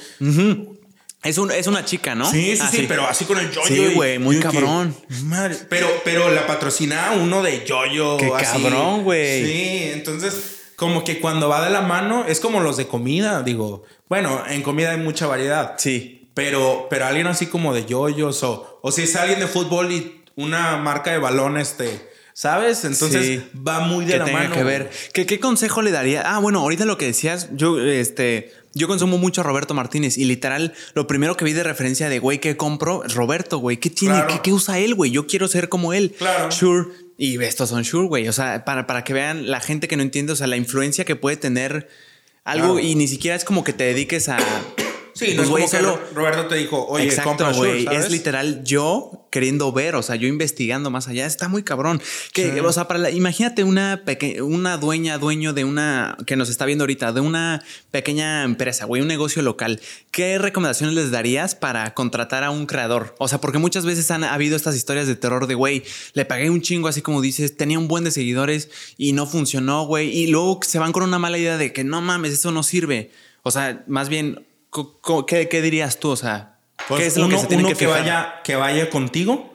Es, 1.23 1.37
un, 1.39 1.51
es 1.51 1.67
una 1.67 1.83
chica, 1.83 2.13
¿no? 2.15 2.29
Sí, 2.29 2.55
sí, 2.55 2.61
Ah, 2.63 2.69
sí, 2.71 2.85
pero 2.87 3.05
así 3.07 3.25
con 3.25 3.39
el 3.39 3.49
yoyo. 3.51 3.67
Sí, 3.67 3.81
y- 3.91 3.95
güey, 3.95 4.19
muy 4.19 4.35
que- 4.37 4.43
cabrón. 4.43 4.95
madre, 5.23 5.57
pero, 5.69 5.87
pero 6.05 6.29
la 6.29 6.45
patrocina 6.45 7.13
uno 7.21 7.41
de 7.41 7.65
yoyo. 7.65 8.17
Qué 8.17 8.31
así. 8.35 8.61
cabrón, 8.63 9.03
güey. 9.03 9.43
Sí, 9.45 9.89
entonces, 9.93 10.35
como 10.75 11.03
que 11.03 11.19
cuando 11.19 11.49
va 11.49 11.65
de 11.65 11.71
la 11.71 11.81
mano, 11.81 12.25
es 12.27 12.39
como 12.39 12.59
los 12.59 12.77
de 12.77 12.87
comida, 12.87 13.41
digo. 13.41 13.83
Bueno, 14.07 14.43
en 14.47 14.61
comida 14.61 14.91
hay 14.91 14.97
mucha 14.97 15.25
variedad. 15.27 15.73
Sí. 15.77 16.29
Pero, 16.35 16.85
pero 16.91 17.07
alguien 17.07 17.25
así 17.25 17.47
como 17.47 17.73
de 17.73 17.85
yoyos 17.85 18.43
o, 18.43 18.79
o 18.83 18.91
si 18.91 19.01
es 19.01 19.15
alguien 19.15 19.39
de 19.39 19.47
fútbol 19.47 19.91
y 19.91 20.21
una 20.35 20.77
marca 20.77 21.11
de 21.11 21.17
balón, 21.17 21.57
este, 21.57 22.07
¿sabes? 22.39 22.85
Entonces 22.85 23.25
Sí. 23.25 23.43
va 23.67 23.79
muy 23.79 24.05
de 24.05 24.11
que 24.13 24.19
la 24.19 24.25
tenga 24.25 24.39
mano. 24.43 24.53
que 24.55 24.63
ver. 24.63 24.91
¿Qué, 25.11 25.25
¿Qué 25.25 25.39
consejo 25.39 25.81
le 25.81 25.89
daría? 25.89 26.21
Ah, 26.35 26.37
bueno, 26.37 26.59
ahorita 26.59 26.85
lo 26.85 26.95
que 26.95 27.05
decías, 27.05 27.49
yo, 27.53 27.81
este, 27.81 28.53
yo 28.75 28.87
consumo 28.87 29.17
mucho 29.17 29.41
a 29.41 29.43
Roberto 29.43 29.73
Martínez 29.73 30.19
y 30.19 30.25
literal, 30.25 30.75
lo 30.93 31.07
primero 31.07 31.35
que 31.35 31.45
vi 31.45 31.53
de 31.53 31.63
referencia 31.63 32.09
de 32.09 32.19
güey 32.19 32.39
que 32.39 32.55
compro 32.55 33.01
Roberto, 33.15 33.57
güey. 33.57 33.77
¿Qué 33.77 33.89
tiene? 33.89 34.13
Claro. 34.13 34.27
¿Qué, 34.35 34.41
qué 34.43 34.53
usa 34.53 34.77
él, 34.77 34.93
güey? 34.93 35.09
Yo 35.09 35.25
quiero 35.25 35.47
ser 35.47 35.67
como 35.67 35.93
él. 35.93 36.13
Claro. 36.15 36.51
Sure. 36.51 36.89
Y 37.17 37.41
estos 37.43 37.69
son 37.69 37.83
Sure, 37.83 38.07
güey. 38.07 38.27
O 38.27 38.33
sea, 38.33 38.63
para, 38.65 38.85
para 38.85 39.03
que 39.03 39.13
vean 39.13 39.49
la 39.49 39.59
gente 39.59 39.87
que 39.87 39.97
no 39.97 40.03
entiende, 40.03 40.33
o 40.33 40.35
sea, 40.35 40.45
la 40.45 40.57
influencia 40.57 41.05
que 41.05 41.15
puede 41.15 41.37
tener 41.37 41.89
algo 42.43 42.73
Claro. 42.75 42.87
y 42.87 42.93
ni 42.93 43.07
siquiera 43.07 43.35
es 43.35 43.45
como 43.45 43.63
que 43.63 43.73
te 43.73 43.83
dediques 43.85 44.29
a. 44.29 44.37
Sí, 45.17 45.29
no 45.31 45.35
Pues, 45.37 45.45
es 45.45 45.49
güey, 45.49 45.63
como 45.63 45.71
que 45.71 45.77
solo- 45.77 45.99
Roberto 46.13 46.47
te 46.47 46.55
dijo, 46.55 46.85
oye, 46.87 47.05
Exacto, 47.05 47.29
compra 47.29 47.51
güey. 47.53 47.87
Es 47.91 48.11
literal 48.11 48.63
yo 48.63 49.27
queriendo 49.31 49.71
ver, 49.71 49.95
o 49.95 50.01
sea, 50.01 50.15
yo 50.15 50.27
investigando 50.27 50.89
más 50.89 51.07
allá. 51.07 51.25
Está 51.25 51.47
muy 51.47 51.63
cabrón. 51.63 52.01
Que, 52.33 52.51
Sí. 52.53 52.59
O 52.59 52.71
sea, 52.73 52.87
para 52.87 52.99
la- 52.99 53.11
imagínate 53.11 53.63
una 53.63 54.03
pequeña, 54.05 54.43
una 54.43 54.77
dueña, 54.77 55.17
dueño 55.17 55.53
de 55.53 55.63
una 55.63 56.17
que 56.25 56.35
nos 56.35 56.49
está 56.49 56.65
viendo 56.65 56.83
ahorita, 56.83 57.11
de 57.13 57.21
una 57.21 57.63
pequeña 57.91 58.43
empresa, 58.43 58.85
güey, 58.85 59.01
un 59.01 59.07
negocio 59.07 59.41
local. 59.41 59.79
¿Qué 60.11 60.37
recomendaciones 60.37 60.95
les 60.95 61.11
darías 61.11 61.55
para 61.55 61.93
contratar 61.93 62.43
a 62.43 62.51
un 62.51 62.65
creador? 62.65 63.15
O 63.19 63.27
sea, 63.27 63.39
porque 63.41 63.57
muchas 63.57 63.85
veces 63.85 64.09
han 64.11 64.23
habido 64.23 64.55
estas 64.55 64.75
historias 64.75 65.07
de 65.07 65.15
terror 65.15 65.47
de 65.47 65.55
güey, 65.55 65.83
le 66.13 66.25
pagué 66.25 66.49
un 66.49 66.61
chingo, 66.61 66.87
así 66.87 67.01
como 67.01 67.21
dices, 67.21 67.57
tenía 67.57 67.77
un 67.79 67.87
buen 67.87 68.03
de 68.03 68.11
seguidores 68.11 68.69
y 68.97 69.13
no 69.13 69.25
funcionó, 69.27 69.85
güey. 69.85 70.09
Y 70.09 70.27
luego 70.27 70.59
se 70.65 70.79
van 70.79 70.91
con 70.91 71.03
una 71.03 71.19
mala 71.19 71.37
idea 71.37 71.57
de 71.57 71.73
que 71.73 71.83
no 71.83 72.01
mames, 72.01 72.33
eso 72.33 72.51
no 72.51 72.63
sirve. 72.63 73.11
O 73.43 73.51
sea, 73.51 73.83
más 73.87 74.09
bien, 74.09 74.45
¿qué, 75.27 75.49
qué 75.49 75.61
dirías 75.61 75.99
tú? 75.99 76.09
O 76.09 76.15
sea, 76.15 76.59
Pues 76.87 77.01
¿qué 77.01 77.07
es 77.07 77.17
lo 77.17 77.25
uno, 77.25 77.35
que 77.35 77.41
se 77.41 77.47
tiene 77.47 77.65
uno 77.65 77.75
que, 77.75 77.87
vaya, 77.87 78.41
que 78.43 78.55
vaya 78.55 78.89
contigo, 78.89 79.53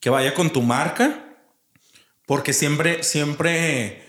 que 0.00 0.10
vaya 0.10 0.34
con 0.34 0.50
tu 0.50 0.62
marca, 0.62 1.24
porque 2.26 2.52
siempre, 2.52 3.02
siempre, 3.02 4.02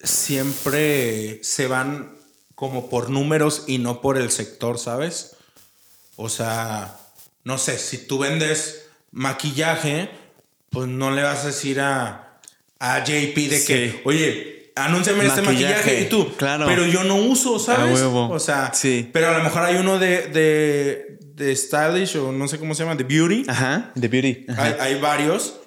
siempre 0.00 1.42
se 1.42 1.66
van 1.66 2.16
como 2.54 2.88
por 2.88 3.10
números 3.10 3.64
y 3.66 3.78
no 3.78 4.00
por 4.00 4.16
el 4.16 4.30
sector, 4.30 4.78
¿sabes? 4.78 5.36
O 6.16 6.28
sea, 6.28 6.98
no 7.44 7.58
sé, 7.58 7.78
si 7.78 7.98
tú 8.06 8.18
vendes 8.18 8.88
maquillaje, 9.10 10.10
pues 10.70 10.88
no 10.88 11.10
le 11.10 11.22
vas 11.22 11.44
a 11.44 11.48
decir 11.48 11.80
a, 11.80 12.40
a 12.78 13.04
JP 13.04 13.36
de 13.36 13.64
que, 13.64 14.02
oye, 14.04 14.55
anúnciame 14.76 15.26
este 15.26 15.42
Maquillaje, 15.42 16.02
y 16.02 16.08
tú, 16.08 16.32
claro. 16.36 16.66
pero 16.66 16.86
yo 16.86 17.02
no 17.04 17.16
uso, 17.16 17.58
¿sabes? 17.58 17.94
huevo. 18.00 18.28
O 18.30 18.38
sea, 18.38 18.72
Sí. 18.74 19.08
pero 19.12 19.28
a 19.28 19.38
lo 19.38 19.42
mejor 19.42 19.62
hay 19.62 19.76
uno 19.76 19.98
de, 19.98 20.28
de, 20.28 21.18
de 21.34 21.56
stylish 21.56 22.16
o 22.16 22.30
no 22.32 22.46
sé 22.46 22.58
cómo 22.58 22.74
se 22.74 22.82
llama, 22.84 22.94
de 22.94 23.04
beauty. 23.04 23.44
Ajá, 23.48 23.90
The 23.98 24.08
Beauty. 24.08 24.46
Ajá. 24.48 24.62
Hay, 24.62 24.74
hay 24.80 25.00
varios, 25.00 25.60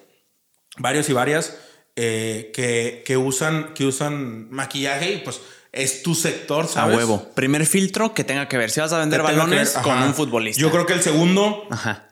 varios 0.78 1.08
y 1.08 1.12
varias 1.12 1.56
eh, 1.96 2.50
que, 2.54 3.02
que, 3.04 3.16
usan, 3.16 3.74
que 3.74 3.84
usan 3.84 4.48
maquillaje 4.50 5.12
y 5.14 5.18
pues 5.18 5.40
es 5.72 6.02
tu 6.02 6.14
sector, 6.14 6.64
A 6.64 6.68
¿sabes? 6.68 6.96
huevo. 6.96 7.30
Primer 7.34 7.66
filtro 7.66 8.14
que 8.14 8.24
tenga 8.24 8.48
que 8.48 8.56
ver. 8.58 8.70
Si 8.70 8.80
vas 8.80 8.92
a 8.92 8.98
vender 8.98 9.22
balones 9.22 9.74
ver, 9.74 9.82
con 9.82 10.02
un 10.02 10.14
futbolista. 10.14 10.60
Yo 10.60 10.70
creo 10.70 10.86
que 10.86 10.94
el 10.94 11.02
segundo, 11.02 11.64
Ajá. 11.70 12.08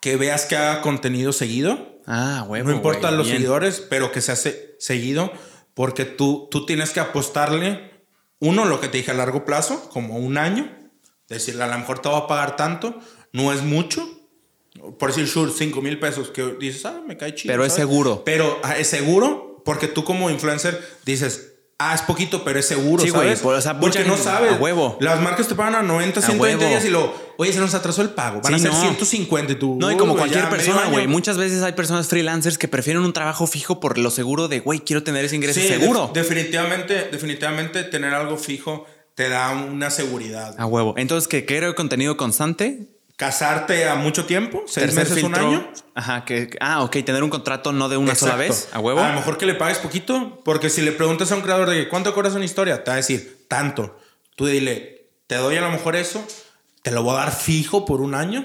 que 0.00 0.16
veas 0.16 0.44
que 0.46 0.56
haga 0.56 0.80
contenido 0.82 1.32
seguido. 1.32 2.00
Ah, 2.06 2.44
huevo. 2.48 2.68
No 2.68 2.74
importa 2.74 3.08
güey, 3.08 3.16
los 3.18 3.26
bien. 3.28 3.36
seguidores, 3.38 3.80
pero 3.88 4.10
que 4.12 4.20
se 4.20 4.32
hace 4.32 4.74
seguido, 4.80 5.32
porque 5.74 6.04
tú, 6.04 6.48
tú 6.50 6.66
tienes 6.66 6.90
que 6.90 7.00
apostarle, 7.00 7.90
uno, 8.38 8.64
lo 8.64 8.80
que 8.80 8.88
te 8.88 8.98
dije 8.98 9.10
a 9.10 9.14
largo 9.14 9.44
plazo, 9.44 9.88
como 9.90 10.16
un 10.16 10.38
año, 10.38 10.70
decirle 11.28 11.64
a 11.64 11.68
lo 11.68 11.78
mejor 11.78 12.00
te 12.00 12.08
va 12.08 12.18
a 12.18 12.26
pagar 12.26 12.56
tanto, 12.56 12.98
no 13.32 13.52
es 13.52 13.62
mucho. 13.62 14.08
Por 14.98 15.10
decir, 15.10 15.28
sure, 15.28 15.52
5 15.52 15.82
mil 15.82 15.98
pesos, 15.98 16.30
que 16.30 16.56
dices, 16.58 16.84
ah, 16.86 17.02
me 17.06 17.16
cae 17.16 17.34
chido. 17.34 17.52
Pero 17.52 17.64
es 17.64 17.72
seguro. 17.72 18.24
Pero 18.24 18.58
ah, 18.62 18.76
es 18.76 18.88
seguro, 18.88 19.62
porque 19.64 19.86
tú 19.88 20.04
como 20.04 20.30
influencer 20.30 20.82
dices, 21.04 21.51
ah, 21.78 21.94
es 21.94 22.02
poquito, 22.02 22.44
pero 22.44 22.58
es 22.60 22.66
seguro, 22.66 23.02
Sí, 23.02 23.10
güey, 23.10 23.24
¿sabes? 23.28 23.40
por- 23.40 23.54
o 23.54 23.60
sea, 23.60 23.80
porque 23.80 24.04
no 24.04 24.16
sabes. 24.16 24.52
a 24.52 24.56
huevo. 24.56 24.96
Las 25.00 25.20
marcas 25.20 25.48
te 25.48 25.54
pagan 25.54 25.74
a 25.74 25.82
90, 25.82 26.20
120 26.20 26.58
huevo. 26.64 26.70
días 26.70 26.84
y 26.84 26.90
luego, 26.90 27.14
oye, 27.38 27.52
se 27.52 27.58
nos 27.58 27.74
atrasó 27.74 28.02
el 28.02 28.10
pago, 28.10 28.40
van 28.40 28.52
Sí, 28.52 28.54
a 28.54 28.58
ser 28.58 28.70
no. 28.72 28.80
150 28.80 29.52
y 29.52 29.54
tú. 29.56 29.76
No, 29.80 29.90
y 29.90 29.96
como 29.96 30.16
cualquier 30.16 30.48
persona, 30.48 30.86
güey. 30.90 31.06
Muchas 31.08 31.36
veces 31.38 31.62
hay 31.62 31.72
personas 31.72 32.06
freelancers 32.06 32.56
que 32.58 32.68
prefieren 32.68 33.02
un 33.02 33.12
trabajo 33.12 33.46
fijo 33.46 33.80
por 33.80 33.98
lo 33.98 34.10
seguro 34.10 34.46
de, 34.48 34.60
güey, 34.60 34.80
quiero 34.80 35.02
tener 35.02 35.24
ese 35.24 35.34
ingreso 35.36 35.60
Sí, 35.60 35.66
seguro. 35.68 36.10
def- 36.14 36.28
definitivamente, 36.28 37.08
definitivamente 37.10 37.82
tener 37.84 38.14
algo 38.14 38.36
fijo 38.36 38.86
te 39.14 39.28
da 39.28 39.50
una 39.50 39.90
seguridad. 39.90 40.54
A 40.58 40.66
huevo. 40.66 40.94
Entonces, 40.96 41.28
que 41.28 41.44
quiero 41.44 41.74
contenido 41.74 42.16
constante. 42.16 42.88
Casarte 43.22 43.86
a 43.88 43.94
mucho 43.94 44.24
tiempo, 44.24 44.64
seis 44.66 44.86
Tercer 44.86 45.04
meses, 45.04 45.22
un 45.22 45.30
filtro. 45.30 45.48
año. 45.48 45.72
Ajá, 45.94 46.24
que. 46.24 46.50
Ah, 46.58 46.82
ok, 46.82 46.90
tener 47.04 47.22
un 47.22 47.30
contrato 47.30 47.70
no 47.70 47.88
de 47.88 47.96
una 47.96 48.16
sola 48.16 48.34
vez. 48.34 48.68
A 48.72 48.80
huevo. 48.80 48.98
A 49.00 49.10
lo 49.10 49.14
mejor 49.14 49.38
que 49.38 49.46
le 49.46 49.54
pagues 49.54 49.78
poquito, 49.78 50.40
porque 50.44 50.68
si 50.68 50.82
le 50.82 50.90
preguntas 50.90 51.30
a 51.30 51.36
un 51.36 51.42
creador 51.42 51.70
de 51.70 51.88
cuánto 51.88 52.12
cobras 52.14 52.34
una 52.34 52.44
historia, 52.44 52.82
te 52.82 52.90
va 52.90 52.94
a 52.94 52.96
decir 52.96 53.46
tanto. 53.46 53.96
Tú 54.34 54.46
dile, 54.46 55.06
te 55.28 55.36
doy 55.36 55.56
a 55.56 55.60
lo 55.60 55.70
mejor 55.70 55.94
eso, 55.94 56.20
te 56.82 56.90
lo 56.90 57.04
voy 57.04 57.14
a 57.14 57.18
dar 57.20 57.32
fijo 57.32 57.84
por 57.84 58.00
un 58.00 58.16
año, 58.16 58.44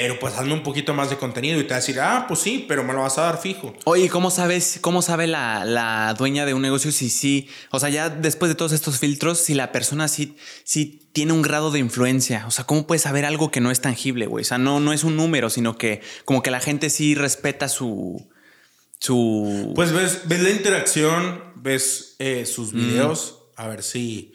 pero 0.00 0.16
pues 0.20 0.34
hazme 0.34 0.52
un 0.52 0.62
poquito 0.62 0.94
más 0.94 1.10
de 1.10 1.16
contenido 1.16 1.58
y 1.58 1.64
te 1.64 1.70
va 1.70 1.76
a 1.76 1.80
decir, 1.80 1.98
ah, 1.98 2.26
pues 2.28 2.38
sí, 2.38 2.64
pero 2.68 2.84
me 2.84 2.92
lo 2.92 3.00
vas 3.00 3.18
a 3.18 3.22
dar 3.22 3.40
fijo. 3.40 3.74
Oye, 3.82 4.08
¿cómo 4.08 4.30
sabes, 4.30 4.78
cómo 4.80 5.02
sabe 5.02 5.26
la, 5.26 5.64
la 5.64 6.14
dueña 6.16 6.46
de 6.46 6.54
un 6.54 6.62
negocio 6.62 6.92
si 6.92 7.10
sí, 7.10 7.48
o 7.72 7.80
sea, 7.80 7.88
ya 7.88 8.08
después 8.08 8.48
de 8.48 8.54
todos 8.54 8.70
estos 8.70 9.00
filtros, 9.00 9.40
si 9.40 9.54
la 9.54 9.72
persona 9.72 10.06
sí, 10.06 10.36
sí 10.62 11.10
tiene 11.12 11.32
un 11.32 11.42
grado 11.42 11.72
de 11.72 11.80
influencia? 11.80 12.46
O 12.46 12.52
sea, 12.52 12.64
¿cómo 12.64 12.86
puedes 12.86 13.02
saber 13.02 13.24
algo 13.24 13.50
que 13.50 13.60
no 13.60 13.72
es 13.72 13.80
tangible, 13.80 14.26
güey? 14.26 14.42
O 14.42 14.44
sea, 14.44 14.56
no, 14.56 14.78
no 14.78 14.92
es 14.92 15.02
un 15.02 15.16
número, 15.16 15.50
sino 15.50 15.76
que 15.76 16.00
como 16.24 16.44
que 16.44 16.52
la 16.52 16.60
gente 16.60 16.90
sí 16.90 17.16
respeta 17.16 17.68
su, 17.68 18.28
su... 19.00 19.72
Pues 19.74 19.90
ves, 19.90 20.28
ves 20.28 20.40
la 20.44 20.50
interacción, 20.50 21.42
ves 21.56 22.14
eh, 22.20 22.46
sus 22.46 22.72
videos, 22.72 23.48
a 23.56 23.66
ver 23.66 23.82
si, 23.82 24.32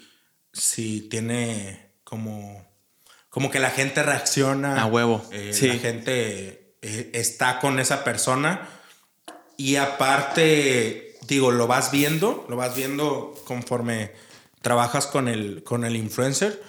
si 0.52 1.08
tiene 1.08 1.94
como, 2.04 2.73
como 3.34 3.50
que 3.50 3.60
la 3.60 3.72
gente 3.72 4.04
reacciona. 4.04 4.80
A 4.80 4.86
huevo, 4.86 5.26
eh, 5.32 5.54
sí. 5.54 5.68
La 5.68 5.78
gente 5.78 6.76
eh, 6.84 7.10
está 7.14 7.60
con 7.60 7.80
esa 7.80 8.04
persona. 8.04 8.70
Y 9.58 9.78
aparte, 9.78 11.18
digo, 11.28 11.50
lo 11.50 11.66
vas 11.66 11.90
viendo, 11.90 12.46
lo 12.48 12.58
vas 12.58 12.76
viendo 12.76 13.34
conforme 13.46 14.12
trabajas 14.62 15.08
con 15.08 15.28
el, 15.28 15.64
con 15.64 15.84
el 15.84 15.96
influencer. 15.96 16.62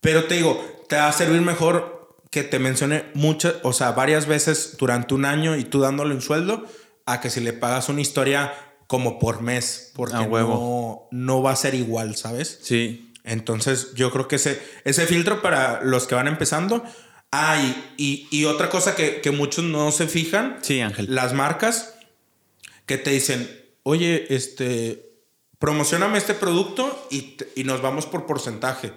Pero 0.00 0.24
te 0.24 0.34
digo, 0.34 0.84
te 0.88 0.96
va 0.96 1.06
a 1.06 1.12
servir 1.12 1.40
mejor 1.42 2.16
que 2.28 2.42
te 2.42 2.58
mencione 2.58 3.04
muchas, 3.14 3.54
o 3.62 3.72
sea, 3.72 3.92
varias 3.92 4.26
veces 4.26 4.76
durante 4.76 5.14
un 5.14 5.24
año 5.24 5.56
y 5.56 5.62
tú 5.62 5.78
dándole 5.78 6.12
un 6.12 6.22
sueldo, 6.22 6.66
a 7.06 7.20
que 7.20 7.30
si 7.30 7.38
le 7.38 7.52
pagas 7.52 7.88
una 7.88 8.00
historia 8.00 8.52
como 8.88 9.20
por 9.20 9.42
mes, 9.42 9.92
porque 9.94 10.16
A 10.16 10.22
huevo. 10.22 11.08
No, 11.12 11.36
no 11.36 11.42
va 11.42 11.52
a 11.52 11.56
ser 11.56 11.76
igual, 11.76 12.16
¿sabes? 12.16 12.58
Sí. 12.64 13.13
Entonces, 13.24 13.92
yo 13.94 14.10
creo 14.12 14.28
que 14.28 14.36
ese, 14.36 14.62
ese 14.84 15.06
filtro 15.06 15.40
para 15.42 15.82
los 15.82 16.06
que 16.06 16.14
van 16.14 16.28
empezando. 16.28 16.84
Ah, 17.32 17.58
y, 17.58 17.94
y- 17.96 18.28
y 18.30 18.44
otra 18.44 18.68
cosa 18.70 18.94
que, 18.94 19.20
que 19.20 19.30
muchos 19.32 19.64
no 19.64 19.90
se 19.90 20.06
fijan, 20.06 20.58
Sí, 20.62 20.80
Ángel. 20.80 21.06
las 21.14 21.32
marcas 21.32 21.94
que 22.86 22.96
te 22.98 23.10
dicen, 23.10 23.50
oye, 23.82 24.26
este, 24.32 25.10
promocioname 25.58 26.18
este 26.18 26.34
producto 26.34 27.08
y, 27.10 27.36
y 27.56 27.64
nos 27.64 27.80
vamos 27.82 28.06
por 28.06 28.26
porcentaje. 28.26 28.92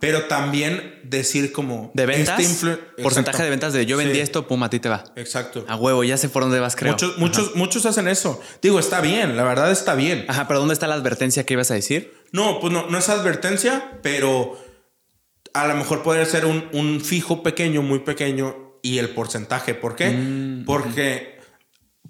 Pero 0.00 0.24
también 0.24 0.98
decir 1.04 1.52
como... 1.52 1.90
¿De 1.94 2.06
ventas? 2.06 2.40
este 2.40 2.66
influ- 2.66 2.78
Porcentaje 3.02 3.42
de 3.42 3.50
ventas 3.50 3.72
de 3.74 3.84
yo 3.86 3.96
vendí 3.96 4.14
Sí, 4.14 4.20
esto, 4.20 4.46
pum, 4.46 4.62
a 4.62 4.70
ti 4.70 4.80
te 4.80 4.88
va. 4.88 5.04
Exacto. 5.16 5.64
A 5.68 5.76
huevo, 5.76 6.02
ya 6.04 6.16
sé 6.16 6.28
por 6.28 6.42
dónde 6.42 6.58
vas, 6.58 6.74
creo. 6.74 6.92
Muchos, 6.92 7.18
muchos, 7.18 7.54
muchos 7.56 7.86
hacen 7.86 8.08
eso. 8.08 8.40
Digo, 8.62 8.78
está 8.80 9.00
bien, 9.00 9.36
la 9.36 9.42
verdad 9.44 9.70
está 9.70 9.94
bien. 9.94 10.24
Ajá, 10.28 10.48
pero 10.48 10.58
¿dónde 10.60 10.72
está 10.74 10.86
la 10.86 10.94
advertencia 10.94 11.44
que 11.44 11.52
ibas 11.54 11.70
a 11.70 11.74
decir? 11.74 12.14
No, 12.32 12.60
pues 12.60 12.72
no, 12.72 12.86
no 12.88 12.96
es 12.98 13.08
advertencia, 13.10 13.98
pero 14.02 14.58
a 15.52 15.66
lo 15.66 15.74
mejor 15.74 16.02
podría 16.02 16.24
ser 16.24 16.46
un, 16.46 16.68
un 16.72 17.00
fijo 17.00 17.42
pequeño, 17.42 17.82
muy 17.82 17.98
pequeño, 17.98 18.78
y 18.82 18.98
el 18.98 19.10
porcentaje. 19.10 19.74
¿Por 19.74 19.96
qué? 19.96 20.10
Mm, 20.10 20.64
Porque, 20.64 21.38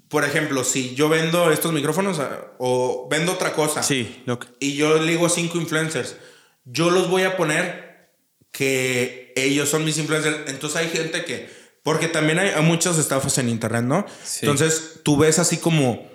por 0.07 0.23
ejemplo, 0.23 0.63
si 0.63 0.95
yo 0.95 1.09
vendo 1.09 1.51
estos 1.51 1.73
micrófonos 1.73 2.19
ah, 2.19 2.53
o 2.59 3.07
vendo 3.09 3.33
otra 3.33 3.51
cosa 3.53 3.83
Sí, 3.83 4.21
lo 4.25 4.39
que- 4.39 4.47
y 4.59 4.75
yo 4.75 4.97
le 4.99 5.11
digo 5.11 5.25
a 5.25 5.29
cinco 5.29 5.57
influencers, 5.57 6.15
yo 6.65 6.89
los 6.89 7.09
voy 7.09 7.23
a 7.23 7.37
poner 7.37 8.11
que 8.51 9.33
ellos 9.35 9.69
son 9.69 9.85
mis 9.85 9.97
influencers. 9.97 10.49
Entonces 10.49 10.77
hay 10.77 10.89
gente 10.89 11.23
que, 11.25 11.49
porque 11.83 12.07
también 12.07 12.39
hay, 12.39 12.49
hay 12.49 12.63
muchas 12.63 12.97
estafas 12.97 13.37
en 13.37 13.49
internet, 13.49 13.83
¿no? 13.83 14.05
Sí. 14.23 14.39
Entonces 14.41 14.99
tú 15.03 15.17
ves 15.17 15.39
así 15.39 15.57
como, 15.57 16.09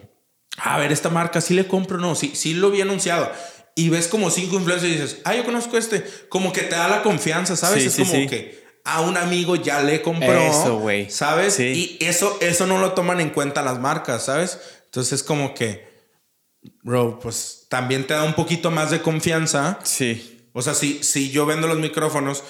a 0.58 0.78
ver, 0.78 0.92
esta 0.92 1.08
marca 1.08 1.40
sí 1.40 1.54
le 1.54 1.66
compro, 1.66 1.98
no, 1.98 2.14
sí, 2.14 2.32
sí 2.34 2.54
lo 2.54 2.70
vi 2.70 2.80
anunciado. 2.80 3.30
Y 3.74 3.90
ves 3.90 4.08
como 4.08 4.30
cinco 4.30 4.56
influencers 4.56 4.90
y 4.90 4.94
dices, 4.94 5.18
ah, 5.24 5.34
yo 5.34 5.44
conozco 5.44 5.76
este. 5.76 6.02
Como 6.30 6.52
que 6.52 6.62
te 6.62 6.76
da 6.76 6.88
la 6.88 7.02
confianza, 7.02 7.56
¿sabes? 7.56 7.82
Sí, 7.82 7.88
es 7.88 7.94
sí, 7.94 8.04
como 8.04 8.26
que 8.26 8.64
a 8.84 9.02
un 9.02 9.18
amigo 9.18 9.56
ya 9.56 9.82
le 9.82 10.00
compró. 10.00 10.32
Eso, 10.32 10.78
güey. 10.78 11.10
¿Sabes? 11.10 11.60
Y 11.60 11.98
eso, 12.00 12.38
eso 12.40 12.66
no 12.66 12.78
lo 12.78 12.92
toman 12.92 13.20
en 13.20 13.30
cuenta 13.30 13.62
las 13.62 13.78
marcas, 13.78 14.24
¿sabes? 14.24 14.58
Entonces 14.86 15.20
es 15.20 15.22
como 15.22 15.52
que, 15.52 15.86
bro, 16.82 17.18
pues 17.18 17.66
también 17.68 18.06
te 18.06 18.14
da 18.14 18.22
un 18.22 18.32
poquito 18.32 18.70
más 18.70 18.90
de 18.90 19.02
confianza. 19.02 19.78
Sí. 19.82 20.35
O 20.56 20.62
sea, 20.62 20.72
si, 20.72 21.02
si 21.02 21.30
yo 21.30 21.44
vendo 21.44 21.66
los 21.66 21.76
micrófonos 21.76 22.42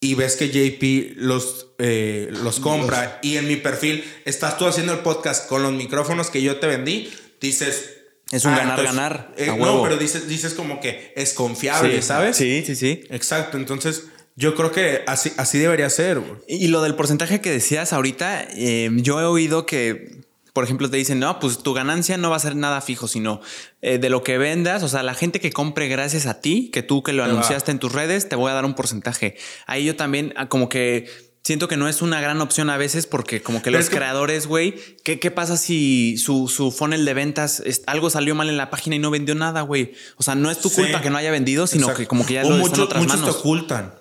y 0.00 0.14
ves 0.14 0.36
que 0.36 0.50
JP 0.50 1.16
los, 1.16 1.68
eh, 1.78 2.28
los 2.30 2.60
compra 2.60 3.20
y 3.22 3.38
en 3.38 3.48
mi 3.48 3.56
perfil 3.56 4.04
estás 4.26 4.58
tú 4.58 4.66
haciendo 4.66 4.92
el 4.92 4.98
podcast 4.98 5.48
con 5.48 5.62
los 5.62 5.72
micrófonos 5.72 6.28
que 6.28 6.42
yo 6.42 6.58
te 6.58 6.66
vendí, 6.66 7.10
dices... 7.40 7.94
Es 8.30 8.44
un 8.44 8.52
ah, 8.52 8.58
ganar-ganar, 8.58 9.32
eh, 9.38 9.48
a 9.48 9.56
no, 9.56 9.82
pero 9.82 9.96
dices, 9.96 10.28
dices 10.28 10.52
como 10.52 10.78
que 10.78 11.14
es 11.16 11.32
confiable, 11.32 12.02
Sí, 12.02 12.06
¿sabes? 12.06 12.36
Sí, 12.36 12.62
sí, 12.66 12.76
sí. 12.76 13.04
Exacto, 13.08 13.56
entonces 13.56 14.04
yo 14.36 14.54
creo 14.54 14.70
que 14.70 15.02
así, 15.06 15.32
así 15.38 15.56
debería 15.56 15.88
ser. 15.88 16.20
Y 16.46 16.68
lo 16.68 16.82
del 16.82 16.96
porcentaje 16.96 17.40
que 17.40 17.50
decías 17.50 17.94
ahorita, 17.94 18.46
eh, 18.50 18.90
yo 18.96 19.22
he 19.22 19.24
oído 19.24 19.64
que, 19.64 20.20
por 20.58 20.64
ejemplo, 20.64 20.90
te 20.90 20.96
dicen, 20.96 21.20
no, 21.20 21.38
pues 21.38 21.58
tu 21.58 21.72
ganancia 21.72 22.16
no 22.16 22.30
va 22.30 22.36
a 22.36 22.40
ser 22.40 22.56
nada 22.56 22.80
fijo, 22.80 23.06
sino 23.06 23.40
eh, 23.80 23.98
de 23.98 24.10
lo 24.10 24.24
que 24.24 24.38
vendas, 24.38 24.82
o 24.82 24.88
sea, 24.88 25.04
la 25.04 25.14
gente 25.14 25.38
que 25.38 25.52
compre 25.52 25.86
gracias 25.86 26.26
a 26.26 26.40
ti, 26.40 26.68
que 26.72 26.82
tú 26.82 27.04
que 27.04 27.12
lo 27.12 27.22
anunciaste 27.22 27.70
en 27.70 27.78
tus 27.78 27.92
redes, 27.92 28.28
te 28.28 28.34
voy 28.34 28.50
a 28.50 28.54
dar 28.54 28.64
un 28.64 28.74
porcentaje. 28.74 29.36
Ahí 29.68 29.84
yo 29.84 29.94
también, 29.94 30.34
ah, 30.36 30.48
como 30.48 30.68
que 30.68 31.06
siento 31.44 31.68
que 31.68 31.76
no 31.76 31.88
es 31.88 32.02
una 32.02 32.20
gran 32.20 32.40
opción 32.40 32.70
a 32.70 32.76
veces 32.76 33.06
porque 33.06 33.40
como 33.40 33.58
que 33.60 33.66
Pero 33.70 33.78
los 33.78 33.88
que- 33.88 33.98
creadores, 33.98 34.48
güey, 34.48 34.74
¿qué, 35.04 35.20
¿qué 35.20 35.30
pasa 35.30 35.56
si 35.56 36.18
su, 36.18 36.48
su 36.48 36.72
funnel 36.72 37.04
de 37.04 37.14
ventas, 37.14 37.60
es- 37.64 37.84
algo 37.86 38.10
salió 38.10 38.34
mal 38.34 38.48
en 38.48 38.56
la 38.56 38.68
página 38.68 38.96
y 38.96 38.98
no 38.98 39.12
vendió 39.12 39.36
nada, 39.36 39.60
güey? 39.62 39.92
O 40.16 40.24
sea, 40.24 40.34
no 40.34 40.50
es 40.50 40.58
tu 40.58 40.70
Sí. 40.70 40.74
culpa 40.82 41.00
que 41.02 41.10
no 41.10 41.18
haya 41.18 41.30
vendido, 41.30 41.68
sino 41.68 41.82
Exacto. 41.84 42.00
que 42.00 42.06
como 42.08 42.26
que 42.26 42.34
ya 42.34 42.44
O 42.44 42.50
lo 42.50 42.56
muchos, 42.56 42.70
están 42.72 42.84
otras 42.86 43.02
muchos 43.04 43.20
manos. 43.20 43.34
te 43.36 43.40
ocultan. 43.40 43.94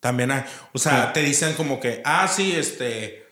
También 0.00 0.32
hay. 0.32 0.42
O 0.72 0.78
sea, 0.80 1.12
te 1.12 1.22
dicen 1.22 1.54
como 1.54 1.78
que, 1.78 2.02
ah, 2.04 2.26
sí, 2.28 2.50
este, 2.56 3.22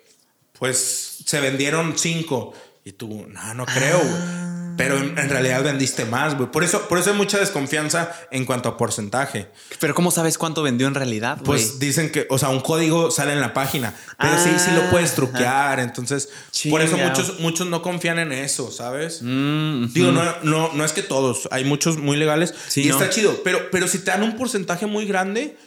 pues 0.58 1.18
se 1.26 1.40
vendieron 1.40 1.94
cinco. 1.98 2.54
Y 2.88 2.92
tú, 2.92 3.26
no, 3.28 3.52
no 3.54 3.66
creo, 3.66 3.98
güey. 3.98 4.10
Ah. 4.14 4.72
Pero 4.78 4.96
en, 4.96 5.18
en 5.18 5.28
realidad 5.28 5.62
vendiste 5.62 6.06
más, 6.06 6.36
güey. 6.38 6.50
Por 6.50 6.64
eso, 6.64 6.88
por 6.88 6.98
eso 6.98 7.10
hay 7.10 7.16
mucha 7.16 7.38
desconfianza 7.38 8.10
en 8.30 8.46
cuanto 8.46 8.70
a 8.70 8.78
porcentaje. 8.78 9.48
Pero 9.78 9.94
¿cómo 9.94 10.10
sabes 10.10 10.38
cuánto 10.38 10.62
vendió 10.62 10.86
en 10.86 10.94
realidad? 10.94 11.38
Pues 11.44 11.78
dicen 11.78 12.10
que, 12.10 12.26
o 12.30 12.38
sea, 12.38 12.48
un 12.48 12.60
código 12.60 13.10
sale 13.10 13.34
en 13.34 13.42
la 13.42 13.52
página, 13.52 13.94
pero 14.18 14.38
sí, 14.38 14.48
sí 14.56 14.70
Ah, 14.70 14.76
lo 14.76 14.90
puedes 14.90 15.14
truquear. 15.14 15.80
Entonces, 15.80 16.30
por 16.70 16.80
eso 16.80 16.96
muchos, 16.96 17.40
muchos 17.40 17.66
no 17.66 17.82
confían 17.82 18.18
en 18.20 18.32
eso, 18.32 18.70
¿sabes? 18.70 19.20
Mm. 19.20 19.92
Digo, 19.92 20.10
no, 20.12 20.22
no, 20.44 20.72
no 20.72 20.84
es 20.84 20.92
que 20.92 21.02
todos, 21.02 21.46
hay 21.50 21.64
muchos 21.64 21.98
muy 21.98 22.16
legales 22.16 22.54
Sí, 22.68 22.84
y 22.84 22.88
no. 22.88 22.94
está 22.94 23.10
chido, 23.10 23.42
pero, 23.44 23.70
pero 23.70 23.86
si 23.86 23.98
te 23.98 24.12
dan 24.12 24.22
un 24.22 24.38
porcentaje 24.38 24.86
muy 24.86 25.04
grande, 25.04 25.58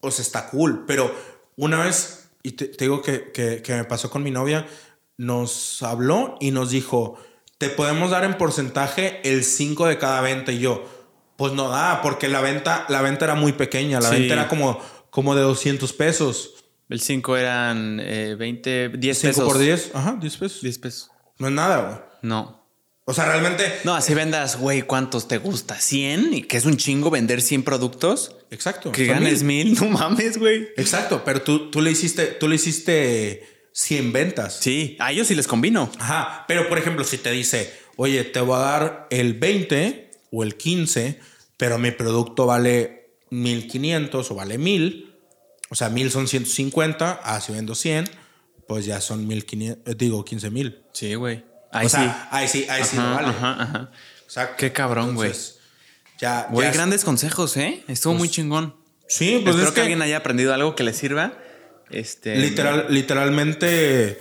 o 0.00 0.10
sea, 0.10 0.22
está 0.22 0.46
cool. 0.48 0.84
Pero 0.86 1.14
una 1.56 1.84
vez, 1.84 2.28
y 2.42 2.52
te, 2.52 2.68
te 2.68 2.84
digo 2.86 3.02
que, 3.02 3.32
que, 3.32 3.60
que 3.60 3.74
me 3.74 3.84
pasó 3.84 4.08
con 4.08 4.22
mi 4.22 4.30
novia, 4.30 4.66
nos 5.16 5.82
habló 5.82 6.36
y 6.40 6.50
nos 6.50 6.70
dijo, 6.70 7.18
te 7.58 7.68
podemos 7.68 8.10
dar 8.10 8.24
en 8.24 8.36
porcentaje 8.36 9.20
el 9.24 9.44
5 9.44 9.86
de 9.86 9.98
cada 9.98 10.20
venta. 10.20 10.52
Y 10.52 10.58
yo, 10.58 10.84
pues 11.36 11.52
no 11.52 11.68
da, 11.68 12.02
porque 12.02 12.28
la 12.28 12.40
venta, 12.40 12.84
la 12.88 13.02
venta 13.02 13.24
era 13.26 13.34
muy 13.34 13.52
pequeña, 13.52 14.00
la 14.00 14.10
Sí. 14.10 14.16
venta 14.16 14.34
era 14.34 14.48
como, 14.48 14.80
como 15.10 15.34
de 15.34 15.42
200 15.42 15.92
pesos. 15.92 16.50
El 16.88 17.00
5 17.00 17.36
eran 17.36 17.98
eh, 18.02 18.36
20, 18.38 18.90
10 18.98 19.18
5 19.18 19.30
pesos. 19.30 19.44
por 19.44 19.58
10, 19.58 19.90
ajá, 19.94 20.16
10 20.20 20.36
pesos. 20.36 20.60
10 20.62 20.78
pesos. 20.78 21.10
No 21.38 21.46
es 21.48 21.52
nada, 21.52 21.78
güey. 21.80 21.98
No. 22.22 22.62
O 23.06 23.12
sea, 23.12 23.26
realmente... 23.26 23.80
No, 23.84 23.94
así 23.94 24.14
vendas, 24.14 24.58
güey, 24.58 24.82
¿cuántos 24.82 25.28
te 25.28 25.36
gusta? 25.38 25.76
¿100? 25.76 26.32
Y 26.38 26.42
que 26.42 26.56
es 26.56 26.64
un 26.64 26.76
chingo 26.78 27.10
vender 27.10 27.42
100 27.42 27.62
productos. 27.62 28.36
Exacto. 28.50 28.92
Que 28.92 29.04
ganes 29.06 29.42
mil. 29.42 29.66
mil, 29.70 29.78
no 29.80 29.88
mames, 29.90 30.38
güey. 30.38 30.68
Exacto, 30.76 31.22
pero 31.24 31.42
tú, 31.42 31.70
tú 31.70 31.82
le 31.82 31.90
hiciste, 31.90 32.26
tú 32.26 32.48
le 32.48 32.54
hiciste 32.56 33.46
100 33.76 34.12
ventas. 34.12 34.58
Sí, 34.60 34.96
a 35.00 35.10
ellos 35.10 35.26
sí 35.26 35.34
les 35.34 35.48
combino. 35.48 35.90
Ajá, 35.98 36.44
pero 36.46 36.68
por 36.68 36.78
ejemplo, 36.78 37.02
si 37.04 37.18
te 37.18 37.32
dice, 37.32 37.74
oye, 37.96 38.22
te 38.22 38.38
voy 38.40 38.54
a 38.56 38.60
dar 38.60 39.06
el 39.10 39.34
20 39.34 40.12
o 40.30 40.44
el 40.44 40.54
15, 40.56 41.18
pero 41.56 41.76
mi 41.78 41.90
producto 41.90 42.46
vale 42.46 43.10
1500 43.30 44.30
o 44.30 44.34
vale 44.36 44.58
1000, 44.58 45.12
o 45.70 45.74
sea, 45.74 45.88
1000 45.88 46.10
son 46.12 46.28
150, 46.28 47.20
ah, 47.24 47.40
si 47.40 47.52
vendo 47.52 47.74
100, 47.74 48.08
pues 48.68 48.84
ya 48.84 49.00
son 49.00 49.26
1500, 49.26 49.92
eh, 49.92 49.96
digo 49.98 50.24
15 50.24 50.50
mil. 50.50 50.82
Sí, 50.92 51.14
güey. 51.16 51.44
Ahí 51.72 51.86
O 51.86 51.88
sí. 51.88 51.96
sea, 51.96 52.28
ahí 52.30 52.46
sí, 52.46 52.66
ahí 52.70 52.84
sí 52.84 52.94
lo 52.96 53.02
Ajá, 53.02 53.14
vale. 53.14 53.28
ajá, 53.28 53.62
ajá. 53.62 53.90
Exacto. 54.24 54.54
Qué 54.58 54.72
cabrón, 54.72 55.16
güey. 55.16 55.32
Ya, 56.20 56.46
Güey, 56.48 56.68
ya- 56.68 56.72
grandes 56.74 57.04
consejos, 57.04 57.56
¿eh? 57.56 57.82
Estuvo 57.88 58.14
muy 58.14 58.28
chingón. 58.28 58.76
Sí, 59.08 59.40
pues 59.42 59.56
Espero 59.56 59.62
es 59.62 59.68
que, 59.70 59.74
que, 59.74 59.80
alguien 59.80 60.00
haya 60.02 60.16
aprendido 60.18 60.54
algo 60.54 60.76
que 60.76 60.84
le 60.84 60.92
sirva. 60.94 61.32
Este. 61.94 62.36
Literal, 62.36 62.86
literalmente, 62.88 64.18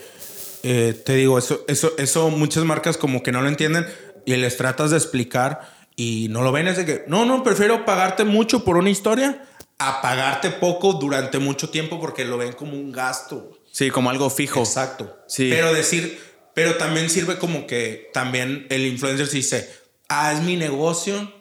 eh, 0.62 1.02
te 1.06 1.16
digo, 1.16 1.40
eso, 1.40 1.66
eso, 1.68 1.94
eso 1.98 2.30
muchas 2.30 2.64
marcas 2.66 2.98
como 2.98 3.24
que 3.24 3.32
no 3.32 3.42
lo 3.42 3.48
entienden 3.48 3.88
y 4.26 4.36
les 4.36 4.58
tratas 4.58 4.92
de 4.92 4.98
explicar 4.98 5.74
y 5.96 6.28
no 6.30 6.44
lo 6.44 6.52
ven. 6.52 6.68
Es 6.68 6.78
de 6.78 6.86
que, 6.86 7.04
no, 7.08 7.26
no, 7.26 7.44
prefiero 7.44 7.84
pagarte 7.84 8.26
mucho 8.26 8.64
por 8.64 8.78
una 8.78 8.92
historia 8.92 9.44
a 9.80 10.02
pagarte 10.02 10.52
poco 10.52 10.94
durante 10.94 11.40
mucho 11.40 11.70
tiempo 11.70 12.00
porque 12.00 12.26
lo 12.26 12.38
ven 12.38 12.54
como 12.54 12.74
un 12.74 12.92
gasto. 12.92 13.60
Sí, 13.72 13.90
como 13.90 14.12
algo 14.12 14.30
fijo. 14.30 14.60
Exacto. 14.60 15.18
Sí. 15.28 15.50
Pero 15.50 15.74
decir, 15.74 16.22
pero 16.54 16.76
también 16.76 17.10
sirve 17.10 17.40
como 17.40 17.66
que 17.66 18.12
también 18.14 18.68
el 18.70 18.86
influencer 18.86 19.26
se 19.26 19.38
dice, 19.38 19.70
ah, 20.10 20.32
es 20.32 20.42
mi 20.42 20.56
negocio. 20.56 21.34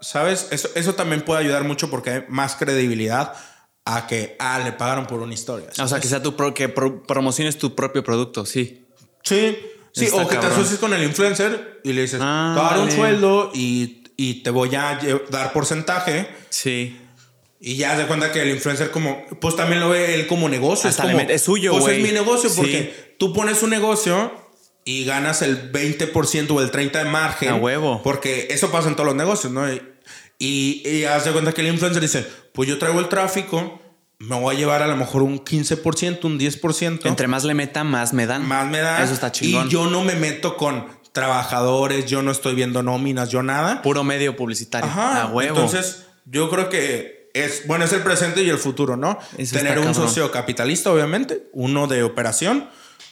¿Sabes? 0.00 0.48
Eso, 0.50 0.68
eso 0.76 0.94
también 0.94 1.22
puede 1.22 1.40
ayudar 1.40 1.64
mucho 1.64 1.90
porque 1.90 2.10
hay 2.10 2.24
más 2.28 2.54
credibilidad 2.54 3.34
a 3.96 4.06
que, 4.06 4.36
ah, 4.38 4.60
le 4.64 4.72
pagaron 4.72 5.06
por 5.06 5.20
una 5.20 5.32
historia. 5.34 5.68
O 5.82 5.88
sea, 5.88 5.98
que 6.00 6.08
sea 6.08 6.22
tu 6.22 6.36
pro- 6.36 6.52
que 6.54 6.68
pro- 6.68 7.02
promociones 7.04 7.56
tu 7.58 7.74
propio 7.74 8.02
producto, 8.04 8.44
sí. 8.44 8.86
Sí, 9.22 9.56
sí, 9.92 10.04
Está 10.06 10.16
o 10.16 10.28
que 10.28 10.34
te 10.36 10.40
cabrón. 10.42 10.60
asocies 10.60 10.78
con 10.78 10.92
el 10.92 11.02
influencer 11.02 11.80
y 11.84 11.92
le 11.94 12.02
dices, 12.02 12.20
Ah, 12.22 12.52
te 12.54 12.60
voy 12.60 12.66
a 12.66 12.70
dar 12.70 12.78
un 12.80 12.84
vale. 12.86 12.96
sueldo 12.96 13.50
y, 13.54 14.04
y 14.16 14.42
te 14.42 14.50
voy 14.50 14.74
a 14.74 14.98
dar 15.30 15.52
porcentaje. 15.52 16.28
Sí. 16.50 17.00
Y 17.60 17.76
ya 17.76 17.96
se 17.96 18.06
cuenta 18.06 18.30
que 18.30 18.42
el 18.42 18.50
influencer 18.50 18.90
como, 18.90 19.24
pues 19.40 19.56
también 19.56 19.80
lo 19.80 19.88
ve 19.88 20.14
él 20.14 20.26
como 20.26 20.48
negocio. 20.48 20.88
Hasta 20.90 21.04
es, 21.04 21.12
como, 21.12 21.28
es 21.28 21.42
suyo, 21.42 21.72
Pues 21.72 21.84
güey. 21.84 21.96
es 22.02 22.06
mi 22.06 22.12
negocio 22.12 22.48
Sí. 22.50 22.56
porque 22.56 23.14
tú 23.18 23.32
pones 23.32 23.62
un 23.62 23.70
negocio 23.70 24.32
y 24.84 25.04
ganas 25.04 25.42
el 25.42 25.72
20% 25.72 26.50
o 26.54 26.60
el 26.60 26.70
30% 26.70 26.92
de 26.92 27.04
margen. 27.10 27.48
A 27.48 27.54
huevo. 27.56 28.00
Porque 28.04 28.48
eso 28.50 28.70
pasa 28.70 28.88
en 28.88 28.94
todos 28.94 29.06
los 29.06 29.16
negocios, 29.16 29.52
¿no? 29.52 29.70
Y, 29.72 29.82
y, 30.38 30.82
y 30.88 31.04
haz 31.04 31.24
de 31.24 31.32
cuenta 31.32 31.52
que 31.52 31.60
el 31.62 31.68
influencer 31.68 32.00
dice, 32.00 32.26
pues 32.52 32.68
yo 32.68 32.78
traigo 32.78 33.00
el 33.00 33.08
tráfico, 33.08 33.80
me 34.18 34.38
voy 34.38 34.54
a 34.56 34.58
llevar 34.58 34.82
a 34.82 34.86
lo 34.86 34.96
mejor 34.96 35.22
un 35.22 35.44
15%, 35.44 36.24
un 36.24 36.38
10%. 36.38 37.06
Entre 37.06 37.28
más 37.28 37.44
le 37.44 37.54
meta, 37.54 37.84
más 37.84 38.12
me 38.12 38.26
dan. 38.26 38.46
Más 38.46 38.66
me 38.66 38.78
da. 38.78 39.02
Eso 39.02 39.14
está 39.14 39.30
chingón. 39.30 39.66
Y 39.66 39.70
yo 39.70 39.88
no 39.88 40.02
me 40.02 40.14
meto 40.14 40.56
con 40.56 40.86
trabajadores, 41.12 42.06
yo 42.06 42.22
no 42.22 42.30
estoy 42.30 42.54
viendo 42.54 42.82
nóminas, 42.82 43.30
yo 43.30 43.42
nada. 43.42 43.82
Puro 43.82 44.04
medio 44.04 44.36
publicitario. 44.36 44.90
Ajá. 44.90 45.22
A 45.22 45.26
huevo. 45.28 45.56
Entonces, 45.56 46.06
yo 46.24 46.50
creo 46.50 46.68
que 46.68 47.30
es, 47.34 47.66
bueno, 47.66 47.84
es 47.84 47.92
el 47.92 48.02
presente 48.02 48.42
y 48.42 48.50
el 48.50 48.58
futuro, 48.58 48.96
¿no? 48.96 49.18
Eso 49.36 49.56
Tener 49.56 49.78
un 49.78 49.94
socio 49.94 50.30
capitalista, 50.30 50.92
obviamente, 50.92 51.48
uno 51.52 51.86
de 51.86 52.02
operación, 52.02 52.68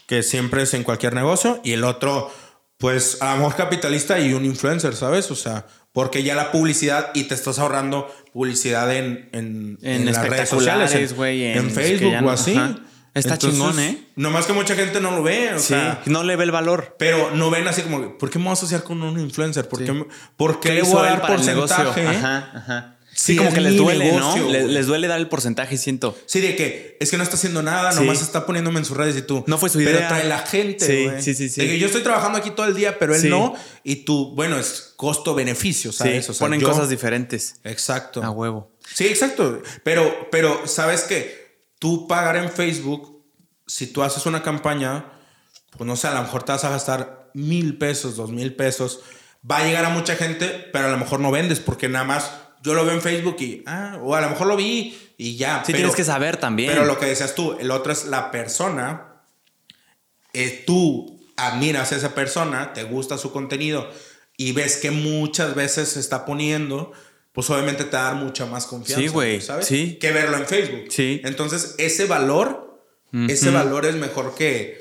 que 0.06 0.22
siempre 0.22 0.62
es 0.62 0.74
en 0.74 0.82
cualquier 0.82 1.14
negocio, 1.14 1.60
y 1.64 1.72
el 1.72 1.84
otro, 1.84 2.32
pues, 2.78 3.22
a 3.22 3.34
lo 3.34 3.38
mejor 3.38 3.56
capitalista 3.56 4.18
y 4.18 4.32
un 4.32 4.44
influencer, 4.44 4.94
¿sabes? 4.94 5.30
O 5.30 5.36
sea, 5.36 5.66
porque 5.96 6.22
ya 6.22 6.34
la 6.34 6.52
publicidad 6.52 7.10
y 7.14 7.22
te 7.24 7.34
estás 7.34 7.58
ahorrando 7.58 8.14
publicidad 8.34 8.94
en, 8.94 9.30
en, 9.32 9.78
En 9.82 10.04
las 10.04 10.28
redes 10.28 10.50
sociales, 10.50 10.92
en, 10.92 11.70
Facebook 11.70 12.12
o 12.22 12.30
así. 12.30 12.54
ajá. 12.54 12.80
Está 13.14 13.38
chingón, 13.38 13.80
¿eh? 13.80 13.98
Nomás 14.14 14.44
que 14.44 14.52
mucha 14.52 14.74
gente 14.74 15.00
no 15.00 15.10
lo 15.10 15.22
ve, 15.22 15.54
o 15.54 15.58
sí, 15.58 15.68
sea, 15.68 16.02
no 16.04 16.22
le 16.22 16.36
ve 16.36 16.44
el 16.44 16.50
valor. 16.50 16.96
pero 16.98 17.30
no 17.34 17.48
ven 17.48 17.66
así 17.66 17.80
como, 17.80 18.18
¿por 18.18 18.28
qué 18.28 18.38
me 18.38 18.44
voy 18.44 18.50
a 18.50 18.52
asociar 18.52 18.82
con 18.82 19.02
un 19.02 19.18
influencer? 19.18 19.66
¿Por 19.70 19.82
qué, 19.82 19.90
me- 19.92 20.04
por 20.36 20.60
qué 20.60 20.74
le 20.74 20.82
voy 20.82 20.98
a 20.98 21.02
dar 21.12 21.26
porcentaje? 21.26 22.06
Ajá, 22.06 22.50
ajá. 22.54 22.95
Sí, 23.18 23.32
Sí, 23.32 23.36
como 23.38 23.50
que 23.50 23.62
les 23.62 23.76
duele, 23.78 24.12
negocio, 24.12 24.42
¿no? 24.42 24.50
Les, 24.50 24.86
duele 24.86 25.06
dar 25.08 25.18
el 25.18 25.28
porcentaje, 25.28 25.78
siento. 25.78 26.14
Sí, 26.26 26.40
de 26.42 26.54
que 26.54 26.98
es 27.00 27.10
que 27.10 27.16
no 27.16 27.22
está 27.22 27.36
haciendo 27.36 27.62
nada, 27.62 27.90
Sí. 27.92 28.00
nomás 28.00 28.20
está 28.20 28.44
poniéndome 28.44 28.78
en 28.78 28.84
sus 28.84 28.94
redes 28.94 29.16
y 29.16 29.22
tú. 29.22 29.42
No 29.46 29.56
fue 29.56 29.70
su 29.70 29.78
Pero 29.78 29.92
idea. 29.92 30.08
trae 30.08 30.24
la 30.24 30.40
gente, 30.40 30.86
Sí, 30.86 31.04
güey. 31.06 31.22
sí, 31.22 31.34
sí, 31.34 31.48
sí. 31.48 31.62
De 31.62 31.66
que 31.68 31.78
yo 31.78 31.86
estoy 31.86 32.02
trabajando 32.02 32.36
aquí 32.38 32.50
todo 32.50 32.66
el 32.66 32.74
día, 32.74 32.98
pero 32.98 33.14
él 33.14 33.22
Sí. 33.22 33.28
no. 33.30 33.54
Y 33.84 34.04
tú, 34.04 34.34
bueno, 34.34 34.58
es 34.58 34.92
costo-beneficio, 34.96 35.92
¿sabes? 35.92 36.26
sí, 36.26 36.30
O 36.30 36.34
sea, 36.34 36.44
ponen 36.46 36.60
yo- 36.60 36.68
cosas 36.68 36.90
diferentes. 36.90 37.56
Exacto. 37.64 38.22
A 38.22 38.28
huevo. 38.30 38.70
Sí, 38.92 39.06
exacto. 39.06 39.62
Pero, 39.82 40.28
pero, 40.30 40.66
¿sabes 40.66 41.04
qué? 41.04 41.62
Tú 41.78 42.06
pagar 42.06 42.36
en 42.36 42.50
Facebook, 42.50 43.24
si 43.66 43.86
tú 43.86 44.02
haces 44.02 44.26
una 44.26 44.42
campaña, 44.42 45.06
pues 45.70 45.86
no 45.88 45.96
sé, 45.96 46.06
a 46.08 46.14
lo 46.14 46.22
mejor 46.22 46.42
te 46.42 46.52
vas 46.52 46.64
a 46.64 46.70
gastar 46.70 47.30
mil 47.32 47.78
pesos, 47.78 48.14
dos 48.16 48.30
mil 48.30 48.54
pesos. 48.54 49.00
Va 49.50 49.58
a 49.58 49.64
llegar 49.64 49.84
a 49.86 49.88
mucha 49.88 50.16
gente, 50.16 50.68
pero 50.72 50.88
a 50.88 50.90
lo 50.90 50.98
mejor 50.98 51.20
no 51.20 51.30
vendes 51.30 51.60
porque 51.60 51.88
nada 51.88 52.04
más 52.04 52.30
yo 52.66 52.74
lo 52.74 52.84
veo 52.84 52.92
en 52.94 53.00
Facebook 53.00 53.36
y, 53.40 53.62
ah, 53.66 53.98
o 54.02 54.14
a 54.14 54.20
lo 54.20 54.28
mejor 54.28 54.46
lo 54.48 54.56
vi 54.56 54.98
y 55.16 55.36
ya. 55.36 55.58
Sí, 55.64 55.72
pero- 55.72 55.78
tienes 55.78 55.94
que 55.96 56.04
saber 56.04 56.36
también. 56.36 56.70
Pero 56.72 56.84
lo 56.84 56.98
que 56.98 57.06
decías 57.06 57.34
tú, 57.34 57.56
el 57.58 57.70
otro 57.70 57.92
es 57.92 58.04
la 58.06 58.30
persona. 58.30 59.12
eh, 60.34 60.64
tú 60.66 61.18
admiras 61.36 61.92
a 61.92 61.96
esa 61.96 62.14
persona, 62.14 62.72
te 62.74 62.82
gusta 62.84 63.16
su 63.18 63.32
contenido 63.32 63.88
y 64.36 64.52
ves 64.52 64.76
que 64.76 64.90
muchas 64.90 65.54
veces 65.54 65.88
se 65.90 66.00
está 66.00 66.26
poniendo, 66.26 66.92
pues 67.32 67.48
obviamente 67.50 67.84
te 67.84 67.96
da 67.96 68.12
mucha 68.12 68.44
más 68.46 68.66
confianza. 68.66 69.00
Sí, 69.02 69.08
güey, 69.08 69.40
¿Sabes? 69.40 69.66
sí. 69.66 69.96
Que 70.00 70.12
verlo 70.12 70.36
en 70.36 70.46
Facebook. 70.46 70.86
Sí. 70.90 71.20
Entonces, 71.24 71.74
ese 71.78 72.04
valor, 72.06 72.82
ese 73.28 73.50
valor 73.50 73.86
es 73.86 73.94
mejor 73.94 74.34
que. 74.34 74.80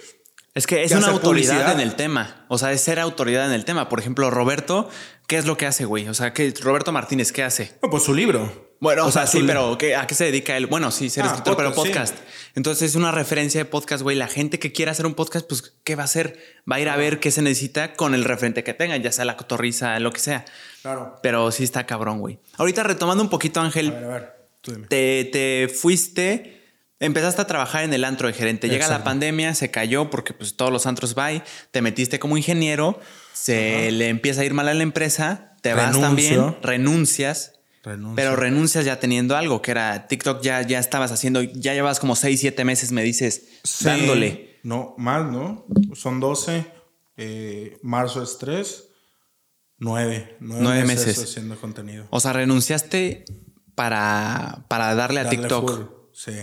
Es 0.53 0.67
que 0.67 0.83
es 0.83 0.91
que 0.91 0.97
una 0.97 1.07
autoridad 1.07 1.53
publicidad. 1.53 1.73
en 1.73 1.79
el 1.81 1.95
tema. 1.95 2.45
O 2.49 2.57
sea, 2.57 2.71
es 2.73 2.81
ser 2.81 2.99
autoridad 2.99 3.45
en 3.45 3.51
el 3.53 3.63
tema. 3.65 3.87
Por 3.89 3.99
ejemplo, 3.99 4.29
Roberto, 4.31 4.89
¿qué 5.27 5.37
es 5.37 5.45
lo 5.45 5.57
que 5.57 5.65
hace, 5.65 5.85
güey? 5.85 6.07
O 6.07 6.13
sea, 6.13 6.33
¿qué, 6.33 6.53
Roberto 6.61 6.91
Martínez, 6.91 7.31
¿qué 7.31 7.43
hace? 7.43 7.73
No, 7.81 7.89
pues 7.89 8.03
su 8.03 8.13
libro. 8.13 8.65
Bueno, 8.81 9.05
o, 9.05 9.11
sea, 9.11 9.25
sí, 9.25 9.41
pero 9.47 9.77
¿qué- 9.77 9.95
¿a 9.95 10.05
qué 10.05 10.13
se 10.15 10.25
dedica 10.25 10.55
él? 10.57 10.67
Bueno, 10.67 10.91
sí, 10.91 11.09
ser 11.09 11.23
Ah, 11.23 11.27
escritor, 11.27 11.55
pero 11.55 11.73
podcast, 11.73 12.13
podcast. 12.15 12.29
Entonces 12.55 12.89
es 12.89 12.95
una 12.95 13.11
referencia 13.11 13.59
de 13.61 13.65
podcast, 13.65 14.03
güey. 14.03 14.17
La 14.17 14.27
gente 14.27 14.59
que 14.59 14.73
quiera 14.73 14.91
hacer 14.91 15.05
un 15.05 15.13
podcast, 15.15 15.47
pues, 15.47 15.73
¿qué 15.83 15.95
va 15.95 16.03
a 16.03 16.05
hacer? 16.05 16.37
Va 16.69 16.75
a 16.75 16.79
ir 16.81 16.89
a 16.89 16.97
ver 16.97 17.19
qué 17.19 17.31
se 17.31 17.41
necesita 17.41 17.93
con 17.93 18.13
el 18.13 18.25
referente 18.25 18.63
que 18.63 18.73
tenga, 18.73 18.97
ya 18.97 19.11
sea 19.11 19.25
la 19.25 19.37
cotorriza, 19.37 19.97
lo 19.99 20.11
que 20.11 20.19
sea. 20.19 20.45
Claro. 20.81 21.19
Pero 21.23 21.51
sí 21.51 21.63
está 21.63 21.85
cabrón, 21.85 22.19
güey. 22.19 22.39
Ahorita 22.57 22.83
retomando 22.83 23.23
un 23.23 23.29
poquito, 23.29 23.61
Ángel, 23.61 23.89
A 23.91 23.93
ver, 23.93 24.03
a 24.03 24.07
ver. 24.07 24.35
Tú 24.61 24.71
dime. 24.73 24.87
te, 24.87 25.29
te 25.31 25.67
fuiste, 25.73 26.61
empezaste 26.99 27.41
a 27.41 27.47
trabajar 27.47 27.83
en 27.85 27.93
el 27.93 28.03
antro 28.03 28.27
de 28.27 28.33
gerente. 28.33 28.67
Llega 28.69 28.87
la 28.87 29.03
pandemia, 29.03 29.55
se 29.55 29.71
cayó 29.71 30.09
porque 30.09 30.33
pues 30.33 30.55
todos 30.57 30.71
los 30.71 30.85
antros 30.85 31.15
va 31.17 31.29
te 31.71 31.81
metiste 31.81 32.19
como 32.19 32.37
ingeniero, 32.37 32.99
se 33.35 33.91
le 33.91 34.09
empieza 34.09 34.41
a 34.41 34.45
ir 34.45 34.53
mal 34.53 34.67
a 34.67 34.73
la 34.73 34.83
empresa, 34.83 35.55
te 35.61 35.73
vas 35.73 35.93
Renuncio. 35.95 36.01
también, 36.45 36.55
renuncias. 36.63 37.51
Renuncio. 37.83 38.15
Pero 38.15 38.35
renuncias 38.35 38.85
ya 38.85 38.99
teniendo 38.99 39.35
algo, 39.35 39.61
que 39.61 39.71
era 39.71 40.07
TikTok 40.07 40.41
ya, 40.41 40.61
ya 40.63 40.79
estabas 40.79 41.11
haciendo, 41.11 41.43
ya 41.43 41.73
llevas 41.73 41.99
como 41.99 42.15
6, 42.15 42.39
7 42.39 42.63
meses, 42.65 42.91
me 42.91 43.03
dices, 43.03 43.43
Sí. 43.63 43.85
dándole. 43.85 44.59
No, 44.63 44.95
más, 44.97 45.25
¿no? 45.31 45.65
Son 45.93 46.19
12. 46.19 46.65
eh, 47.17 47.77
marzo 47.83 48.23
es 48.23 48.37
3. 48.39 48.85
9. 49.77 50.37
9, 50.39 50.61
Nueve 50.63 50.85
meses, 50.85 51.07
meses. 51.07 51.23
haciendo 51.29 51.55
contenido. 51.59 52.07
O 52.09 52.19
sea, 52.19 52.33
renunciaste 52.33 53.25
para, 53.75 54.65
para 54.67 54.95
darle 54.95 55.19
a 55.19 55.29
TikTok. 55.29 55.69
full, 55.69 55.85
Sí. 56.13 56.33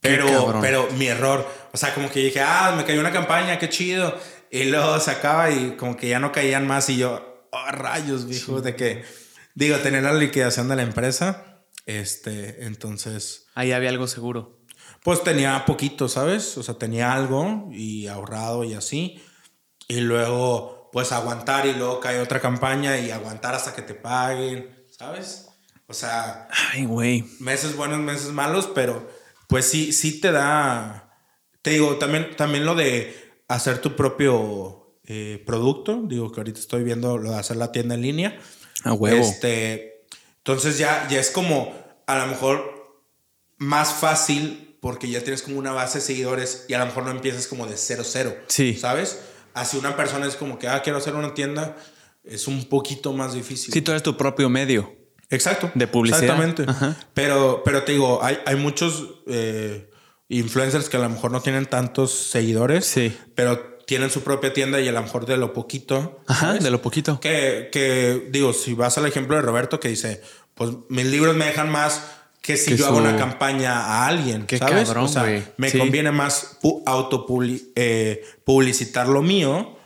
Pero, 0.00 0.58
pero 0.60 0.88
mi 0.96 1.06
error, 1.06 1.44
o 1.72 1.76
sea, 1.76 1.92
como 1.94 2.08
que 2.10 2.20
dije, 2.20 2.40
ah, 2.40 2.74
me 2.76 2.84
cayó 2.84 3.00
una 3.00 3.10
campaña, 3.10 3.58
qué 3.58 3.68
chido. 3.68 4.14
Y 4.50 4.64
luego 4.64 4.98
se 5.00 5.10
acaba 5.10 5.50
y 5.50 5.76
como 5.76 5.96
que 5.96 6.08
ya 6.08 6.18
no 6.18 6.32
caían 6.32 6.66
más. 6.66 6.88
Y 6.88 6.96
yo, 6.98 7.46
oh, 7.50 7.70
rayos, 7.70 8.26
viejo, 8.26 8.60
de 8.60 8.74
que, 8.76 9.04
digo, 9.54 9.76
tener 9.78 10.02
la 10.02 10.12
liquidación 10.14 10.68
de 10.68 10.76
la 10.76 10.82
empresa. 10.82 11.62
Este, 11.86 12.64
entonces, 12.66 13.46
Ahí 13.54 13.72
había 13.72 13.88
algo 13.90 14.06
seguro. 14.06 14.58
pues 15.02 15.22
tenía 15.24 15.64
poquito, 15.64 16.08
¿sabes? 16.08 16.56
O 16.58 16.62
sea, 16.62 16.74
tenía 16.74 17.12
algo 17.14 17.68
y 17.72 18.06
ahorrado 18.08 18.64
y 18.64 18.74
así. 18.74 19.22
Y 19.88 20.00
luego, 20.00 20.90
pues 20.92 21.12
aguantar 21.12 21.66
y 21.66 21.72
luego 21.74 22.00
cae 22.00 22.20
otra 22.20 22.40
campaña 22.40 22.98
y 22.98 23.10
aguantar 23.10 23.54
hasta 23.54 23.74
que 23.74 23.82
te 23.82 23.94
paguen, 23.94 24.84
¿sabes? 24.90 25.46
O 25.86 25.94
sea, 25.94 26.48
Ay, 26.72 26.84
güey. 26.84 27.24
meses 27.40 27.74
buenos, 27.74 27.98
meses 28.00 28.28
malos, 28.32 28.68
pero 28.74 29.08
pues 29.46 29.64
sí, 29.64 29.92
sí 29.92 30.20
te 30.20 30.30
da. 30.32 31.10
Te 31.62 31.70
digo, 31.70 31.96
también, 31.96 32.36
también 32.36 32.66
lo 32.66 32.74
de 32.74 33.27
hacer 33.48 33.78
tu 33.80 33.96
propio 33.96 34.98
eh, 35.04 35.42
producto. 35.46 36.02
Digo 36.04 36.30
que 36.30 36.40
ahorita 36.40 36.60
estoy 36.60 36.84
viendo 36.84 37.18
lo 37.18 37.32
de 37.32 37.38
hacer 37.38 37.56
la 37.56 37.72
tienda 37.72 37.94
en 37.94 38.02
línea. 38.02 38.38
A 38.84 38.92
huevo. 38.92 39.20
Este, 39.20 40.04
entonces 40.38 40.78
ya, 40.78 41.08
ya 41.10 41.18
es 41.18 41.30
como 41.30 41.74
a 42.06 42.18
lo 42.18 42.26
mejor 42.26 43.02
más 43.56 43.92
fácil 43.94 44.76
porque 44.80 45.10
ya 45.10 45.22
tienes 45.22 45.42
como 45.42 45.58
una 45.58 45.72
base 45.72 45.98
de 45.98 46.04
seguidores 46.04 46.66
y 46.68 46.74
a 46.74 46.78
lo 46.78 46.86
mejor 46.86 47.04
no 47.04 47.10
empiezas 47.10 47.46
como 47.46 47.66
de 47.66 47.76
cero 47.76 48.04
cero. 48.06 48.36
Sí. 48.46 48.76
¿Sabes? 48.76 49.18
Así 49.54 49.76
una 49.76 49.96
persona 49.96 50.26
es 50.26 50.36
como 50.36 50.58
que, 50.58 50.68
ah, 50.68 50.82
quiero 50.82 50.98
hacer 50.98 51.16
una 51.16 51.34
tienda, 51.34 51.76
es 52.22 52.46
un 52.46 52.68
poquito 52.68 53.12
más 53.12 53.34
difícil. 53.34 53.72
Sí, 53.72 53.82
tú 53.82 53.90
eres 53.90 54.02
tu 54.02 54.16
propio 54.16 54.48
medio. 54.48 54.94
Exacto. 55.30 55.70
De 55.74 55.86
publicidad. 55.86 56.22
Exactamente. 56.22 56.64
Ajá. 56.66 56.96
Pero, 57.12 57.62
pero 57.64 57.82
te 57.82 57.92
digo, 57.92 58.22
hay, 58.22 58.38
hay 58.46 58.56
muchos 58.56 59.22
eh, 59.26 59.90
influencers 60.28 60.88
que 60.88 60.96
a 60.96 61.00
lo 61.00 61.08
mejor 61.08 61.30
no 61.32 61.40
tienen 61.40 61.66
tantos 61.66 62.12
seguidores, 62.12 62.84
Sí. 62.86 63.16
pero 63.34 63.78
tienen 63.86 64.10
su 64.10 64.22
propia 64.22 64.52
tienda 64.52 64.80
y 64.80 64.88
a 64.88 64.92
lo 64.92 65.00
mejor 65.02 65.24
de 65.24 65.36
lo 65.38 65.52
poquito. 65.54 66.20
Ajá, 66.26 66.48
¿sabes? 66.48 66.62
de 66.64 66.70
lo 66.70 66.82
poquito. 66.82 67.20
Que, 67.20 67.70
que, 67.72 68.28
digo, 68.30 68.52
si 68.52 68.74
vas 68.74 68.98
al 68.98 69.06
ejemplo 69.06 69.36
de 69.36 69.42
Roberto 69.42 69.80
que 69.80 69.88
dice, 69.88 70.20
pues 70.54 70.70
mis 70.90 71.06
libros 71.06 71.34
me 71.36 71.46
dejan 71.46 71.70
más 71.70 72.02
que 72.42 72.56
si 72.58 72.72
Que 72.72 72.76
yo 72.78 72.86
hago 72.86 72.98
una 72.98 73.16
campaña 73.16 73.78
a 73.80 74.06
alguien. 74.06 74.46
Qué 74.46 74.58
¿sabes? 74.58 74.84
cabrón, 74.88 75.04
o 75.04 75.08
sea, 75.08 75.24
me 75.56 75.70
Sí. 75.70 75.78
conviene 75.78 76.12
más 76.12 76.58
pu- 76.62 76.82
autopubli- 76.84 77.68
eh, 77.76 78.22
publicitar 78.44 79.08
lo 79.08 79.22
mío. 79.22 79.77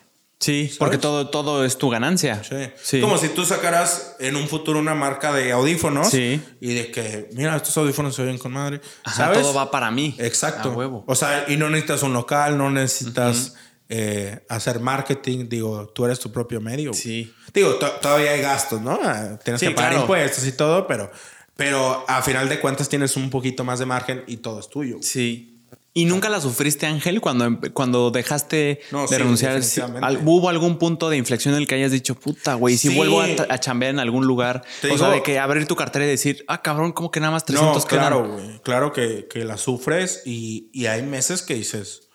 Sí, 0.42 0.74
porque 0.78 0.98
todo, 0.98 1.30
todo 1.30 1.64
es 1.64 1.78
tu 1.78 1.88
ganancia. 1.88 2.42
Sí. 2.42 2.56
Sí. 2.82 3.00
Como 3.00 3.16
si 3.16 3.28
tú 3.28 3.44
sacaras 3.46 4.16
en 4.18 4.34
un 4.34 4.48
futuro 4.48 4.80
una 4.80 4.94
marca 4.94 5.32
de 5.32 5.52
audífonos 5.52 6.10
Sí. 6.10 6.42
y 6.60 6.74
de 6.74 6.90
que, 6.90 7.28
mira, 7.34 7.54
estos 7.56 7.76
audífonos 7.76 8.14
se 8.16 8.22
oyen 8.22 8.38
con 8.38 8.52
madre. 8.52 8.80
Ajá, 9.04 9.16
¿Sabes? 9.26 9.40
todo 9.42 9.54
va 9.54 9.70
para 9.70 9.90
mí. 9.92 10.16
Exacto. 10.18 10.70
A 10.70 10.72
huevo. 10.72 11.04
O 11.06 11.14
sea, 11.14 11.44
y 11.48 11.56
no 11.56 11.70
necesitas 11.70 12.02
un 12.02 12.12
local, 12.12 12.58
no 12.58 12.70
necesitas 12.70 13.54
eh, 13.88 14.44
hacer 14.48 14.80
marketing. 14.80 15.48
Digo, 15.48 15.88
tú 15.94 16.04
eres 16.06 16.18
tu 16.18 16.32
propio 16.32 16.60
medio. 16.60 16.92
Sí. 16.92 17.32
Digo, 17.54 17.74
to- 17.76 17.90
todavía 18.00 18.32
hay 18.32 18.40
gastos, 18.40 18.80
¿no? 18.80 18.98
Ah, 19.02 19.38
Tienes 19.44 19.60
Sí, 19.60 19.68
que 19.68 19.74
pagar 19.74 19.90
claro. 19.92 20.02
impuestos 20.04 20.46
y 20.46 20.52
todo, 20.52 20.86
pero, 20.86 21.10
pero 21.56 22.04
a 22.08 22.20
final 22.22 22.48
de 22.48 22.58
cuentas 22.58 22.88
tienes 22.88 23.16
un 23.16 23.30
poquito 23.30 23.62
más 23.64 23.78
de 23.78 23.86
margen 23.86 24.24
y 24.26 24.38
todo 24.38 24.58
es 24.60 24.68
tuyo. 24.68 24.96
Sí. 25.02 25.51
¿Y 25.94 26.06
nunca 26.06 26.30
la 26.30 26.40
sufriste, 26.40 26.86
Ángel, 26.86 27.20
cuando, 27.20 27.44
em- 27.44 27.60
cuando 27.74 28.10
dejaste 28.10 28.80
No, 28.92 29.02
de 29.02 29.08
sí, 29.08 29.14
renunciar? 29.16 29.60
Al- 30.02 30.22
¿Hubo 30.26 30.48
algún 30.48 30.78
punto 30.78 31.10
de 31.10 31.18
inflexión 31.18 31.52
en 31.54 31.60
el 31.60 31.66
que 31.66 31.74
hayas 31.74 31.92
dicho, 31.92 32.14
puta, 32.14 32.54
güey, 32.54 32.78
si 32.78 32.88
Sí. 32.88 32.96
vuelvo 32.96 33.20
a, 33.20 33.26
a 33.50 33.58
chambear 33.60 33.90
en 33.90 34.00
algún 34.00 34.26
lugar? 34.26 34.64
Te 34.80 34.90
o 34.90 34.96
sea, 34.96 35.08
de 35.10 35.22
que 35.22 35.38
abrir 35.38 35.66
tu 35.66 35.76
cartera 35.76 36.06
y 36.06 36.08
decir, 36.08 36.44
ah, 36.48 36.62
cabrón, 36.62 36.92
como 36.92 37.10
que 37.10 37.20
nada 37.20 37.32
más 37.32 37.44
300 37.44 37.82
no, 37.82 37.88
claro, 37.88 38.26
güey. 38.26 38.60
Claro 38.62 38.92
que, 38.94 39.26
que 39.28 39.44
la 39.44 39.58
sufres 39.58 40.22
y, 40.24 40.70
y 40.72 40.86
hay 40.86 41.02
meses 41.02 41.42
que 41.42 41.54
dices, 41.54 42.08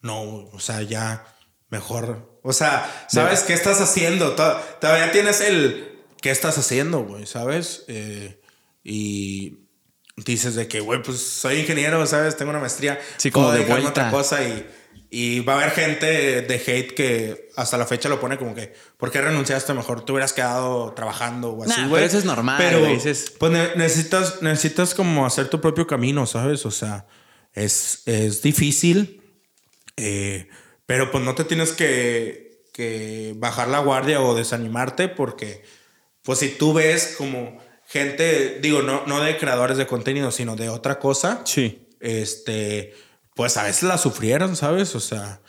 no, 0.00 0.22
o 0.52 0.60
sea, 0.60 0.82
ya 0.82 1.24
mejor. 1.70 2.38
O 2.44 2.52
sea, 2.52 3.06
¿sabes 3.08 3.40
qué 3.40 3.52
estás 3.54 3.80
haciendo? 3.80 4.32
To- 4.36 4.56
Todavía 4.80 5.10
tienes 5.10 5.40
el, 5.40 5.98
¿qué 6.20 6.30
estás 6.30 6.56
haciendo, 6.58 7.04
güey? 7.04 7.26
¿Sabes? 7.26 7.84
Eh, 7.88 8.40
y 8.84 9.61
dices 10.16 10.54
de 10.54 10.68
que, 10.68 10.80
güey, 10.80 11.02
pues 11.02 11.18
soy 11.20 11.60
ingeniero, 11.60 12.04
¿sabes? 12.06 12.36
Tengo 12.36 12.50
una 12.50 12.60
maestría. 12.60 13.00
Sí, 13.16 13.30
como 13.30 13.50
de 13.52 13.64
vuelta. 13.64 13.88
otra 13.90 14.10
cosa 14.10 14.42
y, 14.44 14.66
y 15.10 15.40
va 15.40 15.54
a 15.54 15.56
haber 15.56 15.70
gente 15.72 16.06
de 16.42 16.54
hate 16.54 16.92
que 16.94 17.50
hasta 17.56 17.76
la 17.78 17.86
fecha 17.86 18.08
lo 18.08 18.20
pone 18.20 18.36
como 18.38 18.54
que, 18.54 18.72
¿por 18.96 19.10
qué 19.10 19.20
renunciaste? 19.20 19.72
Mejor 19.74 20.04
te 20.04 20.12
hubieras 20.12 20.32
quedado 20.32 20.92
trabajando 20.94 21.50
o 21.52 21.64
así, 21.64 21.80
Nah, 21.80 21.90
pero 21.90 22.04
eso 22.06 22.18
es 22.18 22.24
normal, 22.24 22.56
Pero, 22.58 22.80
güey, 22.80 22.96
ese 22.96 23.10
es- 23.10 23.30
pues 23.38 23.52
ne- 23.52 23.74
necesitas, 23.76 24.42
necesitas 24.42 24.94
como 24.94 25.24
hacer 25.26 25.48
tu 25.48 25.60
propio 25.60 25.86
camino, 25.86 26.26
¿sabes? 26.26 26.64
O 26.66 26.70
sea, 26.70 27.06
es, 27.54 28.02
es 28.06 28.42
difícil, 28.42 29.22
eh, 29.96 30.48
pero 30.86 31.10
pues 31.10 31.22
no 31.24 31.34
te 31.34 31.44
tienes 31.44 31.72
que, 31.72 32.64
que 32.72 33.34
bajar 33.36 33.68
la 33.68 33.78
guardia 33.80 34.20
o 34.20 34.34
desanimarte 34.34 35.08
porque, 35.08 35.62
pues 36.22 36.38
si 36.38 36.48
tú 36.50 36.72
ves 36.72 37.14
como 37.18 37.61
gente, 37.92 38.58
digo, 38.62 38.80
no, 38.82 39.02
no 39.06 39.20
de 39.20 39.36
creadores 39.36 39.76
de 39.76 39.86
contenido, 39.86 40.30
sino 40.32 40.56
de 40.56 40.70
otra 40.70 40.98
cosa, 40.98 41.42
Sí. 41.44 41.86
este, 42.00 42.94
pues 43.34 43.56
a 43.58 43.64
veces 43.64 43.82
la 43.82 43.98
sufrieron, 43.98 44.56
¿sabes? 44.56 44.94
O 44.94 45.00
sea, 45.00 45.40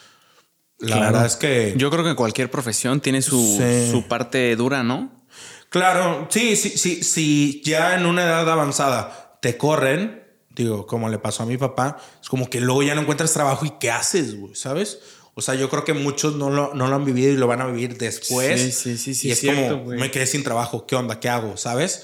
la 0.80 0.88
Claro. 0.98 1.02
verdad 1.06 1.26
es 1.26 1.36
que... 1.38 1.74
Yo 1.78 1.90
creo 1.90 2.03
que 2.03 2.15
cualquier 2.15 2.52
profesión 2.52 2.99
tiene 2.99 3.22
su, 3.22 3.40
Sí. 3.57 3.90
su 3.90 4.07
parte 4.10 4.53
dura, 4.57 4.84
¿no? 4.84 5.26
Claro, 5.70 6.28
sí, 6.30 6.56
sí, 6.57 6.70
sí, 6.78 7.03
sí, 7.03 7.61
ya 7.65 7.95
en 7.95 8.06
una 8.06 8.24
edad 8.24 8.49
avanzada 8.49 9.38
te 9.41 9.57
corren, 9.57 10.22
digo, 10.49 10.86
como 10.86 11.07
le 11.10 11.18
pasó 11.20 11.44
a 11.44 11.45
mi 11.45 11.57
papá, 11.57 11.98
es 12.22 12.28
como 12.30 12.49
que 12.49 12.60
luego 12.60 12.84
ya 12.84 12.94
no 12.94 13.02
encuentras 13.02 13.32
trabajo 13.34 13.65
y 13.65 13.72
¿qué 13.80 13.90
haces, 13.90 14.36
güey? 14.38 14.53
¿Sabes? 14.56 14.99
O 15.34 15.41
sea, 15.41 15.56
yo 15.56 15.70
creo 15.70 15.84
que 15.86 15.94
muchos 15.94 16.36
no 16.36 16.49
lo, 16.52 16.74
no 16.76 16.88
lo 16.90 16.95
han 16.95 17.06
vivido 17.06 17.32
y 17.32 17.38
lo 17.38 17.48
van 17.48 17.61
a 17.61 17.65
vivir 17.68 17.98
después. 17.98 18.61
Sí, 18.61 18.72
sí, 18.72 18.98
sí, 18.98 19.15
sí, 19.15 19.30
Y 19.30 19.32
es 19.32 19.40
cierto, 19.40 19.70
como, 19.76 19.84
güey. 19.86 19.99
me 19.99 20.11
quedé 20.11 20.28
sin 20.28 20.44
trabajo, 20.44 20.86
¿qué 20.86 20.95
onda? 20.95 21.20
¿Qué 21.20 21.28
hago? 21.30 21.57
¿Sabes? 21.57 22.03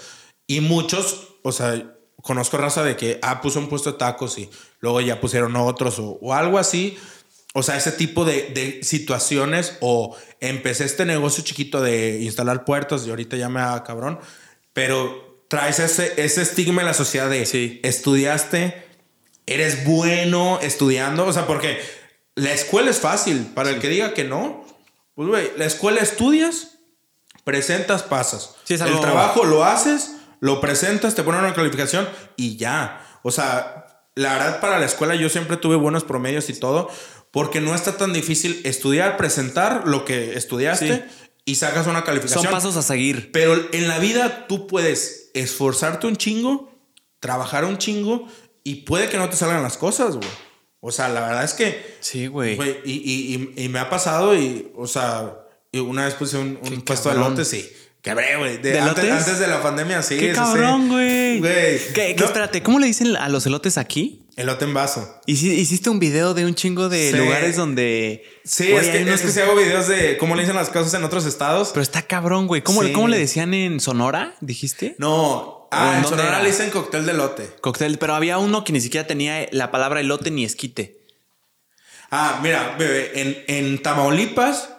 Y 0.49 0.61
muchos, 0.61 1.27
o 1.43 1.51
sea, 1.51 1.95
conozco 2.23 2.57
raza 2.57 2.83
de 2.83 2.95
que, 2.97 3.19
ah, 3.21 3.39
puso 3.39 3.59
un 3.59 3.69
puesto 3.69 3.91
de 3.91 3.99
tacos 3.99 4.39
y 4.39 4.49
luego 4.79 4.99
ya 4.99 5.21
pusieron 5.21 5.55
otros 5.55 5.99
o, 5.99 6.17
o 6.21 6.33
algo 6.33 6.57
así. 6.57 6.97
O 7.53 7.61
sea, 7.61 7.77
ese 7.77 7.91
tipo 7.91 8.25
de, 8.25 8.49
de, 8.53 8.83
situaciones 8.83 9.77
o 9.79 10.17
empecé 10.39 10.85
este 10.85 11.05
negocio 11.05 11.43
chiquito 11.43 11.81
de 11.81 12.19
instalar 12.21 12.65
puertas 12.65 13.05
y 13.05 13.11
ahorita 13.11 13.37
ya 13.37 13.47
me 13.47 13.59
haga 13.59 13.83
cabrón, 13.83 14.19
pero 14.73 15.43
traes 15.49 15.77
ese, 15.79 16.13
ese 16.23 16.41
estigma 16.41 16.81
en 16.81 16.87
la 16.87 16.93
sociedad 16.95 17.29
de 17.29 17.45
Sí. 17.45 17.79
estudiaste, 17.83 18.85
eres 19.45 19.85
bueno 19.85 20.59
estudiando, 20.63 21.25
o 21.27 21.33
sea, 21.33 21.45
porque 21.47 21.79
la 22.35 22.53
escuela 22.53 22.89
es 22.89 22.99
fácil, 22.99 23.51
para 23.53 23.69
el 23.69 23.79
que 23.79 23.87
diga 23.89 24.13
que 24.15 24.23
no, 24.23 24.65
pues 25.13 25.27
güey, 25.27 25.51
la 25.57 25.65
escuela 25.65 26.01
estudias, 26.01 26.79
presentas, 27.43 28.03
pasas. 28.03 28.55
Sí, 28.63 28.73
es 28.75 28.81
el 28.81 28.87
algo- 28.87 29.01
trabajo 29.01 29.43
lo 29.43 29.63
haces, 29.63 30.11
lo 30.41 30.61
presentas, 30.61 31.15
te 31.15 31.23
ponen 31.23 31.41
una 31.41 31.53
calificación 31.53 32.07
y 32.35 32.57
ya. 32.57 33.05
O 33.23 33.31
sea, 33.31 33.85
la 34.15 34.33
verdad 34.33 34.59
para 34.61 34.79
la 34.79 34.85
escuela 34.85 35.15
yo 35.15 35.29
siempre 35.29 35.57
tuve 35.57 35.75
buenos 35.75 36.03
promedios 36.03 36.49
y 36.49 36.53
todo, 36.59 36.89
porque 37.31 37.61
no 37.61 37.75
está 37.75 37.97
tan 37.97 38.13
difícil 38.13 38.61
estudiar, 38.63 39.17
presentar 39.17 39.87
lo 39.87 40.05
que 40.05 40.35
estudiaste 40.35 40.95
Sí. 40.95 41.29
y 41.45 41.55
sacas 41.55 41.87
una 41.87 42.03
calificación. 42.03 42.43
Son 42.43 42.51
pasos 42.51 42.75
a 42.75 42.81
seguir. 42.81 43.31
Pero 43.31 43.55
en 43.71 43.87
la 43.87 43.99
vida 43.99 44.47
tú 44.47 44.67
puedes 44.67 45.29
esforzarte 45.33 46.07
un 46.07 46.15
chingo, 46.17 46.71
trabajar 47.19 47.65
un 47.65 47.77
chingo 47.77 48.27
y 48.63 48.75
puede 48.83 49.09
que 49.09 49.17
no 49.17 49.29
te 49.29 49.35
salgan 49.35 49.61
las 49.63 49.77
cosas, 49.77 50.15
güey. 50.15 50.29
O 50.81 50.91
sea, 50.91 51.09
la 51.09 51.21
verdad 51.21 51.43
es 51.43 51.53
que, 51.53 51.97
Sí, 51.99 52.27
güey. 52.27 52.57
y, 52.85 52.91
y- 52.91 53.53
y- 53.57 53.65
y 53.65 53.69
me 53.69 53.79
ha 53.79 53.89
pasado 53.89 54.33
y, 54.35 54.71
o 54.75 54.87
sea, 54.87 55.33
y 55.71 55.79
una 55.79 56.05
vez 56.05 56.13
puse 56.15 56.37
un, 56.37 56.55
puesto 56.85 57.09
de 57.09 57.15
lotes 57.15 57.53
y 57.53 57.69
quebré, 58.01 58.37
güey. 58.37 58.57
De- 58.57 58.71
¿De 58.73 58.79
antes, 58.79 59.39
de 59.39 59.47
la 59.47 59.61
pandemia, 59.61 60.01
sí. 60.01 60.17
Qué 60.17 60.33
cabrón, 60.33 60.87
güey. 60.89 61.39
Güey. 61.39 61.79
¿Qué, 61.93 61.93
qué- 61.93 62.15
No, 62.17 62.25
espérate, 62.25 62.63
¿cómo 62.63 62.79
le 62.79 62.87
dicen 62.87 63.15
a 63.15 63.29
los 63.29 63.45
elotes 63.45 63.77
aquí? 63.77 64.25
Elote 64.35 64.63
en 64.65 64.73
vaso. 64.73 65.19
Hici- 65.27 65.51
Hiciste 65.57 65.89
un 65.89 65.99
video 65.99 66.33
de 66.33 66.45
un 66.45 66.55
chingo 66.55 66.87
de 66.87 67.11
Sí. 67.11 67.17
lugares 67.17 67.57
donde. 67.57 68.23
Sí, 68.45 68.71
Güey, 68.71 68.85
es, 68.85 68.89
que, 68.89 69.03
unos- 69.03 69.15
es 69.15 69.21
que 69.21 69.31
si 69.33 69.39
hago 69.41 69.55
videos 69.55 69.87
de 69.89 70.17
cómo 70.17 70.35
le 70.35 70.43
dicen 70.43 70.55
las 70.55 70.69
cosas 70.69 70.93
en 70.93 71.03
otros 71.03 71.25
estados. 71.25 71.69
Pero 71.73 71.81
está 71.83 72.01
cabrón, 72.03 72.47
güey. 72.47 72.61
¿Cómo, 72.61 72.81
Sí. 72.83 72.93
¿Cómo 72.93 73.09
le 73.09 73.17
decían 73.17 73.53
en 73.53 73.79
Sonora? 73.81 74.35
¿Dijiste? 74.39 74.95
No. 74.97 75.13
¿O 75.21 75.69
Ah, 75.71 75.95
en 75.99 76.03
Sonora 76.05 76.29
era? 76.29 76.41
le 76.41 76.49
dicen 76.49 76.69
cóctel 76.71 77.05
de 77.05 77.11
elote. 77.11 77.49
Cóctel, 77.61 77.97
pero 77.99 78.15
había 78.15 78.37
uno 78.39 78.63
que 78.63 78.71
ni 78.73 78.79
siquiera 78.81 79.05
tenía 79.05 79.45
la 79.51 79.69
palabra 79.71 79.99
elote 79.99 80.31
ni 80.31 80.43
esquite. 80.45 80.97
Ah, 82.09 82.39
mira, 82.41 82.75
bebé, 82.79 83.11
en, 83.21 83.43
en 83.47 83.81
Tamaulipas 83.83 84.69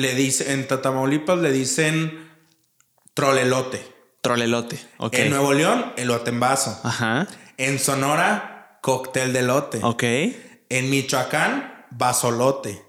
le 0.00 0.14
dicen, 0.14 0.50
en 0.50 0.66
Tamaulipas 0.66 1.38
le 1.38 1.52
dicen 1.52 2.30
trolelote. 3.14 3.80
Trolelote. 4.20 4.78
Ok. 4.98 5.14
En 5.14 5.30
Nuevo 5.30 5.52
León, 5.52 5.92
elote 5.96 6.30
en 6.30 6.40
vaso. 6.40 6.78
Ajá. 6.84 7.26
En 7.56 7.78
Sonora, 7.78 8.78
cóctel 8.82 9.32
de 9.32 9.38
elote. 9.40 9.80
Ok. 9.82 10.02
En 10.68 10.90
Michoacán, 10.90 11.86
vasolote. 11.90 12.82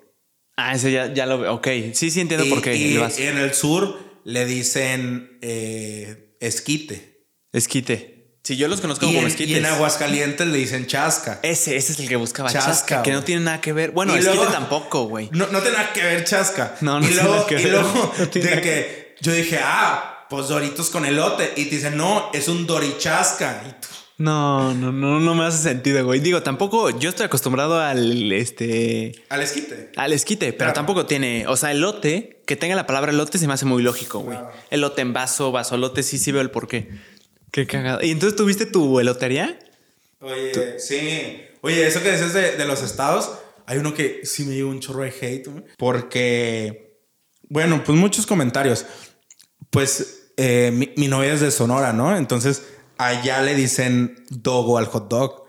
Ah, 0.57 0.75
ese 0.75 0.91
ya, 0.91 1.13
ya 1.13 1.25
lo 1.25 1.39
veo. 1.39 1.53
Ok. 1.55 1.67
Sí, 1.93 2.11
sí 2.11 2.19
entiendo 2.21 2.45
y, 2.45 2.49
por 2.49 2.61
qué. 2.61 2.75
y 2.75 2.95
el 2.95 3.03
en 3.03 3.37
el 3.37 3.53
sur 3.53 3.97
le 4.23 4.45
dicen 4.45 5.37
eh, 5.41 6.35
esquite. 6.39 7.25
Esquite. 7.53 8.10
Sí, 8.43 8.57
yo 8.57 8.67
los 8.67 8.81
conozco 8.81 9.05
Y 9.05 9.13
como 9.15 9.27
en, 9.27 9.35
y 9.37 9.53
en 9.53 9.65
Aguascalientes 9.67 10.47
le 10.47 10.57
dicen 10.57 10.87
chasca. 10.87 11.39
Ese, 11.43 11.77
ese 11.77 11.91
es 11.93 11.99
el 11.99 12.09
que 12.09 12.15
buscaba. 12.15 12.49
Chasca, 12.51 12.71
Chasca, 12.71 13.03
que 13.03 13.11
no 13.11 13.23
tiene 13.23 13.41
nada 13.45 13.61
que 13.61 13.71
ver. 13.71 13.91
Bueno, 13.91 14.15
luego- 14.17 14.45
tampoco, 14.45 15.03
güey. 15.05 15.29
No, 15.31 15.45
no 15.47 15.59
tiene 15.59 15.77
nada 15.77 15.93
que 15.93 16.01
ver 16.01 16.23
chasca. 16.23 16.75
No, 16.81 16.99
no 16.99 17.05
y 17.05 17.09
tiene 17.09 17.21
luego, 17.21 17.35
nada 17.35 17.47
que 17.47 17.53
y 17.59 17.63
ver. 17.63 17.71
luego 17.73 18.13
No 18.19 18.27
tiene 18.29 18.49
de 18.55 18.61
que 18.61 19.15
yo 19.21 19.31
dije, 19.31 19.59
ah, 19.63 20.25
pues 20.27 20.47
doritos 20.47 20.89
con 20.89 21.05
elote. 21.05 21.53
Y 21.55 21.65
te 21.65 21.75
dicen, 21.75 21.95
no, 21.95 22.31
es 22.33 22.47
un 22.47 22.65
dorichasca. 22.65 23.61
Y 23.67 23.69
tú, 23.79 23.87
No, 24.17 24.73
no, 24.73 24.91
no, 24.91 25.19
no 25.19 25.35
me 25.35 25.45
hace 25.45 25.61
sentido, 25.61 26.03
güey. 26.03 26.19
Digo, 26.19 26.41
tampoco, 26.41 26.89
yo 26.97 27.09
estoy 27.09 27.27
acostumbrado 27.27 27.79
al 27.79 28.31
este. 28.31 29.11
al 29.29 29.41
esquite. 29.43 29.91
Al 29.97 30.13
esquite, 30.13 30.47
pero 30.47 30.57
Claro. 30.57 30.73
tampoco 30.73 31.05
tiene. 31.05 31.45
O 31.47 31.55
sea, 31.57 31.71
elote, 31.71 32.41
que 32.47 32.55
tenga 32.55 32.75
la 32.75 32.87
palabra 32.87 33.11
elote 33.11 33.37
se 33.37 33.45
me 33.47 33.53
hace 33.53 33.65
muy 33.65 33.83
lógico, 33.83 34.19
güey. 34.21 34.35
Claro. 34.37 34.51
Elote 34.71 35.01
en 35.03 35.13
vaso, 35.13 35.51
vasolote, 35.51 36.01
sí, 36.01 36.17
sí 36.17 36.31
veo 36.31 36.41
el 36.41 36.49
porqué. 36.49 36.89
Qué 37.51 37.67
cagado. 37.67 37.99
¿Y 38.01 38.11
entonces 38.11 38.37
tuviste 38.37 38.65
tu 38.65 38.99
elotería? 38.99 39.59
Oye, 40.19 40.79
sí. 40.79 41.41
Oye, 41.61 41.85
eso 41.85 42.01
que 42.01 42.11
dices 42.11 42.33
de, 42.33 42.55
de 42.55 42.65
los 42.65 42.81
estados, 42.81 43.31
hay 43.65 43.77
uno 43.77 43.93
que 43.93 44.21
sí 44.25 44.45
me 44.45 44.53
dio 44.53 44.69
un 44.69 44.79
chorro 44.79 45.03
de 45.03 45.09
hate. 45.09 45.49
Porque, 45.77 46.97
bueno, 47.49 47.83
pues 47.83 47.97
muchos 47.97 48.25
comentarios. 48.25 48.85
Pues 49.69 50.31
eh, 50.37 50.71
mi, 50.73 50.91
mi 50.95 51.07
novia 51.07 51.33
es 51.33 51.41
de 51.41 51.51
Sonora, 51.51 51.93
¿no? 51.93 52.15
Entonces, 52.17 52.63
allá 52.97 53.41
le 53.41 53.55
dicen 53.55 54.23
dogo 54.29 54.77
al 54.77 54.85
hot 54.85 55.09
dog. 55.09 55.41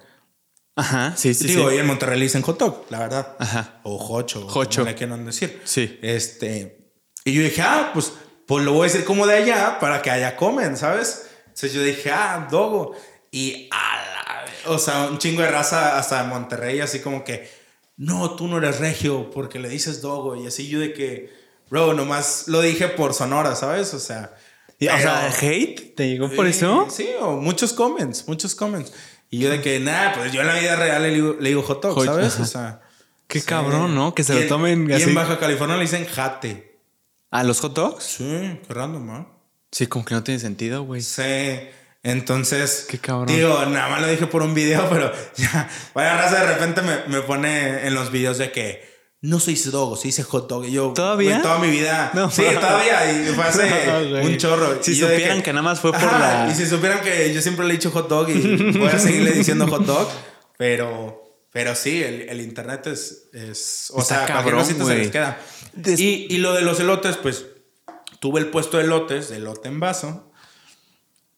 Ajá, 0.75 1.15
sí, 1.17 1.35
sí, 1.35 1.49
Digo, 1.49 1.69
sí. 1.69 1.77
y 1.77 1.79
en 1.79 1.87
Monterrey 1.87 2.19
le 2.19 2.25
dicen 2.25 2.43
hot 2.43 2.59
dog, 2.59 2.87
la 2.89 2.99
verdad. 3.01 3.37
Ajá. 3.39 3.81
O. 3.85 3.99
Jocho. 3.99 4.47
Como 4.47 4.87
le 4.87 4.95
quieran 4.95 5.25
decir. 5.25 5.61
Sí. 5.65 5.99
Este. 6.03 6.79
Y 7.25 7.35
yo 7.35 7.43
dije, 7.43 7.63
ah, 7.63 7.91
pues, 7.93 8.13
pues 8.47 8.65
lo 8.65 8.73
voy 8.73 8.89
a 8.89 8.93
decir 8.93 9.05
como 9.05 9.27
de 9.27 9.35
allá 9.35 9.79
para 9.79 10.01
que 10.03 10.11
allá 10.11 10.37
comen, 10.37 10.77
¿sabes? 10.77 11.27
Entonces 11.55 11.73
yo 11.73 11.83
dije, 11.83 12.11
ah, 12.11 12.49
dogo. 12.51 12.95
Y 13.31 13.69
a 13.71 13.97
la- 13.97 14.73
O 14.73 14.79
sea, 14.79 15.09
un 15.11 15.19
chingo 15.19 15.43
de 15.43 15.51
raza 15.51 15.99
hasta 15.99 16.23
Monterrey, 16.25 16.81
así 16.81 17.01
como 17.01 17.25
que, 17.25 17.51
no, 17.97 18.37
tú 18.37 18.47
no 18.49 18.59
eres 18.59 18.79
regio 18.81 19.31
porque 19.31 19.59
le 19.59 19.69
dices 19.69 20.01
dogo. 20.01 20.37
Y 20.37 20.47
así 20.47 20.69
yo 20.69 20.79
de 20.81 20.93
que, 20.93 21.33
bro, 21.71 21.95
nomás 21.95 22.45
lo 22.49 22.61
dije 22.61 22.89
por 22.89 23.13
Sonora, 23.15 23.55
¿sabes? 23.57 23.93
O 23.95 23.99
sea. 23.99 24.35
Y, 24.79 24.89
O 24.89 24.99
sea, 24.99 25.29
hate, 25.41 25.95
¿te 25.95 26.09
llegó 26.09 26.29
por 26.31 26.47
eso? 26.47 26.89
Sí, 26.91 27.09
o 27.21 27.37
muchos 27.37 27.73
comments, 27.73 28.27
muchos 28.27 28.55
comments. 28.55 28.93
Y 29.31 29.39
yo 29.39 29.49
de 29.51 29.61
que, 29.61 29.79
nada, 29.81 30.13
pues 30.15 30.33
yo 30.33 30.41
en 30.43 30.47
la 30.49 30.55
vida 30.59 30.77
real 30.77 31.03
le 31.03 31.11
digo, 31.11 31.37
le 31.39 31.49
digo 31.51 31.63
hot 31.63 31.83
dog, 31.83 32.05
¿sabes? 32.05 32.35
ajá. 32.35 32.43
O 32.43 32.47
sea. 32.47 32.81
Qué 33.29 33.41
sí. 33.41 33.47
cabrón, 33.47 33.95
¿no? 33.95 34.15
Que 34.15 34.25
se 34.25 34.33
Y 34.33 34.37
lo 34.37 34.43
en- 34.43 34.49
tomen 34.49 34.91
Y 34.91 34.93
así. 34.95 35.05
en 35.05 35.15
Baja 35.15 35.39
California 35.39 35.77
le 35.77 35.83
dicen 35.83 36.05
jate. 36.07 36.79
¿A 37.31 37.43
los 37.45 37.61
hot 37.61 37.75
dogs? 37.75 38.05
Sí, 38.05 38.59
qué 38.67 38.75
random, 38.75 39.07
¿no? 39.07 39.42
Sí, 39.73 39.87
como 39.89 40.05
que 40.05 40.15
no 40.15 40.23
tiene 40.23 40.39
sentido, 40.39 40.85
güey. 40.85 41.01
Sí. 41.01 41.23
Entonces, 42.05 42.87
Qué 42.89 42.99
cabrón. 42.99 43.27
digo, 43.35 43.65
nada 43.67 43.89
más 43.89 44.01
lo 44.03 44.09
dije 44.09 44.27
por 44.27 44.43
un 44.43 44.55
video, 44.55 44.87
pero 44.91 45.13
ya, 45.37 45.69
vaya 45.95 46.17
raza 46.17 46.45
de 46.45 46.53
repente 46.55 46.83
me, 46.83 47.05
me 47.07 47.23
pone 47.23 47.87
en 47.87 47.95
los 47.95 48.11
videos 48.11 48.39
de 48.39 48.51
que 48.53 48.91
no 49.21 49.39
se 49.39 49.53
dice 49.53 49.71
dogo, 49.71 49.95
se 49.97 50.23
hot 50.25 50.49
dog. 50.49 50.65
Y 50.67 50.73
yo, 50.73 50.93
¿Todavía? 50.95 51.41
toda 51.43 51.59
mi 51.61 51.71
vida. 51.71 52.11
No. 52.13 52.29
sí, 52.29 52.43
todavía. 52.61 53.13
Y 53.13 53.27
fue 53.35 53.45
hace 53.45 53.87
No, 54.11 54.21
un 54.21 54.37
chorro. 54.37 54.83
Si 54.83 54.93
Y 54.93 54.95
supieran 54.97 55.43
que 55.43 55.53
nada 55.53 55.63
más 55.63 55.79
fue 55.81 55.93
por 55.93 56.03
la- 56.03 56.49
Y 56.51 56.55
si 56.57 56.67
supieran 56.67 57.01
que 57.03 57.33
yo 57.33 57.41
siempre 57.41 57.65
le 57.65 57.75
he 57.75 57.77
dicho 57.77 57.93
hot 57.93 58.09
dog 58.09 58.29
y 58.31 58.73
voy 58.77 58.89
a 58.89 58.99
seguirle 58.99 59.31
diciendo 59.33 59.69
hot 59.69 59.87
dog, 59.87 60.09
pero, 60.59 61.23
pero 61.53 61.75
sí, 61.77 62.03
el, 62.03 62.23
el 62.29 62.41
internet 62.41 62.87
es, 62.89 63.29
es 63.33 63.91
o 63.95 64.01
Está 64.01 64.27
sea, 64.27 64.27
cabrón, 64.27 64.59
cosita 64.61 64.79
se 64.81 64.85
güey. 64.85 64.99
les 64.99 65.11
queda. 65.11 65.39
Des- 65.73 66.01
Y, 66.01 66.27
y 66.29 66.39
lo 66.39 66.53
de 66.55 66.63
los 66.63 66.81
elotes, 66.81 67.17
pues 67.17 67.47
tuve 68.23 68.39
el 68.39 68.47
puesto 68.47 68.77
de 68.79 68.85
elotes, 68.85 69.31
de 69.31 69.39
elote 69.39 69.67
en 69.69 69.81
vaso. 69.81 70.31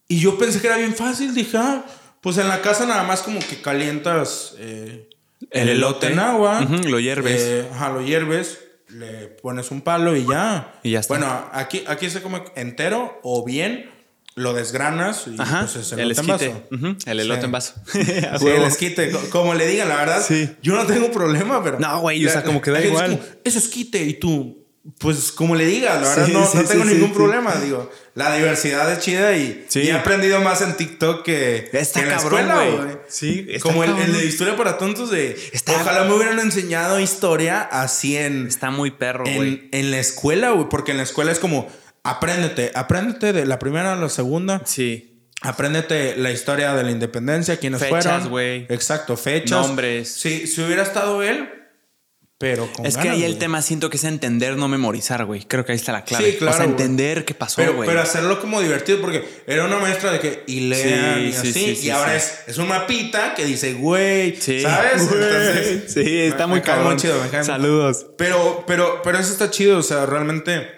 Y 0.07 0.21
yo 0.21 0.37
pensé 0.37 0.61
que 0.61 0.67
era 0.67 0.77
bien 0.77 0.95
fácil. 0.95 1.35
Dije, 1.35 1.57
ah, 1.57 1.83
pues 2.21 2.37
en 2.37 2.47
la 2.47 2.61
casa 2.61 2.85
nada 2.85 3.05
más 3.05 3.23
como 3.23 3.41
que 3.41 3.63
calientas 3.63 4.55
eh, 4.59 5.09
el, 5.51 5.71
elote 5.71 6.09
en 6.09 6.19
agua. 6.19 6.61
Lo 6.61 7.01
hierves. 7.01 7.41
Eh, 7.43 7.69
ajá, 7.73 7.89
lo 7.89 8.03
hierves. 8.03 8.59
Le 8.91 9.29
pones 9.29 9.71
un 9.71 9.81
palo 9.81 10.15
y 10.15 10.27
ya. 10.27 10.75
Y 10.83 10.91
ya 10.91 11.01
está. 11.01 11.15
Bueno, 11.17 11.49
aquí, 11.53 11.85
aquí 11.87 12.11
se 12.11 12.21
come 12.21 12.45
entero 12.55 13.19
o 13.23 13.45
bien 13.47 13.91
lo 14.35 14.53
desgranas 14.53 15.27
y 15.27 15.41
Ajá. 15.41 15.61
pues 15.61 15.77
es 15.77 15.93
el 15.93 16.01
elote 16.01 16.21
en 16.21 16.27
vaso. 16.27 16.63
Ujú, 16.71 16.97
El 17.07 17.21
elote 17.21 17.41
Sí. 17.41 17.45
en 17.47 17.53
vaso. 17.53 17.75
Sí, 17.91 18.01
el 18.49 18.63
esquite, 18.65 19.11
co- 19.11 19.31
como 19.31 19.55
le 19.55 19.67
digan, 19.67 19.89
la 19.89 19.97
verdad. 19.97 20.23
Sí. 20.23 20.51
Yo 20.61 20.75
no 20.77 20.85
tengo 20.87 21.11
problema, 21.11 21.65
pero. 21.65 21.79
No, 21.81 22.01
güey, 22.01 22.27
o 22.27 22.31
sea, 22.31 22.43
como 22.45 22.61
que 22.61 22.71
da 22.73 22.79
es 22.81 22.87
igual. 22.87 23.11
como, 23.19 23.23
es 23.43 23.57
esquite 23.57 24.03
y 24.05 24.15
tú. 24.21 24.64
Pues 24.99 25.33
como 25.33 25.55
le 25.57 25.65
digas, 25.65 26.01
la 26.03 26.09
verdad 26.11 26.27
Sí, 26.27 26.33
no, 26.35 26.47
sí, 26.47 26.59
no 26.59 26.65
tengo 26.65 26.85
sí, 26.85 26.91
ningún 26.93 27.09
sí, 27.09 27.15
problema. 27.15 27.55
Digo, 27.55 27.91
la 28.15 28.37
diversidad 28.37 28.93
es 28.93 28.99
chida 28.99 29.35
y, 29.35 29.65
Sí. 29.69 29.81
y 29.81 29.89
he 29.89 29.93
aprendido 29.95 30.41
más 30.43 30.61
en 30.61 30.77
TikTok 30.77 31.23
que, 31.25 31.71
Está 31.73 32.01
que 32.01 32.07
en 32.07 32.13
la 32.13 32.17
cabrón, 32.19 32.41
escuela, 32.51 32.83
güey. 32.85 32.97
Sí, 33.09 33.47
está 33.49 33.67
Como 33.69 33.83
el, 33.83 33.97
el 33.97 34.13
de 34.13 34.27
historia 34.27 34.57
para 34.57 34.77
tontos 34.77 35.11
de. 35.11 35.37
Está- 35.53 35.73
Ojalá 35.81 36.05
me 36.05 36.13
hubieran 36.15 36.39
enseñado 36.39 37.01
historia 37.01 37.63
así 37.63 38.17
en, 38.19 38.47
Está 38.47 38.71
muy 38.71 38.91
perro, 38.91 39.25
güey. 39.25 39.37
en, 39.49 39.69
en 39.73 39.91
la 39.91 39.99
escuela, 40.01 40.51
güey. 40.51 40.69
Porque 40.69 40.91
en 40.91 40.99
la 40.99 41.05
escuela 41.05 41.33
es 41.33 41.39
como, 41.39 41.67
apréndete, 42.03 42.71
apréndete 42.75 43.33
de 43.33 43.47
la 43.47 43.59
primera 43.59 43.95
a 43.95 43.97
la 43.97 44.11
segunda. 44.11 44.61
Sí. 44.67 45.11
Apréndete 45.41 46.17
la 46.17 46.31
historia 46.31 46.75
de 46.75 46.83
la 46.85 46.91
independencia, 46.91 47.57
quiénes 47.59 47.81
Fechas, 47.81 48.03
fueron. 48.05 48.29
güey. 48.29 48.67
Exacto, 48.69 49.17
fechas. 49.17 49.67
Nombres. 49.67 50.11
Sí, 50.13 50.47
si 50.47 50.61
hubiera 50.63 50.83
estado 50.83 51.23
él, 51.23 51.49
pero 52.45 52.71
con 52.71 52.85
Es 52.85 52.99
que 52.99 53.09
ahí 53.09 53.25
el 53.25 53.39
tema 53.39 53.63
siento 53.63 53.89
que 53.89 53.97
es 53.97 54.05
entender, 54.05 54.57
no 54.59 54.69
memorizar, 54.69 55.25
güey. 55.25 55.45
Creo 55.45 55.65
que 55.65 55.73
ahí 55.73 55.77
está 55.77 55.93
la 55.93 56.05
clave. 56.05 56.33
Sí, 56.33 56.37
claro, 56.37 56.53
O 56.53 56.57
sea, 56.57 56.67
güey. 56.67 56.73
entender 56.77 57.25
qué 57.25 57.33
pasó, 57.33 57.57
Pero, 57.57 57.75
güey. 57.75 57.89
pero 57.89 58.03
hacerlo 58.03 58.39
como 58.41 58.61
divertido, 58.61 59.01
porque 59.01 59.25
era 59.47 59.65
una 59.65 59.79
maestra 59.79 60.13
de 60.13 60.21
que 60.21 60.43
y 60.47 60.61
lean 60.61 61.15
Sí, 61.17 61.21
y 61.29 61.33
sí, 61.33 61.37
así. 61.39 61.53
sí, 61.53 61.77
sí, 61.77 61.87
y 61.87 61.91
ahora. 61.91 62.15
Es, 62.15 62.41
es 62.47 62.59
un 62.59 62.69
mapita 62.69 63.35
que 63.35 63.47
dice, 63.47 63.73
güey, 63.75 64.37
Sí. 64.37 64.61
¿sabes? 64.61 65.09
Güey. 65.09 65.23
Entonces, 65.25 65.93
sí, 65.95 66.21
está 66.21 66.47
me- 66.47 66.53
muy 66.55 66.61
cabrón. 66.61 66.89
muy 66.93 66.97
chido, 66.97 67.15
me 67.23 67.31
cae 67.31 67.41
muy- 67.41 67.47
Saludos. 67.47 68.07
Pero, 68.19 68.65
pero, 68.67 69.01
pero 69.03 69.19
eso 69.19 69.33
está 69.33 69.51
chido, 69.51 69.79
o 69.79 69.83
sea, 69.83 70.05
realmente 70.05 70.69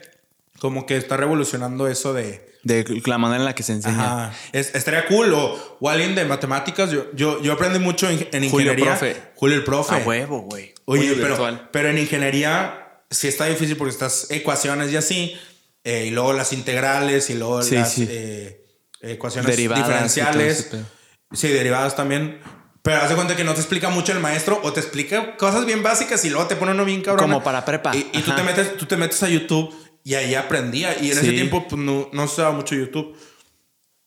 como 0.61 0.87
que 0.87 0.97
está 0.97 1.17
revolucionando 1.17 1.89
eso 1.89 2.13
de... 2.15 2.47
De 2.63 2.85
la 3.07 3.19
manera 3.19 3.39
en 3.41 3.45
la 3.45 3.55
que 3.55 3.63
se 3.63 3.73
enseña. 3.73 3.95
Ajá. 4.27 4.33
Es- 4.53 4.75
estaría 4.75 5.07
cool. 5.07 5.33
O, 5.35 5.77
o 5.81 5.89
alguien 5.89 6.17
de 6.17 6.25
matemáticas. 6.25 6.91
Yo, 6.91 7.07
yo, 7.15 7.41
yo 7.41 7.53
aprendí 7.53 7.79
mucho 7.79 8.09
en, 8.11 8.19
en 8.33 8.51
Julio 8.51 8.73
ingeniería. 8.73 8.87
Profe. 8.99 9.17
Julio 9.37 9.57
el 9.57 9.63
profe. 9.65 9.95
A 9.95 9.99
huevo, 9.99 10.41
güey. 10.41 10.75
Oye, 10.87 11.13
pero, 11.15 11.29
virtual. 11.29 11.69
pero 11.73 11.89
en 11.91 11.99
ingeniería 11.99 13.03
sí 13.11 13.29
está 13.29 13.45
difícil 13.47 13.77
porque 13.77 13.93
estas 13.93 14.31
ecuaciones 14.31 14.91
y 14.93 14.97
así. 14.97 15.37
eh, 15.85 16.07
y 16.07 16.11
luego 16.11 16.33
las 16.33 16.53
integrales 16.53 17.31
y 17.31 17.35
luego 17.35 17.63
Sí, 17.63 17.75
las 17.77 17.93
sí. 17.93 18.07
eh, 18.11 18.65
ecuaciones 19.03 19.49
Derivadas 19.51 19.87
diferenciales. 19.87 20.59
ese. 20.67 20.85
Sí, 21.33 21.49
derivadas 21.49 21.95
también. 21.95 22.41
Pero 22.83 22.99
haz 23.03 23.09
de 23.09 23.15
cuenta 23.17 23.37
que 23.37 23.45
no 23.45 23.53
te 23.55 23.61
explica 23.61 23.89
mucho 23.89 24.13
el 24.13 24.21
maestro 24.21 24.61
o 24.63 24.73
te 24.73 24.81
explica 24.81 25.37
cosas 25.37 25.65
bien 25.67 25.83
básicas 25.83 26.25
y 26.25 26.31
luego 26.31 26.47
te 26.49 26.57
pone 26.57 26.73
uno 26.73 26.85
bien 26.85 27.03
cabrón. 27.03 27.27
Como 27.31 27.43
para 27.45 27.65
prepa. 27.65 27.95
Y, 27.97 28.09
y 28.13 28.23
tú, 28.23 28.33
te 28.35 28.43
metes, 28.45 28.77
tú 28.77 28.87
te 28.87 28.97
metes 28.97 29.23
a 29.25 29.29
YouTube 29.29 29.75
y 30.05 30.15
ahí 30.15 30.35
aprendía. 30.37 30.97
Y 31.01 31.07
en 31.11 31.19
ese 31.19 31.27
Sí. 31.31 31.33
tiempo 31.33 31.67
pues, 31.69 31.81
no, 31.81 32.09
no 32.13 32.27
se 32.29 32.35
usaba 32.35 32.53
mucho 32.53 32.75
YouTube. 32.77 33.17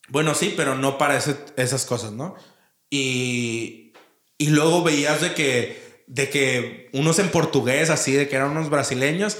Bueno, 0.09 0.33
sí, 0.33 0.53
pero 0.57 0.75
no 0.75 0.97
para 0.97 1.17
ese- 1.17 1.37
esas 1.57 1.85
cosas, 1.85 2.11
¿no? 2.13 2.35
Y, 2.89 3.93
y 4.37 4.47
luego 4.47 4.83
veías 4.83 5.21
de 5.21 5.33
que, 5.33 5.88
de 6.09 6.29
que 6.29 6.89
unos 6.91 7.17
en 7.19 7.29
portugués, 7.29 7.89
así, 7.89 8.11
de 8.13 8.27
que 8.27 8.35
eran 8.35 8.49
unos 8.49 8.69
brasileños, 8.69 9.37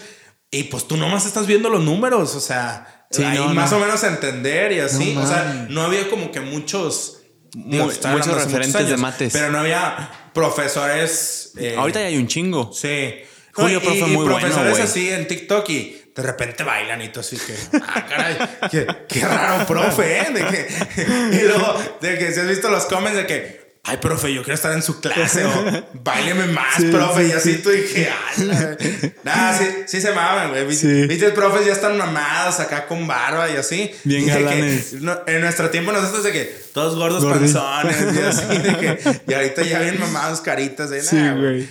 y 0.51 0.63
pues 0.63 0.87
tú 0.87 0.95
nomás 0.95 1.25
estás 1.25 1.45
viendo 1.45 1.69
los 1.69 1.83
números, 1.83 2.33
o 2.35 2.39
sea, 2.39 2.95
Sí, 3.11 3.23
ahí 3.23 3.37
no, 3.39 3.53
más 3.55 3.71
no. 3.71 3.77
o 3.77 3.79
menos 3.79 4.03
entender 4.03 4.71
y 4.71 4.79
así. 4.79 5.15
No 5.15 5.23
o 5.23 5.27
sea, 5.27 5.65
no 5.67 5.81
había 5.81 6.07
como 6.11 6.31
que 6.31 6.41
muchos... 6.41 7.21
digo, 7.55 7.85
Mu- 7.85 7.91
estoy 7.91 8.11
muchos 8.11 8.27
hablando 8.27 8.35
hace 8.45 8.45
referentes 8.59 8.87
de 8.89 8.97
mates. 8.97 9.33
Pero 9.33 9.49
no 9.51 9.57
había 9.59 10.11
profesores... 10.33 11.53
eh, 11.57 11.75
Ahorita 11.77 11.99
ya 12.01 12.05
hay 12.07 12.17
un 12.17 12.27
chingo. 12.27 12.71
Sí. 12.71 13.15
Julio 13.53 13.81
Profe 13.81 13.97
y, 13.97 14.01
y 14.01 14.05
muy 14.05 14.25
bueno, 14.25 14.37
profesores 14.39 14.71
güey. 14.71 14.83
así 14.83 15.09
en 15.09 15.27
TikTok 15.27 15.67
y 15.71 16.01
de 16.15 16.21
repente 16.23 16.63
bailan 16.63 17.01
y 17.01 17.09
todo 17.09 17.21
así 17.21 17.35
que, 17.37 17.55
ah, 17.81 18.05
caray, 18.07 18.37
qué, 18.69 18.85
qué 19.07 19.21
raro 19.25 19.65
profe, 19.65 20.19
¿eh? 20.19 20.27
De 20.31 20.45
que, 20.45 20.67
y 21.35 21.41
luego, 21.47 21.81
de 22.01 22.17
que 22.19 22.31
si 22.31 22.39
has 22.41 22.47
visto 22.47 22.69
los 22.69 22.85
comments 22.85 23.17
de 23.17 23.25
que, 23.27 23.68
ay, 23.90 23.98
profe, 23.98 24.34
yo 24.34 24.41
quiero 24.44 24.56
estar 24.56 24.72
en 24.74 24.82
su 24.82 24.99
clase 24.99 25.45
o 25.45 25.84
baileme 26.03 26.48
más, 26.48 26.76
Sí, 26.78 26.84
profe, 26.91 27.26
sí, 27.26 27.30
y 27.30 27.34
así 27.34 27.53
sí. 27.56 27.60
tú 27.61 27.70
dije, 27.70 28.10
ala. 28.38 28.78
Nada, 29.24 29.57
sí, 29.57 29.66
sí 29.88 30.02
se 30.02 30.11
maman, 30.11 30.49
güey. 30.49 30.76
Sí. 30.76 31.07
Viste, 31.07 31.30
profes 31.32 31.66
ya 31.66 31.74
están 31.74 31.98
mamados 31.98 32.60
acá 32.60 32.88
con 32.88 33.07
barba 33.07 33.49
y 33.49 33.56
así. 33.57 33.91
Bien 34.03 34.24
Y 34.24 34.26
que, 34.26 34.32
galanes. 34.32 34.94
no, 34.94 35.18
en 35.28 35.41
nuestro 35.41 35.70
tiempo 35.70 35.91
nosotros 35.91 36.24
de 36.24 36.32
que 36.32 36.56
todos 36.74 36.95
gordos 36.95 37.24
Gordis. 37.24 37.53
panzones 37.53 38.16
y 38.16 38.20
así, 38.22 38.57
de 38.61 38.78
que, 38.78 39.22
y 39.28 39.34
ahorita 39.34 39.64
ya 39.64 39.80
bien 39.80 39.99
mamados 39.99 40.41
caritas 40.41 40.90
de 40.90 41.02
Sí, 41.02 41.18
güey. 41.18 41.68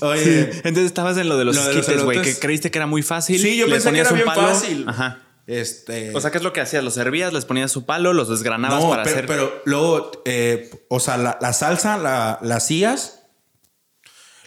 Oye, 0.00 0.24
Sí. 0.52 0.60
Entonces 0.64 0.86
estabas 0.86 1.16
en 1.18 1.28
lo 1.28 1.36
de 1.38 1.44
los 1.44 1.56
esquites, 1.56 2.02
güey, 2.02 2.20
que 2.22 2.34
creíste 2.36 2.70
que 2.70 2.78
era 2.78 2.86
muy 2.86 3.02
fácil. 3.02 3.40
Sí, 3.40 3.56
yo 3.56 3.68
pensé 3.68 3.92
que 3.92 4.00
era 4.00 4.10
bien 4.10 4.24
palo. 4.26 4.48
fácil. 4.48 4.84
Ajá. 4.88 5.18
Este. 5.48 6.14
O 6.14 6.20
sea, 6.20 6.30
¿qué 6.30 6.36
es 6.36 6.44
lo 6.44 6.52
que 6.52 6.60
hacías? 6.60 6.84
Los 6.84 6.94
servías, 6.94 7.32
les 7.32 7.46
ponías 7.46 7.72
su 7.72 7.86
palo, 7.86 8.12
los 8.12 8.28
desgranabas 8.28 8.84
no, 8.84 8.90
para 8.90 9.02
pero, 9.02 9.16
hacer. 9.16 9.26
pero 9.26 9.62
luego, 9.64 10.10
eh, 10.26 10.70
o 10.88 11.00
sea, 11.00 11.16
la, 11.16 11.38
la 11.40 11.54
salsa 11.54 11.96
la, 11.96 12.38
la 12.42 12.56
hacías. 12.56 13.14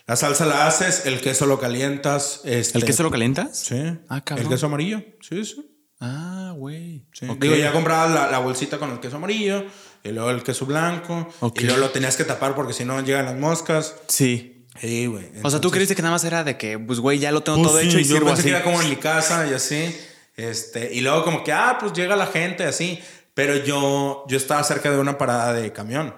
La 0.06 0.16
salsa 0.16 0.46
la 0.46 0.68
haces, 0.68 1.08
el 1.08 1.20
queso 1.20 1.48
lo 1.48 1.60
calientas. 1.60 2.42
Este, 2.44 2.78
¿El 2.78 2.86
queso 2.86 3.02
lo 3.02 3.10
calientas? 3.10 3.58
Sí. 3.58 3.82
Ah, 4.10 4.22
cabrón. 4.24 4.46
El 4.46 4.52
queso 4.52 4.68
amarillo. 4.68 5.04
Sí, 5.28 5.44
sí. 5.44 5.68
Ah, 6.00 6.54
güey. 6.56 7.06
Sí. 7.14 7.28
Ok. 7.28 7.42
Digo, 7.42 7.56
ya 7.56 7.72
comprabas 7.72 8.12
la, 8.12 8.30
la 8.30 8.38
bolsita 8.38 8.78
con 8.78 8.92
el 8.92 9.00
queso 9.00 9.16
amarillo 9.16 9.66
y 10.04 10.10
luego 10.10 10.30
el 10.30 10.44
queso 10.44 10.68
blanco. 10.68 11.28
Y 11.56 11.64
luego 11.64 11.80
lo 11.80 11.90
tenías 11.90 12.16
que 12.16 12.26
tapar 12.26 12.54
porque 12.54 12.74
si 12.74 12.86
no 12.86 13.02
llegan 13.02 13.26
las 13.26 13.38
moscas. 13.38 13.96
Sí. 14.08 14.68
Sí, 14.80 15.08
güey. 15.08 15.30
O 15.42 15.50
sea, 15.50 15.60
tú 15.60 15.72
creíste 15.72 15.96
que 15.96 16.02
nada 16.04 16.14
más 16.14 16.24
era 16.24 16.44
de 16.44 16.58
que, 16.58 16.78
pues, 16.78 17.00
güey, 17.00 17.18
ya 17.20 17.32
lo 17.32 17.42
tengo 17.42 17.58
pues, 17.58 17.70
todo 17.70 17.82
sí, 17.82 17.88
hecho 17.88 18.00
y 18.00 18.04
yo 18.04 18.16
sirvo 18.16 18.28
pensé 18.28 18.42
así. 18.42 18.50
que 18.50 18.56
era 18.56 18.64
como 18.64 18.82
en 18.82 18.90
mi 18.90 18.96
casa 18.98 19.48
y 19.50 19.54
así. 19.54 19.96
Este, 20.36 20.94
y 20.94 21.02
luego 21.02 21.24
como 21.24 21.44
que, 21.44 21.52
ah, 21.52 21.78
pues 21.80 21.94
llega 21.94 22.16
la 22.16 22.28
gente 22.28 22.64
así. 22.64 23.00
Pero 23.34 23.56
yo, 23.58 24.26
yo 24.28 24.38
estaba 24.38 24.64
cerca 24.64 24.92
de 24.92 25.00
una 25.00 25.18
parada 25.18 25.54
de 25.54 25.72
camión. 25.72 26.14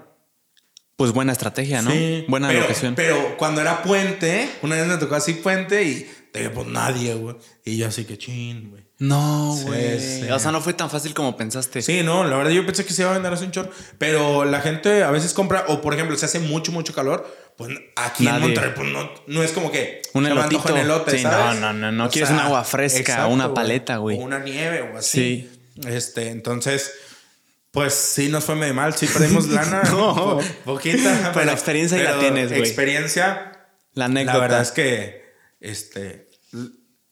Pues 0.96 1.12
buena 1.12 1.32
estrategia, 1.32 1.82
¿no? 1.82 1.92
Sí, 1.92 2.26
buena 2.28 2.48
pero, 2.48 2.62
locación. 2.62 2.96
Pero 2.96 3.38
cuando 3.38 3.62
era 3.62 3.82
puente, 3.84 4.50
una 4.62 4.76
vez 4.76 4.88
me 4.88 4.98
tocó 4.98 5.16
así 5.16 5.34
puente 5.34 5.84
y 5.84 6.10
te 6.32 6.40
dije, 6.40 6.52
pues 6.52 6.68
nadie, 6.68 7.14
güey. 7.16 7.36
Y 7.66 7.78
yo 7.78 7.88
así 7.88 8.06
que 8.06 8.18
chin, 8.18 8.70
güey. 8.70 8.83
No, 9.08 9.54
Sí, 9.58 9.64
güey. 9.66 10.00
sí. 10.00 10.32
O 10.32 10.40
sea, 10.40 10.52
no 10.52 10.62
fue 10.62 10.74
tan 10.74 10.90
fácil 10.90 11.14
como 11.14 11.36
pensaste. 11.36 11.82
Sí, 11.82 12.04
no, 12.04 12.24
la 12.24 12.38
verdad 12.38 12.52
yo 12.52 12.66
pensé 12.66 12.86
que 12.86 12.94
se 12.94 13.02
iba 13.02 13.12
a 13.12 13.14
vender 13.16 13.34
así 13.34 13.44
un 13.46 13.52
chorro. 13.52 13.70
Pero 13.98 14.46
la 14.46 14.62
gente 14.62 15.04
a 15.04 15.12
veces 15.12 15.34
compra, 15.34 15.66
o 15.68 15.82
por 15.82 15.94
ejemplo, 15.94 16.16
si 16.18 16.24
hace 16.26 16.40
mucho, 16.40 16.72
mucho 16.72 16.94
calor, 16.94 17.26
pues 17.58 17.72
aquí 17.98 18.24
Nadie. 18.24 18.38
en 18.38 18.42
Monterrey, 18.44 18.72
pues 18.76 18.90
no, 18.90 19.10
no 19.28 19.44
es 19.44 19.52
como 19.52 19.72
que 19.72 20.02
Un 20.14 20.24
se 20.26 20.34
me 20.34 20.40
elotito. 20.40 20.78
elote, 20.78 21.12
Sí, 21.18 21.24
¿sabes? 21.24 21.60
no, 21.60 21.74
no, 21.74 21.74
no, 21.74 21.92
no. 21.92 22.10
Quieres 22.10 22.30
un 22.32 22.40
agua 22.40 22.64
fresca, 22.64 23.28
una 23.28 23.54
paleta, 23.54 23.98
güey. 23.98 24.18
O 24.18 24.22
una 24.22 24.40
nieve 24.40 24.82
o 24.94 24.98
así. 24.98 25.50
Este, 25.86 26.30
entonces, 26.30 26.94
pues 27.72 27.94
sí 27.94 28.30
nos 28.30 28.44
fue 28.46 28.56
medio 28.56 28.74
mal, 28.74 28.94
sí 28.96 29.08
perdimos 29.08 29.48
lana. 29.50 29.84
No. 29.92 30.16
po- 30.16 30.42
poquita. 30.64 31.32
Pero 31.34 31.46
la 31.46 31.52
experiencia 31.54 31.98
ya 32.02 32.12
la 32.14 32.20
tienes, 32.20 32.50
güey. 32.50 32.62
Experiencia. 32.62 33.50
La 33.96 34.06
anécdota. 34.06 34.38
La 34.38 34.42
verdad 34.42 34.62
es 34.62 34.72
que, 34.72 35.24
este, 35.60 36.23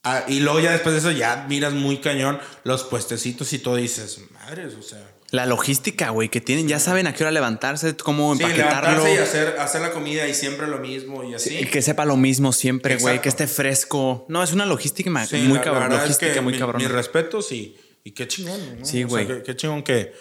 ah, 0.03 0.23
y 0.27 0.39
luego 0.39 0.59
ya 0.59 0.71
después 0.71 0.93
de 0.93 0.99
eso 0.99 1.11
ya 1.11 1.45
miras 1.49 1.73
muy 1.73 1.97
cañón 1.99 2.39
los 2.63 2.83
puestecitos 2.83 3.51
y 3.53 3.59
todo 3.59 3.75
dices, 3.77 4.19
madres, 4.33 4.73
o 4.75 4.81
sea. 4.81 4.99
La 5.31 5.45
logística, 5.45 6.09
güey, 6.09 6.27
que 6.27 6.41
tienen, 6.41 6.67
ya 6.67 6.77
saben 6.77 7.07
a 7.07 7.13
qué 7.13 7.23
hora 7.23 7.31
levantarse, 7.31 7.95
cómo 7.95 8.35
Sí, 8.35 8.43
empaquetarlo. 8.43 9.07
y 9.07 9.17
hacer, 9.17 9.55
hacer 9.59 9.79
la 9.81 9.91
comida 9.91 10.27
y 10.27 10.33
siempre 10.33 10.67
lo 10.67 10.79
mismo 10.79 11.23
y 11.23 11.33
así. 11.35 11.55
Y 11.57 11.65
que 11.67 11.81
sepa 11.81 12.03
lo 12.03 12.17
mismo 12.17 12.51
siempre, 12.51 12.97
güey, 12.97 13.21
que 13.21 13.29
esté 13.29 13.47
fresco. 13.47 14.25
No, 14.27 14.43
es 14.43 14.51
una 14.51 14.65
logística 14.65 15.09
Sí, 15.25 15.37
muy 15.37 15.47
la- 15.47 15.53
la 15.53 15.61
cabrón. 15.63 15.83
verdad 15.83 15.97
es 15.99 16.03
Logística 16.09 16.33
que 16.33 16.41
muy 16.41 16.53
mi- 16.53 16.59
cabrón. 16.59 16.81
Mis 16.81 16.91
respetos 16.91 17.49
y, 17.53 17.77
y 18.03 18.11
qué 18.11 18.27
chingón. 18.27 18.79
¿no? 18.79 18.85
Sí, 18.85 19.05
O 19.05 19.07
sea, 19.07 19.23
güey. 19.23 19.27
qué, 19.27 19.43
qué 19.43 19.55
chingón 19.55 19.83
que, 19.83 20.11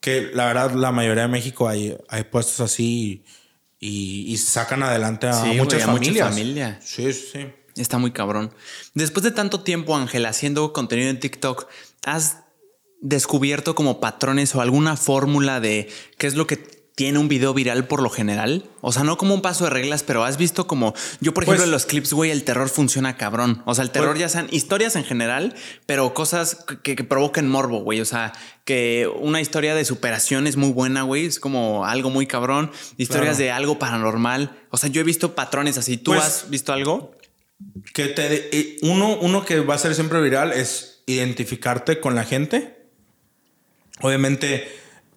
que 0.00 0.30
la 0.32 0.46
verdad 0.46 0.70
la 0.72 0.92
mayoría 0.92 1.24
de 1.24 1.28
México 1.28 1.68
hay, 1.68 1.94
hay 2.08 2.24
puestos 2.24 2.60
así 2.60 3.22
y, 3.78 4.32
y 4.32 4.36
sacan 4.38 4.82
adelante 4.82 5.26
a 5.26 5.34
Sí, 5.34 5.40
güey, 5.48 5.58
muchas 5.58 5.82
a 5.82 5.86
mucha 5.88 6.04
familias. 6.04 6.28
familia. 6.30 6.80
Sí, 6.82 7.12
sí, 7.12 7.28
sí. 7.34 7.46
Está 7.76 7.98
muy 7.98 8.12
cabrón. 8.12 8.52
Después 8.94 9.24
de 9.24 9.30
tanto 9.32 9.60
tiempo, 9.60 9.96
Ángel, 9.96 10.26
haciendo 10.26 10.72
contenido 10.72 11.10
en 11.10 11.18
TikTok, 11.20 11.66
¿has 12.04 12.38
descubierto 13.00 13.74
como 13.74 14.00
patrones 14.00 14.54
o 14.54 14.60
alguna 14.60 14.96
fórmula 14.96 15.60
de 15.60 15.88
qué 16.18 16.26
es 16.26 16.34
lo 16.34 16.46
que 16.46 16.72
tiene 16.96 17.18
un 17.18 17.26
video 17.26 17.52
viral 17.52 17.88
por 17.88 18.00
lo 18.00 18.08
general? 18.10 18.70
O 18.80 18.92
sea, 18.92 19.02
no 19.02 19.16
como 19.18 19.34
un 19.34 19.42
paso 19.42 19.64
de 19.64 19.70
reglas, 19.70 20.04
pero 20.04 20.22
has 20.22 20.36
visto 20.36 20.68
como 20.68 20.94
yo, 21.20 21.34
por 21.34 21.42
ejemplo, 21.42 21.62
Pues- 21.62 21.66
en 21.66 21.72
los 21.72 21.84
clips, 21.86 22.12
güey, 22.12 22.30
el 22.30 22.44
terror 22.44 22.68
funciona 22.68 23.16
cabrón. 23.16 23.62
O 23.66 23.74
sea, 23.74 23.82
el 23.82 23.90
terror 23.90 24.10
Pues- 24.10 24.20
ya 24.20 24.28
sean 24.28 24.46
historias 24.52 24.94
en 24.94 25.02
general, 25.04 25.56
pero 25.86 26.14
cosas 26.14 26.56
que, 26.84 26.94
que 26.94 27.02
provoquen 27.04 27.48
morbo, 27.48 27.80
güey. 27.82 28.00
O 28.00 28.04
sea, 28.04 28.32
que 28.64 29.10
una 29.20 29.40
historia 29.40 29.74
de 29.74 29.84
superación 29.84 30.46
es 30.46 30.56
muy 30.56 30.70
buena, 30.70 31.02
güey. 31.02 31.26
Es 31.26 31.40
como 31.40 31.84
algo 31.84 32.10
muy 32.10 32.28
cabrón. 32.28 32.70
Historias 32.96 33.36
Claro. 33.36 33.44
de 33.44 33.50
algo 33.50 33.78
paranormal. 33.80 34.56
O 34.70 34.76
sea, 34.76 34.88
yo 34.88 35.00
he 35.00 35.04
visto 35.04 35.34
patrones 35.34 35.76
así. 35.76 35.96
¿Tú 35.96 36.12
Pues- 36.12 36.22
has 36.24 36.48
visto 36.50 36.72
algo? 36.72 37.10
Que 37.92 38.08
te 38.08 38.56
eh, 38.56 38.76
uno, 38.82 39.16
uno 39.18 39.44
que 39.44 39.60
va 39.60 39.74
a 39.74 39.78
ser 39.78 39.94
siempre 39.94 40.20
viral 40.20 40.52
es 40.52 41.02
identificarte 41.06 42.00
con 42.00 42.14
la 42.14 42.24
gente. 42.24 42.88
Obviamente, 44.00 44.68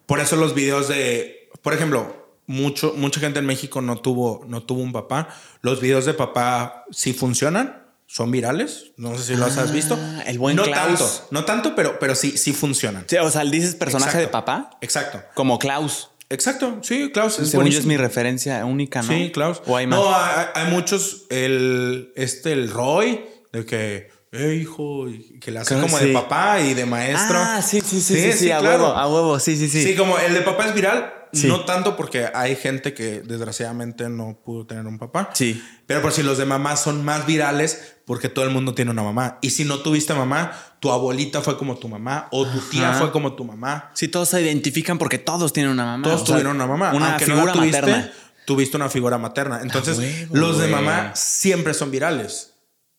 por 0.06 0.20
eso 0.20 0.36
los 0.36 0.54
videos 0.54 0.88
de, 0.88 1.50
por 1.62 1.74
ejemplo, 1.74 2.28
mucho, 2.46 2.94
mucha 2.96 3.20
gente 3.20 3.40
en 3.40 3.46
México 3.46 3.80
no 3.80 3.98
tuvo, 3.98 4.44
no 4.48 4.62
tuvo 4.62 4.80
un 4.82 4.92
papá. 4.92 5.28
Los 5.60 5.80
videos 5.80 6.06
de 6.06 6.14
papá 6.14 6.84
sí 6.90 7.12
funcionan, 7.12 7.84
son 8.06 8.30
virales. 8.30 8.92
No 8.96 9.16
sé 9.18 9.24
si 9.24 9.36
los 9.36 9.56
has 9.58 9.72
visto. 9.72 9.98
Ah, 10.00 10.22
el 10.26 10.38
buen 10.38 10.56
no 10.56 10.62
Klaus. 10.62 10.98
tanto, 10.98 11.26
no 11.30 11.44
tanto, 11.44 11.74
pero, 11.74 11.98
pero 11.98 12.14
sí, 12.14 12.38
sí 12.38 12.52
funcionan. 12.52 13.04
Sí, 13.08 13.16
o 13.16 13.30
sea, 13.30 13.44
dices 13.44 13.74
personaje 13.74 14.10
Exacto. 14.18 14.26
de 14.26 14.32
papá 14.32 14.70
Exacto. 14.80 15.22
como 15.34 15.58
Klaus. 15.58 16.10
Exacto. 16.30 16.78
Sí, 16.82 17.10
Klaus 17.12 17.38
es 17.38 17.50
Según 17.50 17.68
yo 17.68 17.78
es 17.78 17.86
mi 17.86 17.96
referencia 17.96 18.64
única, 18.64 19.02
¿no? 19.02 19.08
Sí, 19.08 19.30
Klaus. 19.32 19.62
O 19.66 19.76
hay 19.76 19.86
más. 19.86 19.98
No, 19.98 20.14
hay, 20.14 20.46
hay 20.54 20.70
muchos. 20.70 21.26
El, 21.30 22.12
este, 22.16 22.52
el 22.52 22.70
Roy, 22.70 23.24
de 23.52 23.64
que, 23.64 24.10
eh, 24.32 24.58
hijo, 24.60 25.06
que 25.40 25.50
le 25.50 25.60
hace 25.60 25.74
Claro, 25.74 25.86
como 25.86 25.98
sí. 25.98 26.08
de 26.08 26.12
papá 26.12 26.60
y 26.60 26.74
de 26.74 26.84
maestro. 26.84 27.38
Ah, 27.38 27.62
sí, 27.62 27.80
sí, 27.80 28.00
sí, 28.00 28.14
sí, 28.14 28.32
sí, 28.32 28.50
a 28.50 28.58
claro. 28.58 28.84
huevo, 28.84 28.96
a 28.96 29.08
huevo, 29.08 29.40
sí, 29.40 29.56
sí, 29.56 29.68
sí. 29.68 29.82
Sí, 29.82 29.96
como 29.96 30.18
el 30.18 30.34
de 30.34 30.42
papá 30.42 30.66
es 30.66 30.74
viral, 30.74 31.12
Sí. 31.32 31.46
no 31.46 31.64
tanto 31.64 31.96
porque 31.96 32.28
hay 32.34 32.56
gente 32.56 32.94
que 32.94 33.20
desgraciadamente 33.20 34.08
no 34.08 34.38
pudo 34.44 34.66
tener 34.66 34.86
un 34.86 34.98
papá. 34.98 35.30
Sí. 35.34 35.62
Pero 35.86 36.02
por 36.02 36.12
si 36.12 36.22
los 36.22 36.38
de 36.38 36.44
mamá 36.44 36.76
son 36.76 37.04
más 37.04 37.26
virales 37.26 37.96
porque 38.04 38.28
todo 38.28 38.44
el 38.44 38.50
mundo 38.50 38.74
tiene 38.74 38.90
una 38.90 39.02
mamá. 39.02 39.38
Y 39.42 39.50
si 39.50 39.64
no 39.64 39.80
tuviste 39.80 40.14
mamá, 40.14 40.52
tu 40.80 40.90
abuelita 40.90 41.42
fue 41.42 41.58
como 41.58 41.76
tu 41.76 41.88
mamá 41.88 42.28
o 42.30 42.46
tu 42.46 42.58
tía 42.60 42.90
Ajá. 42.90 42.98
fue 43.00 43.12
como 43.12 43.34
tu 43.34 43.44
mamá. 43.44 43.90
Sí, 43.94 44.08
todos 44.08 44.30
se 44.30 44.40
identifican 44.40 44.98
porque 44.98 45.18
todos 45.18 45.52
tienen 45.52 45.72
una 45.72 45.84
mamá. 45.84 46.04
Todos 46.04 46.22
o 46.22 46.26
sea, 46.26 46.34
tuvieron 46.36 46.56
una 46.56 46.66
mamá. 46.66 46.92
Una 46.94 47.10
Aunque 47.10 47.24
figura 47.26 47.42
no 47.42 47.46
la 47.48 47.52
tuviste, 47.52 47.80
materna. 47.80 48.12
tuviste 48.46 48.76
una 48.76 48.88
figura 48.88 49.18
materna. 49.18 49.60
Entonces, 49.62 49.98
huevo, 49.98 50.36
los 50.36 50.58
de 50.58 50.68
mamá 50.68 51.12
siempre 51.14 51.74
son 51.74 51.90
virales. 51.90 52.54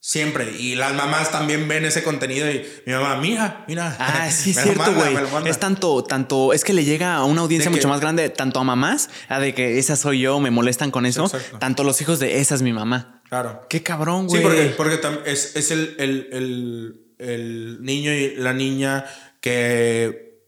Siempre. 0.10 0.56
Y 0.58 0.74
las 0.74 0.96
mamás 0.96 1.32
también 1.32 1.68
ven 1.68 1.86
ese 1.86 2.02
contenido 2.02 2.50
y 2.50 2.66
mi 2.88 2.94
mamá, 2.94 3.18
mira, 3.18 3.64
mira. 3.68 3.96
Ah, 4.00 4.32
sí, 4.32 4.50
es 4.50 4.60
cierto, 4.60 4.92
güey. 4.96 5.16
Es 5.46 5.60
tanto, 5.60 6.04
tanto, 6.04 6.52
es 6.52 6.64
que 6.64 6.74
le 6.74 6.84
llega 6.84 7.14
a 7.14 7.26
una 7.26 7.42
audiencia 7.42 7.70
mucho 7.70 7.88
más 7.88 8.00
grande, 8.02 8.30
tanto 8.30 8.60
a 8.60 8.64
mamás, 8.64 9.12
a 9.28 9.40
de 9.40 9.54
que 9.54 9.78
esa 9.78 9.96
soy 9.96 10.22
yo, 10.22 10.40
me 10.40 10.50
molestan 10.50 10.90
con 10.90 11.06
eso, 11.06 11.26
exacto. 11.26 11.60
tanto 11.60 11.84
los 11.84 12.02
hijos 12.02 12.18
de 12.18 12.40
esa 12.40 12.56
es 12.56 12.64
mi 12.64 12.74
mamá. 12.74 13.22
Claro. 13.30 13.68
Qué 13.70 13.84
cabrón, 13.84 14.28
Sí, 14.32 14.40
güey. 14.40 14.74
porque, 14.74 14.96
porque 14.96 15.00
tam- 15.00 15.22
es, 15.28 15.56
es 15.56 15.70
el, 15.70 15.96
el, 16.00 16.28
el, 16.32 17.02
el 17.20 17.78
niño 17.84 18.12
y 18.12 18.36
la 18.36 18.54
niña 18.54 19.06
que, 19.42 20.40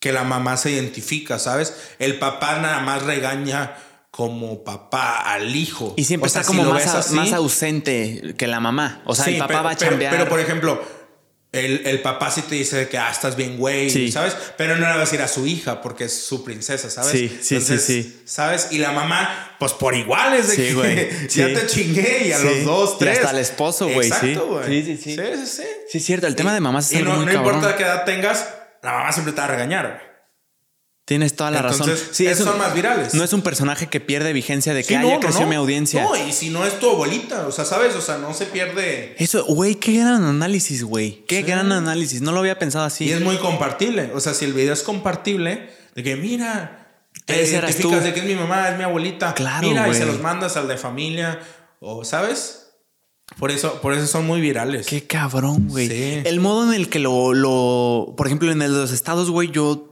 que 0.00 0.12
la 0.12 0.24
mamá 0.24 0.58
se 0.58 0.70
identifica, 0.70 1.38
¿sabes? 1.38 1.74
El 1.98 2.18
papá 2.18 2.58
nada 2.58 2.80
más 2.80 3.04
regaña 3.04 3.74
como 4.12 4.62
papá 4.62 5.16
al 5.32 5.56
hijo. 5.56 5.94
Y 5.96 6.04
siempre 6.04 6.26
O 6.28 6.30
sea, 6.30 6.42
está 6.42 6.54
como 6.54 6.70
más, 6.70 6.86
así- 6.94 7.32
ausente 7.32 8.34
que 8.36 8.46
la 8.46 8.60
mamá. 8.60 9.02
O 9.06 9.14
sea, 9.14 9.24
Sí, 9.24 9.32
el 9.32 9.38
papá 9.38 9.48
pero- 9.48 9.64
va 9.64 9.70
a 9.70 9.76
chambear. 9.76 10.12
Pero, 10.12 10.28
por 10.28 10.38
ejemplo, 10.38 10.80
el, 11.50 11.86
el 11.86 12.00
papá 12.02 12.30
sí 12.30 12.42
te 12.42 12.54
dice 12.54 12.88
que 12.88 12.98
ah, 12.98 13.10
estás 13.10 13.36
bien, 13.36 13.56
güey, 13.56 13.88
Sí. 13.90 14.12
¿sabes? 14.12 14.36
Pero 14.58 14.74
no 14.76 14.82
le 14.82 14.86
va 14.88 14.94
a 14.96 14.98
decir 15.00 15.20
a 15.22 15.28
su 15.28 15.46
hija 15.46 15.80
porque 15.80 16.04
es 16.04 16.24
su 16.26 16.44
princesa, 16.44 16.90
¿sabes? 16.90 17.10
Sí, 17.10 17.38
sí, 17.42 17.60
sí, 17.62 17.78
sí. 17.78 18.22
¿Sabes? 18.26 18.68
Y 18.70 18.78
la 18.78 18.92
mamá, 18.92 19.56
pues 19.58 19.72
por 19.72 19.94
iguales 19.94 20.48
de 20.48 20.56
Sí, 20.56 20.62
que 20.62 20.74
güey, 20.74 21.10
ya 21.28 21.48
sí. 21.48 21.54
te 21.54 21.66
chingué 21.66 22.26
y 22.28 22.32
a 22.32 22.38
Sí. 22.38 22.44
los 22.44 22.64
dos, 22.64 22.92
Y 22.96 22.98
tres. 23.00 23.16
hasta 23.18 23.30
al 23.30 23.38
esposo, 23.38 23.88
güey, 23.88 24.08
sí. 24.10 24.14
Exacto, 24.32 24.46
güey. 24.46 24.66
Sí, 24.82 24.82
sí, 24.96 25.02
sí. 25.02 25.16
Sí, 25.16 25.22
sí, 25.36 25.46
sí. 25.46 25.62
Sí, 25.90 25.98
es 25.98 26.04
cierto. 26.04 26.26
El 26.26 26.36
tema 26.36 26.52
de 26.52 26.60
mamás 26.60 26.92
es 26.92 27.00
Y 27.00 27.02
no, 27.02 27.16
muy 27.16 27.24
no 27.24 27.32
cabrón. 27.32 27.54
importa 27.56 27.76
qué 27.78 27.82
edad 27.84 28.04
tengas, 28.04 28.46
la 28.82 28.92
mamá 28.92 29.10
siempre 29.12 29.32
te 29.32 29.40
va 29.40 29.44
a 29.46 29.50
regañar, 29.50 29.86
güey. 29.88 30.11
Tienes 31.04 31.34
toda 31.34 31.50
la 31.50 31.58
Entonces, 31.58 31.86
razón. 32.00 32.08
Sí, 32.12 32.26
esos 32.28 32.46
son 32.46 32.58
más 32.58 32.72
virales. 32.74 33.12
No 33.14 33.24
es 33.24 33.32
un 33.32 33.42
personaje 33.42 33.88
que 33.88 33.98
pierde 33.98 34.32
vigencia 34.32 34.72
de 34.72 34.82
que 34.82 34.88
Sí, 34.90 34.94
haya 34.94 35.14
no, 35.14 35.20
creció 35.20 35.40
no. 35.42 35.46
mi 35.48 35.56
audiencia. 35.56 36.04
No, 36.04 36.14
y 36.16 36.32
si 36.32 36.50
no 36.50 36.64
es 36.64 36.78
tu 36.78 36.88
abuelita, 36.90 37.46
o 37.48 37.50
sea, 37.52 37.64
¿sabes? 37.64 37.96
O 37.96 38.00
sea, 38.00 38.18
no 38.18 38.32
se 38.34 38.46
pierde. 38.46 39.16
Eso, 39.18 39.44
güey, 39.46 39.74
qué 39.74 39.98
gran 39.98 40.24
análisis, 40.24 40.84
güey. 40.84 41.24
Qué 41.26 41.38
Sí. 41.38 41.42
gran 41.42 41.72
análisis. 41.72 42.20
No 42.22 42.30
lo 42.30 42.38
había 42.38 42.56
pensado 42.58 42.84
así. 42.84 43.06
Y 43.06 43.10
es 43.12 43.20
muy 43.20 43.36
compartible. 43.38 44.12
O 44.14 44.20
sea, 44.20 44.32
si 44.32 44.44
el 44.44 44.52
video 44.52 44.72
es 44.72 44.82
compartible, 44.84 45.70
de 45.96 46.02
que 46.04 46.14
mira, 46.14 47.06
te 47.26 47.34
identificas 47.34 47.76
tú. 47.78 47.90
de 47.90 48.14
que 48.14 48.20
es 48.20 48.26
mi 48.26 48.36
mamá, 48.36 48.68
es 48.70 48.78
mi 48.78 48.84
abuelita. 48.84 49.34
Claro, 49.34 49.66
Mira, 49.68 49.82
y 49.82 49.86
güey. 49.86 49.98
se 49.98 50.06
los 50.06 50.20
mandas 50.20 50.56
al 50.56 50.68
de 50.68 50.76
familia. 50.76 51.40
O, 51.80 52.04
¿sabes? 52.04 52.60
Por 53.40 53.50
eso, 53.50 53.80
por 53.80 53.92
eso 53.92 54.06
son 54.06 54.24
muy 54.24 54.40
virales. 54.40 54.86
Qué 54.86 55.04
cabrón, 55.04 55.66
güey. 55.68 55.88
Sí. 55.88 56.22
El 56.24 56.38
modo 56.38 56.68
en 56.72 56.74
el 56.80 56.88
que 56.88 57.00
lo, 57.00 57.34
lo, 57.34 58.14
por 58.16 58.28
ejemplo, 58.28 58.52
en 58.52 58.62
el 58.62 58.72
de 58.72 58.78
los 58.78 58.92
estados, 58.92 59.30
güey, 59.30 59.50
yo, 59.50 59.91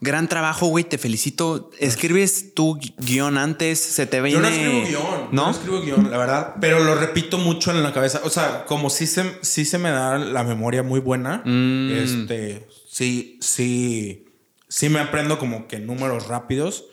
gran 0.00 0.28
trabajo, 0.28 0.66
güey, 0.66 0.84
te 0.84 0.98
felicito. 0.98 1.70
Escribes 1.78 2.54
tu 2.54 2.76
gui- 2.78 2.94
guion 2.98 3.38
antes, 3.38 3.78
se 3.78 4.06
te 4.06 4.20
viene. 4.20 4.36
Yo 4.36 4.40
no 4.40 4.48
escribo 4.48 4.86
guion. 4.86 5.28
¿No? 5.32 5.44
No 5.46 5.50
escribo 5.50 5.80
guion, 5.80 6.10
la 6.10 6.18
verdad. 6.18 6.54
Pero 6.60 6.80
lo 6.82 6.94
repito 6.94 7.38
mucho 7.38 7.70
en 7.70 7.82
la 7.82 7.92
cabeza. 7.92 8.20
O 8.24 8.30
sea, 8.30 8.64
como 8.66 8.90
sí 8.90 9.06
se, 9.06 9.38
sí 9.42 9.64
se 9.64 9.78
me 9.78 9.90
da 9.90 10.18
la 10.18 10.42
memoria 10.44 10.82
muy 10.82 11.00
buena. 11.00 11.42
Mm. 11.44 11.92
Este, 11.92 12.68
sí, 12.90 13.38
sí, 13.40 14.26
sí 14.68 14.88
me 14.88 15.00
aprendo 15.00 15.38
como 15.38 15.68
que 15.68 15.78
números 15.78 16.26
rápidos. 16.28 16.84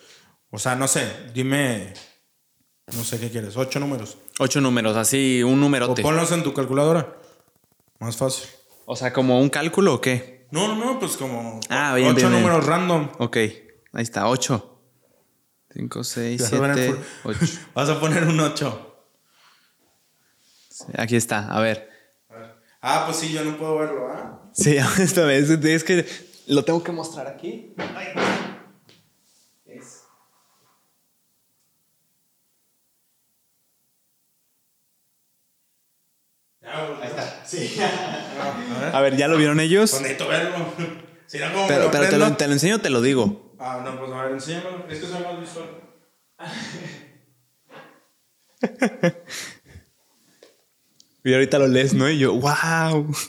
O 0.51 0.57
sea, 0.59 0.75
no 0.75 0.87
sé, 0.87 1.07
dime, 1.33 1.93
no 2.95 3.03
sé 3.03 3.19
qué 3.19 3.29
quieres, 3.29 3.55
ocho 3.55 3.79
números. 3.79 4.17
Ocho 4.39 4.61
números, 4.61 4.97
así, 4.97 5.43
un 5.43 5.53
O 5.53 5.57
numerote. 5.57 6.01
ponlos 6.01 6.31
en 6.31 6.41
tu 6.43 6.53
calculadora. 6.53 7.15
Más 7.99 8.15
fácil. 8.17 8.47
O 8.85 8.95
sea, 8.95 9.13
como 9.13 9.39
un 9.39 9.49
cálculo 9.49 9.93
o 9.95 10.01
qué? 10.01 10.38
No, 10.51 10.67
no, 10.67 10.75
no, 10.75 10.99
pues 10.99 11.15
como 11.17 11.59
Ah, 11.69 11.93
bien, 11.95 12.07
ocho 12.09 12.15
bien, 12.17 12.31
bien. 12.31 12.41
números 12.43 12.65
random. 12.65 13.09
Ok, 13.19 13.37
ahí 13.37 14.03
está, 14.03 14.27
ocho. 14.27 14.79
Cinco, 15.73 16.03
seis, 16.03 16.41
Vas 16.51 16.53
a 16.53 16.73
siete, 16.73 16.99
ocho. 17.23 17.39
Vas 17.75 17.89
a 17.89 17.99
poner 17.99 18.23
un 18.23 18.39
8. 18.39 18.85
Aquí 20.97 21.15
está, 21.15 21.47
a 21.51 21.59
ver. 21.59 21.89
Ah, 22.81 23.03
pues 23.05 23.17
sí, 23.17 23.31
yo 23.33 23.43
no 23.43 23.57
puedo 23.57 23.77
verlo, 23.77 24.07
¿ah? 24.09 24.49
Sí, 24.53 24.77
esta 24.99 25.25
vez 25.25 25.49
es 25.49 25.83
que 25.83 26.05
lo 26.47 26.63
tengo 26.63 26.83
que 26.83 26.91
mostrar 26.91 27.27
aquí. 27.27 27.73
Es- 27.77 28.58
Ahí 37.01 37.09
está. 37.09 37.43
Sí. 37.45 37.75
A 38.93 39.01
ver. 39.01 39.17
¿ya 39.17 39.27
lo 39.27 39.37
vieron 39.37 39.59
ellos? 39.59 39.91
Pues 39.91 40.01
necesito 40.01 40.27
verlo. 40.27 40.65
Si 41.27 41.37
no, 41.39 41.51
¿cómo 41.51 41.61
me 41.63 41.67
Pero, 41.67 41.85
lo 41.85 41.91
pero 41.91 42.09
te, 42.09 42.17
lo, 42.17 42.35
te 42.35 42.47
lo 42.47 42.53
enseño 42.53 42.75
o 42.75 42.79
te 42.79 42.89
lo 42.89 43.01
digo. 43.01 43.55
Ah, 43.59 43.81
no, 43.83 43.99
pues 43.99 44.11
a 44.11 44.23
ver, 44.23 44.31
enséñamelo. 44.33 44.85
Es 44.89 44.99
que 44.99 45.07
soy 45.07 45.23
más 45.23 45.39
visual. 45.39 45.69
Y 51.23 51.33
ahorita 51.33 51.59
lo 51.59 51.67
lees, 51.67 51.93
¿no? 51.93 52.09
Y 52.09 52.17
yo, 52.17 52.33
wow. 52.33 53.13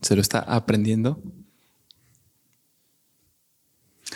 Se 0.00 0.16
lo 0.16 0.22
está 0.22 0.40
aprendiendo. 0.40 1.22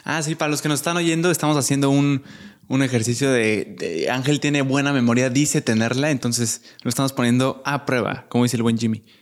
Ah, 0.05 0.23
sí, 0.23 0.35
para 0.35 0.51
los 0.51 0.61
que 0.63 0.69
nos 0.69 0.81
están 0.81 0.97
oyendo, 0.97 1.31
estamos 1.31 1.57
haciendo 1.57 1.91
un, 1.91 2.23
un 2.69 2.83
ejercicio 2.83 3.31
de, 3.33 3.75
de- 3.79 4.11
Ángel 4.11 4.39
tiene 4.41 4.63
buena 4.63 4.93
memoria, 4.93 5.31
dice 5.31 5.61
tenerla, 5.63 6.11
entonces 6.11 6.63
lo 6.83 6.89
estamos 6.91 7.13
poniendo 7.13 7.63
a 7.65 7.87
prueba, 7.87 8.27
como 8.29 8.45
dice 8.45 8.57
el 8.57 8.63
buen 8.63 8.79
Jimmy. 8.79 9.05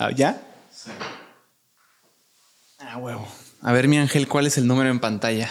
Ah, 0.00 0.10
¿Ya? 0.10 0.42
Ah, 2.80 2.98
huevo. 2.98 3.26
A 3.62 3.72
ver, 3.72 3.88
mi 3.88 3.98
Ángel, 3.98 4.26
¿cuál 4.28 4.46
es 4.46 4.58
el 4.58 4.66
número 4.66 4.90
en 4.90 4.98
pantalla? 5.00 5.48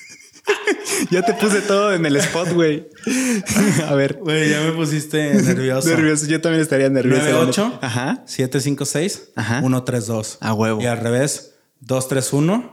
ya 1.10 1.22
te 1.22 1.34
puse 1.34 1.60
todo 1.62 1.92
en 1.94 2.04
el 2.06 2.16
spot, 2.16 2.52
güey. 2.52 2.86
A 3.88 3.94
ver. 3.94 4.18
Güey, 4.20 4.50
ya 4.50 4.60
me 4.60 4.72
pusiste 4.72 5.34
nervioso. 5.42 5.88
Nervioso, 5.88 6.26
yo 6.26 6.40
también 6.40 6.62
estaría 6.62 6.88
nervioso. 6.90 7.22
98 7.24 7.78
Ajá. 7.82 8.22
756 8.26 9.30
Ajá. 9.34 9.60
132. 9.60 10.38
A 10.40 10.52
huevo. 10.54 10.80
Y 10.80 10.86
al 10.86 10.98
revés, 10.98 11.53
231 11.86 12.72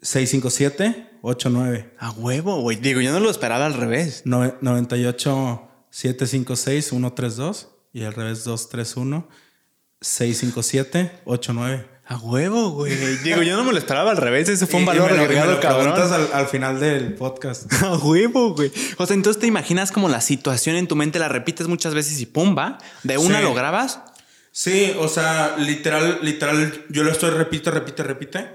657 0.00 1.18
89. 1.22 1.94
A 1.98 2.10
huevo, 2.12 2.60
güey. 2.60 2.76
Digo, 2.76 3.00
yo 3.00 3.12
no 3.12 3.20
lo 3.20 3.30
esperaba 3.30 3.66
al 3.66 3.74
revés. 3.74 4.24
Nove- 4.24 4.56
98 4.60 5.62
756 5.90 6.86
132. 6.88 7.68
Y 7.92 8.04
al 8.04 8.12
revés, 8.14 8.44
231 8.44 9.28
657 10.00 11.22
89. 11.24 11.98
A 12.10 12.16
huevo, 12.16 12.70
güey. 12.70 12.94
Digo, 13.18 13.42
yo 13.42 13.56
no 13.56 13.64
me 13.64 13.72
lo 13.72 13.78
esperaba 13.78 14.12
al 14.12 14.16
revés. 14.16 14.48
Ese 14.48 14.66
fue 14.66 14.80
un 14.80 14.86
valor 14.86 15.12
agregado, 15.12 15.60
cabrón. 15.60 15.92
al, 16.00 16.32
al 16.32 16.46
final 16.46 16.80
del 16.80 17.14
podcast. 17.14 17.70
A 17.82 17.98
huevo, 17.98 18.54
güey. 18.54 18.72
O 18.96 19.04
sea, 19.04 19.14
entonces 19.14 19.38
te 19.40 19.46
imaginas 19.46 19.92
como 19.92 20.08
la 20.08 20.22
situación 20.22 20.76
en 20.76 20.86
tu 20.88 20.96
mente 20.96 21.18
la 21.18 21.28
repites 21.28 21.66
muchas 21.68 21.94
veces 21.94 22.18
y 22.20 22.24
pumba, 22.26 22.78
de 23.02 23.18
una 23.18 23.38
Sí. 23.38 23.44
lo 23.44 23.52
grabas. 23.52 24.00
Sí, 24.58 24.92
o 24.98 25.06
sea, 25.06 25.54
literal, 25.56 26.18
literal, 26.20 26.84
yo 26.88 27.04
lo 27.04 27.12
estoy 27.12 27.30
repite, 27.30 27.70
repite, 27.70 28.02
repite. 28.02 28.48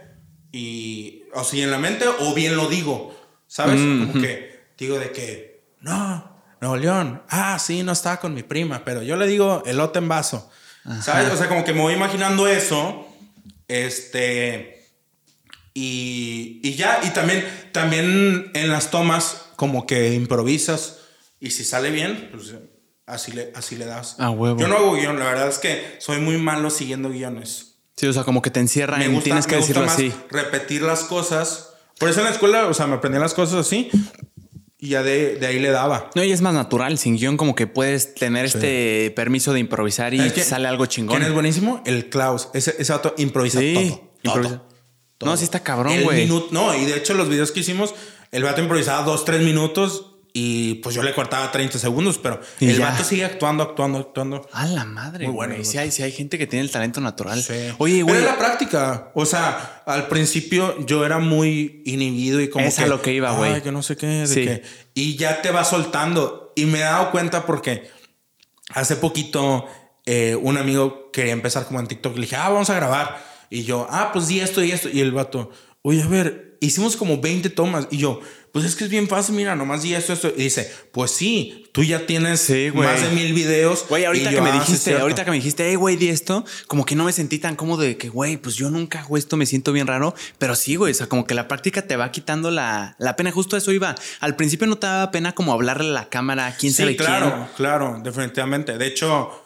Y, 0.51 1.23
sea, 1.33 1.61
en 1.61 1.71
la 1.71 1.77
mente, 1.77 2.03
o 2.19 2.33
bien 2.33 2.57
lo 2.57 2.67
digo, 2.67 3.17
¿sabes? 3.47 3.79
Mm, 3.79 4.07
Como 4.07 4.21
que 4.21 4.65
digo 4.77 4.99
de 4.99 5.11
que, 5.11 5.63
no, 5.79 6.41
Nuevo 6.59 6.75
León, 6.75 7.23
ah, 7.29 7.57
sí, 7.57 7.83
no 7.83 7.93
estaba 7.93 8.19
con 8.19 8.33
mi 8.33 8.43
prima, 8.43 8.83
pero 8.83 9.01
yo 9.01 9.15
le 9.15 9.25
digo 9.27 9.63
elote 9.65 9.99
en 9.99 10.09
vaso, 10.09 10.51
¿sabes? 11.01 11.31
O 11.31 11.37
sea, 11.37 11.47
como 11.47 11.63
que 11.63 11.71
me 11.71 11.79
voy 11.79 11.93
imaginando 11.93 12.49
eso, 12.49 13.07
este, 13.69 14.89
y, 15.73 16.59
y 16.63 16.75
ya, 16.75 16.99
y 17.05 17.11
también, 17.11 17.45
también 17.71 18.51
en 18.53 18.69
las 18.69 18.91
tomas, 18.91 19.45
como 19.55 19.87
que 19.87 20.13
improvisas, 20.15 20.99
y 21.39 21.51
si 21.51 21.63
sale 21.63 21.91
bien, 21.91 22.27
pues 22.33 22.55
así 23.05 23.31
le, 23.31 23.51
así 23.55 23.75
le 23.75 23.85
das. 23.85 24.15
A 24.19 24.29
huevo. 24.29 24.59
Yo 24.59 24.67
no 24.67 24.75
hago 24.77 24.93
guion, 24.93 25.19
la 25.19 25.25
verdad 25.25 25.47
es 25.49 25.59
que 25.59 25.95
soy 25.99 26.19
muy 26.19 26.37
malo 26.37 26.69
siguiendo 26.69 27.09
guiones. 27.09 27.75
Sí, 27.95 28.07
o 28.07 28.13
sea, 28.13 28.23
como 28.23 28.41
que 28.41 28.49
te 28.49 28.59
encierra 28.59 28.97
Me 28.97 29.05
en 29.05 29.13
gusta, 29.13 29.25
tienes 29.25 29.45
que 29.45 29.55
me 29.55 29.61
gusta 29.61 29.81
decirlo 29.81 29.85
más 29.85 29.95
así. 29.95 30.13
repetir 30.29 30.81
las 30.81 31.03
cosas. 31.03 31.69
Por 31.99 32.09
eso 32.09 32.19
en 32.21 32.25
la 32.25 32.31
escuela, 32.31 32.65
o 32.67 32.73
sea, 32.73 32.87
me 32.87 32.95
aprendí 32.95 33.19
las 33.19 33.33
cosas 33.35 33.55
así 33.67 33.89
y 34.79 34.89
ya 34.89 35.03
de, 35.03 35.35
de 35.35 35.47
ahí 35.47 35.59
le 35.59 35.69
daba. 35.69 36.09
No, 36.15 36.23
y 36.23 36.31
es 36.31 36.41
más 36.41 36.53
natural, 36.53 36.97
sin 36.97 37.15
guion, 37.17 37.37
como 37.37 37.55
que 37.55 37.67
puedes 37.67 38.15
tener 38.15 38.45
este 38.45 39.11
permiso 39.15 39.53
de 39.53 39.59
improvisar 39.59 40.13
y 40.13 40.17
¿Sabes 40.17 40.33
quién- 40.33 40.45
sale 40.45 40.67
algo 40.67 40.85
chingón. 40.87 41.17
¿Quién 41.17 41.27
es 41.27 41.33
buenísimo? 41.33 41.81
El 41.85 42.09
Klaus. 42.09 42.49
Ese, 42.53 42.75
ese 42.79 42.91
auto 42.91 43.13
improvisa 43.17 43.59
Sí, 43.59 43.73
todo. 43.75 43.85
todo, 43.85 44.09
improvisa. 44.23 44.61
todo. 45.19 45.29
No, 45.31 45.37
sí 45.37 45.43
está 45.45 45.61
cabrón, 45.61 46.01
güey. 46.03 46.27
No, 46.51 46.75
y 46.75 46.85
de 46.85 46.97
hecho 46.97 47.13
los 47.13 47.29
videos 47.29 47.51
que 47.51 47.59
hicimos, 47.61 47.93
el 48.31 48.43
vato 48.43 48.59
improvisaba 48.61 49.03
dos, 49.05 49.23
tres 49.23 49.41
minutos 49.41 50.12
y 50.35 50.75
pues 50.75 50.95
yo 50.95 51.03
le 51.03 51.13
cortaba 51.13 51.51
30 51.51 51.77
segundos, 51.77 52.17
pero 52.17 52.39
Y 52.59 52.69
el 52.69 52.77
ya. 52.79 52.89
vato 52.89 53.03
sigue 53.03 53.23
actuando, 53.23 53.61
actuando, 53.63 53.99
actuando. 53.99 54.49
A 54.51 54.65
la 54.65 54.83
madre, 54.83 55.25
Muy 55.27 55.35
bueno. 55.35 55.55
Sí 55.63 55.77
hay, 55.77 55.91
sí 55.91 56.01
hay 56.01 56.11
gente 56.11 56.39
que 56.39 56.47
tiene 56.47 56.65
el 56.65 56.71
talento 56.71 56.99
natural. 57.01 57.41
Sí. 57.43 57.53
Oye, 57.77 58.01
güey. 58.01 58.17
es 58.17 58.23
la 58.25 58.37
práctica. 58.39 59.11
O 59.13 59.27
sea, 59.27 59.83
al 59.85 60.07
principio 60.07 60.75
yo 60.87 61.05
era 61.05 61.19
muy 61.19 61.83
inhibido 61.85 62.41
y 62.41 62.49
como 62.49 62.65
Es 62.65 62.75
que. 62.77 62.83
a 62.83 62.87
lo 62.87 62.99
que 63.01 63.13
iba, 63.13 63.31
güey. 63.31 63.53
"Ay, 63.53 63.61
yo 63.63 63.71
no 63.71 63.83
sé 63.83 63.95
qué. 63.95 64.07
de 64.07 64.27
Sí. 64.27 64.43
qué". 64.45 64.63
Y 64.95 65.17
ya 65.17 65.41
te 65.43 65.51
va 65.51 65.63
soltando. 65.63 66.51
Y 66.55 66.65
me 66.65 66.79
he 66.79 66.81
dado 66.81 67.11
cuenta 67.11 67.45
porque 67.45 67.89
hace 68.69 68.95
poquito 68.95 69.65
eh, 70.05 70.35
un 70.41 70.57
amigo 70.57 71.11
quería 71.11 71.31
empezar 71.33 71.65
como 71.65 71.79
en 71.79 71.87
TikTok. 71.87 72.15
Le 72.15 72.21
dije, 72.21 72.35
ah, 72.35 72.49
vamos 72.49 72.69
a 72.71 72.75
grabar. 72.75 73.23
Y 73.49 73.63
yo, 73.63 73.87
ah, 73.89 74.09
pues 74.11 74.27
di 74.27 74.39
esto 74.39 74.63
y 74.63 74.71
esto. 74.71 74.89
Y 74.89 74.99
el 74.99 75.11
vato, 75.11 75.51
oye, 75.83 76.01
a 76.01 76.07
ver, 76.07 76.57
hicimos 76.59 76.97
como 76.97 77.19
20 77.21 77.49
tomas. 77.51 77.87
Y 77.91 77.97
yo, 77.97 78.19
pues 78.53 78.63
es 78.65 78.75
que 78.75 78.83
es 78.85 78.89
bien 78.91 79.09
fácil, 79.09 79.33
mira, 79.35 79.55
nomás 79.55 79.81
di 79.81 79.93
esto, 79.95 80.13
esto. 80.13 80.29
Y 80.37 80.43
dice, 80.43 80.71
pues 80.91 81.09
sí, 81.11 81.65
tú 81.73 81.83
ya 81.83 82.05
tienes 82.05 82.39
Sí, 82.39 82.69
más 82.73 83.01
de 83.01 83.09
mil 83.09 83.33
videos. 83.33 83.85
Güey, 83.89 84.05
ahorita 84.05 84.29
que 84.29 84.41
me 84.41 84.51
"Ah, 84.51 84.53
dijiste, 84.59 84.77
cierto". 84.91 85.01
ahorita 85.01 85.25
que 85.25 85.31
me 85.31 85.37
dijiste, 85.37 85.67
hey, 85.67 85.75
güey, 85.75 85.95
di 85.95 86.09
esto, 86.09 86.45
como 86.67 86.85
que 86.85 86.95
no 86.95 87.03
me 87.03 87.11
sentí 87.11 87.39
tan 87.39 87.55
cómodo 87.55 87.81
de 87.81 87.97
que, 87.97 88.09
güey, 88.09 88.37
pues 88.37 88.53
yo 88.55 88.69
nunca 88.69 88.99
hago 88.99 89.17
esto, 89.17 89.37
me 89.37 89.47
siento 89.47 89.71
bien 89.73 89.87
raro. 89.87 90.13
Pero 90.37 90.55
sí, 90.55 90.75
güey, 90.75 90.91
o 90.91 90.95
sea, 90.95 91.07
como 91.07 91.25
que 91.25 91.33
la 91.33 91.47
práctica 91.47 91.81
te 91.87 91.95
va 91.97 92.11
quitando 92.11 92.51
la, 92.51 92.95
la 92.99 93.15
pena. 93.15 93.31
Justo 93.31 93.57
eso 93.57 93.71
iba. 93.71 93.95
Al 94.19 94.35
principio 94.35 94.67
no 94.67 94.77
te 94.77 94.85
daba 94.85 95.09
pena 95.09 95.33
como 95.33 95.51
hablarle 95.51 95.89
a 95.89 95.93
la 95.93 96.09
cámara, 96.09 96.55
quién 96.55 96.71
Sí, 96.73 96.83
sabe 96.83 96.95
claro, 96.95 97.31
quién. 97.33 97.47
claro, 97.57 98.01
definitivamente. 98.03 98.77
De 98.77 98.85
hecho, 98.85 99.43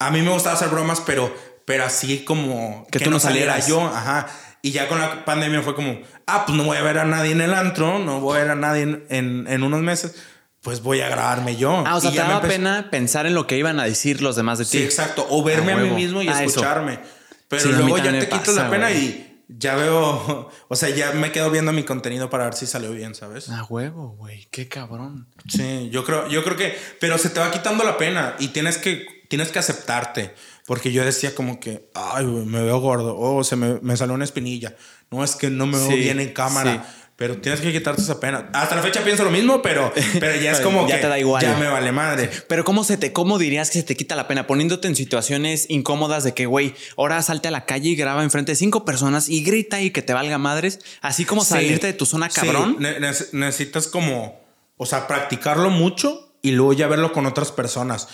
a 0.00 0.10
mí 0.10 0.20
me 0.20 0.30
gustaba 0.32 0.56
hacer 0.56 0.68
bromas, 0.68 1.00
pero, 1.06 1.32
pero 1.64 1.84
así 1.84 2.24
como 2.24 2.88
Que 2.90 2.98
tú 2.98 3.08
no 3.10 3.20
saliera 3.20 3.60
salieras. 3.60 3.68
yo, 3.68 3.80
ajá. 3.86 4.26
Y 4.64 4.70
ya 4.70 4.88
con 4.88 5.00
la 5.00 5.24
pandemia 5.24 5.60
fue 5.62 5.74
como, 5.74 5.98
ah, 6.26 6.44
pues 6.46 6.56
no 6.56 6.64
voy 6.64 6.76
a 6.76 6.82
ver 6.82 6.98
a 6.98 7.04
nadie 7.04 7.32
en 7.32 7.40
el 7.40 7.52
antro, 7.52 7.98
no 7.98 8.20
voy 8.20 8.38
a 8.38 8.42
ver 8.42 8.50
a 8.52 8.54
nadie 8.54 8.82
en, 8.82 9.04
en- 9.10 9.46
en 9.48 9.62
unos 9.64 9.80
meses, 9.82 10.14
pues 10.60 10.82
voy 10.82 11.00
a 11.00 11.08
grabarme 11.08 11.56
yo. 11.56 11.82
Ah, 11.86 11.96
o 11.96 12.00
sea, 12.00 12.10
Y 12.10 12.14
te 12.14 12.20
daba 12.20 12.40
pena 12.42 12.88
pensar 12.90 13.26
en 13.26 13.34
lo 13.34 13.46
que 13.48 13.58
iban 13.58 13.80
a 13.80 13.84
decir 13.84 14.22
los 14.22 14.36
demás 14.36 14.58
de 14.58 14.64
ti. 14.64 14.78
Sí, 14.78 14.84
exacto. 14.84 15.26
O 15.30 15.42
verme 15.42 15.72
A 15.72 15.76
a, 15.76 15.80
mí 15.80 15.90
mismo 15.90 16.22
y 16.22 16.28
Ah, 16.28 16.34
eso. 16.44 16.44
escucharme. 16.50 17.00
Pero 17.48 17.62
Sí, 17.64 17.68
luego 17.70 17.98
ya 17.98 18.12
te 18.12 18.20
quitas 18.28 18.48
la 18.54 18.62
pasa, 18.62 18.70
pena 18.70 18.88
güey. 18.88 19.04
y 19.04 19.44
ya 19.48 19.74
veo, 19.74 20.48
o 20.68 20.76
sea, 20.76 20.90
ya 20.90 21.10
me 21.10 21.32
quedo 21.32 21.50
viendo 21.50 21.72
mi 21.72 21.82
contenido 21.82 22.30
para 22.30 22.44
ver 22.44 22.54
si 22.54 22.66
salió 22.66 22.92
bien, 22.92 23.16
¿sabes? 23.16 23.50
A 23.50 23.64
huevo, 23.64 24.10
güey, 24.16 24.46
qué 24.52 24.68
cabrón. 24.68 25.26
Sí, 25.48 25.90
yo 25.90 26.04
creo, 26.04 26.28
yo 26.28 26.44
creo 26.44 26.56
que, 26.56 26.78
pero 27.00 27.18
se 27.18 27.30
te 27.30 27.40
va 27.40 27.50
quitando 27.50 27.82
la 27.82 27.96
pena 27.98 28.36
y 28.38 28.48
tienes 28.48 28.78
que, 28.78 29.04
tienes 29.28 29.48
que 29.50 29.58
aceptarte. 29.58 30.34
Porque 30.72 30.90
yo 30.90 31.04
decía 31.04 31.34
como 31.34 31.60
que, 31.60 31.90
ay, 31.92 32.24
me 32.24 32.62
veo 32.62 32.80
gordo, 32.80 33.14
oh, 33.18 33.44
se 33.44 33.56
me, 33.56 33.78
me 33.82 33.94
salió 33.94 34.14
una 34.14 34.24
espinilla. 34.24 34.74
No 35.10 35.22
es 35.22 35.36
que 35.36 35.50
no 35.50 35.66
me 35.66 35.76
veo 35.76 35.88
Sí, 35.88 35.96
bien 35.96 36.18
en 36.18 36.32
cámara. 36.32 36.72
sí. 36.86 36.94
Pero 37.14 37.36
tienes 37.36 37.60
que 37.60 37.70
quitarte 37.70 38.00
esa 38.00 38.18
pena. 38.18 38.48
Hasta 38.54 38.74
la 38.74 38.80
fecha 38.80 39.04
pienso 39.04 39.22
lo 39.22 39.30
mismo, 39.30 39.60
pero, 39.60 39.92
pero 40.18 40.40
ya 40.40 40.50
es 40.52 40.60
como 40.60 40.86
Ya 40.88 40.96
que 40.96 41.02
te 41.02 41.08
da 41.08 41.18
igual. 41.18 41.42
ya 41.42 41.58
me 41.58 41.68
vale 41.68 41.92
madre. 41.92 42.30
Pero 42.48 42.64
¿cómo 42.64 42.84
se 42.84 42.96
te, 42.96 43.12
cómo 43.12 43.38
dirías 43.38 43.68
que 43.70 43.80
se 43.80 43.84
te 43.84 43.96
quita 43.96 44.16
la 44.16 44.26
pena? 44.26 44.46
Poniéndote 44.46 44.88
en 44.88 44.96
situaciones 44.96 45.66
incómodas 45.68 46.24
de 46.24 46.32
que, 46.32 46.46
güey, 46.46 46.74
ahora 46.96 47.20
salte 47.20 47.48
a 47.48 47.50
la 47.50 47.66
calle 47.66 47.90
y 47.90 47.96
graba 47.96 48.22
enfrente 48.24 48.52
de 48.52 48.56
cinco 48.56 48.86
personas 48.86 49.28
y 49.28 49.44
grita 49.44 49.82
y 49.82 49.90
que 49.90 50.00
te 50.00 50.14
valga 50.14 50.38
madres. 50.38 50.78
Así 51.02 51.26
como 51.26 51.42
Sí, 51.44 51.50
salirte 51.50 51.86
de 51.88 51.92
tu 51.92 52.06
zona 52.06 52.30
sí, 52.30 52.40
cabrón. 52.40 52.76
ne- 52.78 52.98
nece- 52.98 53.28
necesitas 53.32 53.88
como, 53.88 54.40
o 54.78 54.86
sea, 54.86 55.06
practicarlo 55.06 55.68
mucho 55.68 56.34
y 56.40 56.52
luego 56.52 56.72
ya 56.72 56.88
verlo 56.88 57.12
con 57.12 57.26
otras 57.26 57.52
personas. 57.52 58.08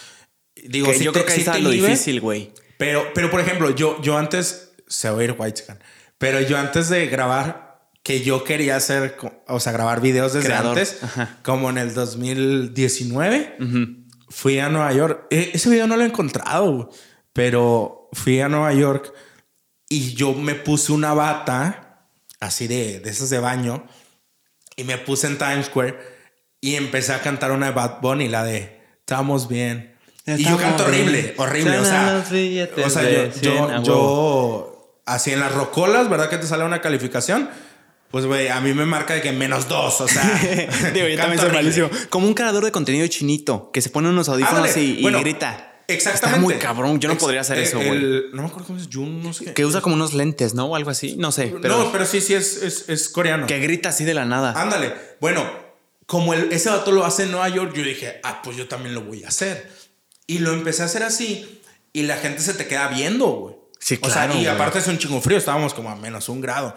Digo, 0.66 0.86
Que 0.88 0.94
sí 0.98 1.04
yo 1.04 1.12
te- 1.12 1.20
creo 1.20 1.26
que 1.26 1.32
ahí 1.32 1.38
sí 1.40 1.44
está 1.46 1.58
lo 1.58 1.70
difícil, 1.70 2.20
güey. 2.20 2.52
Pero, 2.78 3.06
pero 3.14 3.30
por 3.30 3.40
ejemplo, 3.40 3.70
yo, 3.70 4.00
yo 4.02 4.16
antes, 4.16 4.72
se 4.86 5.10
va 5.10 5.20
a 5.20 5.24
ir 5.24 5.34
White 5.38 5.62
pero 6.18 6.40
yo 6.40 6.56
antes 6.58 6.88
de 6.88 7.06
grabar, 7.06 7.90
que 8.02 8.22
yo 8.22 8.42
quería 8.44 8.76
hacer, 8.76 9.16
o 9.46 9.60
sea, 9.60 9.72
grabar 9.72 10.00
videos 10.00 10.32
desde 10.32 10.46
Creador. 10.48 10.70
antes, 10.78 11.02
Ajá. 11.02 11.38
como 11.42 11.68
en 11.70 11.78
el 11.78 11.92
2019, 11.94 13.56
fui 14.28 14.58
a 14.58 14.68
Nueva 14.68 14.92
York. 14.92 15.26
E- 15.30 15.50
ese 15.54 15.70
video 15.70 15.86
no 15.86 15.96
lo 15.96 16.02
he 16.02 16.06
encontrado, 16.06 16.90
pero 17.32 18.08
fui 18.12 18.40
a 18.40 18.48
Nueva 18.48 18.72
York 18.72 19.12
y 19.88 20.14
yo 20.14 20.32
me 20.34 20.54
puse 20.54 20.92
una 20.92 21.14
bata 21.14 22.06
así 22.40 22.66
de, 22.66 23.00
de 23.00 23.10
esas 23.10 23.30
de 23.30 23.38
baño 23.38 23.86
y 24.76 24.84
me 24.84 24.98
puse 24.98 25.26
en 25.26 25.38
Times 25.38 25.66
Square 25.66 25.98
y 26.60 26.74
empecé 26.76 27.12
a 27.12 27.20
cantar 27.20 27.52
una 27.52 27.66
de 27.66 27.72
Bad 27.72 28.00
Bunny, 28.00 28.28
la 28.28 28.44
de 28.44 28.78
Estamos 29.00 29.48
bien. 29.48 29.94
Y 30.36 30.44
yo 30.44 30.56
canto 30.58 30.84
horrible, 30.84 31.34
horrible. 31.36 31.78
O 31.78 31.84
sea, 31.84 32.24
o 32.24 32.90
sea 32.90 33.02
yo, 33.10 33.32
100 33.32 33.42
yo, 33.42 33.82
yo 33.84 35.00
así 35.06 35.32
en 35.32 35.40
las 35.40 35.52
rocolas, 35.54 36.08
¿verdad 36.10 36.28
que 36.28 36.38
te 36.38 36.46
sale 36.46 36.64
una 36.64 36.80
calificación? 36.80 37.48
Pues, 38.10 38.24
güey, 38.24 38.48
a 38.48 38.58
mí 38.60 38.72
me 38.72 38.86
marca 38.86 39.12
de 39.14 39.20
que 39.20 39.32
menos 39.32 39.68
dos, 39.68 40.00
o 40.00 40.08
sea. 40.08 40.22
Digo, 40.94 41.06
yo 41.08 41.16
también 41.18 41.38
soy 41.40 41.50
malísimo. 41.50 41.90
Como 42.08 42.26
un 42.26 42.32
creador 42.34 42.64
de 42.64 42.72
contenido 42.72 43.06
chinito 43.06 43.70
que 43.70 43.82
se 43.82 43.90
pone 43.90 44.08
unos 44.08 44.28
audífonos 44.30 44.74
y, 44.78 44.98
y 45.00 45.02
bueno, 45.02 45.20
grita. 45.20 45.82
Exactamente. 45.88 46.36
Está 46.36 46.40
muy 46.40 46.54
cabrón. 46.54 47.00
Yo 47.00 47.08
no 47.08 47.14
Ex- 47.14 47.22
podría 47.22 47.40
hacer 47.42 47.58
eh, 47.58 47.62
eso, 47.64 47.76
güey. 47.78 47.88
el- 47.90 48.30
No 48.32 48.42
me 48.42 48.48
acuerdo 48.48 48.66
cómo 48.66 48.78
es 48.78 48.88
Jun, 48.92 49.22
no 49.22 49.32
sé. 49.32 49.52
Que 49.54 49.64
usa 49.66 49.80
como 49.82 49.94
unos 49.94 50.12
lentes, 50.14 50.54
¿no? 50.54 50.66
O 50.66 50.76
algo 50.76 50.90
así. 50.90 51.16
No 51.18 51.32
sé. 51.32 51.54
Pero 51.62 51.78
no, 51.78 51.92
pero 51.92 52.04
sí, 52.06 52.20
sí, 52.20 52.34
es, 52.34 52.62
es, 52.62 52.88
es 52.88 53.08
coreano. 53.10 53.46
que 53.46 53.58
grita 53.58 53.90
así 53.90 54.04
de 54.04 54.12
la 54.14 54.24
nada. 54.26 54.52
Ándale. 54.60 54.94
Bueno, 55.20 55.44
como 56.06 56.32
el- 56.34 56.50
ese 56.52 56.68
vato 56.70 56.92
lo 56.92 57.04
hace 57.04 57.24
en 57.24 57.30
Nueva 57.32 57.48
York, 57.50 57.72
yo 57.74 57.82
dije, 57.82 58.20
ah, 58.22 58.40
pues 58.42 58.56
yo 58.56 58.68
también 58.68 58.94
lo 58.94 59.02
voy 59.02 59.24
a 59.24 59.28
hacer. 59.28 59.70
Y 60.28 60.38
lo 60.38 60.52
empecé 60.52 60.82
a 60.82 60.84
hacer 60.84 61.02
así 61.02 61.60
y 61.92 62.02
la 62.02 62.16
gente 62.18 62.40
se 62.42 62.54
te 62.54 62.68
queda 62.68 62.86
viendo, 62.88 63.26
güey. 63.26 63.56
Sí, 63.80 63.98
O 64.02 64.08
sea, 64.10 64.26
claro, 64.26 64.40
y 64.40 64.46
aparte 64.46 64.78
es 64.78 64.86
un 64.86 64.98
chingo 64.98 65.20
frío, 65.20 65.38
estábamos 65.38 65.74
como 65.74 65.88
a 65.90 65.96
menos 65.96 66.28
un 66.28 66.40
grado. 66.40 66.74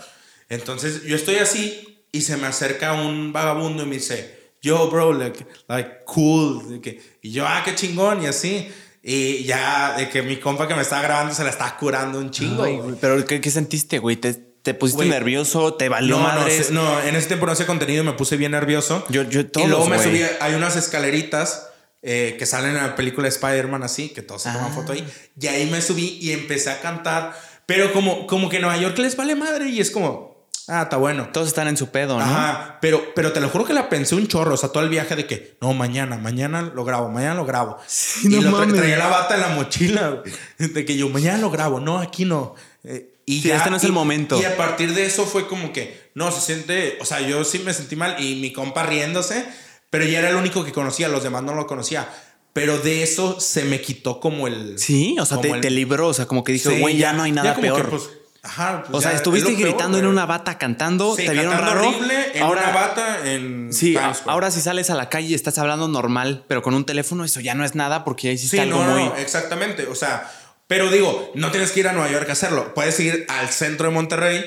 Entonces 0.49 1.03
yo 1.03 1.15
estoy 1.15 1.35
así 1.35 2.05
y 2.11 2.21
se 2.21 2.37
me 2.37 2.47
acerca 2.47 2.93
un 2.93 3.31
vagabundo 3.33 3.83
y 3.83 3.85
me 3.85 3.95
dice, 3.95 4.51
yo, 4.61 4.89
bro, 4.89 5.13
like, 5.13 5.45
like 5.67 5.91
cool. 6.05 6.69
de 6.69 6.81
que- 6.81 7.01
y 7.21 7.31
yo, 7.31 7.45
ah, 7.47 7.61
qué 7.65 7.75
chingón, 7.75 8.23
y 8.23 8.27
así. 8.27 8.71
Y 9.03 9.43
ya, 9.45 9.95
de 9.97 10.09
que 10.09 10.21
mi 10.21 10.37
compa 10.37 10.67
que 10.67 10.75
me 10.75 10.81
estaba 10.83 11.01
grabando 11.01 11.33
se 11.33 11.43
la 11.43 11.49
está 11.49 11.75
curando 11.75 12.19
un 12.19 12.29
chingo. 12.31 12.63
Ay, 12.63 12.77
güey. 12.77 12.95
pero 13.01 13.25
¿qué, 13.25 13.41
qué 13.41 13.49
sentiste, 13.49 13.97
güey? 13.97 14.15
¿Te, 14.17 14.33
te 14.35 14.75
pusiste 14.75 14.97
Güey. 14.97 15.09
nervioso? 15.09 15.73
¿Te 15.73 15.89
valió 15.89 16.17
No, 16.19 16.27
no, 16.27 16.27
madres? 16.41 16.67
sé, 16.67 16.73
no, 16.73 17.01
en 17.01 17.15
ese 17.15 17.27
tiempo 17.27 17.47
no 17.47 17.51
hacía 17.53 17.65
contenido 17.65 18.03
y 18.03 18.05
me 18.05 18.13
puse 18.13 18.37
bien 18.37 18.51
nervioso. 18.51 19.03
Yo- 19.09 19.23
yo 19.23 19.39
y 19.39 19.43
todos, 19.45 19.67
luego 19.67 19.87
me 19.87 19.95
güey. 19.97 20.07
subí, 20.07 20.21
hay 20.39 20.53
unas 20.53 20.75
escaleritas 20.75 21.67
eh, 22.03 22.35
que 22.39 22.45
salen 22.45 22.71
en 22.75 22.83
la 22.83 22.95
película 22.95 23.23
de 23.25 23.29
Spider-Man 23.29 23.83
así, 23.83 24.09
que 24.09 24.21
todos 24.21 24.43
se 24.43 24.51
toman 24.51 24.71
Ah. 24.71 24.75
foto 24.75 24.93
ahí. 24.93 25.05
Y 25.39 25.47
ahí 25.47 25.69
me 25.69 25.81
subí 25.81 26.17
y 26.21 26.31
empecé 26.31 26.69
a 26.71 26.81
cantar. 26.81 27.33
Pero 27.65 27.93
como, 27.93 28.25
como 28.27 28.49
que 28.49 28.59
Nueva 28.59 28.77
York 28.77 28.97
les 28.97 29.15
vale 29.15 29.35
madre 29.35 29.69
y 29.69 29.79
es 29.79 29.91
como, 29.91 30.47
ah, 30.67 30.81
está 30.83 30.97
bueno. 30.97 31.29
Todos 31.31 31.47
están 31.47 31.67
en 31.67 31.77
su 31.77 31.89
pedo, 31.89 32.17
¿no? 32.17 32.23
Ajá, 32.23 32.79
pero, 32.81 33.13
pero 33.15 33.31
te 33.31 33.39
lo 33.39 33.49
juro 33.49 33.65
que 33.65 33.73
la 33.73 33.87
pensé 33.87 34.15
un 34.15 34.27
chorro, 34.27 34.55
o 34.55 34.57
sea, 34.57 34.69
todo 34.69 34.83
el 34.83 34.89
viaje 34.89 35.15
de 35.15 35.25
que, 35.27 35.57
no, 35.61 35.73
mañana, 35.73 36.17
mañana 36.17 36.61
lo 36.73 36.83
grabo, 36.83 37.07
mañana 37.09 37.35
lo 37.35 37.45
grabo. 37.45 37.77
y 38.23 38.29
no 38.29 38.41
lo 38.41 38.49
tra- 38.49 38.51
mames. 38.51 38.75
traía 38.77 38.97
la 38.97 39.07
bata 39.07 39.35
en 39.35 39.41
la 39.41 39.49
mochila, 39.49 40.23
de 40.57 40.85
que 40.85 40.97
yo, 40.97 41.07
mañana 41.09 41.37
lo 41.37 41.49
grabo, 41.51 41.79
no, 41.79 41.99
aquí 41.99 42.25
no. 42.25 42.55
Eh, 42.83 43.13
y 43.27 43.41
Sí, 43.41 43.51
este 43.51 43.69
no 43.69 43.77
es 43.77 43.83
y- 43.83 43.85
el 43.85 43.91
momento. 43.93 44.41
Y 44.41 44.45
a 44.45 44.57
partir 44.57 44.93
de 44.95 45.05
eso 45.05 45.25
fue 45.25 45.47
como 45.47 45.71
que, 45.71 46.09
no, 46.15 46.31
se 46.31 46.41
siente, 46.41 46.97
o 46.99 47.05
sea, 47.05 47.21
yo 47.21 47.43
sí 47.45 47.59
me 47.59 47.73
sentí 47.73 47.95
mal 47.95 48.21
y 48.21 48.41
mi 48.41 48.51
compa 48.51 48.83
riéndose, 48.83 49.45
pero 49.91 50.03
ya 50.05 50.17
era 50.19 50.29
el 50.29 50.35
único 50.37 50.65
que 50.65 50.71
conocía, 50.71 51.07
los 51.09 51.21
demás 51.21 51.43
no 51.43 51.53
lo 51.53 51.67
conocía. 51.67 52.09
Pero 52.53 52.79
de 52.79 53.03
eso 53.03 53.39
se 53.39 53.63
me 53.63 53.79
quitó 53.79 54.19
como 54.19 54.45
el... 54.47 54.77
Sí, 54.79 55.15
o 55.19 55.25
sea, 55.25 55.39
te, 55.39 55.51
el- 55.51 55.61
te 55.61 55.69
libró. 55.69 56.07
O 56.07 56.13
sea, 56.13 56.25
como 56.25 56.43
que 56.43 56.51
dijo, 56.51 56.69
Sí, 56.71 56.79
güey, 56.79 56.97
ya, 56.97 57.13
no 57.13 57.23
hay 57.23 57.31
nada 57.31 57.53
como 57.53 57.61
que, 57.67 57.73
peor. 57.73 57.89
pues, 57.89 58.09
ajá, 58.43 58.83
pues 58.89 58.93
o 58.97 59.01
sea, 59.01 59.15
estuviste 59.15 59.51
es 59.51 59.55
peor, 59.57 59.69
gritando 59.69 59.97
en 59.99 60.05
una 60.05 60.25
bata 60.25 60.57
cantando, 60.57 61.15
Sí, 61.15 61.25
te 61.25 61.31
vieron 61.31 61.57
raro. 61.57 61.87
horrible 61.87 62.31
en 62.33 62.43
ahora, 62.43 62.63
una 62.63 62.71
bata 62.73 63.31
en 63.31 63.71
sí, 63.71 63.95
a- 63.95 64.13
ahora 64.25 64.51
si 64.51 64.59
sales 64.59 64.89
a 64.89 64.95
la 64.95 65.07
calle 65.07 65.27
y 65.27 65.33
estás 65.33 65.57
hablando 65.59 65.87
normal, 65.87 66.43
pero 66.49 66.61
con 66.61 66.73
un 66.73 66.83
teléfono, 66.85 67.23
eso 67.23 67.39
ya 67.39 67.53
no 67.55 67.63
es 67.63 67.75
nada 67.75 68.03
porque 68.03 68.27
ya 68.27 68.33
hiciste 68.33 68.57
Sí, 68.57 68.63
algo 68.63 68.83
no, 68.83 68.91
muy. 68.95 69.03
no, 69.05 69.15
exactamente. 69.15 69.85
O 69.87 69.95
sea, 69.95 70.29
pero 70.67 70.89
digo, 70.91 71.31
no 71.35 71.51
tienes 71.51 71.71
que 71.71 71.81
ir 71.81 71.87
a 71.87 71.93
Nueva 71.93 72.11
York 72.11 72.27
a 72.29 72.33
hacerlo. 72.33 72.73
Puedes 72.73 72.99
ir 72.99 73.25
al 73.29 73.47
centro 73.49 73.87
de 73.87 73.93
Monterrey 73.93 74.43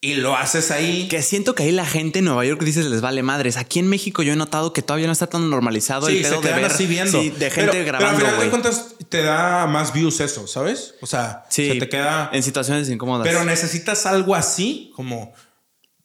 y 0.00 0.14
lo 0.14 0.36
haces 0.36 0.70
ahí. 0.70 1.08
Que 1.08 1.22
siento 1.22 1.54
que 1.54 1.62
ahí 1.64 1.72
la 1.72 1.86
gente 1.86 2.18
en 2.20 2.26
Nueva 2.26 2.44
York 2.44 2.62
dices 2.62 2.86
les 2.86 3.00
vale 3.00 3.22
madres. 3.22 3.56
Aquí 3.56 3.78
en 3.78 3.88
México 3.88 4.22
yo 4.22 4.32
he 4.32 4.36
notado 4.36 4.72
que 4.72 4.82
todavía 4.82 5.06
no 5.06 5.12
está 5.12 5.26
tan 5.26 5.48
normalizado 5.50 6.06
Sí, 6.06 6.18
el 6.18 6.22
pedo 6.22 6.42
se 6.42 6.48
de 6.48 6.54
ver 6.54 6.64
así 6.66 6.86
viendo. 6.86 7.20
sí, 7.20 7.30
de 7.30 7.50
gente 7.50 7.70
pero, 7.72 7.72
Pero 7.72 7.78
al 7.80 7.84
grabando, 7.86 8.20
final 8.20 8.40
de 8.40 8.50
cuentas 8.50 8.94
te 9.08 9.22
da 9.22 9.66
más 9.66 9.92
views 9.92 10.20
eso, 10.20 10.46
¿sabes? 10.46 10.94
O 11.00 11.06
sea, 11.06 11.44
Sí, 11.48 11.68
se 11.72 11.74
te 11.76 11.88
queda... 11.88 12.30
en 12.32 12.42
situaciones 12.42 12.88
incómodas. 12.88 13.26
Pero 13.26 13.44
necesitas 13.44 14.06
algo 14.06 14.34
así, 14.34 14.92
como 14.94 15.32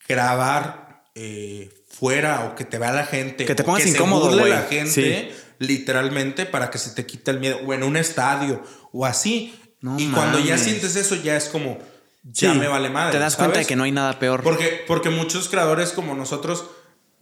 grabar 0.08 1.04
eh, 1.16 1.70
fuera 1.90 2.46
o 2.46 2.56
que 2.56 2.66
te 2.66 2.78
vea 2.78 2.92
la 2.92 3.06
gente. 3.06 3.46
Que 3.46 3.56
te 3.56 3.64
pongas 3.64 3.86
incómodo, 3.86 4.34
la 4.46 4.64
gente, 4.64 5.34
literalmente, 5.60 6.46
para 6.46 6.70
que 6.70 6.78
se 6.78 6.92
te 6.92 7.06
quite 7.06 7.32
el 7.32 7.40
miedo. 7.40 7.60
O 7.66 7.74
en 7.74 7.84
un 7.84 7.98
estadio 7.98 8.64
o 8.92 9.06
así. 9.06 9.54
No 9.82 10.00
y 10.00 10.08
cuando 10.08 10.40
ya 10.40 10.58
sientes 10.58 10.96
eso, 10.96 11.16
ya 11.16 11.36
es 11.36 11.46
como, 11.46 11.80
ya 12.24 12.54
Sí, 12.54 12.60
me 12.60 12.68
vale 12.68 12.90
madre. 12.90 13.14
Te 13.14 13.20
das 13.20 13.36
cuenta 13.36 13.54
de 13.54 13.64
¿sabes? 13.64 13.68
que 13.68 13.76
no 13.76 13.84
hay 13.84 13.92
nada 13.92 14.20
peor. 14.20 14.44
Porque, 14.44 14.84
porque 14.88 15.10
muchos 15.10 15.50
creadores 15.50 15.92
como 15.92 16.14
nosotros, 16.16 16.66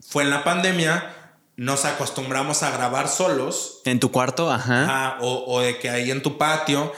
fue 0.07 0.23
en 0.23 0.29
la 0.29 0.43
pandemia, 0.43 1.15
nos 1.55 1.85
acostumbramos 1.85 2.63
a 2.63 2.71
grabar 2.71 3.07
solos 3.09 3.81
En 3.85 3.99
tu 3.99 4.11
cuarto, 4.11 4.51
ajá. 4.51 5.17
O, 5.21 5.43
o 5.53 5.61
de 5.61 5.77
que 5.77 5.89
ahí 5.89 6.09
en 6.11 6.21
tu 6.21 6.37
patio. 6.37 6.93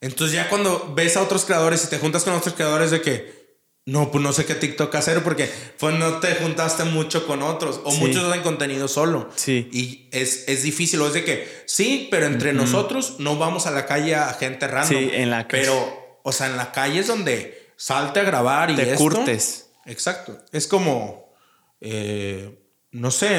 Entonces 0.00 0.34
ya 0.34 0.48
cuando 0.50 0.92
ves 0.94 1.16
a 1.16 1.22
otros 1.22 1.44
creadores 1.46 1.84
y 1.84 1.88
te 1.88 1.98
juntas 1.98 2.24
con 2.24 2.34
otros 2.34 2.54
creadores 2.54 2.90
de 2.90 3.00
que 3.00 3.44
no, 3.86 4.10
pues 4.10 4.22
no 4.22 4.32
sé 4.32 4.46
qué 4.46 4.54
TikTok 4.54 4.94
hacer 4.94 5.22
porque 5.22 5.50
pues 5.78 5.94
no 5.98 6.18
te 6.18 6.34
juntaste 6.36 6.84
mucho 6.84 7.26
con 7.26 7.42
otros 7.42 7.80
o 7.84 7.90
Sí. 7.92 7.98
muchos 7.98 8.24
hacen 8.24 8.42
contenido 8.42 8.88
solo. 8.88 9.28
Sí. 9.36 9.68
Y 9.72 10.08
es, 10.12 10.44
es 10.48 10.62
difícil, 10.62 11.00
o 11.02 11.06
es 11.06 11.12
de 11.14 11.24
que 11.24 11.64
sí, 11.66 12.08
pero 12.10 12.26
entre 12.26 12.52
nosotros 12.54 13.16
no 13.18 13.36
vamos 13.36 13.66
a 13.66 13.70
la 13.70 13.84
calle 13.86 14.14
a 14.14 14.32
gente 14.34 14.66
random. 14.68 14.98
Sí, 14.98 15.10
en 15.12 15.30
la 15.30 15.46
calle. 15.48 15.64
Pero, 15.64 16.03
o 16.26 16.32
sea, 16.32 16.48
en 16.48 16.56
la 16.56 16.72
calle 16.72 16.98
es 16.98 17.06
donde 17.06 17.70
salte 17.76 18.18
a 18.18 18.24
grabar 18.24 18.70
y 18.70 18.74
Te 18.76 18.82
esto. 18.90 18.96
curtes. 18.98 19.70
Exacto. 19.86 20.36
Es 20.50 20.66
como, 20.66 21.32
eh, 21.80 22.58
no 22.90 23.10
sé, 23.10 23.36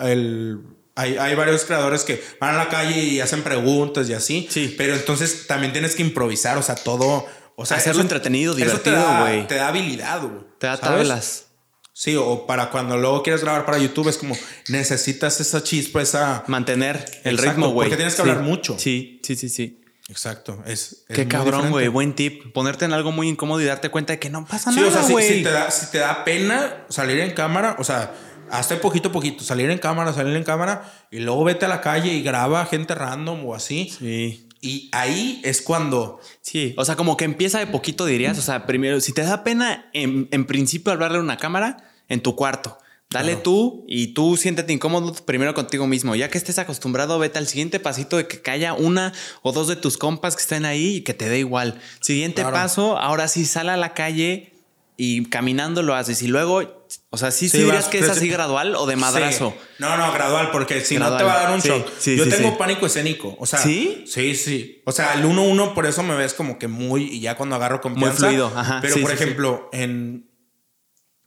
el, 0.00 0.60
hay, 0.94 1.16
hay 1.18 1.34
varios 1.34 1.64
creadores 1.64 2.04
que 2.04 2.22
van 2.40 2.54
a 2.54 2.58
la 2.58 2.68
calle 2.68 2.98
y 2.98 3.20
hacen 3.20 3.42
preguntas 3.42 4.08
y 4.08 4.14
así. 4.14 4.48
Sí. 4.50 4.74
Pero 4.78 4.94
entonces 4.94 5.46
también 5.46 5.72
tienes 5.72 5.94
que 5.94 6.02
improvisar, 6.02 6.56
o 6.58 6.62
sea, 6.62 6.74
todo, 6.76 7.26
O 7.60 7.66
sea, 7.66 7.78
Hacerlo 7.78 8.02
eso- 8.02 8.02
entretenido, 8.02 8.54
te 8.54 8.62
divertido, 8.64 9.02
güey. 9.20 9.46
Te 9.48 9.56
da 9.56 9.68
habilidad, 9.68 10.20
güey. 10.22 10.44
Te 10.58 10.68
da 10.68 10.76
¿sabes? 10.76 10.98
tablas. 11.08 11.44
Sí, 11.92 12.14
o 12.14 12.46
para 12.46 12.70
cuando 12.70 12.96
luego 12.96 13.24
quieres 13.24 13.42
grabar 13.42 13.66
para 13.66 13.78
YouTube 13.78 14.06
es 14.08 14.16
como 14.18 14.36
necesitas 14.68 15.40
esa 15.40 15.64
chispa, 15.64 16.00
esa... 16.00 16.44
Mantener 16.46 17.04
el 17.24 17.34
Exacto, 17.34 17.50
ritmo, 17.50 17.70
güey. 17.72 17.88
porque 17.88 17.96
tienes 17.96 18.14
que 18.14 18.22
Sí. 18.22 18.28
hablar 18.28 18.44
mucho. 18.44 18.78
Sí, 18.78 19.20
sí, 19.24 19.34
sí, 19.34 19.48
sí. 19.48 19.77
Exacto, 20.08 20.62
es... 20.66 21.04
es 21.08 21.16
Qué 21.16 21.28
cabrón, 21.28 21.70
güey. 21.70 21.88
Buen 21.88 22.14
tip. 22.14 22.52
Ponerte 22.52 22.86
en 22.86 22.94
algo 22.94 23.12
muy 23.12 23.28
incómodo 23.28 23.60
y 23.60 23.66
darte 23.66 23.90
cuenta 23.90 24.14
de 24.14 24.18
que 24.18 24.30
no 24.30 24.46
pasa 24.46 24.72
Sí, 24.72 24.80
o 24.80 24.90
sea, 24.90 25.02
nada, 25.02 25.20
si, 25.20 25.34
si 25.34 25.42
te 25.42 25.50
da, 25.50 25.70
si 25.70 25.90
te 25.90 25.98
da 25.98 26.24
pena 26.24 26.86
salir 26.88 27.20
en 27.20 27.32
cámara, 27.32 27.76
o 27.78 27.84
sea, 27.84 28.14
hasta 28.50 28.80
poquito 28.80 29.10
a 29.10 29.12
poquito, 29.12 29.44
salir 29.44 29.70
en 29.70 29.78
cámara, 29.78 30.12
salir 30.14 30.34
en 30.34 30.44
cámara, 30.44 30.90
y 31.10 31.18
luego 31.18 31.44
vete 31.44 31.66
a 31.66 31.68
la 31.68 31.82
calle 31.82 32.12
y 32.14 32.22
graba 32.22 32.64
gente 32.64 32.94
random 32.94 33.44
o 33.44 33.54
así. 33.54 33.94
Sí. 33.98 34.48
Y 34.60 34.88
ahí 34.92 35.40
es 35.44 35.62
cuando... 35.62 36.20
Sí, 36.40 36.74
o 36.78 36.84
sea, 36.84 36.96
como 36.96 37.16
que 37.16 37.24
empieza 37.24 37.58
de 37.58 37.66
poquito, 37.66 38.06
dirías. 38.06 38.38
O 38.38 38.42
sea, 38.42 38.66
primero, 38.66 39.00
si 39.00 39.12
te 39.12 39.22
da 39.22 39.44
pena 39.44 39.90
en, 39.92 40.28
en 40.32 40.46
principio 40.46 40.92
hablarle 40.92 41.18
a 41.18 41.20
una 41.20 41.36
cámara, 41.36 41.76
en 42.08 42.22
tu 42.22 42.34
cuarto. 42.34 42.78
Dale 43.10 43.28
Claro. 43.32 43.42
tú 43.42 43.84
y 43.88 44.08
tú 44.08 44.36
siéntete 44.36 44.72
incómodo 44.72 45.14
primero 45.24 45.54
contigo 45.54 45.86
mismo. 45.86 46.14
Ya 46.14 46.28
que 46.28 46.36
estés 46.36 46.58
acostumbrado, 46.58 47.18
vete 47.18 47.38
al 47.38 47.46
siguiente 47.46 47.80
pasito 47.80 48.18
de 48.18 48.26
que 48.28 48.50
haya 48.50 48.74
una 48.74 49.14
o 49.42 49.52
dos 49.52 49.66
de 49.68 49.76
tus 49.76 49.96
compas 49.96 50.36
que 50.36 50.42
estén 50.42 50.66
ahí 50.66 50.96
y 50.96 51.00
que 51.00 51.14
te 51.14 51.28
dé 51.28 51.38
igual. 51.38 51.80
Siguiente 52.00 52.42
Claro. 52.42 52.54
paso, 52.56 52.98
ahora 52.98 53.26
sí 53.28 53.46
sal 53.46 53.70
a 53.70 53.78
la 53.78 53.94
calle 53.94 54.52
y 54.98 55.24
caminando 55.26 55.82
lo 55.82 55.94
haces. 55.94 56.20
Y 56.20 56.26
luego, 56.26 56.84
o 57.08 57.16
sea, 57.16 57.30
sí, 57.30 57.48
sí, 57.48 57.56
Sí, 57.58 57.64
dirías 57.64 57.84
vas 57.84 57.88
que 57.88 58.00
es 58.00 58.08
así 58.10 58.28
gradual 58.28 58.74
o 58.74 58.84
de 58.84 58.96
madrazo. 58.96 59.54
Sí. 59.56 59.64
No, 59.78 59.96
no, 59.96 60.12
gradual, 60.12 60.50
porque 60.50 60.82
si 60.82 60.98
no 60.98 61.16
te 61.16 61.24
va 61.24 61.32
a 61.40 61.42
dar 61.44 61.54
un 61.54 61.60
shock. 61.60 61.88
Yo 62.04 62.28
tengo 62.28 62.58
pánico 62.58 62.84
escénico. 62.84 63.36
O 63.38 63.46
sea, 63.46 63.58
¿Sí? 63.60 64.04
Sí, 64.06 64.34
sí. 64.34 64.82
O 64.84 64.92
sea, 64.92 65.14
el 65.14 65.24
1-1, 65.24 65.72
por 65.72 65.86
eso 65.86 66.02
me 66.02 66.14
ves 66.14 66.34
como 66.34 66.58
que 66.58 66.68
muy. 66.68 67.04
Y 67.04 67.20
ya 67.20 67.36
cuando 67.38 67.56
agarro 67.56 67.80
confianza. 67.80 68.26
fluido, 68.26 68.52
ajá. 68.54 68.80
Pero 68.82 69.00
por 69.00 69.12
ejemplo, 69.12 69.70
en. 69.72 70.28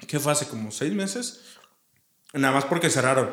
¿Qué 0.08 0.20
fue 0.20 0.32
hace 0.32 0.48
como 0.48 0.72
seis 0.72 0.91
meses? 0.94 1.41
Nada 2.34 2.53
más 2.53 2.66
porque 2.66 2.90
cerraron. 2.90 3.30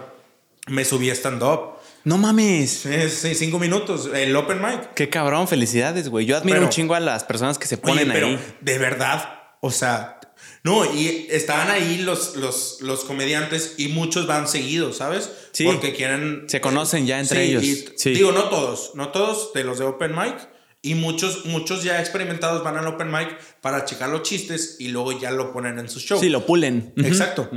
Me 0.69 0.85
subí 0.85 1.09
a 1.11 1.15
stand-up. 1.15 1.79
No 2.05 2.19
mames. 2.19 2.71
Sí, 2.71 3.09
sí, 3.11 3.35
cinco 3.35 3.59
minutos. 3.59 4.11
El 4.15 4.35
open 4.37 4.61
mic. 4.61 4.95
Qué 4.95 5.09
cabrón, 5.09 5.49
felicidades, 5.49 6.09
güey. 6.09 6.27
Yo 6.27 6.37
admiro 6.37 6.57
Pero- 6.57 6.67
un 6.67 6.71
chingo 6.71 6.95
a 6.95 7.01
las 7.01 7.25
personas 7.25 7.59
que 7.59 7.67
se 7.67 7.77
Oye, 7.77 7.83
ponen 7.83 8.11
pero 8.13 8.27
ahí. 8.29 8.39
de 8.61 8.79
verdad, 8.79 9.41
o 9.61 9.71
sea, 9.71 10.21
no, 10.63 10.85
y 10.95 11.27
estaban 11.31 11.71
ahí 11.71 11.99
los, 11.99 12.37
los, 12.37 12.79
los 12.83 13.05
comediantes 13.05 13.75
y 13.79 13.89
muchos 13.89 14.27
van 14.27 14.47
seguidos, 14.47 14.99
¿sabes? 14.99 15.31
Sí. 15.53 15.65
Porque 15.65 15.95
quieren... 15.95 16.45
Se 16.49 16.61
conocen 16.61 17.07
ya 17.07 17.19
entre 17.19 17.45
Sí, 17.45 17.51
ellos. 17.51 17.63
y- 17.65 17.89
Sí. 17.97 18.11
Digo, 18.11 18.33
no 18.33 18.45
todos, 18.45 18.93
no 18.95 19.09
todos 19.09 19.53
de 19.55 19.65
los 19.65 19.79
de 19.79 19.85
Open 19.87 20.15
Mic. 20.15 20.37
Y 20.83 20.95
muchos, 20.95 21.45
muchos 21.47 21.83
ya 21.83 21.99
experimentados 22.01 22.63
van 22.63 22.77
al 22.77 22.87
Open 22.87 23.11
Mic 23.11 23.37
para 23.61 23.85
checar 23.85 24.11
los 24.11 24.23
chistes 24.23 24.77
y 24.79 24.89
luego 24.89 25.19
ya 25.19 25.31
lo 25.33 25.53
ponen 25.53 25.79
en 25.79 25.89
su 25.89 25.99
show. 25.99 26.21
Sí, 26.21 26.29
lo 26.29 26.47
pulen. 26.47 26.93
Exacto. 26.99 27.51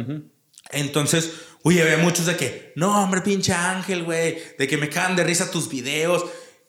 Entonces, 0.74 1.32
oye, 1.64 1.82
había 1.82 1.98
muchos 1.98 2.26
de 2.26 2.36
que, 2.36 2.74
no, 2.76 3.04
hombre, 3.04 3.22
pinche 3.22 3.54
ángel, 3.54 4.04
güey, 4.04 4.38
de 4.58 4.68
que 4.68 4.78
me 4.78 4.90
cagan 4.90 5.16
de 5.16 5.24
risa 5.24 5.52
tus 5.52 5.70
videos. 5.70 6.26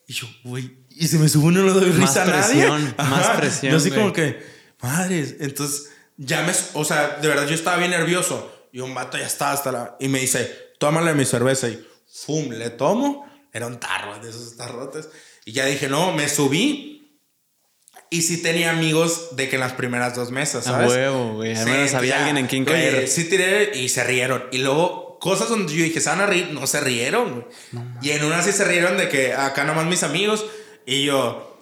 Y 0.07 0.13
yo, 0.13 0.27
güey, 0.45 0.83
y 0.91 1.09
si 1.09 1.19
me 1.19 1.29
subo 1.29 1.51
no 1.51 1.63
le 1.63 1.73
doy 1.73 1.91
Más 1.91 1.99
risa 1.99 2.23
a 2.23 2.27
nadie. 2.27 2.67
presión, 2.67 2.95
más 2.99 3.37
presión, 3.37 3.73
Yo 3.73 3.79
así 3.79 3.91
como 3.91 4.13
que, 4.13 4.43
madres, 4.81 5.37
entonces 5.41 5.91
ya 6.17 6.43
me, 6.43 6.53
o 6.75 6.85
sea, 6.85 7.19
de 7.21 7.29
verdad 7.29 7.47
yo 7.47 7.55
estaba 7.55 7.79
bien 7.79 7.91
nervioso. 7.91 8.51
Y 8.73 8.81
un 8.81 8.95
vato 8.95 9.19
ya 9.19 9.27
estaba 9.27 9.53
hasta 9.53 9.71
la, 9.71 9.97
y 10.01 10.09
me 10.09 10.21
dice, 10.21 10.73
tómale 10.79 11.15
mi 11.15 11.25
cerveza 11.25 11.69
y, 11.69 11.87
fum, 12.11 12.51
le 12.51 12.71
tomo. 12.71 13.31
Era 13.53 13.67
un 13.67 13.79
tarro 13.79 14.19
de 14.19 14.31
esos 14.31 14.57
tarrotes. 14.57 15.11
Y 15.45 15.53
ya 15.53 15.67
dije, 15.67 15.89
no, 15.89 16.13
me 16.13 16.29
subí. 16.29 16.92
Y 18.13 18.23
sí 18.23 18.43
tenía 18.43 18.71
amigos 18.71 19.35
de 19.37 19.49
que 19.49 19.57
en 19.57 19.61
las 19.61 19.73
primeras 19.73 20.15
dos 20.15 20.31
mesas, 20.31 20.67
A 20.67 20.71
¿sabes? 20.73 20.91
huevo, 20.91 21.35
güey. 21.35 21.51
Al 21.51 21.57
menos 21.65 21.71
entonces 21.71 21.95
había 21.95 22.11
ya, 22.11 22.19
alguien 22.19 22.37
en 22.39 22.47
quien 22.47 22.63
oye, 22.65 22.73
caer. 22.73 23.09
sí 23.09 23.25
tiré 23.25 23.77
y 23.77 23.89
se 23.89 24.05
rieron. 24.05 24.45
Y 24.53 24.59
luego 24.59 25.19
cosas 25.19 25.49
donde 25.49 25.73
yo 25.75 25.83
dije, 25.83 26.01
se 26.01 26.11
van 26.11 26.21
a 26.21 26.27
reír, 26.27 26.51
no 26.53 26.67
se 26.67 26.81
rieron. 26.81 27.47
güey. 27.73 27.85
y 28.03 28.11
en 28.11 28.25
una 28.25 28.43
sí 28.43 28.53
se 28.53 28.65
rieron 28.65 28.97
de 28.99 29.09
que 29.09 29.33
acá 29.35 29.65
nomás 29.65 29.87
mis 29.87 30.03
amigos. 30.03 30.45
Y 30.85 31.05
yo, 31.05 31.59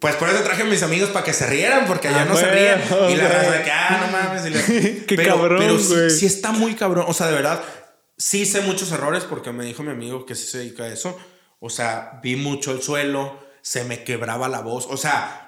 pues 0.00 0.16
por 0.16 0.28
eso 0.28 0.42
traje 0.42 0.62
a 0.62 0.64
mis 0.66 0.82
amigos 0.82 1.10
para 1.10 1.24
que 1.24 1.32
se 1.32 1.46
rieran, 1.46 1.86
porque 1.86 2.08
allá 2.08 2.22
Ah, 2.22 2.24
no 2.24 2.36
se 2.36 2.46
güey, 2.46 2.54
ríen. 2.58 2.80
Y 3.10 3.16
la 3.16 3.28
raza 3.28 3.50
de 3.52 3.62
que, 3.62 3.70
ah, 3.70 4.06
no 4.06 4.12
mames. 4.12 4.46
y 4.46 5.00
Qué 5.06 5.16
pero, 5.16 5.36
cabrón, 5.36 5.58
Pero 5.60 5.78
sí, 5.78 6.10
sí 6.18 6.26
está 6.26 6.52
muy 6.52 6.74
cabrón. 6.74 7.04
O 7.08 7.14
sea, 7.14 7.26
de 7.28 7.34
verdad, 7.34 7.62
sí 8.16 8.40
hice 8.42 8.62
muchos 8.62 8.90
errores 8.92 9.24
porque 9.24 9.52
me 9.52 9.64
dijo 9.64 9.82
mi 9.82 9.90
amigo 9.90 10.24
que 10.26 10.34
sí 10.34 10.46
se 10.46 10.58
dedica 10.58 10.84
a 10.84 10.88
eso. 10.88 11.16
O 11.60 11.70
sea, 11.70 12.20
vi 12.22 12.36
mucho 12.36 12.72
el 12.72 12.82
suelo, 12.82 13.38
se 13.62 13.84
me 13.84 14.02
quebraba 14.04 14.48
la 14.48 14.60
voz. 14.60 14.86
O 14.90 14.96
sea, 14.96 15.43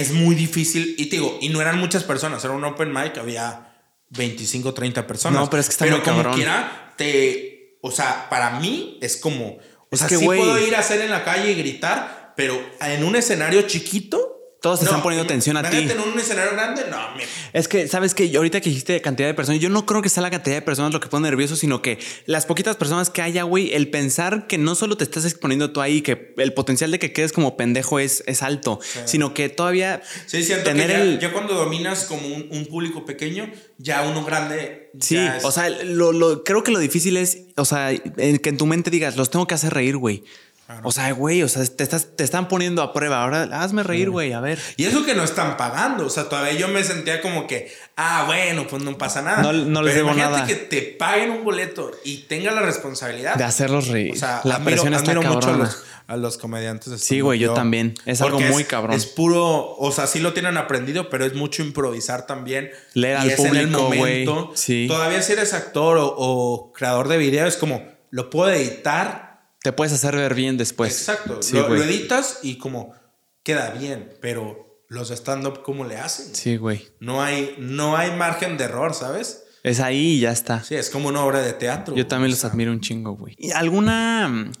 es 0.00 0.12
muy 0.12 0.34
difícil. 0.34 0.94
Y 0.98 1.06
te 1.06 1.16
digo, 1.16 1.38
y 1.40 1.48
no 1.48 1.60
eran 1.60 1.78
muchas 1.78 2.04
personas, 2.04 2.44
era 2.44 2.52
un 2.52 2.64
open 2.64 2.92
mic, 2.92 3.16
había 3.18 3.74
25, 4.10 4.74
30 4.74 5.06
personas. 5.06 5.40
No, 5.40 5.50
pero 5.50 5.60
es 5.60 5.66
que 5.68 5.72
está 5.72 5.84
pero 5.84 5.96
muy 5.96 6.04
como 6.04 6.16
cabrón. 6.18 6.34
quiera, 6.36 6.94
te. 6.96 7.78
O 7.82 7.90
sea, 7.90 8.28
para 8.28 8.58
mí 8.60 8.98
es 9.00 9.16
como. 9.16 9.48
O 9.48 9.60
Es 9.90 10.00
sea, 10.00 10.08
que, 10.08 10.16
sí 10.16 10.24
puedo 10.24 10.58
ir 10.58 10.74
a 10.74 10.80
hacer 10.80 11.00
en 11.00 11.10
la 11.10 11.24
calle 11.24 11.52
y 11.52 11.54
gritar, 11.54 12.32
pero 12.36 12.60
en 12.80 13.04
un 13.04 13.16
escenario 13.16 13.62
chiquito. 13.62 14.33
Todos 14.64 14.78
te 14.80 14.86
están 14.86 15.02
poniendo 15.02 15.24
atención 15.24 15.58
a 15.58 15.68
ti. 15.68 15.76
en 15.76 16.00
un 16.00 16.18
escenario 16.18 16.52
grande, 16.52 16.84
no, 16.90 16.96
mira. 17.14 17.26
Es 17.52 17.68
que, 17.68 17.86
¿sabes 17.86 18.14
que 18.14 18.34
Ahorita 18.34 18.62
que 18.62 18.70
dijiste 18.70 18.98
cantidad 19.02 19.28
de 19.28 19.34
personas, 19.34 19.60
yo 19.60 19.68
no 19.68 19.84
creo 19.84 20.00
que 20.00 20.08
sea 20.08 20.22
la 20.22 20.30
cantidad 20.30 20.56
de 20.56 20.62
personas 20.62 20.90
lo 20.94 21.00
que 21.00 21.08
pone 21.08 21.28
nervioso, 21.28 21.54
sino 21.54 21.82
que 21.82 21.98
las 22.24 22.46
poquitas 22.46 22.74
personas 22.76 23.10
que 23.10 23.20
haya, 23.20 23.42
güey, 23.42 23.74
el 23.74 23.90
pensar 23.90 24.46
que 24.46 24.56
no 24.56 24.74
solo 24.74 24.96
te 24.96 25.04
estás 25.04 25.26
exponiendo 25.26 25.70
tú 25.70 25.82
ahí, 25.82 26.00
que 26.00 26.32
el 26.38 26.54
potencial 26.54 26.90
de 26.90 26.98
que 26.98 27.12
quedes 27.12 27.32
como 27.32 27.58
pendejo 27.58 27.98
es, 27.98 28.24
es 28.26 28.42
alto, 28.42 28.80
sino 29.04 29.34
que 29.34 29.50
todavía 29.50 30.00
Sí, 30.26 30.42
siento 30.42 30.64
tener 30.64 30.86
que 30.86 30.92
ya, 30.94 31.00
el... 31.02 31.18
ya 31.20 31.32
cuando 31.34 31.52
dominas 31.54 32.04
como 32.04 32.26
un, 32.26 32.48
un 32.50 32.64
público 32.64 33.04
pequeño, 33.04 33.52
ya 33.76 34.00
uno 34.02 34.24
grande. 34.24 34.90
Sí, 34.98 35.18
es- 35.18 35.44
o 35.44 35.50
sea, 35.52 35.68
lo, 35.68 36.12
lo- 36.12 36.42
creo 36.42 36.62
que 36.62 36.70
lo 36.70 36.78
difícil 36.78 37.18
es, 37.18 37.42
o 37.56 37.66
sea, 37.66 37.90
que 37.94 38.48
en 38.48 38.56
tu 38.56 38.64
mente 38.64 38.90
digas, 38.90 39.16
los 39.18 39.30
tengo 39.30 39.46
que 39.46 39.54
hacer 39.54 39.74
reír, 39.74 39.98
güey. 39.98 40.24
O 40.82 40.92
sea, 40.92 41.12
güey, 41.12 41.42
o 41.42 41.48
sea, 41.48 41.62
te, 41.66 41.82
estás, 41.82 42.08
te 42.16 42.24
están 42.24 42.48
poniendo 42.48 42.82
a 42.82 42.92
prueba. 42.92 43.22
Ahora 43.22 43.42
hazme 43.62 43.82
reír, 43.82 44.08
güey, 44.10 44.32
a 44.32 44.40
ver. 44.40 44.58
Y 44.76 44.84
eso 44.86 45.04
que 45.04 45.14
no 45.14 45.22
están 45.22 45.56
pagando. 45.56 46.06
O 46.06 46.10
sea, 46.10 46.28
todavía 46.28 46.52
yo 46.54 46.68
me 46.68 46.82
sentía 46.84 47.20
como 47.20 47.46
que, 47.46 47.70
ah, 47.96 48.24
bueno, 48.26 48.66
pues 48.66 48.82
no 48.82 48.96
pasa 48.96 49.20
nada. 49.22 49.42
No- 49.42 49.52
no 49.52 49.82
les 49.82 49.92
Pero 49.94 50.06
debo 50.06 50.16
imagínate 50.16 50.32
nada. 50.42 50.46
que 50.46 50.54
te 50.54 50.80
paguen 50.98 51.30
un 51.30 51.44
boleto 51.44 51.90
y 52.04 52.22
tenga 52.22 52.50
la 52.50 52.62
responsabilidad. 52.62 53.34
De 53.36 53.44
hacerlos 53.44 53.88
reír. 53.88 54.12
O 54.12 54.16
sea, 54.16 54.40
la 54.44 54.54
admiro, 54.56 54.70
presión 54.82 54.94
está 54.94 55.12
admiro 55.12 55.32
mucho 55.34 55.50
a 55.50 55.56
los, 55.58 55.82
a 56.06 56.16
los 56.16 56.38
comediantes. 56.38 56.98
Sí, 57.00 57.20
güey, 57.20 57.38
yo 57.38 57.52
también. 57.52 57.94
Es 58.06 58.22
algo 58.22 58.40
muy 58.40 58.64
cabrón. 58.64 58.96
Es 58.96 59.04
puro, 59.04 59.76
o 59.76 59.92
sea, 59.92 60.06
sí 60.06 60.18
lo 60.18 60.32
tienen 60.32 60.56
aprendido, 60.56 61.10
pero 61.10 61.26
es 61.26 61.34
mucho 61.34 61.62
improvisar 61.62 62.26
también. 62.26 62.70
Leer 62.94 63.18
al 63.18 63.26
y 63.28 63.32
es 63.32 63.38
en 63.38 63.56
el 63.56 63.68
público, 63.68 63.86
güey. 63.88 64.24
momento. 64.24 64.52
Sí. 64.56 64.86
Todavía 64.88 65.20
si 65.20 65.32
eres 65.32 65.52
actor 65.52 65.98
o, 65.98 66.14
o 66.16 66.72
creador 66.72 67.08
de 67.08 67.18
video, 67.18 67.46
es 67.46 67.56
como, 67.58 67.86
lo 68.10 68.30
puedo 68.30 68.50
editar. 68.50 69.23
Te 69.64 69.72
puedes 69.72 69.94
hacer 69.94 70.14
ver 70.14 70.34
bien 70.34 70.58
después. 70.58 70.92
Exacto. 70.92 71.40
Sí, 71.40 71.56
lo, 71.56 71.70
lo 71.70 71.82
editas 71.82 72.40
y 72.42 72.58
como 72.58 72.94
queda 73.42 73.70
bien, 73.70 74.12
pero 74.20 74.84
los 74.90 75.10
stand-up, 75.10 75.62
¿cómo 75.62 75.86
le 75.86 75.96
hacen? 75.96 76.34
Sí, 76.34 76.58
güey. 76.58 76.86
No 77.00 77.22
hay, 77.22 77.54
no 77.56 77.96
hay 77.96 78.10
margen 78.10 78.58
de 78.58 78.64
error, 78.64 78.92
¿sabes? 78.92 79.44
Es 79.62 79.80
ahí 79.80 80.16
y 80.16 80.20
ya 80.20 80.32
está. 80.32 80.62
Sí, 80.62 80.74
es 80.74 80.90
como 80.90 81.08
una 81.08 81.24
obra 81.24 81.40
de 81.40 81.54
teatro. 81.54 81.96
Yo 81.96 82.06
también 82.06 82.30
los 82.30 82.44
admiro 82.44 82.72
un 82.72 82.82
chingo, 82.82 83.12
güey. 83.12 83.36
¿Y 83.38 83.52
¿Alguna 83.52 84.28
mm, 84.28 84.52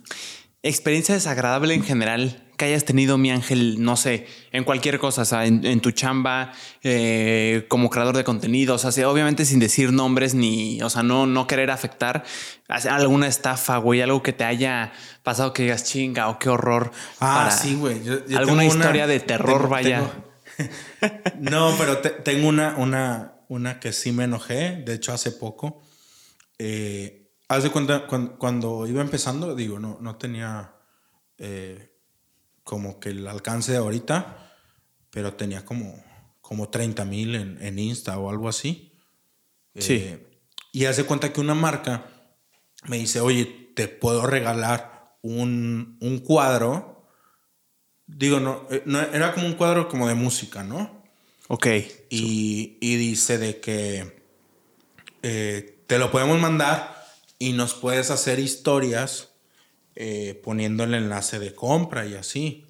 experiencia 0.62 1.14
desagradable 1.14 1.74
en 1.74 1.84
general 1.84 2.43
que 2.56 2.66
hayas 2.66 2.84
tenido, 2.84 3.18
mi 3.18 3.30
ángel, 3.30 3.82
no 3.82 3.96
sé, 3.96 4.26
en 4.52 4.64
cualquier 4.64 4.98
cosa, 4.98 5.22
o 5.22 5.24
sea, 5.24 5.46
en, 5.46 5.64
en 5.66 5.80
tu 5.80 5.90
chamba, 5.90 6.52
eh, 6.82 7.66
como 7.68 7.90
creador 7.90 8.16
de 8.16 8.24
contenido, 8.24 8.74
o 8.74 8.78
sea, 8.78 8.92
sí, 8.92 9.02
obviamente 9.02 9.44
sin 9.44 9.58
decir 9.58 9.92
nombres 9.92 10.34
ni, 10.34 10.80
o 10.82 10.88
sea, 10.90 11.02
no, 11.02 11.26
no 11.26 11.46
querer 11.46 11.70
afectar, 11.70 12.24
alguna 12.68 13.26
estafa, 13.26 13.76
güey, 13.78 14.00
algo 14.02 14.22
que 14.22 14.32
te 14.32 14.44
haya 14.44 14.92
pasado 15.22 15.52
que 15.52 15.64
digas 15.64 15.84
chinga 15.84 16.28
o 16.28 16.38
qué 16.38 16.48
horror. 16.48 16.92
Ah, 17.20 17.44
para- 17.44 17.50
sí, 17.50 17.74
güey. 17.74 18.02
Yo- 18.04 18.24
yo 18.26 18.38
alguna 18.38 18.62
una- 18.62 18.64
historia 18.66 19.06
de 19.06 19.20
terror, 19.20 19.58
tengo- 19.58 19.68
vaya. 19.68 19.98
tengo- 19.98 20.24
no, 21.40 21.74
pero 21.78 21.98
te- 21.98 22.10
tengo 22.10 22.48
una, 22.48 22.76
una, 22.76 23.32
una 23.48 23.80
que 23.80 23.92
sí 23.92 24.12
me 24.12 24.24
enojé, 24.24 24.82
de 24.84 24.94
hecho 24.94 25.12
hace 25.12 25.32
poco. 25.32 25.82
Eh, 26.58 27.30
haz 27.48 27.64
de 27.64 27.70
cuenta, 27.70 28.06
cuando, 28.06 28.38
cuando 28.38 28.86
iba 28.86 29.00
empezando, 29.02 29.54
digo, 29.56 29.78
no, 29.78 29.98
no 30.00 30.16
tenía 30.16 30.72
eh, 31.38 31.90
como 32.64 32.98
que 32.98 33.10
el 33.10 33.28
alcance 33.28 33.72
de 33.72 33.78
ahorita, 33.78 34.52
pero 35.10 35.34
tenía 35.34 35.64
como, 35.64 36.02
como 36.40 36.70
30 36.70 37.04
mil 37.04 37.34
en, 37.34 37.62
en 37.62 37.78
Insta 37.78 38.18
o 38.18 38.30
algo 38.30 38.48
así. 38.48 38.98
Sí. 39.76 39.94
Eh, 39.94 40.26
y 40.72 40.86
hace 40.86 41.04
cuenta 41.04 41.32
que 41.32 41.40
una 41.40 41.54
marca 41.54 42.06
me 42.86 42.98
dice, 42.98 43.20
oye, 43.20 43.72
te 43.76 43.86
puedo 43.86 44.26
regalar 44.26 45.16
un, 45.22 45.98
un 46.00 46.18
cuadro. 46.18 47.06
Digo, 48.06 48.40
no, 48.40 48.66
eh, 48.70 48.82
no, 48.86 49.00
era 49.00 49.32
como 49.32 49.46
un 49.46 49.54
cuadro 49.54 49.88
como 49.88 50.08
de 50.08 50.14
música, 50.14 50.64
¿no? 50.64 51.04
Ok. 51.48 51.66
Y, 52.10 52.78
y 52.80 52.96
dice 52.96 53.38
de 53.38 53.60
que 53.60 54.24
eh, 55.22 55.84
te 55.86 55.98
lo 55.98 56.10
podemos 56.10 56.40
mandar 56.40 57.06
y 57.38 57.52
nos 57.52 57.74
puedes 57.74 58.10
hacer 58.10 58.38
historias 58.38 59.33
eh, 59.94 60.40
poniendo 60.42 60.84
el 60.84 60.94
enlace 60.94 61.38
de 61.38 61.54
compra 61.54 62.06
y 62.06 62.14
así. 62.14 62.66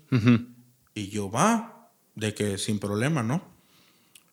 Y 0.94 1.08
yo, 1.08 1.30
va. 1.30 1.90
de 2.14 2.34
que 2.34 2.58
sin 2.58 2.78
problema, 2.78 3.22
¿no? 3.22 3.42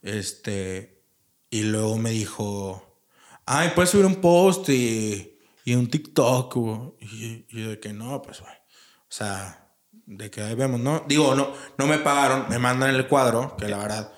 Este, 0.04 1.02
y 1.50 1.64
luego 1.64 1.98
me 1.98 2.12
dijo, 2.12 3.02
ay, 3.46 3.72
puedes 3.74 3.90
subir 3.90 4.06
un 4.06 4.22
post 4.22 4.70
y, 4.70 5.40
y 5.66 5.74
un 5.74 5.90
TikTok. 5.90 6.56
Y, 7.00 7.46
y 7.50 7.62
yo 7.62 7.70
de 7.70 7.80
que 7.80 7.94
no, 7.94 8.22
pues, 8.22 8.42
güey. 8.42 8.54
O 8.54 9.14
sea, 9.14 9.62
de 10.06 10.30
que 10.30 10.42
ahí 10.42 10.56
vemos, 10.56 10.80
¿no? 10.80 11.06
Digo, 11.08 11.36
no, 11.36 11.54
no 11.78 11.88
me 11.88 11.98
pagaron, 12.00 12.48
me 12.50 12.60
mandan 12.60 12.94
el 12.96 13.08
cuadro, 13.08 13.56
que 13.58 13.68
la 13.68 13.78
verdad, 13.78 14.14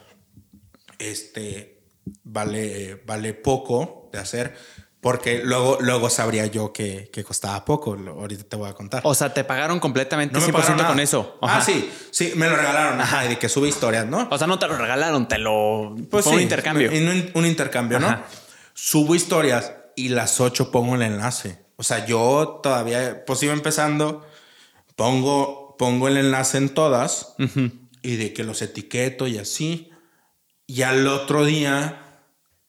este, 0.98 1.84
vale, 2.24 2.96
vale 3.06 3.34
poco 3.34 4.10
de 4.12 4.20
hacer, 4.20 4.56
porque 5.04 5.42
luego, 5.44 5.78
luego 5.82 6.10
sabría 6.10 6.46
yo 6.48 6.72
que, 6.72 7.10
que 7.12 7.26
costaba 7.26 7.64
poco. 7.66 7.94
Ahorita 8.08 8.46
te 8.46 8.56
voy 8.56 8.70
a 8.70 8.74
contar. 8.74 9.02
O 9.04 9.14
sea, 9.14 9.34
te 9.34 9.44
pagaron 9.44 9.82
completamente 9.82 10.34
No 10.34 10.40
me 10.40 10.48
100% 10.48 10.52
pagaron 10.54 10.78
nada. 10.78 10.90
con 10.90 11.00
eso. 11.02 11.38
Ah, 11.42 11.62
sí, 11.62 11.92
sí, 12.10 12.32
me 12.38 12.48
lo 12.50 12.56
regalaron. 12.56 13.02
Ajá, 13.02 13.26
y 13.26 13.28
de 13.28 13.38
que 13.38 13.50
sube 13.50 13.68
historias, 13.68 14.06
¿no? 14.08 14.30
O 14.32 14.38
sea, 14.38 14.48
no 14.48 14.58
te 14.58 14.68
lo 14.68 14.78
regalaron, 14.78 15.28
te 15.28 15.38
lo. 15.38 15.94
Pues 16.10 16.24
fue 16.24 16.32
sí, 16.32 16.38
un 16.38 16.42
intercambio. 16.42 16.90
un, 16.90 17.32
un 17.34 17.46
intercambio, 17.46 18.00
¿no? 18.00 18.08
Ajá. 18.08 18.26
Subo 18.74 19.14
historias 19.14 19.74
y 19.98 20.08
las 20.10 20.40
8 20.40 20.72
pongo 20.72 20.96
el 20.96 21.02
enlace. 21.02 21.62
O 21.76 21.84
sea, 21.84 22.06
yo 22.06 22.62
todavía, 22.64 23.26
pues 23.26 23.44
iba 23.44 23.52
empezando, 23.52 24.26
pongo, 24.96 25.76
pongo 25.78 26.08
el 26.08 26.16
enlace 26.16 26.58
en 26.60 26.70
todas 26.70 27.36
y 28.02 28.16
de 28.16 28.32
que 28.34 28.46
los 28.46 28.62
etiqueto 28.62 29.28
y 29.28 29.38
así. 29.38 29.90
Y 30.66 30.84
al 30.84 31.06
otro 31.08 31.44
día 31.44 32.22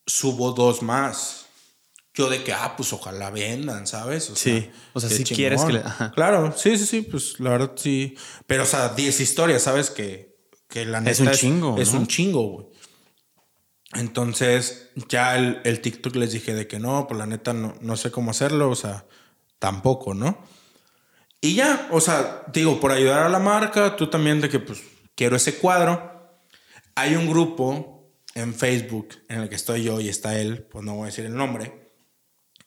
subo 0.05 0.51
dos 0.51 0.83
más. 0.83 1.44
Yo 2.15 2.31
de 2.31 2.45
que, 2.45 2.53
ah, 2.53 2.75
pues 2.77 2.93
ojalá 2.93 3.31
vendan, 3.31 3.87
¿sabes? 3.89 4.31
Sí. 4.35 4.71
O 4.93 5.01
sea, 5.01 5.11
si 5.11 5.25
quieres 5.25 5.65
que 5.65 5.73
le- 5.75 5.79
ajá. 5.81 6.13
Claro, 6.13 6.55
sí, 6.57 6.79
sí, 6.79 6.87
sí, 6.87 7.03
pues 7.03 7.41
la 7.41 7.51
verdad 7.51 7.73
sí. 7.77 8.17
Pero, 8.47 8.63
o 8.63 8.67
sea, 8.67 8.91
10 8.91 9.19
historias, 9.21 9.63
¿sabes? 9.63 9.91
Que, 9.91 10.37
que 10.69 10.85
la 10.85 11.01
neta 11.01 11.11
Es 11.11 11.21
un 11.21 11.31
chingo, 11.33 11.77
Es 11.79 11.93
¿no? 11.93 12.01
un 12.01 12.07
chingo, 12.07 12.43
güey. 12.49 12.67
Entonces, 13.95 14.91
ya 15.09 15.37
el, 15.37 15.61
el 15.65 15.81
TikTok 15.81 16.17
les 16.17 16.33
dije 16.33 16.55
de 16.55 16.67
que 16.67 16.79
no, 16.79 17.07
pues 17.07 17.19
la 17.19 17.27
neta 17.27 17.53
no, 17.53 17.75
no 17.81 17.97
sé 17.97 18.11
cómo 18.11 18.31
hacerlo, 18.33 18.71
o 18.71 18.75
sea, 18.75 19.07
tampoco, 19.59 20.15
¿no? 20.15 20.45
Y 21.41 21.55
ya, 21.55 21.89
o 21.93 22.01
sea, 22.01 22.43
digo, 22.53 22.81
por 22.81 22.91
ayudar 22.91 23.21
a 23.25 23.29
la 23.29 23.39
marca, 23.39 23.97
tú 23.97 24.09
también 24.09 24.41
de 24.41 24.49
que 24.49 24.59
pues 24.61 24.81
quiero 25.15 25.37
ese 25.37 25.57
cuadro. 25.59 26.13
Hay 26.97 27.15
un 27.17 27.29
grupo 27.29 28.13
en 28.35 28.55
Facebook 28.55 29.09
en 29.29 29.41
el 29.41 29.49
que 29.49 29.55
estoy 29.57 29.83
yo 29.85 30.01
y 30.01 30.09
está 30.09 30.39
él, 30.41 30.63
pues 30.71 30.85
no 30.85 30.95
voy 30.95 31.03
a 31.05 31.07
decir 31.07 31.25
el 31.27 31.35
nombre, 31.37 31.84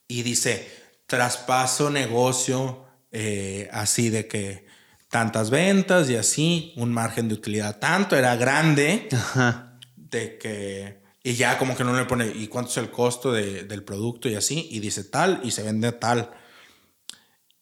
y 0.08 0.24
dice, 0.24 0.70
traspaso 1.06 1.90
negocio, 1.90 2.86
eh, 3.12 3.70
así 3.72 4.10
de 4.10 4.28
que 4.28 4.66
tantas 5.10 5.50
ventas 5.50 6.10
y 6.10 6.16
así, 6.16 6.74
un 6.76 6.92
margen 6.94 7.28
de 7.30 7.34
utilidad 7.36 7.80
tanto, 7.80 8.16
era 8.16 8.36
grande 8.36 9.08
Ajá. 9.12 9.80
de 9.96 10.38
que 10.38 11.02
y 11.24 11.34
ya 11.34 11.58
como 11.58 11.76
que 11.76 11.84
no 11.84 11.96
le 11.96 12.06
pone 12.06 12.28
y 12.28 12.48
cuánto 12.48 12.72
es 12.72 12.78
el 12.78 12.90
costo 12.90 13.34
de- 13.34 13.64
del 13.64 13.84
producto 13.84 14.30
y 14.30 14.36
así 14.36 14.68
y 14.72 14.80
dice 14.80 15.04
tal 15.04 15.42
y 15.44 15.52
se 15.52 15.62
vende 15.64 15.92
tal 15.92 16.32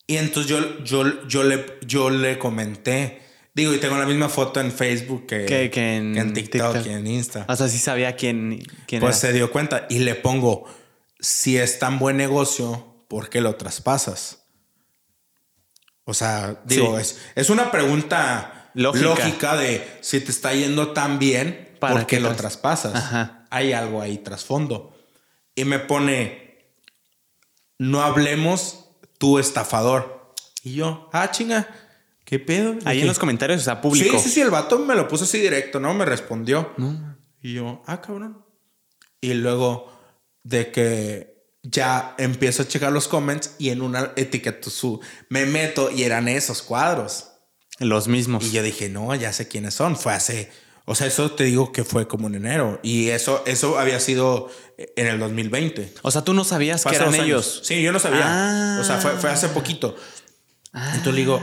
y 0.07 0.17
entonces 0.17 0.49
yo 0.49 0.83
yo 0.83 1.27
yo 1.27 1.43
le 1.43 1.65
yo 1.85 2.09
le 2.11 2.37
comenté 2.37 3.21
digo 3.55 3.73
y 3.73 3.77
tengo 3.79 3.97
la 3.97 4.05
misma 4.05 4.29
foto 4.29 4.59
en 4.61 4.71
Facebook 4.71 5.25
que, 5.25 5.45
Que- 5.45 5.71
que 5.71 5.95
en 5.97 6.33
TikTok, 6.33 6.73
TikTok. 6.73 6.85
y 6.85 6.89
en 6.95 7.07
Insta 7.07 7.45
O 7.49 7.55
sea, 7.55 7.67
sí 7.67 7.79
sabía 7.79 8.15
quién, 8.15 8.61
quién 8.85 9.01
pues 9.01 9.23
era. 9.23 9.31
se 9.31 9.33
dio 9.37 9.51
cuenta 9.51 9.87
y 9.89 9.99
le 9.99 10.13
pongo 10.13 10.65
si 11.25 11.57
es 11.57 11.79
tan 11.79 11.97
buen 11.99 12.17
negocio 12.17 13.03
¿por 13.07 13.29
qué 13.29 13.41
lo 13.41 13.55
traspasas? 13.55 14.43
O 16.03 16.13
sea, 16.13 16.61
digo, 16.65 16.95
Sí. 16.97 17.01
es, 17.01 17.19
es 17.35 17.49
una 17.49 17.71
pregunta 17.71 18.69
Lógica. 18.75 19.05
lógica. 19.05 19.55
de 19.57 19.97
si 20.01 20.19
te 20.21 20.31
está 20.31 20.53
yendo 20.53 20.91
tan 20.93 21.17
bien, 21.17 21.75
¿Para 21.79 21.93
¿por 21.95 22.05
qué 22.05 22.17
qué 22.17 22.21
lo 22.21 22.29
tras- 22.29 22.37
traspasas? 22.37 22.95
Ajá. 22.95 23.47
Hay 23.49 23.73
algo 23.73 24.01
ahí 24.01 24.17
trasfondo. 24.19 24.95
Y 25.55 25.65
me 25.65 25.79
pone, 25.79 26.67
no 27.79 28.01
hablemos 28.01 28.85
tu 29.17 29.39
estafador. 29.39 30.33
Y 30.63 30.73
yo, 30.75 31.09
ah, 31.13 31.31
chinga, 31.31 31.67
¿qué 32.25 32.37
pedo? 32.39 32.75
Ahí 32.85 33.01
en 33.01 33.07
los 33.07 33.17
comentarios, 33.19 33.61
o 33.61 33.63
sea, 33.63 33.81
público. 33.81 34.17
Sí, 34.19 34.25
sí, 34.25 34.29
sí, 34.29 34.41
el 34.41 34.49
vato 34.51 34.77
me 34.79 34.93
lo 34.95 35.07
puso 35.07 35.23
así 35.23 35.39
directo, 35.39 35.79
¿no? 35.79 35.93
Me 35.93 36.05
respondió. 36.05 36.73
Y 37.41 37.53
yo, 37.53 37.81
ah, 37.87 38.01
cabrón. 38.01 38.45
Y 39.21 39.33
luego 39.35 39.91
de 40.45 40.71
que 40.71 41.35
ya 41.63 42.15
empiezo 42.17 42.61
a 42.61 42.67
checar 42.67 42.91
los 42.91 43.07
comments 43.07 43.55
y 43.57 43.69
en 43.69 43.81
una 43.81 44.13
etiqueta 44.15 44.69
su 44.69 45.01
me 45.27 45.45
meto 45.45 45.91
y 45.91 46.03
eran 46.03 46.27
esos 46.27 46.61
cuadros. 46.61 47.31
Los 47.79 48.07
mismos. 48.07 48.45
Y 48.45 48.51
yo 48.51 48.63
dije, 48.63 48.87
no, 48.87 49.13
ya 49.15 49.33
sé 49.33 49.49
quiénes 49.49 49.73
son. 49.73 49.97
Fue 49.97 50.13
hace, 50.13 50.49
o 50.85 50.95
sea, 50.95 51.07
eso 51.07 51.31
te 51.31 51.43
digo 51.43 51.73
que 51.73 51.83
fue 51.83 52.07
como 52.07 52.27
en 52.27 52.35
enero. 52.35 52.79
Y 52.83 53.09
eso, 53.09 53.43
eso 53.45 53.79
había 53.79 53.99
sido 53.99 54.49
en 54.77 55.07
el 55.07 55.19
2020. 55.19 55.93
O 56.03 56.11
sea, 56.11 56.23
tú 56.23 56.33
no 56.33 56.45
sabías 56.45 56.83
Fue 56.83 56.91
que 56.91 56.97
eran 56.97 57.15
ellos. 57.15 57.61
Sí, 57.63 57.81
yo 57.81 57.91
no 57.91 57.99
sabía. 57.99 58.23
Ah. 58.23 58.77
O 58.79 58.83
sea, 58.83 58.99
fue, 58.99 59.17
fue 59.17 59.31
hace 59.31 59.49
poquito. 59.49 59.97
Entonces 60.73 61.13
le 61.13 61.19
digo, 61.19 61.41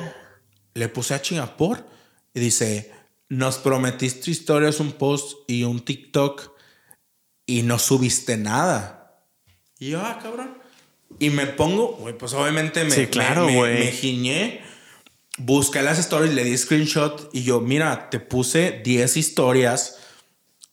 le 0.74 0.88
puse 0.88 1.14
a 1.14 1.20
Chingapur 1.20 1.84
y 2.32 2.40
dice, 2.40 2.92
nos 3.28 3.58
prometiste 3.58 4.30
historias, 4.30 4.78
un 4.78 4.92
post 4.92 5.38
y 5.48 5.64
un 5.64 5.84
TikTok 5.84 6.51
y 7.58 7.62
no 7.62 7.78
subiste 7.78 8.36
nada. 8.36 9.20
Y 9.78 9.90
yo, 9.90 10.00
ah, 10.00 10.18
cabrón. 10.22 10.56
Y 11.18 11.30
me 11.30 11.46
pongo, 11.46 11.96
güey, 11.96 12.16
pues 12.16 12.32
obviamente 12.32 12.84
me, 12.84 12.90
Sí, 12.90 13.06
claro, 13.08 13.46
me- 13.46 13.60
me- 13.60 13.78
me 13.80 13.92
giñé. 13.92 14.62
Busqué 15.38 15.82
las 15.82 15.98
stories, 15.98 16.34
le 16.34 16.44
di 16.44 16.56
screenshot 16.56 17.28
y 17.32 17.42
yo, 17.42 17.60
mira, 17.60 18.10
te 18.10 18.20
puse 18.20 18.80
10 18.84 19.16
historias 19.16 19.96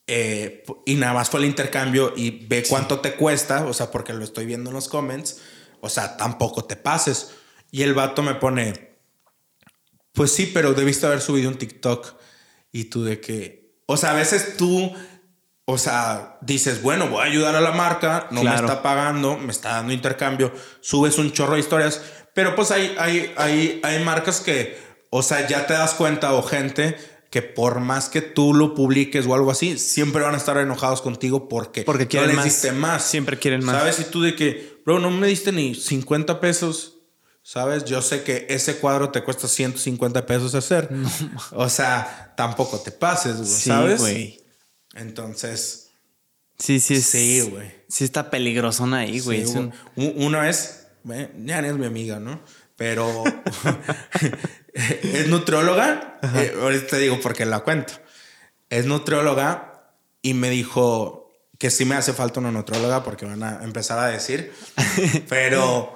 eh, 0.06 0.64
y 0.86 0.94
nada 0.94 1.12
más 1.14 1.30
fue 1.30 1.40
el 1.40 1.46
intercambio 1.46 2.12
y 2.16 2.46
ve 2.46 2.64
cuánto 2.68 3.00
te 3.00 3.14
cuesta, 3.14 3.64
o 3.66 3.72
sea, 3.72 3.90
porque 3.90 4.12
lo 4.12 4.24
estoy 4.24 4.44
viendo 4.46 4.70
en 4.70 4.74
los 4.74 4.88
comments, 4.88 5.40
o 5.80 5.88
sea, 5.88 6.16
tampoco 6.16 6.64
te 6.64 6.76
pases. 6.76 7.30
Y 7.70 7.82
el 7.82 7.94
vato 7.94 8.22
me 8.22 8.34
pone, 8.34 8.96
pues 10.12 10.32
sí, 10.32 10.50
pero 10.52 10.74
debiste 10.74 11.06
haber 11.06 11.20
subido 11.20 11.48
un 11.50 11.56
TikTok. 11.58 12.14
Y 12.72 12.84
tú 12.84 13.04
de 13.04 13.20
que, 13.20 13.74
o 13.86 13.96
sea, 13.96 14.10
a 14.10 14.14
veces 14.14 14.56
tú, 14.56 14.92
o 15.70 15.78
sea, 15.78 16.38
dices, 16.40 16.82
bueno, 16.82 17.08
voy 17.08 17.20
a 17.20 17.24
ayudar 17.30 17.54
a 17.54 17.60
la 17.60 17.72
marca, 17.72 18.26
no 18.30 18.40
Claro. 18.40 18.58
me 18.62 18.66
está 18.68 18.82
pagando, 18.82 19.36
me 19.38 19.52
está 19.52 19.70
dando 19.76 19.92
intercambio, 19.92 20.52
subes 20.80 21.18
un 21.18 21.32
chorro 21.32 21.54
de 21.54 21.60
historias, 21.60 22.00
pero 22.34 22.54
pues 22.56 22.70
hay, 22.70 22.94
hay, 22.98 23.32
hay, 23.36 23.80
hay 23.82 24.02
marcas 24.04 24.40
que, 24.40 24.76
o 25.10 25.22
sea, 25.22 25.46
ya 25.46 25.66
te 25.66 25.74
das 25.74 25.94
cuenta 25.94 26.32
o 26.34 26.42
gente 26.42 26.96
que 27.30 27.42
por 27.42 27.78
más 27.78 28.08
que 28.08 28.22
tú 28.22 28.54
lo 28.54 28.74
publiques 28.74 29.24
o 29.26 29.34
algo 29.34 29.52
así, 29.52 29.78
siempre 29.78 30.22
van 30.22 30.34
a 30.34 30.38
estar 30.38 30.56
enojados 30.58 31.00
contigo 31.02 31.48
porque, 31.48 31.82
Porque 31.82 32.04
no 32.04 32.08
quieren 32.10 32.28
les 32.28 32.36
más. 32.36 32.44
diste 32.44 32.72
más. 32.72 33.04
Siempre 33.04 33.38
quieren 33.38 33.64
más. 33.64 33.76
¿Sabes? 33.76 34.00
Y 34.00 34.04
tú 34.04 34.20
de 34.22 34.34
que, 34.34 34.80
bro, 34.84 34.98
no 34.98 35.10
me 35.12 35.28
diste 35.28 35.52
ni 35.52 35.76
50 35.76 36.40
pesos. 36.40 36.96
¿Sabes? 37.42 37.84
Yo 37.84 38.02
sé 38.02 38.22
que 38.24 38.46
ese 38.50 38.78
cuadro 38.78 39.10
te 39.10 39.22
cuesta 39.22 39.46
150 39.48 40.26
pesos 40.26 40.54
hacer. 40.56 40.88
O 41.52 41.68
sea, 41.68 42.34
tampoco 42.36 42.78
te 42.80 42.90
pases, 42.90 43.36
Sí, 43.48 43.68
¿sabes? 43.70 44.00
güey. 44.00 44.40
Entonces, 44.94 45.86
Sí, 46.58 46.78
sí, 46.78 46.94
es- 46.96 47.06
Sí, 47.06 47.40
güey. 47.50 47.72
Sí, 47.88 48.04
está 48.04 48.30
peligrosona 48.30 48.98
ahí, 48.98 49.20
güey. 49.20 49.44
sí, 49.44 49.50
Es 49.50 49.56
un- 49.56 49.72
u- 49.96 50.26
una 50.26 50.40
vez, 50.40 50.88
ya 51.04 51.60
es 51.60 51.74
mi 51.76 51.86
amiga, 51.86 52.20
¿no? 52.20 52.42
Pero 52.76 53.24
es 54.74 55.28
nutrióloga. 55.28 56.18
eh, 56.34 56.54
ahorita 56.60 56.86
te 56.88 56.98
digo 56.98 57.18
porque 57.20 57.44
la 57.46 57.60
cuento. 57.60 57.94
Es 58.68 58.86
nutrióloga 58.86 59.90
y 60.22 60.34
me 60.34 60.50
dijo 60.50 61.32
que 61.58 61.70
sí 61.70 61.84
me 61.84 61.94
hace 61.94 62.12
falta 62.12 62.40
una 62.40 62.52
nutrióloga 62.52 63.02
porque 63.02 63.26
van 63.26 63.42
a 63.42 63.64
empezar 63.64 63.98
a 63.98 64.06
decir. 64.08 64.52
Pero 65.28 65.94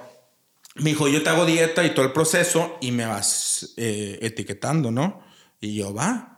me 0.75 0.89
dijo, 0.91 1.07
yo 1.07 1.23
te 1.23 1.29
hago 1.29 1.45
dieta 1.45 1.83
y 1.85 1.93
todo 1.93 2.05
el 2.05 2.11
proceso 2.11 2.77
y 2.81 2.91
me 2.91 3.05
vas 3.05 3.73
eh, 3.77 4.19
etiquetando, 4.21 4.91
¿no? 4.91 5.23
Y 5.61 5.75
yo, 5.75 5.93
va. 5.93 6.34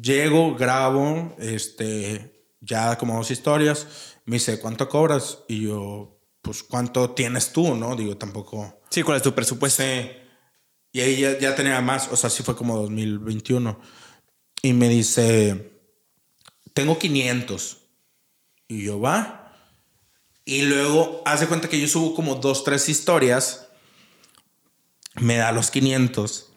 Llego, 0.00 0.56
grabo, 0.56 1.36
este, 1.38 2.48
ya 2.60 2.98
como 2.98 3.16
dos 3.16 3.30
historias. 3.30 3.86
Me 4.24 4.36
dice, 4.36 4.58
¿cuánto 4.58 4.88
cobras? 4.88 5.40
Y 5.48 5.62
yo, 5.62 6.20
pues, 6.42 6.62
¿cuánto 6.62 7.10
tienes 7.10 7.52
tú, 7.52 7.76
no? 7.76 7.94
Digo, 7.94 8.16
tampoco. 8.16 8.80
Sí, 8.90 9.02
¿cuál 9.02 9.18
es 9.18 9.22
tu 9.22 9.34
presupuesto? 9.34 9.82
Sí. 9.82 10.10
Y 10.92 11.00
ahí 11.00 11.20
ya, 11.20 11.38
ya 11.38 11.54
tenía 11.54 11.80
más, 11.80 12.08
o 12.10 12.16
sea, 12.16 12.30
sí 12.30 12.42
fue 12.42 12.56
como 12.56 12.76
2021. 12.78 13.80
Y 14.62 14.72
me 14.72 14.88
dice, 14.88 15.72
tengo 16.72 16.98
500. 16.98 17.78
Y 18.68 18.84
yo, 18.84 19.00
va. 19.00 19.52
Y 20.44 20.62
luego 20.62 21.22
hace 21.24 21.46
cuenta 21.46 21.68
que 21.68 21.80
yo 21.80 21.88
subo 21.88 22.14
como 22.14 22.36
dos, 22.36 22.64
tres 22.64 22.88
historias. 22.88 23.68
Me 25.14 25.36
da 25.36 25.52
los 25.52 25.70
500. 25.70 26.52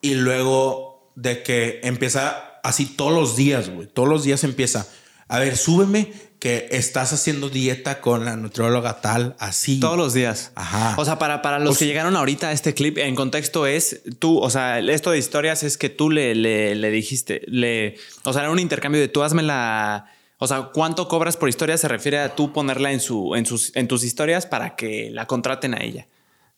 Y 0.00 0.14
luego 0.14 0.87
de 1.20 1.42
que 1.42 1.80
empieza 1.82 2.60
así 2.62 2.86
todos 2.86 3.12
los 3.12 3.36
días, 3.36 3.68
güey. 3.68 3.88
Todos 3.88 4.08
los 4.08 4.24
días 4.24 4.44
empieza. 4.44 4.86
A 5.26 5.38
ver, 5.38 5.56
súbeme 5.56 6.12
que 6.38 6.68
estás 6.70 7.12
haciendo 7.12 7.50
dieta 7.50 8.00
con 8.00 8.24
la 8.24 8.36
nutrióloga 8.36 9.00
tal, 9.00 9.34
así. 9.40 9.80
Todos 9.80 9.98
los 9.98 10.14
días. 10.14 10.52
Ajá. 10.54 10.94
O 10.96 11.04
sea, 11.04 11.18
para, 11.18 11.42
para 11.42 11.58
los 11.58 11.76
que 11.76 11.86
llegaron 11.86 12.16
ahorita 12.16 12.48
a 12.48 12.52
este 12.52 12.74
clip, 12.74 12.98
en 12.98 13.16
contexto 13.16 13.66
es 13.66 14.02
tú, 14.20 14.38
o 14.38 14.48
sea, 14.48 14.78
esto 14.78 15.10
de 15.10 15.18
historias 15.18 15.64
es 15.64 15.76
que 15.76 15.88
tú 15.88 16.10
le, 16.10 16.36
le, 16.36 16.76
le 16.76 16.90
dijiste, 16.90 17.42
le, 17.48 17.96
o 18.22 18.32
sea, 18.32 18.42
era 18.42 18.50
un 18.50 18.60
intercambio 18.60 19.00
de 19.00 19.08
tú 19.08 19.22
hazme 19.22 19.42
la. 19.42 20.12
O 20.38 20.46
sea, 20.46 20.70
¿cuánto 20.72 21.08
cobras 21.08 21.36
por 21.36 21.48
historia? 21.48 21.76
Se 21.76 21.88
refiere 21.88 22.20
a 22.20 22.36
tú 22.36 22.52
ponerla 22.52 22.92
en, 22.92 23.00
su, 23.00 23.34
en, 23.34 23.44
sus, 23.44 23.74
en 23.74 23.88
tus 23.88 24.04
historias 24.04 24.46
para 24.46 24.76
que 24.76 25.10
la 25.10 25.26
contraten 25.26 25.74
a 25.74 25.82
ella. 25.82 26.06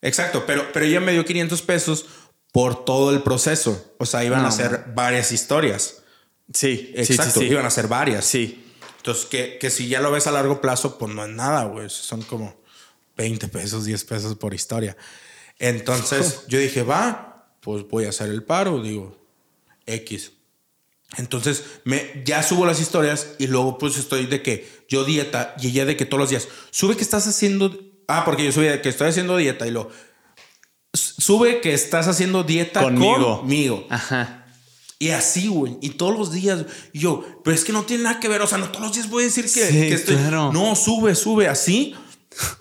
Exacto, 0.03 0.45
pero, 0.47 0.67
pero 0.73 0.85
ella 0.85 1.01
me 1.01 1.13
dio 1.13 1.25
500 1.25 1.63
pesos 1.63 2.07
por 2.53 2.85
todo 2.85 3.11
el 3.13 3.23
proceso. 3.23 3.95
O 3.99 4.07
sea, 4.07 4.25
iban 4.25 4.41
No, 4.41 4.47
a 4.47 4.49
hacer 4.49 4.87
varias 4.95 5.33
historias. 5.33 6.03
Sí, 6.53 6.93
Exacto, 6.97 7.25
sí, 7.33 7.41
sí, 7.41 7.47
sí. 7.47 7.53
iban 7.53 7.67
a 7.67 7.71
ser 7.71 7.87
varias. 7.87 8.25
Sí. 8.25 8.67
Entonces, 8.97 9.27
que, 9.27 9.59
que 9.59 9.71
si 9.71 9.89
ya 9.89 10.01
lo 10.01 10.11
ves 10.11 10.27
a 10.27 10.33
largo 10.33 10.61
plazo, 10.61 10.99
pues 10.99 11.15
no 11.15 11.25
es 11.25 11.31
nada, 11.31 11.65
güey. 11.65 11.89
Son 11.89 12.23
como 12.23 12.55
20 13.17 13.49
pesos, 13.49 13.85
10 13.85 14.05
pesos 14.05 14.35
por 14.37 14.53
historia. 14.53 14.97
Entonces, 15.59 16.45
yo 16.49 16.59
dije, 16.59 16.83
va, 16.83 17.55
pues 17.61 17.87
voy 17.89 18.07
a 18.07 18.09
hacer 18.11 18.29
el 18.31 18.43
paro, 18.43 18.83
digo, 18.83 19.17
X. 19.87 20.33
Entonces, 21.17 21.65
me, 21.85 22.23
ya 22.25 22.43
subo 22.43 22.67
las 22.67 22.81
historias 22.81 23.35
y 23.39 23.47
luego 23.47 23.79
pues 23.79 23.97
estoy 23.97 24.27
de 24.27 24.43
que 24.43 24.85
yo 24.89 25.05
dieta 25.05 25.55
y 25.61 25.69
ella 25.69 25.85
de 25.85 25.97
que 25.97 26.07
todos 26.07 26.21
los 26.21 26.31
días, 26.31 26.49
sube 26.71 26.97
que 26.97 27.03
estás 27.03 27.27
haciendo, 27.27 27.77
ah, 28.07 28.25
porque 28.25 28.45
yo 28.45 28.53
subí 28.53 28.67
de 28.67 28.81
que 28.81 28.89
estoy 28.89 29.09
haciendo 29.09 29.37
dieta 29.37 29.67
y 29.67 29.71
lo 29.71 29.91
sube 30.93 31.61
que 31.61 31.73
estás 31.75 32.09
haciendo 32.09 32.43
dieta 32.43 32.83
Conmigo. 32.83 33.41
conmigo. 33.41 33.87
Ajá. 33.91 34.47
Y 34.99 35.11
así, 35.11 35.49
güey. 35.49 35.79
Y 35.81 35.91
todos 35.91 36.19
los 36.19 36.33
días. 36.33 36.65
Y 36.93 37.01
yo, 37.01 37.25
pero 37.43 37.55
es 37.55 37.65
que 37.65 37.73
no 37.73 37.85
tiene 37.85 38.03
nada 38.05 38.21
que 38.21 38.29
ver. 38.29 38.43
O 38.43 38.47
sea, 38.47 38.59
no 38.59 38.69
todos 38.69 38.87
los 38.87 38.95
días 38.95 39.09
voy 39.09 39.23
a 39.23 39.27
decir 39.27 39.45
que, 39.45 39.67
Sí, 39.67 39.73
que 39.73 39.95
estoy. 39.95 40.17
claro. 40.17 40.53
No, 40.53 40.77
sube, 40.77 41.15
sube 41.15 41.49
así. 41.49 41.95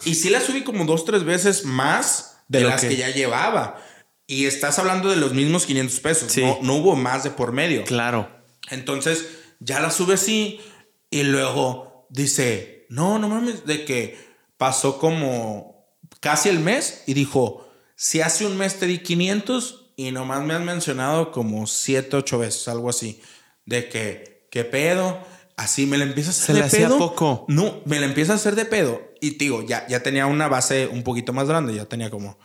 Y 0.05 0.15
sí 0.15 0.29
la 0.29 0.39
subí 0.41 0.63
como 0.63 0.85
dos, 0.85 1.03
tres 1.05 1.23
veces 1.25 1.65
más 1.65 2.37
de, 2.47 2.59
De 2.59 2.65
las 2.65 2.81
que... 2.81 2.89
que- 2.89 2.97
ya 2.97 3.09
llevaba. 3.09 3.81
Y 4.25 4.45
estás 4.45 4.77
hablando 4.79 5.09
de 5.09 5.15
los 5.17 5.33
mismos 5.33 5.65
500 5.65 5.99
pesos. 6.01 6.31
Sí. 6.31 6.41
No, 6.41 6.59
no 6.61 6.75
hubo 6.75 6.95
más 6.95 7.23
de 7.23 7.31
por 7.31 7.51
medio. 7.51 7.83
Claro. 7.83 8.29
Entonces, 8.69 9.25
ya 9.59 9.79
la 9.79 9.89
sube 9.91 10.13
así. 10.13 10.61
Y 11.09 11.23
luego 11.23 12.05
dice, 12.09 12.85
no, 12.89 13.17
no 13.19 13.27
mames, 13.27 13.65
de 13.65 13.83
que 13.85 14.17
pasó 14.57 14.97
como 14.99 15.87
casi 16.19 16.47
el 16.49 16.59
mes. 16.59 17.03
Y 17.07 17.15
dijo, 17.15 17.67
si 18.01 18.21
hace 18.21 18.45
un 18.45 18.55
mes 18.55 18.79
te 18.79 18.85
di 18.85 18.99
500 18.99 19.87
y 19.97 20.11
nomás 20.13 20.41
me 20.45 20.53
han 20.53 20.63
mencionado 20.63 21.33
como 21.33 21.67
7, 21.67 22.15
8 22.15 22.39
veces, 22.39 22.67
algo 22.69 22.89
así. 22.89 23.21
De 23.65 23.89
que, 23.89 24.47
¿qué 24.49 24.63
pedo? 24.63 25.19
Así 25.57 25.85
me 25.85 25.97
la 25.97 26.05
empieza 26.05 26.29
a 26.29 26.31
hacer 26.31 26.45
Se 26.45 26.53
de 26.53 26.59
le 26.59 26.65
hacía 26.65 26.87
pedo. 26.87 26.97
poco. 26.97 27.43
No, 27.49 27.81
me 27.83 27.99
la 27.99 28.05
empieza 28.05 28.31
a 28.31 28.35
hacer 28.37 28.55
de 28.55 28.63
pedo. 28.63 29.01
Y 29.19 29.31
te 29.31 29.43
digo, 29.43 29.63
ya, 29.63 29.85
ya 29.89 30.01
tenía 30.01 30.27
una 30.27 30.47
base 30.47 30.87
un 30.87 31.03
poquito 31.03 31.33
más 31.33 31.49
grande. 31.49 31.75
Ya 31.75 31.87
tenía 31.87 32.09
como 32.09 32.37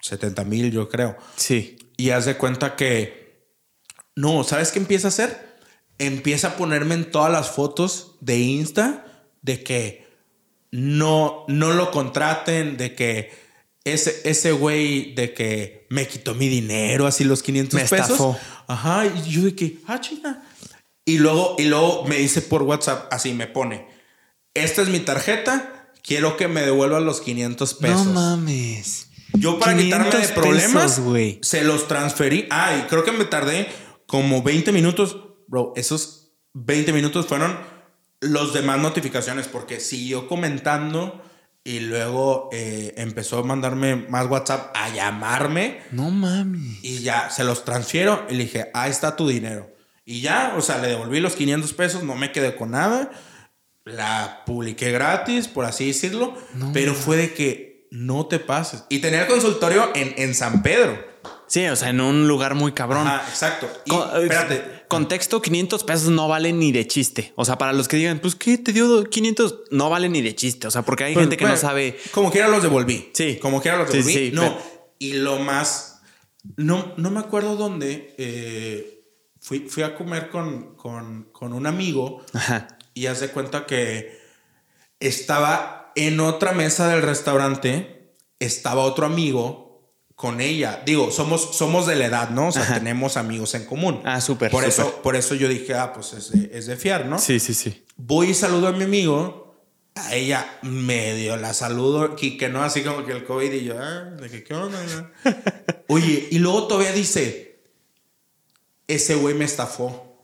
70 0.00 0.44
mil, 0.44 0.70
yo 0.70 0.88
creo. 0.88 1.16
Sí. 1.34 1.76
Y 1.96 2.10
haz 2.10 2.26
de 2.26 2.36
cuenta 2.36 2.76
que. 2.76 3.48
No, 4.14 4.44
¿sabes 4.44 4.70
qué 4.70 4.78
empieza 4.78 5.08
a 5.08 5.10
hacer? 5.10 5.58
Empieza 5.98 6.48
a 6.50 6.56
ponerme 6.56 6.94
en 6.94 7.10
todas 7.10 7.32
las 7.32 7.50
fotos 7.50 8.14
de 8.20 8.38
Insta 8.38 9.26
de 9.42 9.64
que 9.64 10.06
no, 10.70 11.44
no 11.48 11.72
lo 11.72 11.90
contraten, 11.90 12.76
de 12.76 12.94
que 12.94 13.47
ese, 13.92 14.20
ese 14.24 14.52
güey 14.52 15.14
de 15.14 15.32
que 15.34 15.86
me 15.90 16.06
quitó 16.06 16.34
mi 16.34 16.48
dinero, 16.48 17.06
así 17.06 17.24
los 17.24 17.42
500 17.42 17.74
Me 17.74 17.88
pesos. 17.88 18.00
estafó. 18.10 18.38
Ajá, 18.66 19.06
y 19.06 19.30
yo 19.30 19.42
de 19.42 19.54
que, 19.54 19.78
ah, 19.86 20.00
chinga. 20.00 20.42
Y 21.04 21.18
luego, 21.18 21.56
y 21.58 21.64
luego 21.64 22.04
me 22.04 22.16
dice 22.16 22.42
por 22.42 22.62
WhatsApp, 22.62 23.12
así 23.12 23.32
me 23.32 23.46
pone, 23.46 23.86
esta 24.54 24.82
es 24.82 24.88
mi 24.88 25.00
tarjeta, 25.00 25.90
quiero 26.02 26.36
que 26.36 26.48
me 26.48 26.62
devuelvan 26.62 27.04
los 27.04 27.20
500 27.20 27.74
pesos. 27.74 28.06
No 28.06 28.12
mames. 28.12 29.08
Yo 29.34 29.58
para 29.58 29.76
quitarme 29.76 30.06
de 30.06 30.10
500 30.12 30.32
problemas, 30.32 30.82
pesos, 30.84 31.00
güey. 31.04 31.38
se 31.42 31.62
los 31.62 31.86
transferí. 31.86 32.46
Ah, 32.50 32.76
y 32.78 32.88
creo 32.88 33.04
que 33.04 33.12
me 33.12 33.24
tardé 33.24 33.68
como 34.06 34.42
20 34.42 34.72
minutos. 34.72 35.16
Bro, 35.46 35.74
esos 35.76 36.32
20 36.54 36.92
minutos 36.92 37.26
fueron 37.26 37.56
los 38.20 38.52
demás 38.52 38.80
notificaciones 38.80 39.46
porque 39.46 39.80
siguió 39.80 40.26
comentando 40.28 41.22
y 41.64 41.80
luego 41.80 42.48
eh, 42.52 42.94
empezó 42.96 43.38
a 43.38 43.42
mandarme 43.42 43.96
más 43.96 44.26
WhatsApp 44.26 44.74
a 44.74 44.88
llamarme 44.90 45.80
No 45.90 46.10
mames. 46.10 46.78
y 46.82 47.00
ya 47.00 47.28
se 47.30 47.44
los 47.44 47.64
transfiero 47.64 48.26
y 48.30 48.34
le 48.34 48.44
dije, 48.44 48.70
ahí 48.74 48.90
está 48.90 49.16
tu 49.16 49.28
dinero. 49.28 49.70
Y 50.04 50.22
ya, 50.22 50.54
o 50.56 50.62
sea, 50.62 50.78
le 50.78 50.88
devolví 50.88 51.20
los 51.20 51.34
500 51.34 51.72
pesos, 51.74 52.02
no 52.02 52.14
me 52.14 52.32
quedé 52.32 52.56
con 52.56 52.70
nada. 52.70 53.10
La 53.84 54.42
publiqué 54.46 54.90
gratis, 54.92 55.48
por 55.48 55.64
así 55.66 55.88
decirlo, 55.88 56.34
pero 56.72 56.94
fue 56.94 57.16
de 57.16 57.34
que 57.34 57.86
no 57.90 58.26
te 58.26 58.38
pases. 58.38 58.84
Y 58.88 59.00
tenía 59.00 59.22
el 59.22 59.26
consultorio 59.28 59.90
en, 59.94 60.14
en 60.16 60.34
San 60.34 60.62
Pedro. 60.62 60.98
Sí, 61.46 61.66
o 61.66 61.76
sea, 61.76 61.88
en 61.90 62.00
un 62.00 62.28
lugar 62.28 62.54
muy 62.54 62.72
cabrón. 62.72 63.06
Ajá, 63.06 63.26
exacto. 63.28 63.68
Y, 63.86 63.94
espérate, 63.94 64.77
Contexto, 64.88 65.40
500 65.42 65.84
pesos 65.84 66.08
no 66.10 66.28
valen 66.28 66.58
ni 66.58 66.72
de 66.72 66.86
chiste. 66.86 67.32
O 67.36 67.44
sea, 67.44 67.58
para 67.58 67.72
los 67.72 67.88
que 67.88 67.96
digan, 67.98 68.18
pues, 68.20 68.34
¿qué 68.34 68.56
te 68.58 68.72
dio 68.72 69.04
500? 69.04 69.64
No 69.70 69.90
valen 69.90 70.12
ni 70.12 70.22
de 70.22 70.34
chiste. 70.34 70.66
O 70.66 70.70
sea, 70.70 70.82
porque 70.82 71.04
hay 71.04 71.14
Pues, 71.14 71.24
gente 71.24 71.36
que 71.36 71.44
no 71.44 71.56
sabe. 71.56 71.98
Como 72.12 72.30
quiera 72.30 72.48
los 72.48 72.62
devolví. 72.62 73.10
Sí. 73.12 73.38
Como 73.40 73.60
quiera 73.60 73.76
los 73.78 73.90
devolví. 73.90 74.12
sí, 74.12 74.30
no. 74.32 74.42
pero- 74.42 74.62
Y 74.98 75.12
lo 75.14 75.38
más. 75.38 76.00
No, 76.56 76.94
no 76.96 77.10
me 77.10 77.20
acuerdo 77.20 77.56
dónde. 77.56 78.14
eh, 78.18 79.04
fui, 79.40 79.60
fui 79.68 79.82
a 79.82 79.94
comer 79.94 80.30
con, 80.30 80.74
con, 80.76 81.28
con 81.32 81.52
un 81.52 81.66
amigo. 81.66 82.22
Ajá. 82.32 82.78
Y 82.94 83.06
haz 83.06 83.20
de 83.20 83.28
cuenta 83.28 83.66
que 83.66 84.18
estaba 85.00 85.92
en 85.94 86.20
otra 86.20 86.52
mesa 86.52 86.88
del 86.88 87.02
restaurante. 87.02 88.14
Estaba 88.40 88.82
otro 88.82 89.06
amigo 89.06 89.67
con 90.18 90.40
ella. 90.40 90.82
Digo, 90.84 91.12
somos, 91.12 91.54
somos 91.56 91.86
de 91.86 91.94
la 91.94 92.06
edad, 92.06 92.30
¿no? 92.30 92.48
O 92.48 92.52
sea, 92.52 92.62
Ajá. 92.62 92.74
tenemos 92.74 93.16
amigos 93.16 93.54
en 93.54 93.64
común. 93.66 94.00
Ah, 94.04 94.20
súper, 94.20 94.50
Por 94.50 94.64
eso, 94.64 95.00
por 95.00 95.14
eso 95.14 95.36
yo 95.36 95.48
dije, 95.48 95.74
ah, 95.74 95.92
pues 95.92 96.12
es 96.12 96.32
de, 96.32 96.50
es 96.58 96.66
de 96.66 96.76
fiar, 96.76 97.06
¿no? 97.06 97.20
Sí, 97.20 97.38
sí, 97.38 97.54
sí. 97.54 97.84
Voy 97.96 98.30
y 98.30 98.34
saludo 98.34 98.66
a 98.66 98.72
mi 98.72 98.82
amigo. 98.82 99.46
A 99.94 100.14
ella 100.16 100.58
medio 100.62 101.36
la 101.36 101.54
saludo, 101.54 102.16
y 102.20 102.36
que 102.36 102.48
no 102.48 102.64
así 102.64 102.82
como 102.82 103.04
que 103.06 103.12
el 103.12 103.24
COVID 103.24 103.52
y 103.52 103.64
yo, 103.64 103.76
ah, 103.80 104.10
de 104.20 104.28
que 104.28 104.42
qué 104.42 104.54
onda. 104.54 104.78
no?" 104.84 105.32
Oye, 105.88 106.26
y 106.32 106.38
luego 106.40 106.66
todavía 106.66 106.90
dice, 106.92 107.60
ese 108.88 109.14
güey 109.14 109.34
me 109.36 109.44
estafó. 109.44 110.18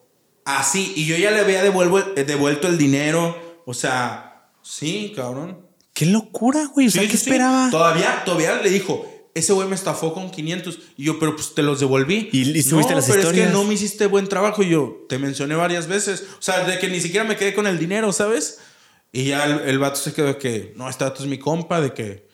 Así, 0.45 0.93
y 0.97 1.07
yo 1.07 1.17
ya 1.17 1.31
le 1.31 1.39
había 1.41 1.63
devuelvo- 1.65 2.13
eh, 2.17 2.25
devuelto 2.25 2.67
el 2.69 2.79
dinero. 2.79 3.63
O 3.65 3.75
sea, 3.75 4.49
sí, 4.63 5.13
cabrón. 5.15 5.67
Qué 5.93 6.07
locura, 6.07 6.67
güey. 6.67 6.89
O 6.89 6.91
sea, 6.91 7.03
Sí, 7.03 7.09
¿qué 7.09 7.17
sí. 7.17 7.31
esperaba? 7.31 7.69
Todavía, 7.71 8.23
todavía 8.25 8.57
le 8.61 8.69
dijo, 8.71 9.07
ese 9.35 9.53
güey 9.53 9.69
me 9.69 9.75
estafó 9.75 10.15
con 10.15 10.31
500. 10.31 10.79
Y 10.97 11.05
yo, 11.05 11.19
pero 11.19 11.35
pues 11.37 11.55
te 11.55 11.63
los 11.63 11.81
devolví. 11.81 12.29
Y- 12.33 12.57
y 12.57 12.63
subiste 12.63 12.93
no, 12.93 13.01
las 13.01 13.07
pero 13.09 13.21
es 13.31 13.35
que 13.35 13.47
no 13.47 13.65
me 13.65 13.75
hiciste 13.75 14.07
buen 14.07 14.29
trabajo. 14.29 14.63
Y 14.63 14.71
yo, 14.71 15.05
te 15.09 15.19
mencioné 15.19 15.55
varias 15.57 15.87
veces. 15.89 16.25
O 16.39 16.43
sea, 16.43 16.65
de 16.65 16.79
que 16.79 16.89
ni 16.89 17.01
siquiera 17.01 17.25
me 17.27 17.37
quedé 17.37 17.55
con 17.55 17.67
el 17.67 17.79
dinero, 17.79 18.13
¿sabes? 18.13 18.59
Y 19.13 19.25
ya 19.27 19.45
el, 19.45 19.69
el 19.69 19.79
vato 19.79 19.97
se 19.97 20.13
quedó 20.13 20.27
de 20.29 20.39
que, 20.39 20.73
no, 20.77 20.89
este 20.89 21.05
vato 21.05 21.23
es 21.23 21.29
mi 21.29 21.39
compa, 21.39 21.81
de 21.81 21.93
que 21.93 22.29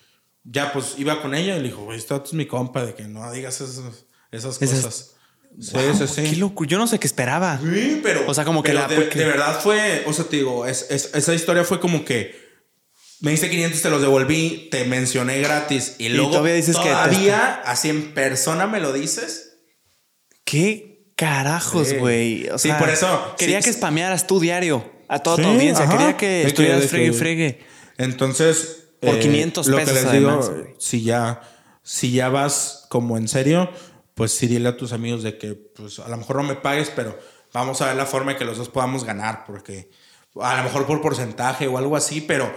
ya 0.45 0.73
pues 0.73 0.95
iba 0.99 1.21
con 1.21 1.35
ella 1.35 1.57
y 1.57 1.61
le 1.61 1.69
dijo, 1.69 1.83
güey, 1.85 1.99
este 1.99 2.15
vato 2.15 2.27
es 2.27 2.33
mi 2.35 2.47
compa, 2.47 2.85
de 2.87 2.95
que 2.95 3.05
no 3.09 3.31
digas 3.33 3.61
esas, 3.61 3.81
esas 4.33 4.61
Esas- 4.63 4.81
cosas. 4.83 5.15
Sí, 5.61 5.73
Wow, 5.75 5.97
sí, 5.99 6.07
sí. 6.07 6.23
Qué 6.31 6.37
loco. 6.37 6.65
Yo 6.65 6.79
no 6.79 6.87
sé 6.87 7.01
qué 7.01 7.09
esperaba. 7.09 7.59
Sí, 7.61 8.01
pero. 8.05 8.23
O 8.29 8.33
sea, 8.33 8.45
como 8.45 8.63
que 8.63 8.73
la- 8.73 8.87
De, 8.87 8.95
porque- 8.95 9.19
de 9.19 9.25
verdad 9.27 9.61
fue. 9.61 10.05
O 10.07 10.13
sea, 10.13 10.25
te 10.25 10.37
digo, 10.37 10.65
es- 10.65 10.87
es- 10.91 11.11
esa 11.13 11.35
historia 11.35 11.65
fue 11.65 11.81
como 11.81 12.05
que. 12.05 12.40
Me 13.21 13.33
diste 13.33 13.51
500, 13.51 13.83
te 13.83 13.91
los 13.91 14.01
devolví, 14.01 14.69
te 14.71 14.85
mencioné 14.85 15.41
gratis. 15.41 15.97
Y 15.99 16.09
luego. 16.09 16.31
todavía 16.31 16.55
dices 16.55 16.77
que 16.77 16.89
Todavía, 16.89 17.61
así 17.67 17.91
en 17.91 18.15
persona 18.15 18.67
me 18.67 18.81
lo 18.81 18.93
dices. 18.93 19.59
¿Qué 20.45 21.13
carajos, 21.17 21.89
Sí. 21.89 21.97
güey? 21.97 22.49
Sí, 22.57 22.71
por 22.79 22.89
eso, 22.89 23.35
Quería 23.39 23.61
sí, 23.61 23.69
que 23.69 23.73
spamearas 23.75 24.27
tu 24.27 24.41
diario 24.41 24.91
a 25.09 25.19
toda 25.19 25.37
tu 25.37 25.45
audiencia. 25.49 25.85
ajá. 25.85 25.97
Quería 25.99 26.17
que 26.17 26.43
estuvieras 26.47 26.87
fregue 26.87 27.07
y 27.07 27.13
fregue. 27.13 27.61
Entonces. 27.99 28.85
eh, 29.03 29.07
Por 29.07 29.19
500 29.19 29.67
lo 29.69 29.77
que 29.79 29.83
pesos, 29.85 29.95
les 29.99 30.07
además, 30.07 30.49
digo, 30.55 30.69
si 30.79 31.03
ya, 31.03 31.41
si 31.83 32.13
ya 32.13 32.29
vas 32.29 32.87
como 32.91 33.17
en 33.17 33.29
serio, 33.29 33.71
pues 34.15 34.33
sí 34.33 34.47
dile 34.47 34.69
a 34.69 34.77
tus 34.77 34.93
amigos 34.93 35.23
de 35.23 35.39
que, 35.39 35.55
pues 35.55 35.99
a 36.01 36.09
lo 36.09 36.17
mejor 36.19 36.37
no 36.37 36.43
me 36.43 36.55
pagues, 36.55 36.91
pero 36.95 37.19
vamos 37.53 37.81
a 37.81 37.87
ver 37.87 37.97
la 37.97 38.05
forma 38.07 38.33
de 38.33 38.39
que 38.39 38.45
los 38.45 38.59
dos 38.59 38.69
podamos 38.69 39.05
ganar, 39.05 39.45
porque 39.47 39.91
a 40.41 40.57
lo 40.59 40.65
mejor 40.65 40.87
por 40.87 41.01
porcentaje 41.01 41.67
o 41.67 41.79
algo 41.79 41.97
así, 41.97 42.21
pero, 42.21 42.53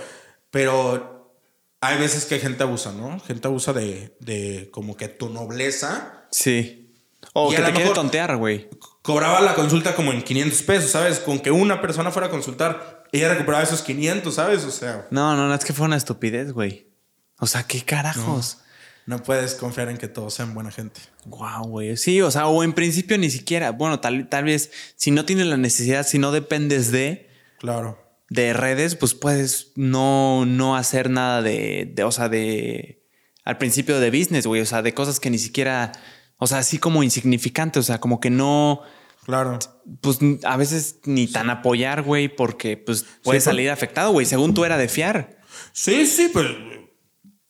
pero 0.53 1.35
hay 1.81 1.97
veces 1.97 2.25
que 2.25 2.37
gente 2.37 2.61
abusa, 2.61 2.91
¿no? 2.91 3.19
Gente 3.21 3.47
abusa 3.47 3.73
de, 3.73 4.15
de 4.19 4.69
como 4.71 4.95
que 4.95 5.07
tu 5.07 5.29
nobleza. 5.29 6.27
Sí. 6.29 6.93
O 7.33 7.51
a 7.51 7.55
que 7.55 7.63
te 7.63 7.73
quiere 7.73 7.89
tontear, 7.89 8.37
güey. 8.37 8.69
Cobraba 9.01 9.41
la 9.41 9.55
consulta 9.55 9.95
como 9.95 10.11
en 10.11 10.21
500 10.21 10.61
pesos, 10.61 10.91
¿sabes? 10.91 11.17
Con 11.17 11.39
que 11.39 11.49
una 11.49 11.81
persona 11.81 12.11
fuera 12.11 12.27
a 12.27 12.29
consultar, 12.29 13.05
ella 13.11 13.29
recuperaba 13.29 13.63
esos 13.63 13.81
500, 13.81 14.35
¿sabes? 14.35 14.63
O 14.63 14.69
sea, 14.69 15.07
No, 15.09 15.35
no, 15.35 15.47
no, 15.47 15.55
es 15.55 15.65
que 15.65 15.73
fue 15.73 15.87
una 15.87 15.97
estupidez, 15.97 16.51
güey. 16.51 16.85
O 17.39 17.47
sea, 17.47 17.63
¿qué 17.63 17.81
carajos? 17.81 18.59
no 19.07 19.23
puedes 19.23 19.55
confiar 19.55 19.89
en 19.89 19.97
que 19.97 20.07
todos 20.07 20.35
sean 20.35 20.53
buena 20.53 20.69
gente. 20.69 21.01
Wow, 21.25 21.65
güey. 21.65 21.97
Sí, 21.97 22.21
o 22.21 22.29
sea, 22.29 22.45
o 22.45 22.63
en 22.63 22.73
principio 22.73 23.17
ni 23.17 23.31
siquiera. 23.31 23.71
Bueno, 23.71 23.99
tal, 23.99 24.29
tal 24.29 24.43
vez 24.43 24.69
si 24.97 25.09
no 25.09 25.25
tienes 25.25 25.47
la 25.47 25.57
necesidad, 25.57 26.05
si 26.05 26.19
no 26.19 26.31
dependes 26.31 26.91
de, 26.91 27.27
Claro. 27.57 28.02
De 28.33 28.51
redes, 28.53 28.95
pues 28.95 29.13
puedes 29.13 29.71
no, 29.75 30.45
no 30.45 30.75
hacer 30.75 31.09
nada 31.11 31.43
de, 31.43 31.91
de, 31.93 32.03
o 32.03 32.11
sea, 32.11 32.29
de, 32.29 33.05
al 33.45 33.59
principio 33.59 33.99
de 33.99 34.09
business, 34.09 34.47
güey, 34.47 34.61
o 34.61 34.65
sea, 34.65 34.81
de 34.81 34.93
cosas 34.95 35.19
que 35.19 35.29
ni 35.29 35.37
siquiera, 35.37 35.91
o 36.37 36.47
sea, 36.47 36.57
así 36.57 36.79
como 36.79 37.03
insignificantes, 37.03 37.79
o 37.79 37.83
sea, 37.83 37.99
como 37.99 38.19
que 38.19 38.31
no... 38.31 38.81
Claro. 39.25 39.59
Pues 40.01 40.17
a 40.43 40.57
veces 40.57 40.99
ni 41.05 41.27
tan 41.27 41.49
apoyar, 41.49 42.01
güey, 42.01 42.27
porque 42.27 42.75
pues 42.75 43.05
puedes 43.23 43.43
Sí, 43.43 43.49
salir 43.51 43.69
afectado, 43.69 44.11
güey, 44.11 44.25
según 44.25 44.53
tú 44.53 44.65
era 44.65 44.77
de 44.77 44.89
fiar. 44.89 45.37
Sí, 45.71 46.05
sí, 46.07 46.29
pues, 46.33 46.47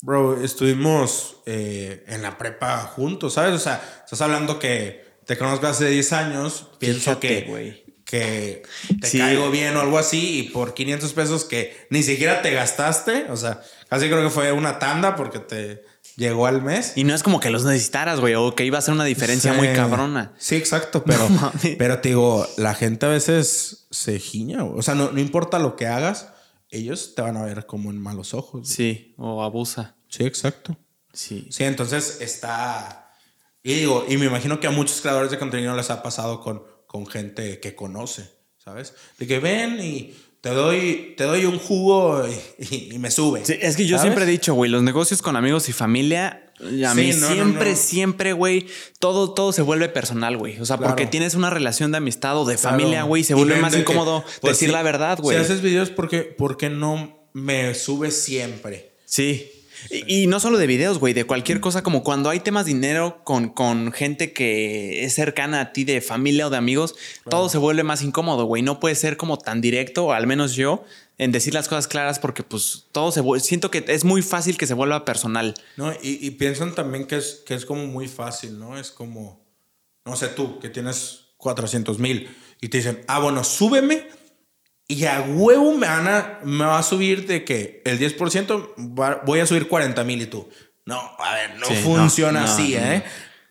bro, 0.02 0.44
estuvimos 0.44 1.38
eh, 1.48 2.04
en 2.08 2.22
la 2.22 2.38
prepa 2.38 2.78
juntos, 2.80 3.34
¿sabes? 3.34 3.56
O 3.56 3.60
sea, 3.60 3.82
estás 4.04 4.22
hablando 4.22 4.60
que 4.60 5.04
te 5.26 5.36
conozco 5.38 5.66
hace 5.66 5.90
10 5.90 6.14
años, 6.14 6.68
pienso 6.78 7.16
Fíjate, 7.20 7.46
que. 7.46 7.83
Que 8.20 8.62
te 9.02 9.08
Sí. 9.08 9.18
caigo 9.18 9.50
bien 9.50 9.76
o 9.76 9.80
algo 9.82 9.98
así 9.98 10.40
y 10.40 10.44
por 10.50 10.76
500 10.76 11.14
pesos 11.14 11.46
que 11.46 11.76
ni 11.90 12.04
siquiera 12.04 12.44
te 12.44 12.52
gastaste, 12.52 13.26
o 13.32 13.38
sea, 13.38 13.62
casi 13.90 14.06
creo 14.08 14.22
que 14.24 14.30
fue 14.30 14.52
una 14.52 14.78
tanda 14.78 15.16
porque 15.16 15.40
te 15.40 15.84
llegó 16.16 16.46
al 16.46 16.62
mes. 16.62 16.94
Y 16.96 17.06
no 17.06 17.16
es 17.16 17.24
como 17.24 17.40
que 17.40 17.50
los 17.50 17.66
necesitaras, 17.66 18.20
güey, 18.20 18.36
o 18.36 18.54
que 18.54 18.66
iba 18.66 18.78
a 18.78 18.82
ser 18.82 18.94
una 18.94 19.04
diferencia 19.06 19.52
Sí. 19.54 19.58
muy 19.58 19.70
cabrona. 19.74 20.32
Sí, 20.38 20.56
exacto, 20.56 21.04
pero, 21.04 21.28
No 21.28 21.52
pero 21.80 22.00
te 22.02 22.10
digo, 22.10 22.48
la 22.58 22.76
gente 22.76 23.08
a 23.08 23.10
veces 23.10 23.88
se 23.90 24.20
giña, 24.20 24.62
güey. 24.62 24.78
o 24.78 24.84
sea, 24.84 24.94
no, 24.94 25.12
no 25.12 25.20
importa 25.20 25.58
lo 25.58 25.76
que 25.76 25.88
hagas, 25.88 26.28
ellos 26.70 27.14
te 27.16 27.24
van 27.24 27.36
a 27.38 27.44
ver 27.44 27.66
como 27.66 27.90
en 27.90 28.00
malos 28.00 28.36
ojos. 28.36 28.62
güey. 28.62 28.66
Sí, 28.76 29.16
o 29.18 29.44
abusa. 29.44 29.96
Sí, 30.08 30.24
exacto. 30.24 30.78
Sí. 31.14 31.48
Sí, 31.50 31.64
entonces 31.64 32.18
está. 32.22 33.12
Y 33.64 33.74
digo, 33.76 34.06
y 34.08 34.18
me 34.18 34.26
imagino 34.28 34.60
que 34.60 34.68
a 34.68 34.72
muchos 34.72 35.02
creadores 35.02 35.32
de 35.32 35.40
contenido 35.40 35.76
les 35.76 35.90
ha 35.90 36.04
pasado 36.04 36.42
con, 36.42 36.62
con 36.94 37.08
gente 37.08 37.60
que 37.60 37.74
conoce, 37.74 38.30
¿sabes? 38.64 38.94
De 39.18 39.26
que 39.26 39.40
ven 39.40 39.80
y 39.84 40.14
te 40.42 40.50
doy, 40.52 41.16
te 41.18 41.24
doy 41.24 41.46
un 41.46 41.58
jugo 41.58 42.24
y, 42.60 42.66
y- 42.76 42.94
y 42.94 43.00
me 43.00 43.10
sube. 43.10 43.44
Sí, 43.44 43.56
es 43.60 43.76
que 43.76 43.88
yo 43.88 43.98
¿sabes? 43.98 44.12
siempre 44.12 44.26
he 44.26 44.28
dicho, 44.28 44.54
güey, 44.54 44.70
los 44.70 44.84
negocios 44.84 45.24
con 45.24 45.36
amigos 45.36 45.70
y 45.70 45.74
familia, 45.74 46.54
a 46.60 46.94
mí 46.94 47.12
no, 47.14 47.28
siempre, 47.30 47.72
no. 47.72 47.76
siempre, 47.76 48.34
güey, 48.34 48.68
todo, 49.00 49.34
todo 49.34 49.52
se 49.54 49.64
vuelve 49.64 49.90
personal, 49.90 50.38
güey. 50.38 50.60
O 50.60 50.66
sea, 50.66 50.78
Claro. 50.78 50.92
porque 50.92 51.08
tienes 51.08 51.34
una 51.34 51.50
relación 51.50 51.92
de 51.92 51.98
amistad 51.98 52.38
o 52.38 52.46
de 52.46 52.58
Claro. 52.58 52.78
familia, 52.78 53.02
güey, 53.04 53.24
se 53.24 53.34
vuelve 53.34 53.56
más 53.56 53.74
que, 53.74 53.80
incómodo 53.80 54.24
pues, 54.40 54.54
decir 54.60 54.70
la 54.72 54.84
verdad, 54.84 55.18
güey. 55.20 55.36
Si 55.36 55.44
haces 55.44 55.62
videos, 55.62 55.90
¿por 55.90 56.08
qué, 56.10 56.20
por 56.22 56.58
qué 56.58 56.70
no 56.70 57.28
me 57.34 57.74
subes 57.74 58.22
siempre? 58.22 58.92
Sí. 59.06 59.50
Y, 59.90 60.24
y 60.24 60.28
no 60.28 60.40
solo 60.40 60.58
de 60.58 60.68
videos, 60.68 61.00
güey, 61.00 61.14
de 61.14 61.26
cualquier 61.26 61.60
cosa, 61.60 61.84
como 61.84 62.04
cuando 62.04 62.30
hay 62.30 62.40
temas 62.40 62.66
dinero 62.66 63.22
con, 63.24 63.50
con 63.50 63.92
gente 63.92 64.34
que 64.34 65.06
es 65.06 65.14
cercana 65.14 65.62
a 65.62 65.74
ti, 65.74 65.84
de 65.84 66.02
familia 66.02 66.48
o 66.48 66.50
de 66.50 66.58
amigos, 66.58 66.96
todo 67.30 67.50
se 67.50 67.58
vuelve 67.58 67.84
más 67.84 68.02
incómodo, 68.02 68.46
güey. 68.46 68.62
No 68.62 68.80
puede 68.80 68.96
ser 68.96 69.18
como 69.18 69.38
tan 69.38 69.62
directo, 69.62 70.06
o 70.06 70.12
al 70.14 70.28
menos 70.28 70.56
yo, 70.56 70.84
en 71.18 71.32
decir 71.32 71.54
las 71.54 71.68
cosas 71.68 71.88
claras, 71.88 72.20
porque 72.20 72.44
pues 72.44 72.86
todo 72.92 73.12
se 73.12 73.22
vuelve. 73.22 73.44
Siento 73.44 73.72
que 73.72 73.84
es 73.88 74.04
muy 74.04 74.22
fácil 74.22 74.58
que 74.58 74.68
se 74.68 74.74
vuelva 74.74 75.06
personal. 75.06 75.54
¿no? 75.78 75.94
Y, 75.94 76.26
y 76.26 76.32
piensan 76.32 76.76
también 76.76 77.06
que 77.06 77.18
es, 77.18 77.44
que 77.46 77.54
es 77.54 77.66
como 77.66 77.86
muy 77.88 78.08
fácil, 78.08 78.60
¿no? 78.60 78.78
Es 78.78 78.92
como, 78.92 79.46
no 80.06 80.16
sé 80.16 80.28
tú, 80.28 80.60
que 80.60 80.70
tienes 80.70 81.20
400 81.38 82.00
mil 82.00 82.30
y 82.62 82.70
te 82.70 82.78
dicen, 82.78 83.04
ah, 83.08 83.20
bueno, 83.20 83.44
súbeme 83.44 84.08
y 84.88 85.06
a 85.06 85.22
huevo 85.22 85.74
me, 85.78 85.88
van 85.88 86.08
a, 86.08 86.40
me 86.44 86.66
va 86.66 86.80
a 86.80 86.84
subir 86.84 87.26
de 87.28 87.44
que 87.46 87.82
el 87.86 88.00
10% 88.00 88.74
va- 89.00 89.22
voy 89.26 89.40
a 89.40 89.46
subir 89.46 89.68
40 89.68 90.04
mil 90.04 90.22
y 90.22 90.26
tú. 90.26 90.48
No, 90.86 91.00
a 91.20 91.34
ver, 91.36 91.56
no 91.58 91.66
Sí, 91.68 91.76
funciona 91.76 92.42
no, 92.42 92.46
no, 92.48 92.54
así, 92.54 92.76
no. 92.76 92.82
¿eh? 92.92 93.04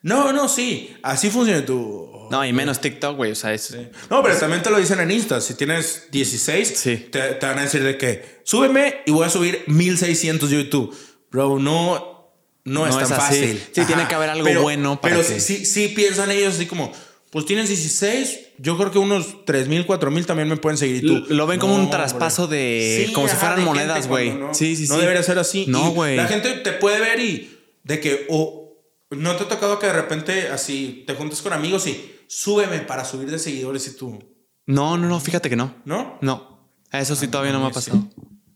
No, 0.02 0.32
no, 0.32 0.48
sí, 0.48 0.96
así 1.02 1.30
funciona 1.30 1.64
tú. 1.64 2.10
No, 2.30 2.44
y 2.44 2.52
menos 2.52 2.80
TikTok, 2.80 3.16
güey. 3.16 3.32
O 3.32 3.34
sea, 3.34 3.52
es. 3.52 3.76
No, 4.10 4.22
pero 4.22 4.36
también 4.36 4.62
te 4.62 4.70
lo 4.70 4.78
dicen 4.78 4.98
en 5.00 5.10
Insta. 5.10 5.40
Si 5.40 5.54
tienes 5.54 6.08
16, 6.10 6.68
Sí. 6.76 6.96
te, 7.10 7.20
te 7.34 7.46
van 7.46 7.58
a 7.58 7.62
decir 7.62 7.82
de 7.84 7.96
que 7.98 8.40
súbeme 8.44 9.02
y 9.06 9.12
voy 9.12 9.26
a 9.26 9.30
subir 9.30 9.62
1600 9.66 10.50
YouTube. 10.50 10.96
Bro, 11.30 11.58
no, 11.58 12.32
no, 12.64 12.86
es 12.86 12.92
No 12.94 13.00
tan 13.00 13.12
es 13.12 13.16
fácil. 13.18 13.62
Sí, 13.72 13.84
tiene 13.84 14.08
que 14.08 14.14
haber 14.14 14.30
algo 14.30 14.62
bueno 14.62 15.00
para 15.00 15.14
Pero 15.16 15.26
que- 15.26 15.40
sí, 15.40 15.58
sí, 15.58 15.66
sí 15.66 15.88
piensan 15.88 16.30
ellos 16.30 16.54
así 16.54 16.66
como, 16.66 16.92
pues 17.32 17.46
tienes 17.46 17.68
16, 17.68 18.40
yo 18.58 18.76
creo 18.76 18.90
que 18.92 18.98
unos 18.98 19.44
3000, 19.46 19.86
4000 19.86 20.26
también 20.26 20.48
me 20.48 20.58
pueden 20.58 20.76
seguir. 20.76 21.02
Y 21.02 21.06
tú, 21.06 21.14
Lo- 21.30 21.34
lo 21.34 21.46
ven 21.46 21.58
como 21.58 21.74
un 21.74 21.88
traspaso 21.88 22.46
de- 22.46 23.10
como 23.14 23.26
si 23.26 23.34
fueran 23.36 23.64
monedas, 23.64 24.06
güey. 24.06 24.32
No, 24.34 24.52
Sí, 24.54 24.76
sí, 24.76 24.86
no 24.86 24.96
sí. 24.96 25.00
debería 25.00 25.22
ser 25.22 25.38
así. 25.38 25.64
No, 25.66 25.92
güey. 25.92 26.14
La 26.16 26.26
gente 26.28 26.52
te 26.52 26.72
puede 26.72 27.00
ver 27.00 27.18
y 27.20 27.58
de 27.84 28.00
que, 28.00 28.26
o 28.28 28.76
no 29.10 29.34
te 29.36 29.44
ha 29.44 29.48
tocado 29.48 29.78
que 29.78 29.86
de 29.86 29.94
repente 29.94 30.48
así 30.48 31.04
te 31.06 31.14
juntes 31.14 31.40
con 31.42 31.54
amigos 31.54 31.86
y 31.86 31.98
súbeme 32.28 32.80
para 32.80 33.04
subir 33.06 33.30
de 33.30 33.38
seguidores 33.38 33.86
y 33.88 33.96
tú, 33.96 34.18
No, 34.66 34.96
no, 34.98 35.08
no, 35.08 35.18
fíjate 35.18 35.48
que 35.50 35.56
no. 35.56 35.74
¿no? 35.86 36.18
No. 36.20 36.68
Eso 36.92 37.16
sí 37.16 37.28
todavía 37.28 37.52
no 37.52 37.60
me 37.60 37.66
ha 37.66 37.68
sí. 37.70 37.74
pasado. 37.74 38.08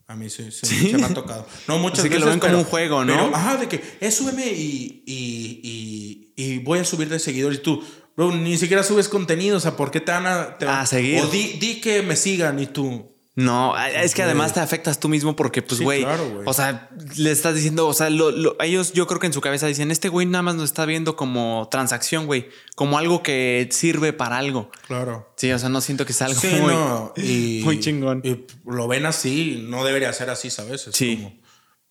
A 0.05 0.15
mí 0.15 0.29
sí, 0.29 0.51
sí, 0.51 0.65
¿Sí? 0.67 0.91
se 0.91 0.97
me 0.99 1.05
ha 1.05 1.13
tocado. 1.13 1.45
No, 1.67 1.79
muchas 1.79 1.99
Así 1.99 2.09
que 2.09 2.15
veces. 2.15 2.25
lo 2.25 2.29
ven 2.29 2.39
como 2.39 2.49
pero- 2.51 2.59
un 2.59 2.63
juego, 2.65 3.03
¿no? 3.03 3.13
pero, 3.13 3.35
ajá, 3.35 3.57
de 3.57 3.67
que 3.67 3.81
es 3.99 4.13
súbeme 4.15 4.45
y, 4.47 5.03
y, 5.05 6.31
y, 6.35 6.43
y 6.43 6.59
voy 6.59 6.79
a 6.79 6.85
subir 6.85 7.09
de 7.09 7.19
seguidores 7.19 7.59
y 7.59 7.61
tú, 7.61 7.83
bro, 8.17 8.31
ni 8.35 8.57
siquiera 8.57 8.83
subes 8.83 9.07
contenido, 9.07 9.55
o 9.57 9.59
sea, 9.61 9.77
¿por 9.77 9.91
qué 9.91 10.01
te 10.01 10.11
van 10.11 10.25
a, 10.25 10.57
te 10.57 10.65
van- 10.65 10.79
A 10.79 10.85
seguir. 10.85 11.21
O 11.21 11.27
di, 11.27 11.53
di 11.59 11.79
que 11.79 12.01
me 12.01 12.15
sigan 12.17 12.59
y 12.59 12.67
tú. 12.67 13.15
No, 13.35 13.75
es 13.77 14.15
que 14.15 14.23
además 14.23 14.55
te 14.55 14.61
afectas 14.61 14.99
tú 14.99 15.09
mismo 15.09 15.35
porque, 15.35 15.61
pues, 15.61 15.77
Sí, 15.77 15.83
güey, 15.83 16.01
claro, 16.01 16.27
güey. 16.27 16.41
o 16.47 16.53
sea, 16.53 16.89
le 17.17 17.29
estás 17.31 17.53
diciendo, 17.53 17.87
o 17.87 17.93
sea, 17.93 18.09
lo- 18.09 18.31
lo- 18.31 18.59
ellos 18.59 18.93
yo 18.93 19.05
creo 19.05 19.19
que 19.19 19.27
en 19.27 19.33
su 19.33 19.41
cabeza 19.41 19.67
dicen, 19.67 19.91
este 19.91 20.09
güey 20.09 20.25
nada 20.25 20.41
más 20.41 20.55
nos 20.55 20.63
está 20.63 20.87
viendo 20.87 21.15
como 21.15 21.67
transacción, 21.69 22.25
güey, 22.25 22.49
como 22.75 22.97
algo 22.97 23.21
que 23.21 23.69
sirve 23.71 24.11
para 24.11 24.39
algo. 24.39 24.71
Claro. 24.87 25.31
Sí, 25.37 25.51
o 25.51 25.59
sea, 25.59 25.69
no 25.69 25.81
siento 25.81 26.03
que 26.07 26.13
sea 26.13 26.25
algo 26.25 26.41
Sí, 26.41 26.47
muy, 26.59 26.73
no. 26.73 27.13
Y, 27.15 27.61
muy 27.63 27.79
chingón. 27.79 28.21
Y 28.23 28.43
lo 28.65 28.87
ven 28.87 29.05
así, 29.05 29.63
no 29.69 29.85
debería 29.85 30.11
ser 30.13 30.31
así, 30.31 30.49
¿sabes? 30.49 30.87
Es 30.87 30.95
Sí. 30.95 31.17
como, 31.17 31.37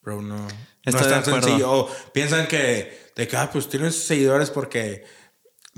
bro, 0.02 0.22
no. 0.22 0.36
no 0.38 0.48
es 0.84 0.96
tan 0.96 1.24
sencillo. 1.24 1.70
O 1.70 1.88
piensan 2.12 2.48
que, 2.48 3.10
de 3.14 3.28
que, 3.28 3.36
ah, 3.36 3.50
pues 3.52 3.68
tienes 3.68 3.94
seguidores 3.94 4.50
porque. 4.50 5.04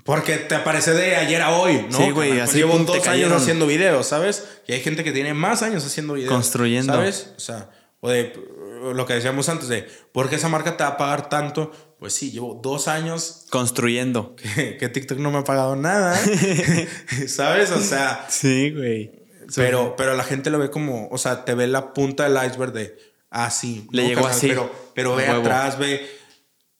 Porque 0.08 0.38
te 0.38 0.54
aparece 0.54 0.94
de 0.94 1.16
ayer 1.16 1.42
a 1.42 1.50
hoy, 1.50 1.86
¿no? 1.90 1.98
Sí, 1.98 2.10
güey? 2.12 2.30
Pues 2.30 2.48
así, 2.48 2.56
llevo 2.56 2.78
dos 2.78 3.06
años 3.06 3.30
haciendo 3.30 3.66
videos, 3.66 4.06
¿sabes? 4.06 4.48
Y 4.66 4.72
hay 4.72 4.80
gente 4.80 5.04
que 5.04 5.12
tiene 5.12 5.34
más 5.34 5.60
años 5.60 5.84
haciendo 5.84 6.14
videos. 6.14 6.32
Construyendo. 6.32 6.94
¿Sabes? 6.94 7.34
O 7.36 7.40
sea, 7.40 7.68
o 8.00 8.08
de 8.08 8.32
lo 8.94 9.04
que 9.04 9.12
decíamos 9.12 9.50
antes 9.50 9.68
de, 9.68 9.86
¿por 10.12 10.30
qué 10.30 10.36
esa 10.36 10.48
marca 10.48 10.78
te 10.78 10.82
va 10.82 10.88
a 10.88 10.96
pagar 10.96 11.28
tanto? 11.28 11.72
Pues 11.98 12.14
sí, 12.14 12.30
llevo 12.30 12.58
dos 12.62 12.88
años 12.88 13.44
construyendo. 13.50 14.34
que, 14.56 14.78
que 14.78 14.88
TikTok 14.88 15.18
no 15.18 15.30
me 15.30 15.40
ha 15.40 15.44
pagado 15.44 15.76
nada. 15.76 16.18
¿Sabes? 17.26 17.70
O 17.70 17.80
sea, 17.82 18.24
Sí, 18.30 18.70
güey. 18.70 19.12
pero, 19.56 19.94
pero 19.94 20.16
la 20.16 20.24
gente 20.24 20.48
lo 20.48 20.58
ve 20.58 20.70
como, 20.70 21.08
o 21.10 21.18
sea, 21.18 21.44
te 21.44 21.52
ve 21.54 21.66
la 21.66 21.92
punta 21.92 22.26
del 22.26 22.50
iceberg 22.50 22.72
de, 22.72 22.96
ah, 23.28 23.50
sí, 23.50 23.86
Le 23.92 24.06
llegó 24.08 24.26
así, 24.26 24.48
Pero, 24.48 24.72
pero 24.94 25.14
ve 25.14 25.24
huevo. 25.28 25.40
atrás, 25.42 25.78
ve 25.78 26.08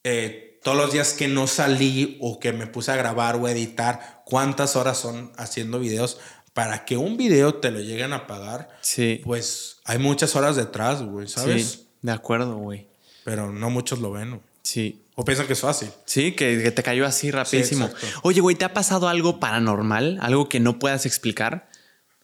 eh, 0.03 0.48
todos 0.69 0.83
los 0.83 0.93
días 0.93 1.13
que 1.13 1.27
no 1.27 1.47
salí 1.47 2.19
o 2.21 2.39
que 2.39 2.53
me 2.53 2.67
puse 2.67 2.91
a 2.91 2.95
grabar 2.95 3.37
o 3.37 3.47
a 3.47 3.51
editar, 3.51 4.21
cuántas 4.23 4.75
horas 4.75 4.99
son 4.99 5.31
haciendo 5.35 5.79
videos 5.79 6.19
para 6.53 6.85
que 6.85 6.95
un 6.95 7.17
video 7.17 7.55
te 7.55 7.71
lo 7.71 7.79
lleguen 7.79 8.13
a 8.13 8.27
pagar. 8.27 8.69
Sí. 8.81 9.19
Pues 9.23 9.77
hay 9.83 9.97
muchas 9.97 10.35
horas 10.35 10.55
detrás, 10.55 11.01
güey, 11.01 11.27
¿sabes? 11.27 11.71
Sí, 11.71 11.87
de 12.03 12.11
acuerdo, 12.11 12.57
güey. 12.57 12.85
Pero 13.23 13.51
no 13.51 13.71
muchos 13.71 13.97
lo 13.97 14.11
ven. 14.11 14.41
Sí. 14.61 15.01
O 15.15 15.25
piensan 15.25 15.47
que 15.47 15.53
es 15.53 15.59
fácil. 15.59 15.89
Sí, 16.05 16.33
que, 16.33 16.61
que 16.61 16.69
te 16.69 16.83
cayó 16.83 17.07
así 17.07 17.31
rapidísimo. 17.31 17.89
Oye, 18.21 18.39
güey, 18.39 18.55
¿te 18.55 18.65
ha 18.65 18.73
pasado 18.75 19.07
algo 19.07 19.39
paranormal? 19.39 20.19
¿Algo 20.21 20.49
que 20.49 20.59
no 20.59 20.77
puedas 20.77 21.07
explicar? 21.07 21.67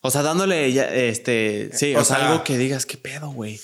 O 0.01 0.11
sea, 0.11 0.21
dándole 0.21 0.71
ya, 0.71 0.83
este, 0.83 1.71
sí, 1.73 1.95
o, 1.95 2.01
O 2.01 2.05
sea, 2.05 2.17
sea, 2.17 2.27
algo 2.27 2.43
que 2.43 2.59
digas, 2.59 2.85
¿qué 2.85 2.97
pedo, 2.97 3.31
güey? 3.31 3.59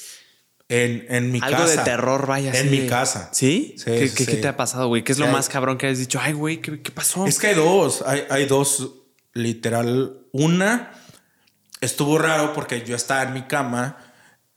En, 0.74 1.06
en 1.10 1.32
mi 1.34 1.40
Algo 1.42 1.64
casa. 1.64 1.76
de 1.76 1.84
terror, 1.84 2.26
vaya. 2.28 2.58
En 2.58 2.72
mi 2.72 2.88
casa. 2.88 3.28
¿Sí? 3.34 3.76
Sí, 3.78 3.84
¿Qué, 3.84 4.08
sí, 4.08 4.38
te 4.38 4.48
ha 4.48 4.56
pasado, 4.56 4.88
güey? 4.88 5.04
¿Qué 5.04 5.12
es 5.12 5.20
lo 5.20 5.28
más 5.28 5.50
cabrón 5.50 5.78
que 5.78 5.88
has 5.88 5.98
dicho? 5.98 6.18
Ay, 6.22 6.32
güey, 6.32 6.62
¿qué, 6.62 6.82
qué 6.82 6.92
pasó? 6.92 7.28
Es 7.28 7.40
que 7.40 7.48
hay 7.48 7.56
dos, 7.56 8.02
hay, 8.08 8.24
hay 8.30 8.46
dos, 8.46 8.94
literal. 9.34 10.18
Una 10.32 10.94
estuvo 11.82 12.18
raro 12.18 12.54
porque 12.54 12.86
yo 12.86 12.96
estaba 12.96 13.24
en 13.24 13.34
mi 13.34 13.42
cama 13.42 13.98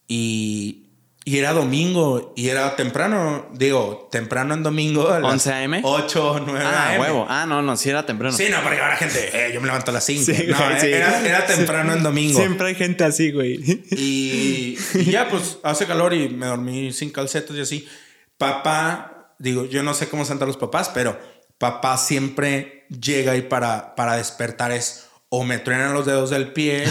y, 0.06 0.83
y 1.26 1.38
era 1.38 1.54
domingo 1.54 2.34
y 2.36 2.48
era 2.50 2.76
temprano, 2.76 3.46
digo, 3.54 4.08
temprano 4.12 4.52
en 4.52 4.62
domingo. 4.62 5.08
a 5.08 5.20
las 5.20 5.32
11 5.32 5.52
AM? 5.52 5.80
8, 5.82 6.44
9 6.46 6.64
ah, 6.66 6.90
AM. 6.90 7.00
huevo. 7.00 7.26
Ah, 7.28 7.46
no, 7.46 7.62
no, 7.62 7.76
sí 7.78 7.88
era 7.88 8.04
temprano. 8.04 8.36
Sí, 8.36 8.48
no, 8.50 8.62
porque 8.62 8.78
ahora 8.78 8.96
gente, 8.96 9.30
eh, 9.32 9.50
yo 9.54 9.60
me 9.62 9.66
levanto 9.66 9.90
a 9.90 9.94
las 9.94 10.04
5. 10.04 10.24
Sí, 10.24 10.44
no, 10.48 10.56
güey, 10.56 10.80
sí. 10.80 10.92
era, 10.92 11.26
era 11.26 11.46
temprano 11.46 11.94
en 11.94 12.02
domingo. 12.02 12.38
Siempre 12.38 12.68
hay 12.68 12.74
gente 12.74 13.04
así, 13.04 13.32
güey. 13.32 13.54
Y, 13.92 14.76
y 14.94 15.04
ya, 15.10 15.28
pues 15.28 15.58
hace 15.62 15.86
calor 15.86 16.12
y 16.12 16.28
me 16.28 16.46
dormí 16.46 16.92
sin 16.92 17.10
calcetas 17.10 17.56
y 17.56 17.60
así. 17.60 17.88
Papá, 18.36 19.34
digo, 19.38 19.64
yo 19.64 19.82
no 19.82 19.94
sé 19.94 20.08
cómo 20.08 20.24
están 20.24 20.38
los 20.40 20.58
papás, 20.58 20.90
pero 20.92 21.18
papá 21.56 21.96
siempre 21.96 22.86
llega 22.88 23.34
y 23.36 23.42
para, 23.42 23.94
para 23.94 24.16
despertar 24.16 24.72
es 24.72 25.06
o 25.30 25.42
me 25.44 25.58
truenan 25.58 25.94
los 25.94 26.04
dedos 26.04 26.30
del 26.30 26.52
pie 26.52 26.84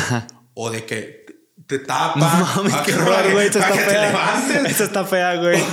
o 0.55 0.71
de 0.71 0.85
que 0.85 1.22
te 1.67 1.79
tapa. 1.79 2.19
No 2.19 2.45
mames, 2.55 2.75
qué 2.85 2.91
que- 2.91 2.97
horror, 2.99 3.31
güey. 3.31 3.49
Para 3.49 3.67
está 3.69 3.81
fea. 3.89 4.65
Esta 4.67 4.83
está 4.83 5.05
fea, 5.05 5.35
güey. 5.35 5.63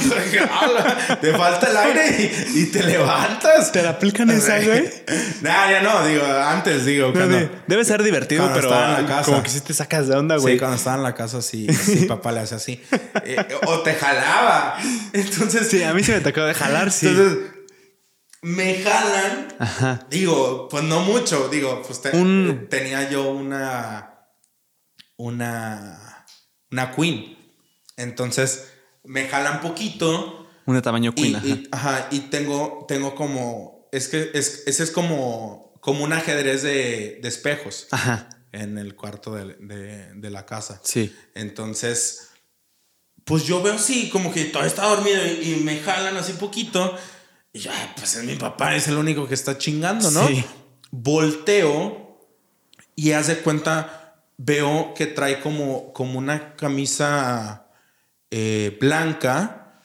Te 1.20 1.32
falta 1.34 1.68
el 1.70 1.76
aire 1.76 2.32
y, 2.54 2.60
y 2.60 2.66
te 2.66 2.82
levantas. 2.82 3.72
¿Te 3.72 3.82
la 3.82 3.90
aplican 3.90 4.30
esa, 4.30 4.60
güey? 4.60 4.88
Nah, 5.42 5.70
ya 5.70 5.82
no, 5.82 6.06
digo, 6.06 6.24
antes 6.24 6.84
digo. 6.84 7.12
cuando- 7.12 7.48
Debe, 7.66 7.84
ser 7.84 8.02
divertido, 8.02 8.42
cuando 8.42 8.60
pero 8.60 8.68
estaba 8.72 8.98
en 8.98 9.02
la 9.04 9.08
casa. 9.08 9.24
como 9.24 9.42
que 9.42 9.48
sí 9.50 9.60
te 9.60 9.74
sacas 9.74 10.06
de 10.08 10.16
onda, 10.16 10.36
Sí, 10.36 10.42
güey. 10.42 10.58
cuando 10.58 10.76
estaba 10.76 10.96
en 10.96 11.02
la 11.02 11.14
casa, 11.14 11.42
sí, 11.42 11.66
sí, 11.72 12.04
papá 12.06 12.30
le 12.32 12.40
hace 12.40 12.54
así. 12.54 12.82
Eh, 13.24 13.36
o 13.66 13.80
te 13.80 13.94
jalaba. 13.94 14.76
Entonces, 15.12 15.68
Sí, 15.68 15.82
a 15.82 15.92
mí 15.94 16.02
se 16.04 16.12
me 16.14 16.20
tocó 16.20 16.42
de 16.42 16.54
jalar, 16.54 16.90
sí. 16.92 17.08
entonces 17.08 17.38
me 18.42 18.82
jalan. 18.82 19.48
Ajá. 19.58 20.06
Digo, 20.10 20.68
pues 20.70 20.82
no 20.84 21.00
mucho. 21.00 21.48
Digo, 21.48 21.82
pues 21.86 22.00
te- 22.00 22.10
Un- 22.16 22.66
tenía 22.70 23.08
yo 23.10 23.30
una. 23.30 24.09
Una. 25.20 26.26
Una 26.70 26.94
queen. 26.94 27.36
Entonces 27.96 28.68
me 29.04 29.28
jalan 29.28 29.60
poquito. 29.60 30.46
Un 30.66 30.74
de 30.76 30.82
tamaño 30.82 31.12
Y, 31.16 31.22
queen, 31.22 31.36
ajá. 31.36 31.46
y- 31.46 31.68
ajá, 31.72 32.08
y 32.10 32.18
tengo, 32.30 32.84
tengo 32.88 33.14
como. 33.14 33.88
Es 33.92 34.08
que 34.08 34.30
es, 34.34 34.62
ese 34.66 34.84
es 34.84 34.90
como, 34.92 35.74
como 35.80 36.04
un 36.04 36.12
ajedrez 36.12 36.62
de, 36.62 37.18
de 37.20 37.28
espejos 37.28 37.88
Ajá. 37.90 38.28
en 38.52 38.78
el 38.78 38.94
cuarto 38.94 39.34
de, 39.34 39.54
de- 39.58 40.14
de 40.14 40.30
la 40.30 40.46
casa. 40.46 40.80
Sí. 40.84 41.14
Entonces, 41.34 42.28
pues 43.24 43.44
yo 43.44 43.62
veo 43.62 43.74
así, 43.74 44.08
como 44.10 44.32
que 44.32 44.44
todavía 44.44 44.68
está 44.68 44.86
dormido 44.86 45.20
y, 45.26 45.54
y 45.54 45.60
me 45.64 45.80
jalan 45.80 46.16
así 46.16 46.34
poquito. 46.34 46.96
Y 47.52 47.58
ya, 47.58 47.92
pues 47.96 48.14
es 48.14 48.22
mi 48.24 48.36
papá, 48.36 48.76
es 48.76 48.86
el 48.86 48.96
único 48.96 49.26
que 49.26 49.34
está 49.34 49.58
chingando, 49.58 50.08
¿no? 50.12 50.26
Sí. 50.28 50.44
Volteo 50.92 52.16
y 52.94 53.10
haz 53.12 53.26
de 53.26 53.38
cuenta, 53.38 53.99
veo 54.42 54.94
que 54.94 55.06
trae 55.06 55.40
como, 55.40 55.92
como 55.92 56.18
una 56.18 56.56
camisa 56.56 57.66
eh, 58.30 58.76
blanca. 58.80 59.80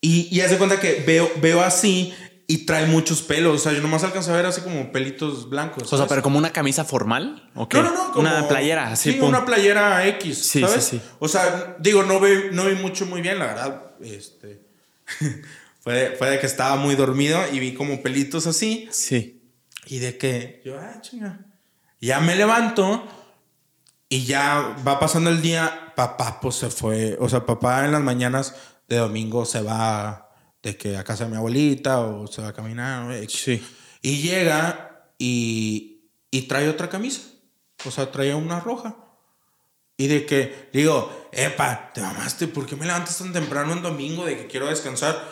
Y, 0.00 0.28
y 0.30 0.40
haz 0.42 0.50
de 0.50 0.58
cuenta 0.58 0.78
que 0.78 1.02
veo, 1.06 1.30
veo 1.40 1.62
así 1.62 2.12
y 2.46 2.66
trae 2.66 2.86
muchos 2.86 3.22
pelos. 3.22 3.54
O 3.54 3.58
sea, 3.62 3.72
yo 3.72 3.80
nomás 3.80 4.04
alcanzo 4.04 4.32
a 4.32 4.36
ver 4.36 4.44
así 4.44 4.60
como 4.60 4.92
pelitos 4.92 5.48
blancos. 5.48 5.84
O 5.84 5.86
sea, 5.86 5.98
¿sabes? 5.98 6.10
pero 6.10 6.22
como 6.22 6.36
una 6.36 6.52
camisa 6.52 6.84
formal, 6.84 7.50
¿o 7.54 7.66
qué? 7.66 7.78
No, 7.78 7.84
no, 7.84 7.94
no. 7.94 8.12
como- 8.12 8.28
Una 8.28 8.46
playera, 8.46 8.88
así. 8.92 9.12
Sí, 9.12 9.18
pum. 9.18 9.30
una 9.30 9.46
playera 9.46 10.06
X. 10.06 10.38
Sí, 10.38 10.60
¿sabes? 10.60 10.84
sí, 10.84 10.98
sí. 10.98 11.02
O 11.18 11.28
sea, 11.28 11.76
digo, 11.78 12.02
no 12.02 12.20
vi, 12.20 12.50
no 12.52 12.66
vi 12.66 12.74
mucho 12.74 13.06
muy 13.06 13.22
bien, 13.22 13.38
la 13.38 13.46
verdad. 13.46 13.82
Este. 14.02 14.60
fue, 15.80 15.94
de, 15.94 16.10
fue 16.16 16.28
de 16.30 16.40
que 16.40 16.46
estaba 16.46 16.76
muy 16.76 16.94
dormido 16.94 17.40
y 17.50 17.58
vi 17.58 17.72
como 17.72 18.02
pelitos 18.02 18.46
así. 18.46 18.86
Sí. 18.90 19.40
Y 19.86 20.00
de 20.00 20.18
que 20.18 20.60
yo, 20.62 20.78
ah, 20.78 21.00
chinga. 21.00 21.40
Ya 22.00 22.20
me 22.20 22.34
levanto 22.34 23.06
y 24.12 24.26
ya 24.26 24.76
va 24.86 25.00
pasando 25.00 25.30
el 25.30 25.40
día. 25.40 25.94
Papá, 25.96 26.38
pues 26.38 26.56
se 26.56 26.68
fue. 26.68 27.16
O 27.18 27.30
sea, 27.30 27.46
papá 27.46 27.86
en 27.86 27.92
las 27.92 28.02
mañanas 28.02 28.54
de 28.86 28.96
domingo 28.96 29.46
se 29.46 29.62
va 29.62 30.28
de 30.62 30.76
que 30.76 30.98
a 30.98 31.02
casa 31.02 31.24
de 31.24 31.30
mi 31.30 31.38
abuelita 31.38 32.00
o 32.00 32.26
se 32.26 32.42
va 32.42 32.48
a 32.48 32.52
caminar. 32.52 33.06
¿no? 33.06 33.28
Sí. 33.30 33.66
Y 34.02 34.20
llega 34.20 35.08
y, 35.16 36.10
y 36.30 36.42
trae 36.42 36.68
otra 36.68 36.90
camisa. 36.90 37.22
O 37.86 37.90
sea, 37.90 38.12
traía 38.12 38.36
una 38.36 38.60
roja. 38.60 38.98
Y 39.96 40.08
de 40.08 40.26
que 40.26 40.68
digo, 40.74 41.30
epa, 41.32 41.90
te 41.94 42.02
mamaste, 42.02 42.48
¿por 42.48 42.66
qué 42.66 42.76
me 42.76 42.84
levantas 42.84 43.16
tan 43.16 43.32
temprano 43.32 43.72
en 43.72 43.80
domingo 43.80 44.26
de 44.26 44.36
que 44.36 44.46
quiero 44.46 44.66
descansar? 44.66 45.26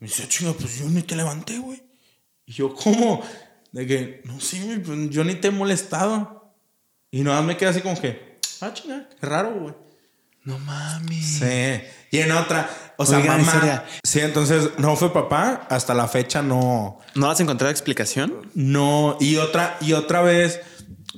Me 0.00 0.06
dice, 0.06 0.28
chinga, 0.28 0.52
pues 0.52 0.78
yo 0.78 0.84
ni 0.90 1.00
te 1.00 1.16
levanté, 1.16 1.60
güey. 1.60 1.82
Y 2.44 2.52
yo, 2.52 2.74
¿cómo? 2.74 3.22
De 3.72 3.86
que, 3.86 4.20
no 4.26 4.38
sé, 4.38 4.62
güey, 4.64 4.82
pues 4.82 5.08
yo 5.08 5.24
ni 5.24 5.36
te 5.36 5.48
he 5.48 5.50
molestado. 5.50 6.37
Y 7.10 7.22
nada 7.22 7.38
más 7.38 7.46
me 7.46 7.56
quedé 7.56 7.70
así 7.70 7.80
como 7.80 8.00
que, 8.00 8.38
ah, 8.60 8.72
chinga, 8.72 9.08
qué 9.20 9.26
raro, 9.26 9.54
güey. 9.54 9.74
No 10.44 10.58
mames. 10.58 11.38
Sí. 11.38 11.82
Y 12.10 12.20
en 12.20 12.32
otra, 12.32 12.70
o 12.96 13.04
sea, 13.04 13.18
Oigan, 13.18 13.44
mamá. 13.44 13.84
Sí, 14.02 14.20
entonces 14.20 14.70
no 14.78 14.96
fue 14.96 15.12
papá, 15.12 15.66
hasta 15.68 15.94
la 15.94 16.08
fecha 16.08 16.42
no. 16.42 17.00
¿No 17.14 17.30
has 17.30 17.40
encontrado 17.40 17.70
explicación? 17.70 18.50
No, 18.54 19.16
y 19.20 19.36
otra, 19.36 19.76
y 19.80 19.92
otra 19.92 20.22
vez, 20.22 20.60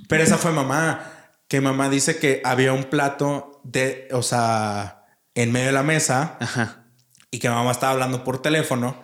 pero 0.08 0.24
esa 0.24 0.36
fue 0.36 0.50
mamá, 0.50 1.12
que 1.46 1.60
mamá 1.60 1.88
dice 1.88 2.18
que 2.18 2.42
había 2.44 2.72
un 2.72 2.84
plato 2.84 3.60
de, 3.64 4.08
o 4.12 4.22
sea, 4.22 5.04
en 5.34 5.52
medio 5.52 5.66
de 5.66 5.72
la 5.72 5.82
mesa 5.82 6.36
Ajá. 6.40 6.86
y 7.30 7.38
que 7.38 7.48
mamá 7.48 7.70
estaba 7.70 7.92
hablando 7.92 8.24
por 8.24 8.42
teléfono. 8.42 9.00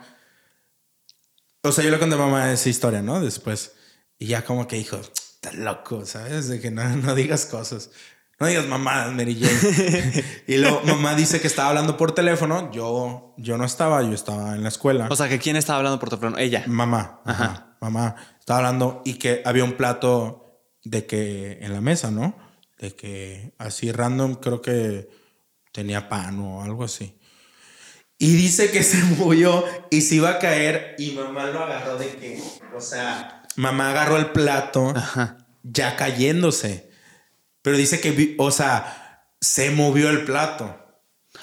O 1.63 1.71
sea, 1.71 1.83
yo 1.83 1.91
le 1.91 1.99
conté 1.99 2.15
a 2.15 2.19
mamá 2.19 2.51
esa 2.51 2.69
historia, 2.69 3.01
¿no? 3.01 3.21
Después. 3.21 3.73
Y 4.19 4.27
ya 4.27 4.43
como 4.43 4.67
que 4.67 4.75
dijo, 4.77 4.99
estás 5.37 5.55
loco, 5.55 6.05
¿sabes? 6.05 6.47
De 6.47 6.59
que 6.59 6.71
no, 6.71 6.83
no 6.97 7.13
digas 7.15 7.45
cosas. 7.45 7.91
No 8.39 8.45
digas 8.47 8.67
mamadas, 8.67 9.13
Mary 9.13 9.39
Jane. 9.39 10.23
y 10.47 10.57
luego 10.57 10.81
mamá 10.83 11.15
dice 11.15 11.39
que 11.41 11.47
estaba 11.47 11.69
hablando 11.69 11.97
por 11.97 12.13
teléfono. 12.13 12.71
Yo, 12.71 13.33
yo 13.37 13.57
no 13.57 13.65
estaba, 13.65 14.01
yo 14.03 14.13
estaba 14.13 14.55
en 14.55 14.63
la 14.63 14.69
escuela. 14.69 15.07
O 15.09 15.15
sea, 15.15 15.27
que 15.27 15.39
quién 15.39 15.55
estaba 15.55 15.77
hablando 15.77 15.99
por 15.99 16.09
teléfono? 16.09 16.37
Ella. 16.37 16.63
Mamá, 16.67 17.21
Ajá. 17.25 17.43
ajá, 17.43 17.77
mamá 17.81 18.15
estaba 18.39 18.59
hablando 18.59 19.01
y 19.05 19.15
que 19.15 19.41
había 19.45 19.63
un 19.63 19.73
plato 19.73 20.61
de 20.83 21.05
que 21.05 21.59
en 21.61 21.73
la 21.73 21.81
mesa, 21.81 22.11
¿no? 22.11 22.37
De 22.77 22.95
que 22.95 23.55
así 23.57 23.91
random 23.91 24.35
creo 24.35 24.61
que 24.61 25.09
tenía 25.71 26.07
pan 26.09 26.39
o 26.39 26.63
algo 26.63 26.83
así. 26.83 27.19
Y 28.19 28.35
dice 28.35 28.71
que 28.71 28.83
se 28.83 28.97
movió 29.17 29.63
y 29.89 30.01
se 30.01 30.15
iba 30.15 30.29
a 30.29 30.39
caer 30.39 30.95
y 30.99 31.11
mamá 31.11 31.47
lo 31.47 31.63
agarró 31.63 31.97
de 31.97 32.09
que, 32.15 32.41
o 32.75 32.81
sea, 32.81 33.36
mamá 33.57 33.89
agarró 33.91 34.15
el 34.17 34.27
plato 34.31 34.93
Ajá. 34.95 35.37
ya 35.63 35.95
cayéndose. 35.97 36.89
Pero 37.61 37.75
dice 37.75 37.99
que, 37.99 38.35
o 38.37 38.49
sea, 38.51 39.25
se 39.41 39.71
movió 39.71 40.09
el 40.09 40.23
plato. 40.23 40.77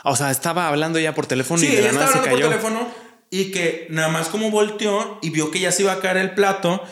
O 0.05 0.17
sea, 0.17 0.31
estaba 0.31 0.69
hablando 0.69 0.99
ya 0.99 1.15
por 1.15 1.27
teléfono 1.27 1.61
Sí, 1.61 1.67
y 1.67 1.77
de 1.77 1.83
la 1.83 1.93
nada 1.93 2.07
estaba 2.07 2.25
se 2.25 2.31
cayó. 2.31 2.41
por 2.47 2.51
teléfono 2.51 2.89
y 3.31 3.51
que 3.51 3.87
nada 3.91 4.09
más 4.09 4.29
como 4.29 4.51
volteó 4.51 5.19
y 5.23 5.31
vio 5.31 5.51
que 5.51 5.61
ya 5.61 5.71
se 5.73 5.83
iba 5.83 5.93
a 5.93 6.01
caer 6.01 6.17
el 6.19 6.35
plato 6.35 6.83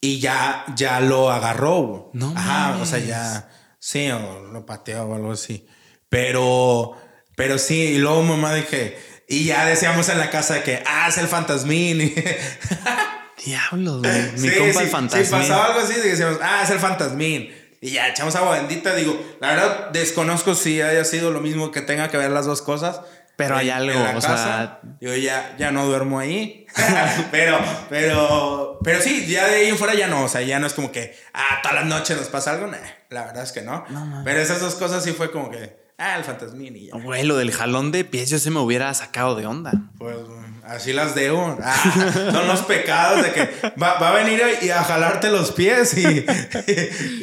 y 0.00 0.18
ya, 0.20 0.64
ya 0.76 1.00
lo 1.00 1.30
agarró. 1.30 2.10
No 2.12 2.34
Ajá, 2.36 2.76
o 2.80 2.84
sea, 2.86 2.98
ya, 2.98 3.48
sí, 3.78 4.10
o 4.10 4.40
lo 4.52 4.66
pateó 4.66 5.04
o 5.04 5.14
algo 5.14 5.32
así. 5.32 5.66
Pero, 6.08 6.96
pero 7.36 7.58
sí, 7.58 7.76
y 7.80 7.98
luego 7.98 8.22
mamá 8.22 8.54
dije, 8.54 8.98
y 9.28 9.44
ya 9.44 9.64
decíamos 9.66 10.08
en 10.10 10.18
la 10.18 10.30
casa 10.30 10.62
que, 10.62 10.82
ah, 10.86 11.06
es 11.08 11.16
el 11.18 11.26
fantasmín. 11.28 12.12
Diablos, 13.42 14.00
güey. 14.02 14.32
Mi 14.32 14.48
Sí, 14.48 14.56
compa 14.58 14.72
sí, 14.80 14.84
el 14.84 14.90
fantasma. 14.90 15.24
Si 15.24 15.30
pasaba 15.30 15.66
algo 15.66 15.80
así, 15.80 15.94
decíamos, 15.94 16.38
ah, 16.42 16.60
es 16.62 16.70
el 16.70 16.78
fantasmín. 16.78 17.54
Y 17.80 17.90
ya 17.90 18.08
echamos 18.08 18.34
agua 18.36 18.56
bendita. 18.56 18.94
Digo, 18.94 19.18
la 19.40 19.48
verdad, 19.48 19.90
desconozco 19.90 20.54
si 20.54 20.80
haya 20.80 21.04
sido 21.04 21.30
lo 21.30 21.40
mismo 21.40 21.70
que 21.70 21.80
tenga 21.82 22.08
que 22.08 22.16
ver 22.16 22.30
las 22.30 22.46
dos 22.46 22.62
cosas. 22.62 23.00
Pero 23.36 23.56
hay 23.56 23.68
algo, 23.68 24.00
o 24.00 24.04
casa. 24.20 24.36
sea- 24.36 24.80
Digo, 25.00 25.14
ya, 25.16 25.56
ya 25.58 25.72
no 25.72 25.84
duermo 25.86 26.20
ahí. 26.20 26.66
pero, 27.32 27.58
pero, 27.90 28.78
pero 28.84 29.00
sí, 29.02 29.26
ya 29.26 29.46
de 29.48 29.56
ahí 29.56 29.68
en 29.68 29.76
fuera 29.76 29.94
ya 29.94 30.06
no. 30.06 30.24
O 30.24 30.28
sea, 30.28 30.40
ya 30.42 30.58
no 30.60 30.66
es 30.68 30.72
como 30.72 30.92
que, 30.92 31.16
ah, 31.32 31.58
todas 31.62 31.74
las 31.78 31.86
noches 31.86 32.16
nos 32.16 32.28
pasa 32.28 32.52
algo. 32.52 32.68
Nah, 32.68 32.78
la 33.10 33.24
verdad 33.26 33.42
es 33.42 33.52
que 33.52 33.62
no. 33.62 33.84
pero 34.24 34.40
esas 34.40 34.60
dos 34.60 34.76
cosas 34.76 35.02
sí 35.02 35.12
fue 35.12 35.30
como 35.32 35.50
que, 35.50 35.76
ah, 35.98 36.16
el 36.16 36.24
fantasmín 36.24 36.76
y 36.76 36.86
ya. 36.86 36.96
Güey, 36.96 37.24
lo 37.24 37.36
del 37.36 37.52
jalón 37.52 37.92
de 37.92 38.04
pies 38.04 38.30
yo 38.30 38.38
se 38.38 38.50
me 38.50 38.60
hubiera 38.60 38.92
sacado 38.94 39.34
de 39.34 39.46
onda. 39.46 39.72
Pues 39.98 40.16
así 40.64 40.92
las 40.92 41.14
debo. 41.14 41.56
Ah, 41.62 42.30
son 42.32 42.46
los 42.48 42.62
pecados 42.62 43.22
de 43.22 43.32
que 43.32 43.50
va, 43.80 43.98
va 43.98 44.10
a 44.10 44.14
venir 44.24 44.42
a, 44.42 44.64
y 44.64 44.70
a 44.70 44.82
jalarte 44.82 45.30
los 45.30 45.52
pies 45.52 45.96
y, 45.96 46.24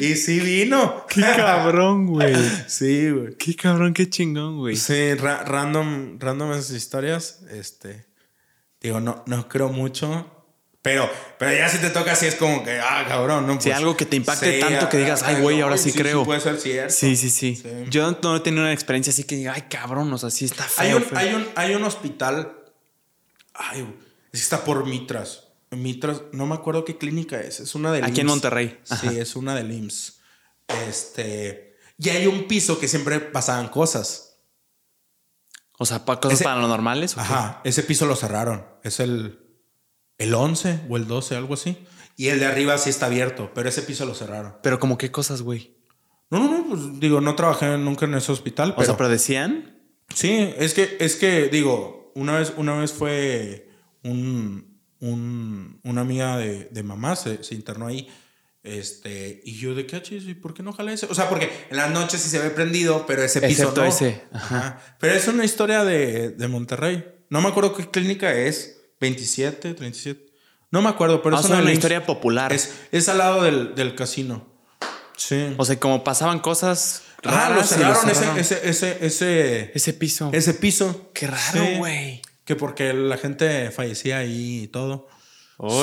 y, 0.04 0.16
sí 0.16 0.40
vino. 0.40 1.04
Qué 1.08 1.20
cabrón, 1.22 2.06
güey. 2.06 2.34
Sí, 2.66 3.10
güey. 3.10 3.34
Qué 3.36 3.54
cabrón, 3.56 3.92
qué 3.94 4.08
chingón, 4.08 4.58
güey. 4.58 4.76
Sí, 4.76 5.14
ra- 5.14 5.44
random, 5.44 6.18
random 6.18 6.52
esas 6.52 6.70
historias. 6.72 7.40
Este, 7.50 8.06
digo, 8.80 9.00
no, 9.00 9.22
no 9.26 9.48
creo 9.48 9.68
mucho. 9.68 10.41
Pero, 10.82 11.08
pero 11.38 11.56
ya 11.56 11.68
si 11.68 11.78
te 11.78 11.90
toca 11.90 12.10
así 12.12 12.26
es 12.26 12.34
como 12.34 12.64
que, 12.64 12.80
ah, 12.80 13.04
cabrón, 13.06 13.46
no. 13.46 13.60
Sí, 13.60 13.70
algo 13.70 13.96
que 13.96 14.04
te 14.04 14.16
impacte 14.16 14.58
tanto 14.58 14.88
que 14.88 14.98
digas, 14.98 15.22
ay, 15.22 15.36
ah, 15.36 15.40
güey, 15.40 15.60
ahora 15.60 15.78
sí 15.78 15.92
creo. 15.92 16.24
puede 16.24 16.40
ser 16.40 16.58
cierto. 16.58 16.92
Sí, 16.92 17.14
sí, 17.16 17.30
sí, 17.30 17.54
Sí. 17.54 17.68
Yo 17.88 18.18
no 18.20 18.36
he 18.36 18.40
tenido 18.40 18.64
una 18.64 18.72
experiencia 18.72 19.12
así 19.12 19.22
que 19.22 19.36
diga, 19.36 19.52
ay, 19.54 19.62
cabrón, 19.70 20.12
o 20.12 20.18
sea, 20.18 20.30
sí 20.30 20.44
está 20.44 20.64
Hay 20.78 20.88
feo. 20.88 20.96
un, 20.96 21.04
feo. 21.04 21.18
hay, 21.18 21.34
un, 21.34 21.46
hay 21.54 21.74
un 21.76 21.84
hospital. 21.84 22.56
Ay, 23.54 23.82
es 24.32 24.40
que 24.40 24.44
está 24.44 24.64
por 24.64 24.84
Mitras. 24.84 25.44
Mitras, 25.70 26.22
no 26.32 26.46
me 26.46 26.54
acuerdo 26.56 26.84
qué 26.84 26.98
clínica 26.98 27.40
es. 27.40 27.60
Es 27.60 27.76
una 27.76 27.92
de 27.92 28.02
Aquí 28.04 28.20
en 28.20 28.26
Monterrey. 28.26 28.80
Sí, 28.82 29.06
es 29.20 29.36
una 29.36 29.54
del 29.54 29.70
IMSS. 29.70 30.18
Este. 30.88 31.76
Y 31.96 32.08
hay 32.08 32.26
un 32.26 32.48
piso 32.48 32.80
que 32.80 32.88
siempre 32.88 33.20
pasaban 33.20 33.68
cosas. 33.68 34.36
O 35.78 35.86
sea, 35.86 36.04
cosas 36.04 36.32
Ese- 36.32 36.44
paranormales. 36.44 37.16
¿o? 37.16 37.20
Ajá, 37.20 37.60
ese 37.64 37.82
piso 37.84 38.06
lo 38.06 38.16
cerraron. 38.16 38.66
Es 38.82 39.00
el, 39.00 39.41
el 40.22 40.34
11 40.34 40.80
o 40.88 40.96
el 40.96 41.06
12, 41.06 41.36
algo 41.36 41.54
así. 41.54 41.76
Y 42.16 42.28
el 42.28 42.38
de 42.40 42.46
arriba 42.46 42.76
sí 42.78 42.90
está 42.90 43.06
abierto, 43.06 43.50
pero 43.54 43.68
ese 43.68 43.82
piso 43.82 44.04
lo 44.06 44.14
cerraron. 44.14 44.54
Pero 44.62 44.78
como 44.78 44.98
qué 44.98 45.10
cosas, 45.10 45.42
güey. 45.42 45.74
No, 46.30 46.38
no, 46.38 46.50
no, 46.50 46.66
pues 46.68 47.00
digo, 47.00 47.20
no 47.20 47.34
trabajé 47.34 47.76
nunca 47.78 48.06
en 48.06 48.14
ese 48.14 48.32
hospital, 48.32 48.70
O 48.70 48.74
pero. 48.76 48.86
sea, 48.86 48.96
pero 48.96 49.08
decían. 49.08 49.78
Sí, 50.14 50.52
es 50.58 50.74
que, 50.74 50.96
es 51.00 51.16
que, 51.16 51.48
digo, 51.48 52.12
una 52.14 52.38
vez, 52.38 52.52
una 52.56 52.74
vez 52.78 52.92
fue 52.92 53.70
un, 54.02 54.78
un- 55.00 55.80
una 55.84 56.00
amiga 56.02 56.36
de, 56.36 56.64
de 56.70 56.82
mamá, 56.82 57.16
se, 57.16 57.42
se 57.42 57.54
internó 57.54 57.86
ahí 57.86 58.08
Este, 58.62 59.40
y 59.44 59.54
yo 59.56 59.74
de 59.74 59.86
qué 59.86 60.00
chis, 60.02 60.24
¿y 60.24 60.34
por 60.34 60.54
qué 60.54 60.62
no 60.62 60.72
jala 60.72 60.92
ese? 60.92 61.06
O 61.06 61.14
sea, 61.14 61.28
porque 61.28 61.50
en 61.70 61.76
las 61.76 61.90
noches 61.90 62.20
sí 62.20 62.28
se 62.28 62.38
ve 62.38 62.50
prendido, 62.50 63.06
pero 63.06 63.22
ese 63.22 63.40
piso 63.40 63.62
Excepto 63.62 63.80
no. 63.82 63.86
ese, 63.88 64.22
Ajá. 64.32 64.80
Pero 65.00 65.14
es 65.14 65.26
una 65.28 65.44
historia 65.44 65.84
de, 65.84 66.30
de 66.30 66.48
Monterrey. 66.48 67.04
No 67.30 67.40
me 67.40 67.48
acuerdo 67.48 67.74
qué 67.74 67.88
clínica 67.90 68.32
es. 68.34 68.81
27, 69.02 69.74
37. 69.74 70.32
No 70.70 70.80
me 70.80 70.88
acuerdo, 70.88 71.20
pero 71.22 71.36
Ah, 71.36 71.40
es 71.40 71.46
una 71.46 71.58
una 71.60 71.72
historia 71.72 72.06
popular. 72.06 72.52
Es, 72.52 72.72
es 72.92 73.08
al 73.10 73.18
lado 73.18 73.42
del, 73.42 73.74
del 73.74 73.94
casino. 73.94 74.46
Sí. 75.16 75.54
O 75.58 75.64
sea, 75.66 75.78
como 75.78 76.02
pasaban 76.04 76.38
cosas 76.38 77.02
Ah, 77.24 77.48
lo 77.50 77.56
raras. 77.56 77.68
cerraron, 77.68 78.08
ese, 78.10 78.40
ese, 78.40 78.68
ese, 78.68 78.98
ese, 79.06 79.72
Ese 79.74 79.92
piso. 79.92 80.30
ese 80.32 80.54
piso. 80.54 81.10
Qué 81.12 81.26
raro, 81.26 81.64
Sí. 81.64 81.74
güey. 81.76 82.22
Que 82.44 82.56
porque 82.56 82.92
la 82.94 83.18
gente 83.18 83.70
fallecía 83.70 84.18
ahí 84.18 84.62
y 84.64 84.68
todo. 84.68 85.08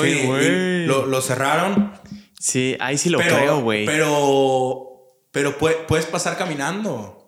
Sí, 0.02 0.26
güey. 0.26 0.84
Lo, 0.86 1.06
lo 1.06 1.22
cerraron. 1.22 1.92
Sí, 2.38 2.76
ahí 2.80 2.98
sí 2.98 3.08
lo 3.10 3.18
pero, 3.18 3.36
creo, 3.36 3.60
güey. 3.62 3.86
Pero, 3.86 4.86
pero 5.30 5.58
pue- 5.58 5.86
puedes 5.86 6.06
pasar 6.06 6.36
caminando. 6.36 7.19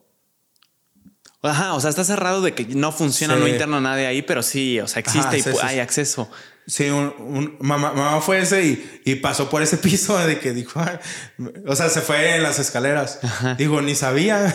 Ajá, 1.42 1.74
o 1.74 1.80
sea, 1.80 1.90
está 1.90 2.04
cerrado 2.04 2.40
de 2.40 2.54
que 2.54 2.64
no 2.66 2.92
funciona, 2.92 3.34
Sí. 3.34 3.40
no 3.40 3.48
interna 3.48 3.80
nadie 3.80 4.06
ahí, 4.06 4.22
pero 4.22 4.42
sí, 4.42 4.78
o 4.80 4.86
sea, 4.86 5.00
existe 5.00 5.40
Ajá, 5.50 5.50
y 5.50 5.74
hay 5.74 5.78
acceso. 5.80 6.30
Sí, 6.68 6.88
un, 6.90 7.12
un- 7.18 7.56
mamá, 7.60 7.92
mamá 7.92 8.20
fue 8.20 8.38
ese 8.38 8.64
y, 8.64 9.00
y 9.04 9.16
pasó 9.16 9.50
por 9.50 9.62
ese 9.62 9.76
piso 9.78 10.16
de 10.18 10.38
que 10.38 10.52
dijo, 10.52 10.80
o 11.66 11.74
sea, 11.74 11.88
se 11.88 12.00
fue 12.00 12.36
en 12.36 12.44
las 12.44 12.60
escaleras. 12.60 13.18
Digo, 13.58 13.82
ni 13.82 13.96
sabía. 13.96 14.54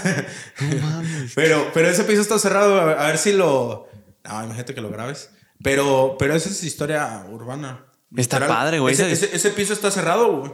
pero, 1.35 1.72
pero 1.73 1.89
ese 1.89 2.03
piso 2.05 2.22
está 2.22 2.39
cerrado. 2.39 2.80
A, 2.80 3.07
ver 3.07 3.18
si 3.18 3.34
lo. 3.34 3.88
No, 4.23 4.43
imagínate 4.43 4.73
que 4.73 4.81
lo 4.81 4.89
grabes. 4.89 5.30
Pero, 5.64 6.15
pero 6.19 6.35
esa 6.35 6.49
es 6.49 6.64
historia 6.64 7.26
urbana. 7.30 7.85
Está 8.15 8.38
Literal. 8.39 8.47
padre, 8.57 8.80
güey. 8.80 8.93
Ese, 8.93 9.11
Ese- 9.11 9.35
ese- 9.35 9.49
piso 9.51 9.73
está 9.73 9.91
cerrado, 9.91 10.38
güey. 10.38 10.51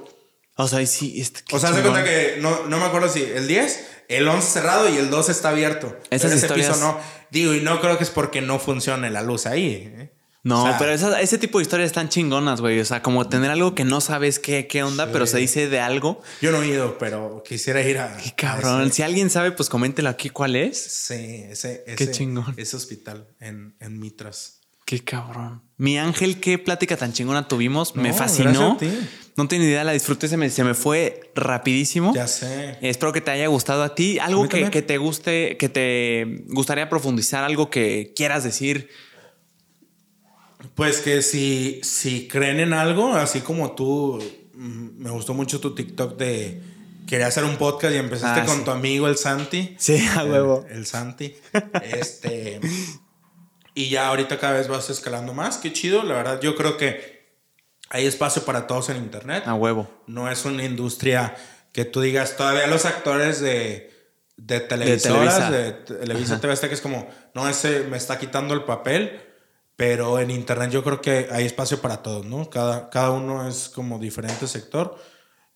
O 0.55 0.67
sea, 0.67 0.85
sí. 0.85 1.19
este, 1.19 1.41
O 1.55 1.59
sea, 1.59 1.73
se 1.73 1.81
cuenta 1.81 2.03
que 2.03 2.37
no, 2.39 2.65
no 2.67 2.77
me 2.77 2.85
acuerdo 2.85 3.09
si 3.09 3.21
el 3.23 3.47
10, 3.47 3.87
el 4.09 4.27
11 4.27 4.47
cerrado 4.47 4.89
y 4.89 4.97
el 4.97 5.09
12 5.09 5.31
está 5.31 5.49
abierto. 5.49 5.97
Esas 6.09 6.31
ese 6.31 6.45
historias- 6.45 6.69
piso 6.77 6.79
no. 6.79 6.99
Digo, 7.31 7.53
y 7.53 7.61
no 7.61 7.79
creo 7.81 7.97
que 7.97 8.03
es 8.03 8.09
porque 8.09 8.41
no 8.41 8.59
funcione 8.59 9.09
la 9.09 9.21
luz 9.21 9.45
ahí. 9.45 9.91
¿eh? 9.95 10.13
No, 10.43 10.63
O 10.63 10.67
sea, 10.67 10.77
pero 10.77 10.91
esa- 10.91 11.21
ese 11.21 11.37
tipo 11.37 11.57
de 11.57 11.63
historias 11.63 11.87
están 11.87 12.09
chingonas, 12.09 12.59
güey. 12.59 12.77
O 12.79 12.85
sea, 12.85 13.01
como 13.01 13.29
tener 13.29 13.49
algo 13.49 13.73
que 13.75 13.85
no 13.85 14.01
sabes 14.01 14.39
qué, 14.39 14.67
qué 14.67 14.83
onda, 14.83 15.09
pero 15.11 15.25
se 15.25 15.37
dice 15.37 15.69
de 15.69 15.79
algo. 15.79 16.21
Yo 16.41 16.51
no 16.51 16.61
he 16.61 16.67
ido, 16.67 16.97
pero 16.97 17.41
quisiera 17.47 17.81
ir 17.81 17.97
a. 17.97 18.17
Qué 18.17 18.33
cabrón. 18.35 18.81
a 18.81 18.83
ese- 18.83 18.95
Si 18.95 19.01
alguien 19.03 19.29
sabe, 19.29 19.51
pues 19.53 19.69
coméntelo 19.69 20.09
aquí 20.09 20.29
cuál 20.29 20.57
es. 20.57 20.77
sí, 20.83 21.45
ese, 21.49 21.83
ese. 21.87 21.95
Qué 21.95 22.11
chingón. 22.11 22.53
Ese 22.57 22.75
hospital 22.75 23.27
en, 23.39 23.75
en 23.79 23.99
Mitras. 23.99 24.59
Qué 24.85 25.01
cabrón. 25.01 25.63
Mi 25.77 25.97
ángel, 25.97 26.41
qué 26.41 26.57
plática 26.59 26.97
tan 26.97 27.13
chingona 27.13 27.47
tuvimos. 27.47 27.95
me 27.95 28.11
fascinó. 28.11 28.77
gracias 28.77 28.99
a 28.99 29.01
ti. 29.01 29.09
No 29.35 29.45
ni 29.45 29.55
idea, 29.57 29.83
la 29.83 29.93
disfruté, 29.93 30.27
se 30.27 30.37
me, 30.37 30.49
se 30.49 30.63
me 30.63 30.73
fue 30.75 31.31
rapidísimo. 31.33 32.13
Ya 32.13 32.27
sé. 32.27 32.77
Espero 32.81 33.11
que 33.13 33.21
te 33.21 33.31
haya 33.31 33.47
gustado 33.47 33.81
a 33.81 33.95
ti. 33.95 34.19
Algo 34.19 34.43
A 34.43 34.47
que, 34.49 34.69
que 34.69 34.81
te 34.83 34.97
guste, 34.99 35.57
que 35.57 35.69
te 35.69 36.43
gustaría 36.49 36.87
profundizar, 36.87 37.43
algo 37.43 37.69
que 37.71 38.13
quieras 38.15 38.43
decir. 38.43 38.89
Pues 40.75 40.99
que 40.99 41.21
si, 41.21 41.81
si 41.83 42.27
creen 42.27 42.59
en 42.59 42.73
algo, 42.73 43.13
así 43.15 43.41
como 43.41 43.73
tú, 43.75 44.19
mm, 44.53 45.01
me 45.03 45.09
gustó 45.09 45.33
mucho 45.33 45.59
tu 45.59 45.75
TikTok 45.75 46.15
de 46.17 46.61
quería 47.07 47.27
hacer 47.27 47.43
un 47.43 47.57
podcast 47.57 47.93
y 47.93 47.97
empezaste 47.97 48.41
Ah, 48.41 48.45
con 48.45 48.59
sí. 48.59 48.63
tu 48.63 48.71
amigo 48.71 49.07
el 49.07 49.17
Santi. 49.17 49.75
Sí, 49.77 49.97
a 50.15 50.23
huevo. 50.23 50.65
El, 50.69 50.77
el 50.77 50.85
Santi. 50.85 51.35
este. 51.83 52.59
Y 53.75 53.89
ya 53.89 54.07
ahorita 54.09 54.39
cada 54.39 54.53
vez 54.53 54.67
vas 54.67 54.89
escalando 54.89 55.33
más. 55.33 55.57
Qué 55.57 55.73
chido, 55.73 56.03
la 56.03 56.13
verdad. 56.13 56.39
Yo 56.41 56.55
creo 56.55 56.77
que 56.77 57.22
hay 57.93 58.07
espacio 58.07 58.43
para 58.43 58.65
todos 58.65 58.89
en 58.89 58.97
Internet. 58.97 59.43
A 59.45 59.53
huevo. 59.53 59.87
No 60.07 60.29
es 60.29 60.45
una 60.45 60.63
industria 60.63 61.35
que 61.71 61.85
tú 61.85 62.01
digas, 62.01 62.35
todavía 62.35 62.65
los 62.65 62.85
actores 62.85 63.39
de, 63.39 63.93
de 64.35 64.59
televisoras, 64.61 65.51
de 65.51 65.73
Televisa. 65.73 65.99
Televisa, 65.99 66.41
TV 66.41 66.53
Azteca, 66.53 66.73
es 66.73 66.81
como, 66.81 67.07
no, 67.35 67.47
ese 67.47 67.81
me 67.83 67.97
está 67.97 68.17
quitando 68.17 68.55
el 68.55 68.63
papel. 68.63 69.21
Pero 69.75 70.19
en 70.19 70.31
Internet 70.31 70.71
yo 70.71 70.83
creo 70.83 71.01
que 71.01 71.29
hay 71.31 71.45
espacio 71.45 71.81
para 71.81 72.01
todos, 72.01 72.25
¿no? 72.25 72.49
Cada, 72.49 72.89
cada 72.89 73.11
uno 73.11 73.47
es 73.47 73.69
como 73.69 73.99
diferente 73.99 74.47
sector. 74.47 74.99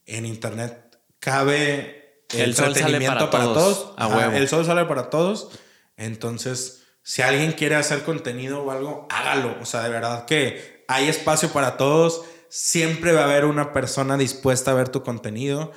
En 0.06 0.26
Internet 0.26 1.00
cabe 1.20 2.24
El 2.30 2.54
sol 2.54 2.76
sale 2.76 2.80
entretenimiento 2.80 3.32
para 3.32 3.46
todos, 3.46 3.94
a 3.98 4.06
Ajá, 4.06 4.18
huevo. 4.18 4.38
El 4.38 4.48
sol 4.48 4.64
sale 4.64 4.86
para 4.86 5.10
todos. 5.10 5.50
Entonces, 5.98 6.84
si 7.02 7.24
alguien 7.24 7.54
quiere 7.54 7.76
hacer 7.76 8.04
contenido 8.04 8.62
o 8.64 8.70
algo, 8.70 9.08
hágalo. 9.10 9.56
O 9.60 9.66
sea, 9.66 9.82
de 9.82 9.90
verdad 9.90 10.26
que 10.26 10.77
hay 10.88 11.08
espacio 11.08 11.50
para 11.52 11.78
todos. 11.78 12.22
Siempre 12.50 13.12
va 13.12 13.22
a 13.22 13.24
haber 13.26 13.46
una 13.46 13.74
persona 13.74 14.18
dispuesta 14.18 14.72
a 14.72 14.76
ver 14.76 14.90
tu 14.90 15.04
contenido. 15.04 15.72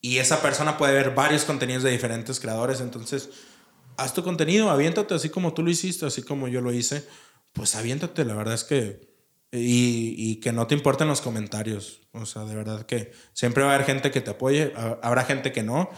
Y 0.00 0.18
esa 0.18 0.42
persona 0.42 0.76
puede 0.78 0.94
ver 0.94 1.14
varios 1.14 1.44
contenidos 1.44 1.82
de 1.84 1.90
diferentes 1.90 2.40
creadores. 2.40 2.80
Entonces, 2.80 3.30
haz 3.96 4.12
tu 4.14 4.22
contenido, 4.24 4.70
aviéntate 4.70 5.14
así 5.14 5.28
como 5.30 5.54
tú 5.54 5.62
lo 5.62 5.70
hiciste, 5.70 6.04
así 6.06 6.22
como 6.22 6.48
yo 6.48 6.60
lo 6.60 6.72
hice. 6.72 7.06
Pues 7.52 7.74
aviéntate, 7.76 8.24
la 8.24 8.34
verdad 8.34 8.54
es 8.54 8.64
que. 8.64 9.10
Y, 9.54 10.14
y 10.16 10.36
que 10.40 10.50
no 10.52 10.66
te 10.66 10.74
importen 10.74 11.08
los 11.08 11.20
comentarios. 11.20 12.00
O 12.12 12.24
sea, 12.26 12.44
de 12.46 12.54
verdad 12.54 12.86
que 12.86 13.12
siempre 13.34 13.62
va 13.62 13.70
a 13.72 13.74
haber 13.74 13.86
gente 13.86 14.10
que 14.10 14.22
te 14.22 14.30
apoye, 14.30 14.72
ha- 14.76 14.98
habrá 15.02 15.24
gente 15.24 15.52
que 15.52 15.62
no. 15.62 15.90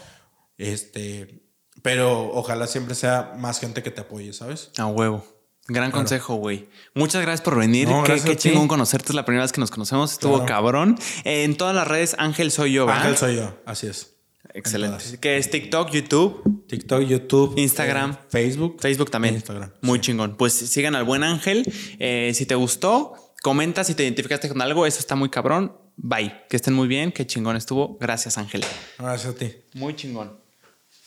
Este. 0.57 1.41
Pero 1.81 2.29
ojalá 2.33 2.67
siempre 2.67 2.95
sea 2.95 3.33
más 3.37 3.59
gente 3.59 3.83
que 3.83 3.91
te 3.91 4.01
apoye, 4.01 4.33
¿sabes? 4.33 4.71
A 4.77 4.87
huevo. 4.87 5.25
Gran 5.67 5.89
consejo, 5.91 6.35
güey. 6.35 6.69
Muchas 6.93 7.21
gracias 7.23 7.41
por 7.41 7.57
venir. 7.57 7.87
No, 7.87 8.03
qué 8.03 8.35
chingón 8.37 8.67
conocerte. 8.67 9.09
Es 9.09 9.15
la 9.15 9.25
primera 9.25 9.43
vez 9.43 9.51
que 9.51 9.59
nos 9.59 9.71
conocemos. 9.71 10.11
Estuvo 10.13 10.33
Claro. 10.35 10.45
cabrón. 10.47 10.99
En 11.23 11.57
todas 11.57 11.73
las 11.75 11.87
redes, 11.87 12.15
Ángel 12.19 12.51
soy 12.51 12.73
yo, 12.73 12.85
¿va? 12.85 12.97
Ángel 12.97 13.17
soy 13.17 13.35
yo, 13.37 13.57
así 13.65 13.87
es. 13.87 14.11
En 14.53 14.59
Excelente. 14.59 15.03
Que 15.19 15.37
es 15.37 15.49
TikTok, 15.49 15.89
YouTube, 15.91 16.65
TikTok, 16.67 17.01
YouTube, 17.01 17.57
Instagram, 17.57 18.11
eh, 18.11 18.17
Facebook. 18.29 18.77
Facebook 18.79 19.09
también. 19.09 19.33
Instagram. 19.35 19.71
Muy 19.81 19.97
sí. 19.97 20.03
chingón. 20.03 20.35
Pues 20.37 20.53
sigan 20.53 20.95
al 20.95 21.03
buen 21.03 21.23
Ángel. 21.23 21.63
Eh, 21.99 22.31
si 22.35 22.45
te 22.45 22.53
gustó, 22.55 23.13
comenta 23.41 23.83
si 23.83 23.95
te 23.95 24.03
identificaste 24.03 24.47
con 24.47 24.61
algo. 24.61 24.85
Eso 24.85 24.99
está 24.99 25.15
muy 25.15 25.29
cabrón. 25.29 25.75
Bye. 25.97 26.43
Que 26.47 26.57
estén 26.57 26.73
muy 26.73 26.87
bien. 26.87 27.11
Qué 27.11 27.25
chingón 27.25 27.55
estuvo. 27.57 27.97
Gracias, 27.99 28.37
Ángel. 28.37 28.63
Gracias 28.99 29.33
a 29.33 29.37
ti. 29.37 29.51
Muy 29.73 29.95
chingón. 29.95 30.39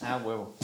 Ah, 0.01 0.21
huevo. 0.25 0.57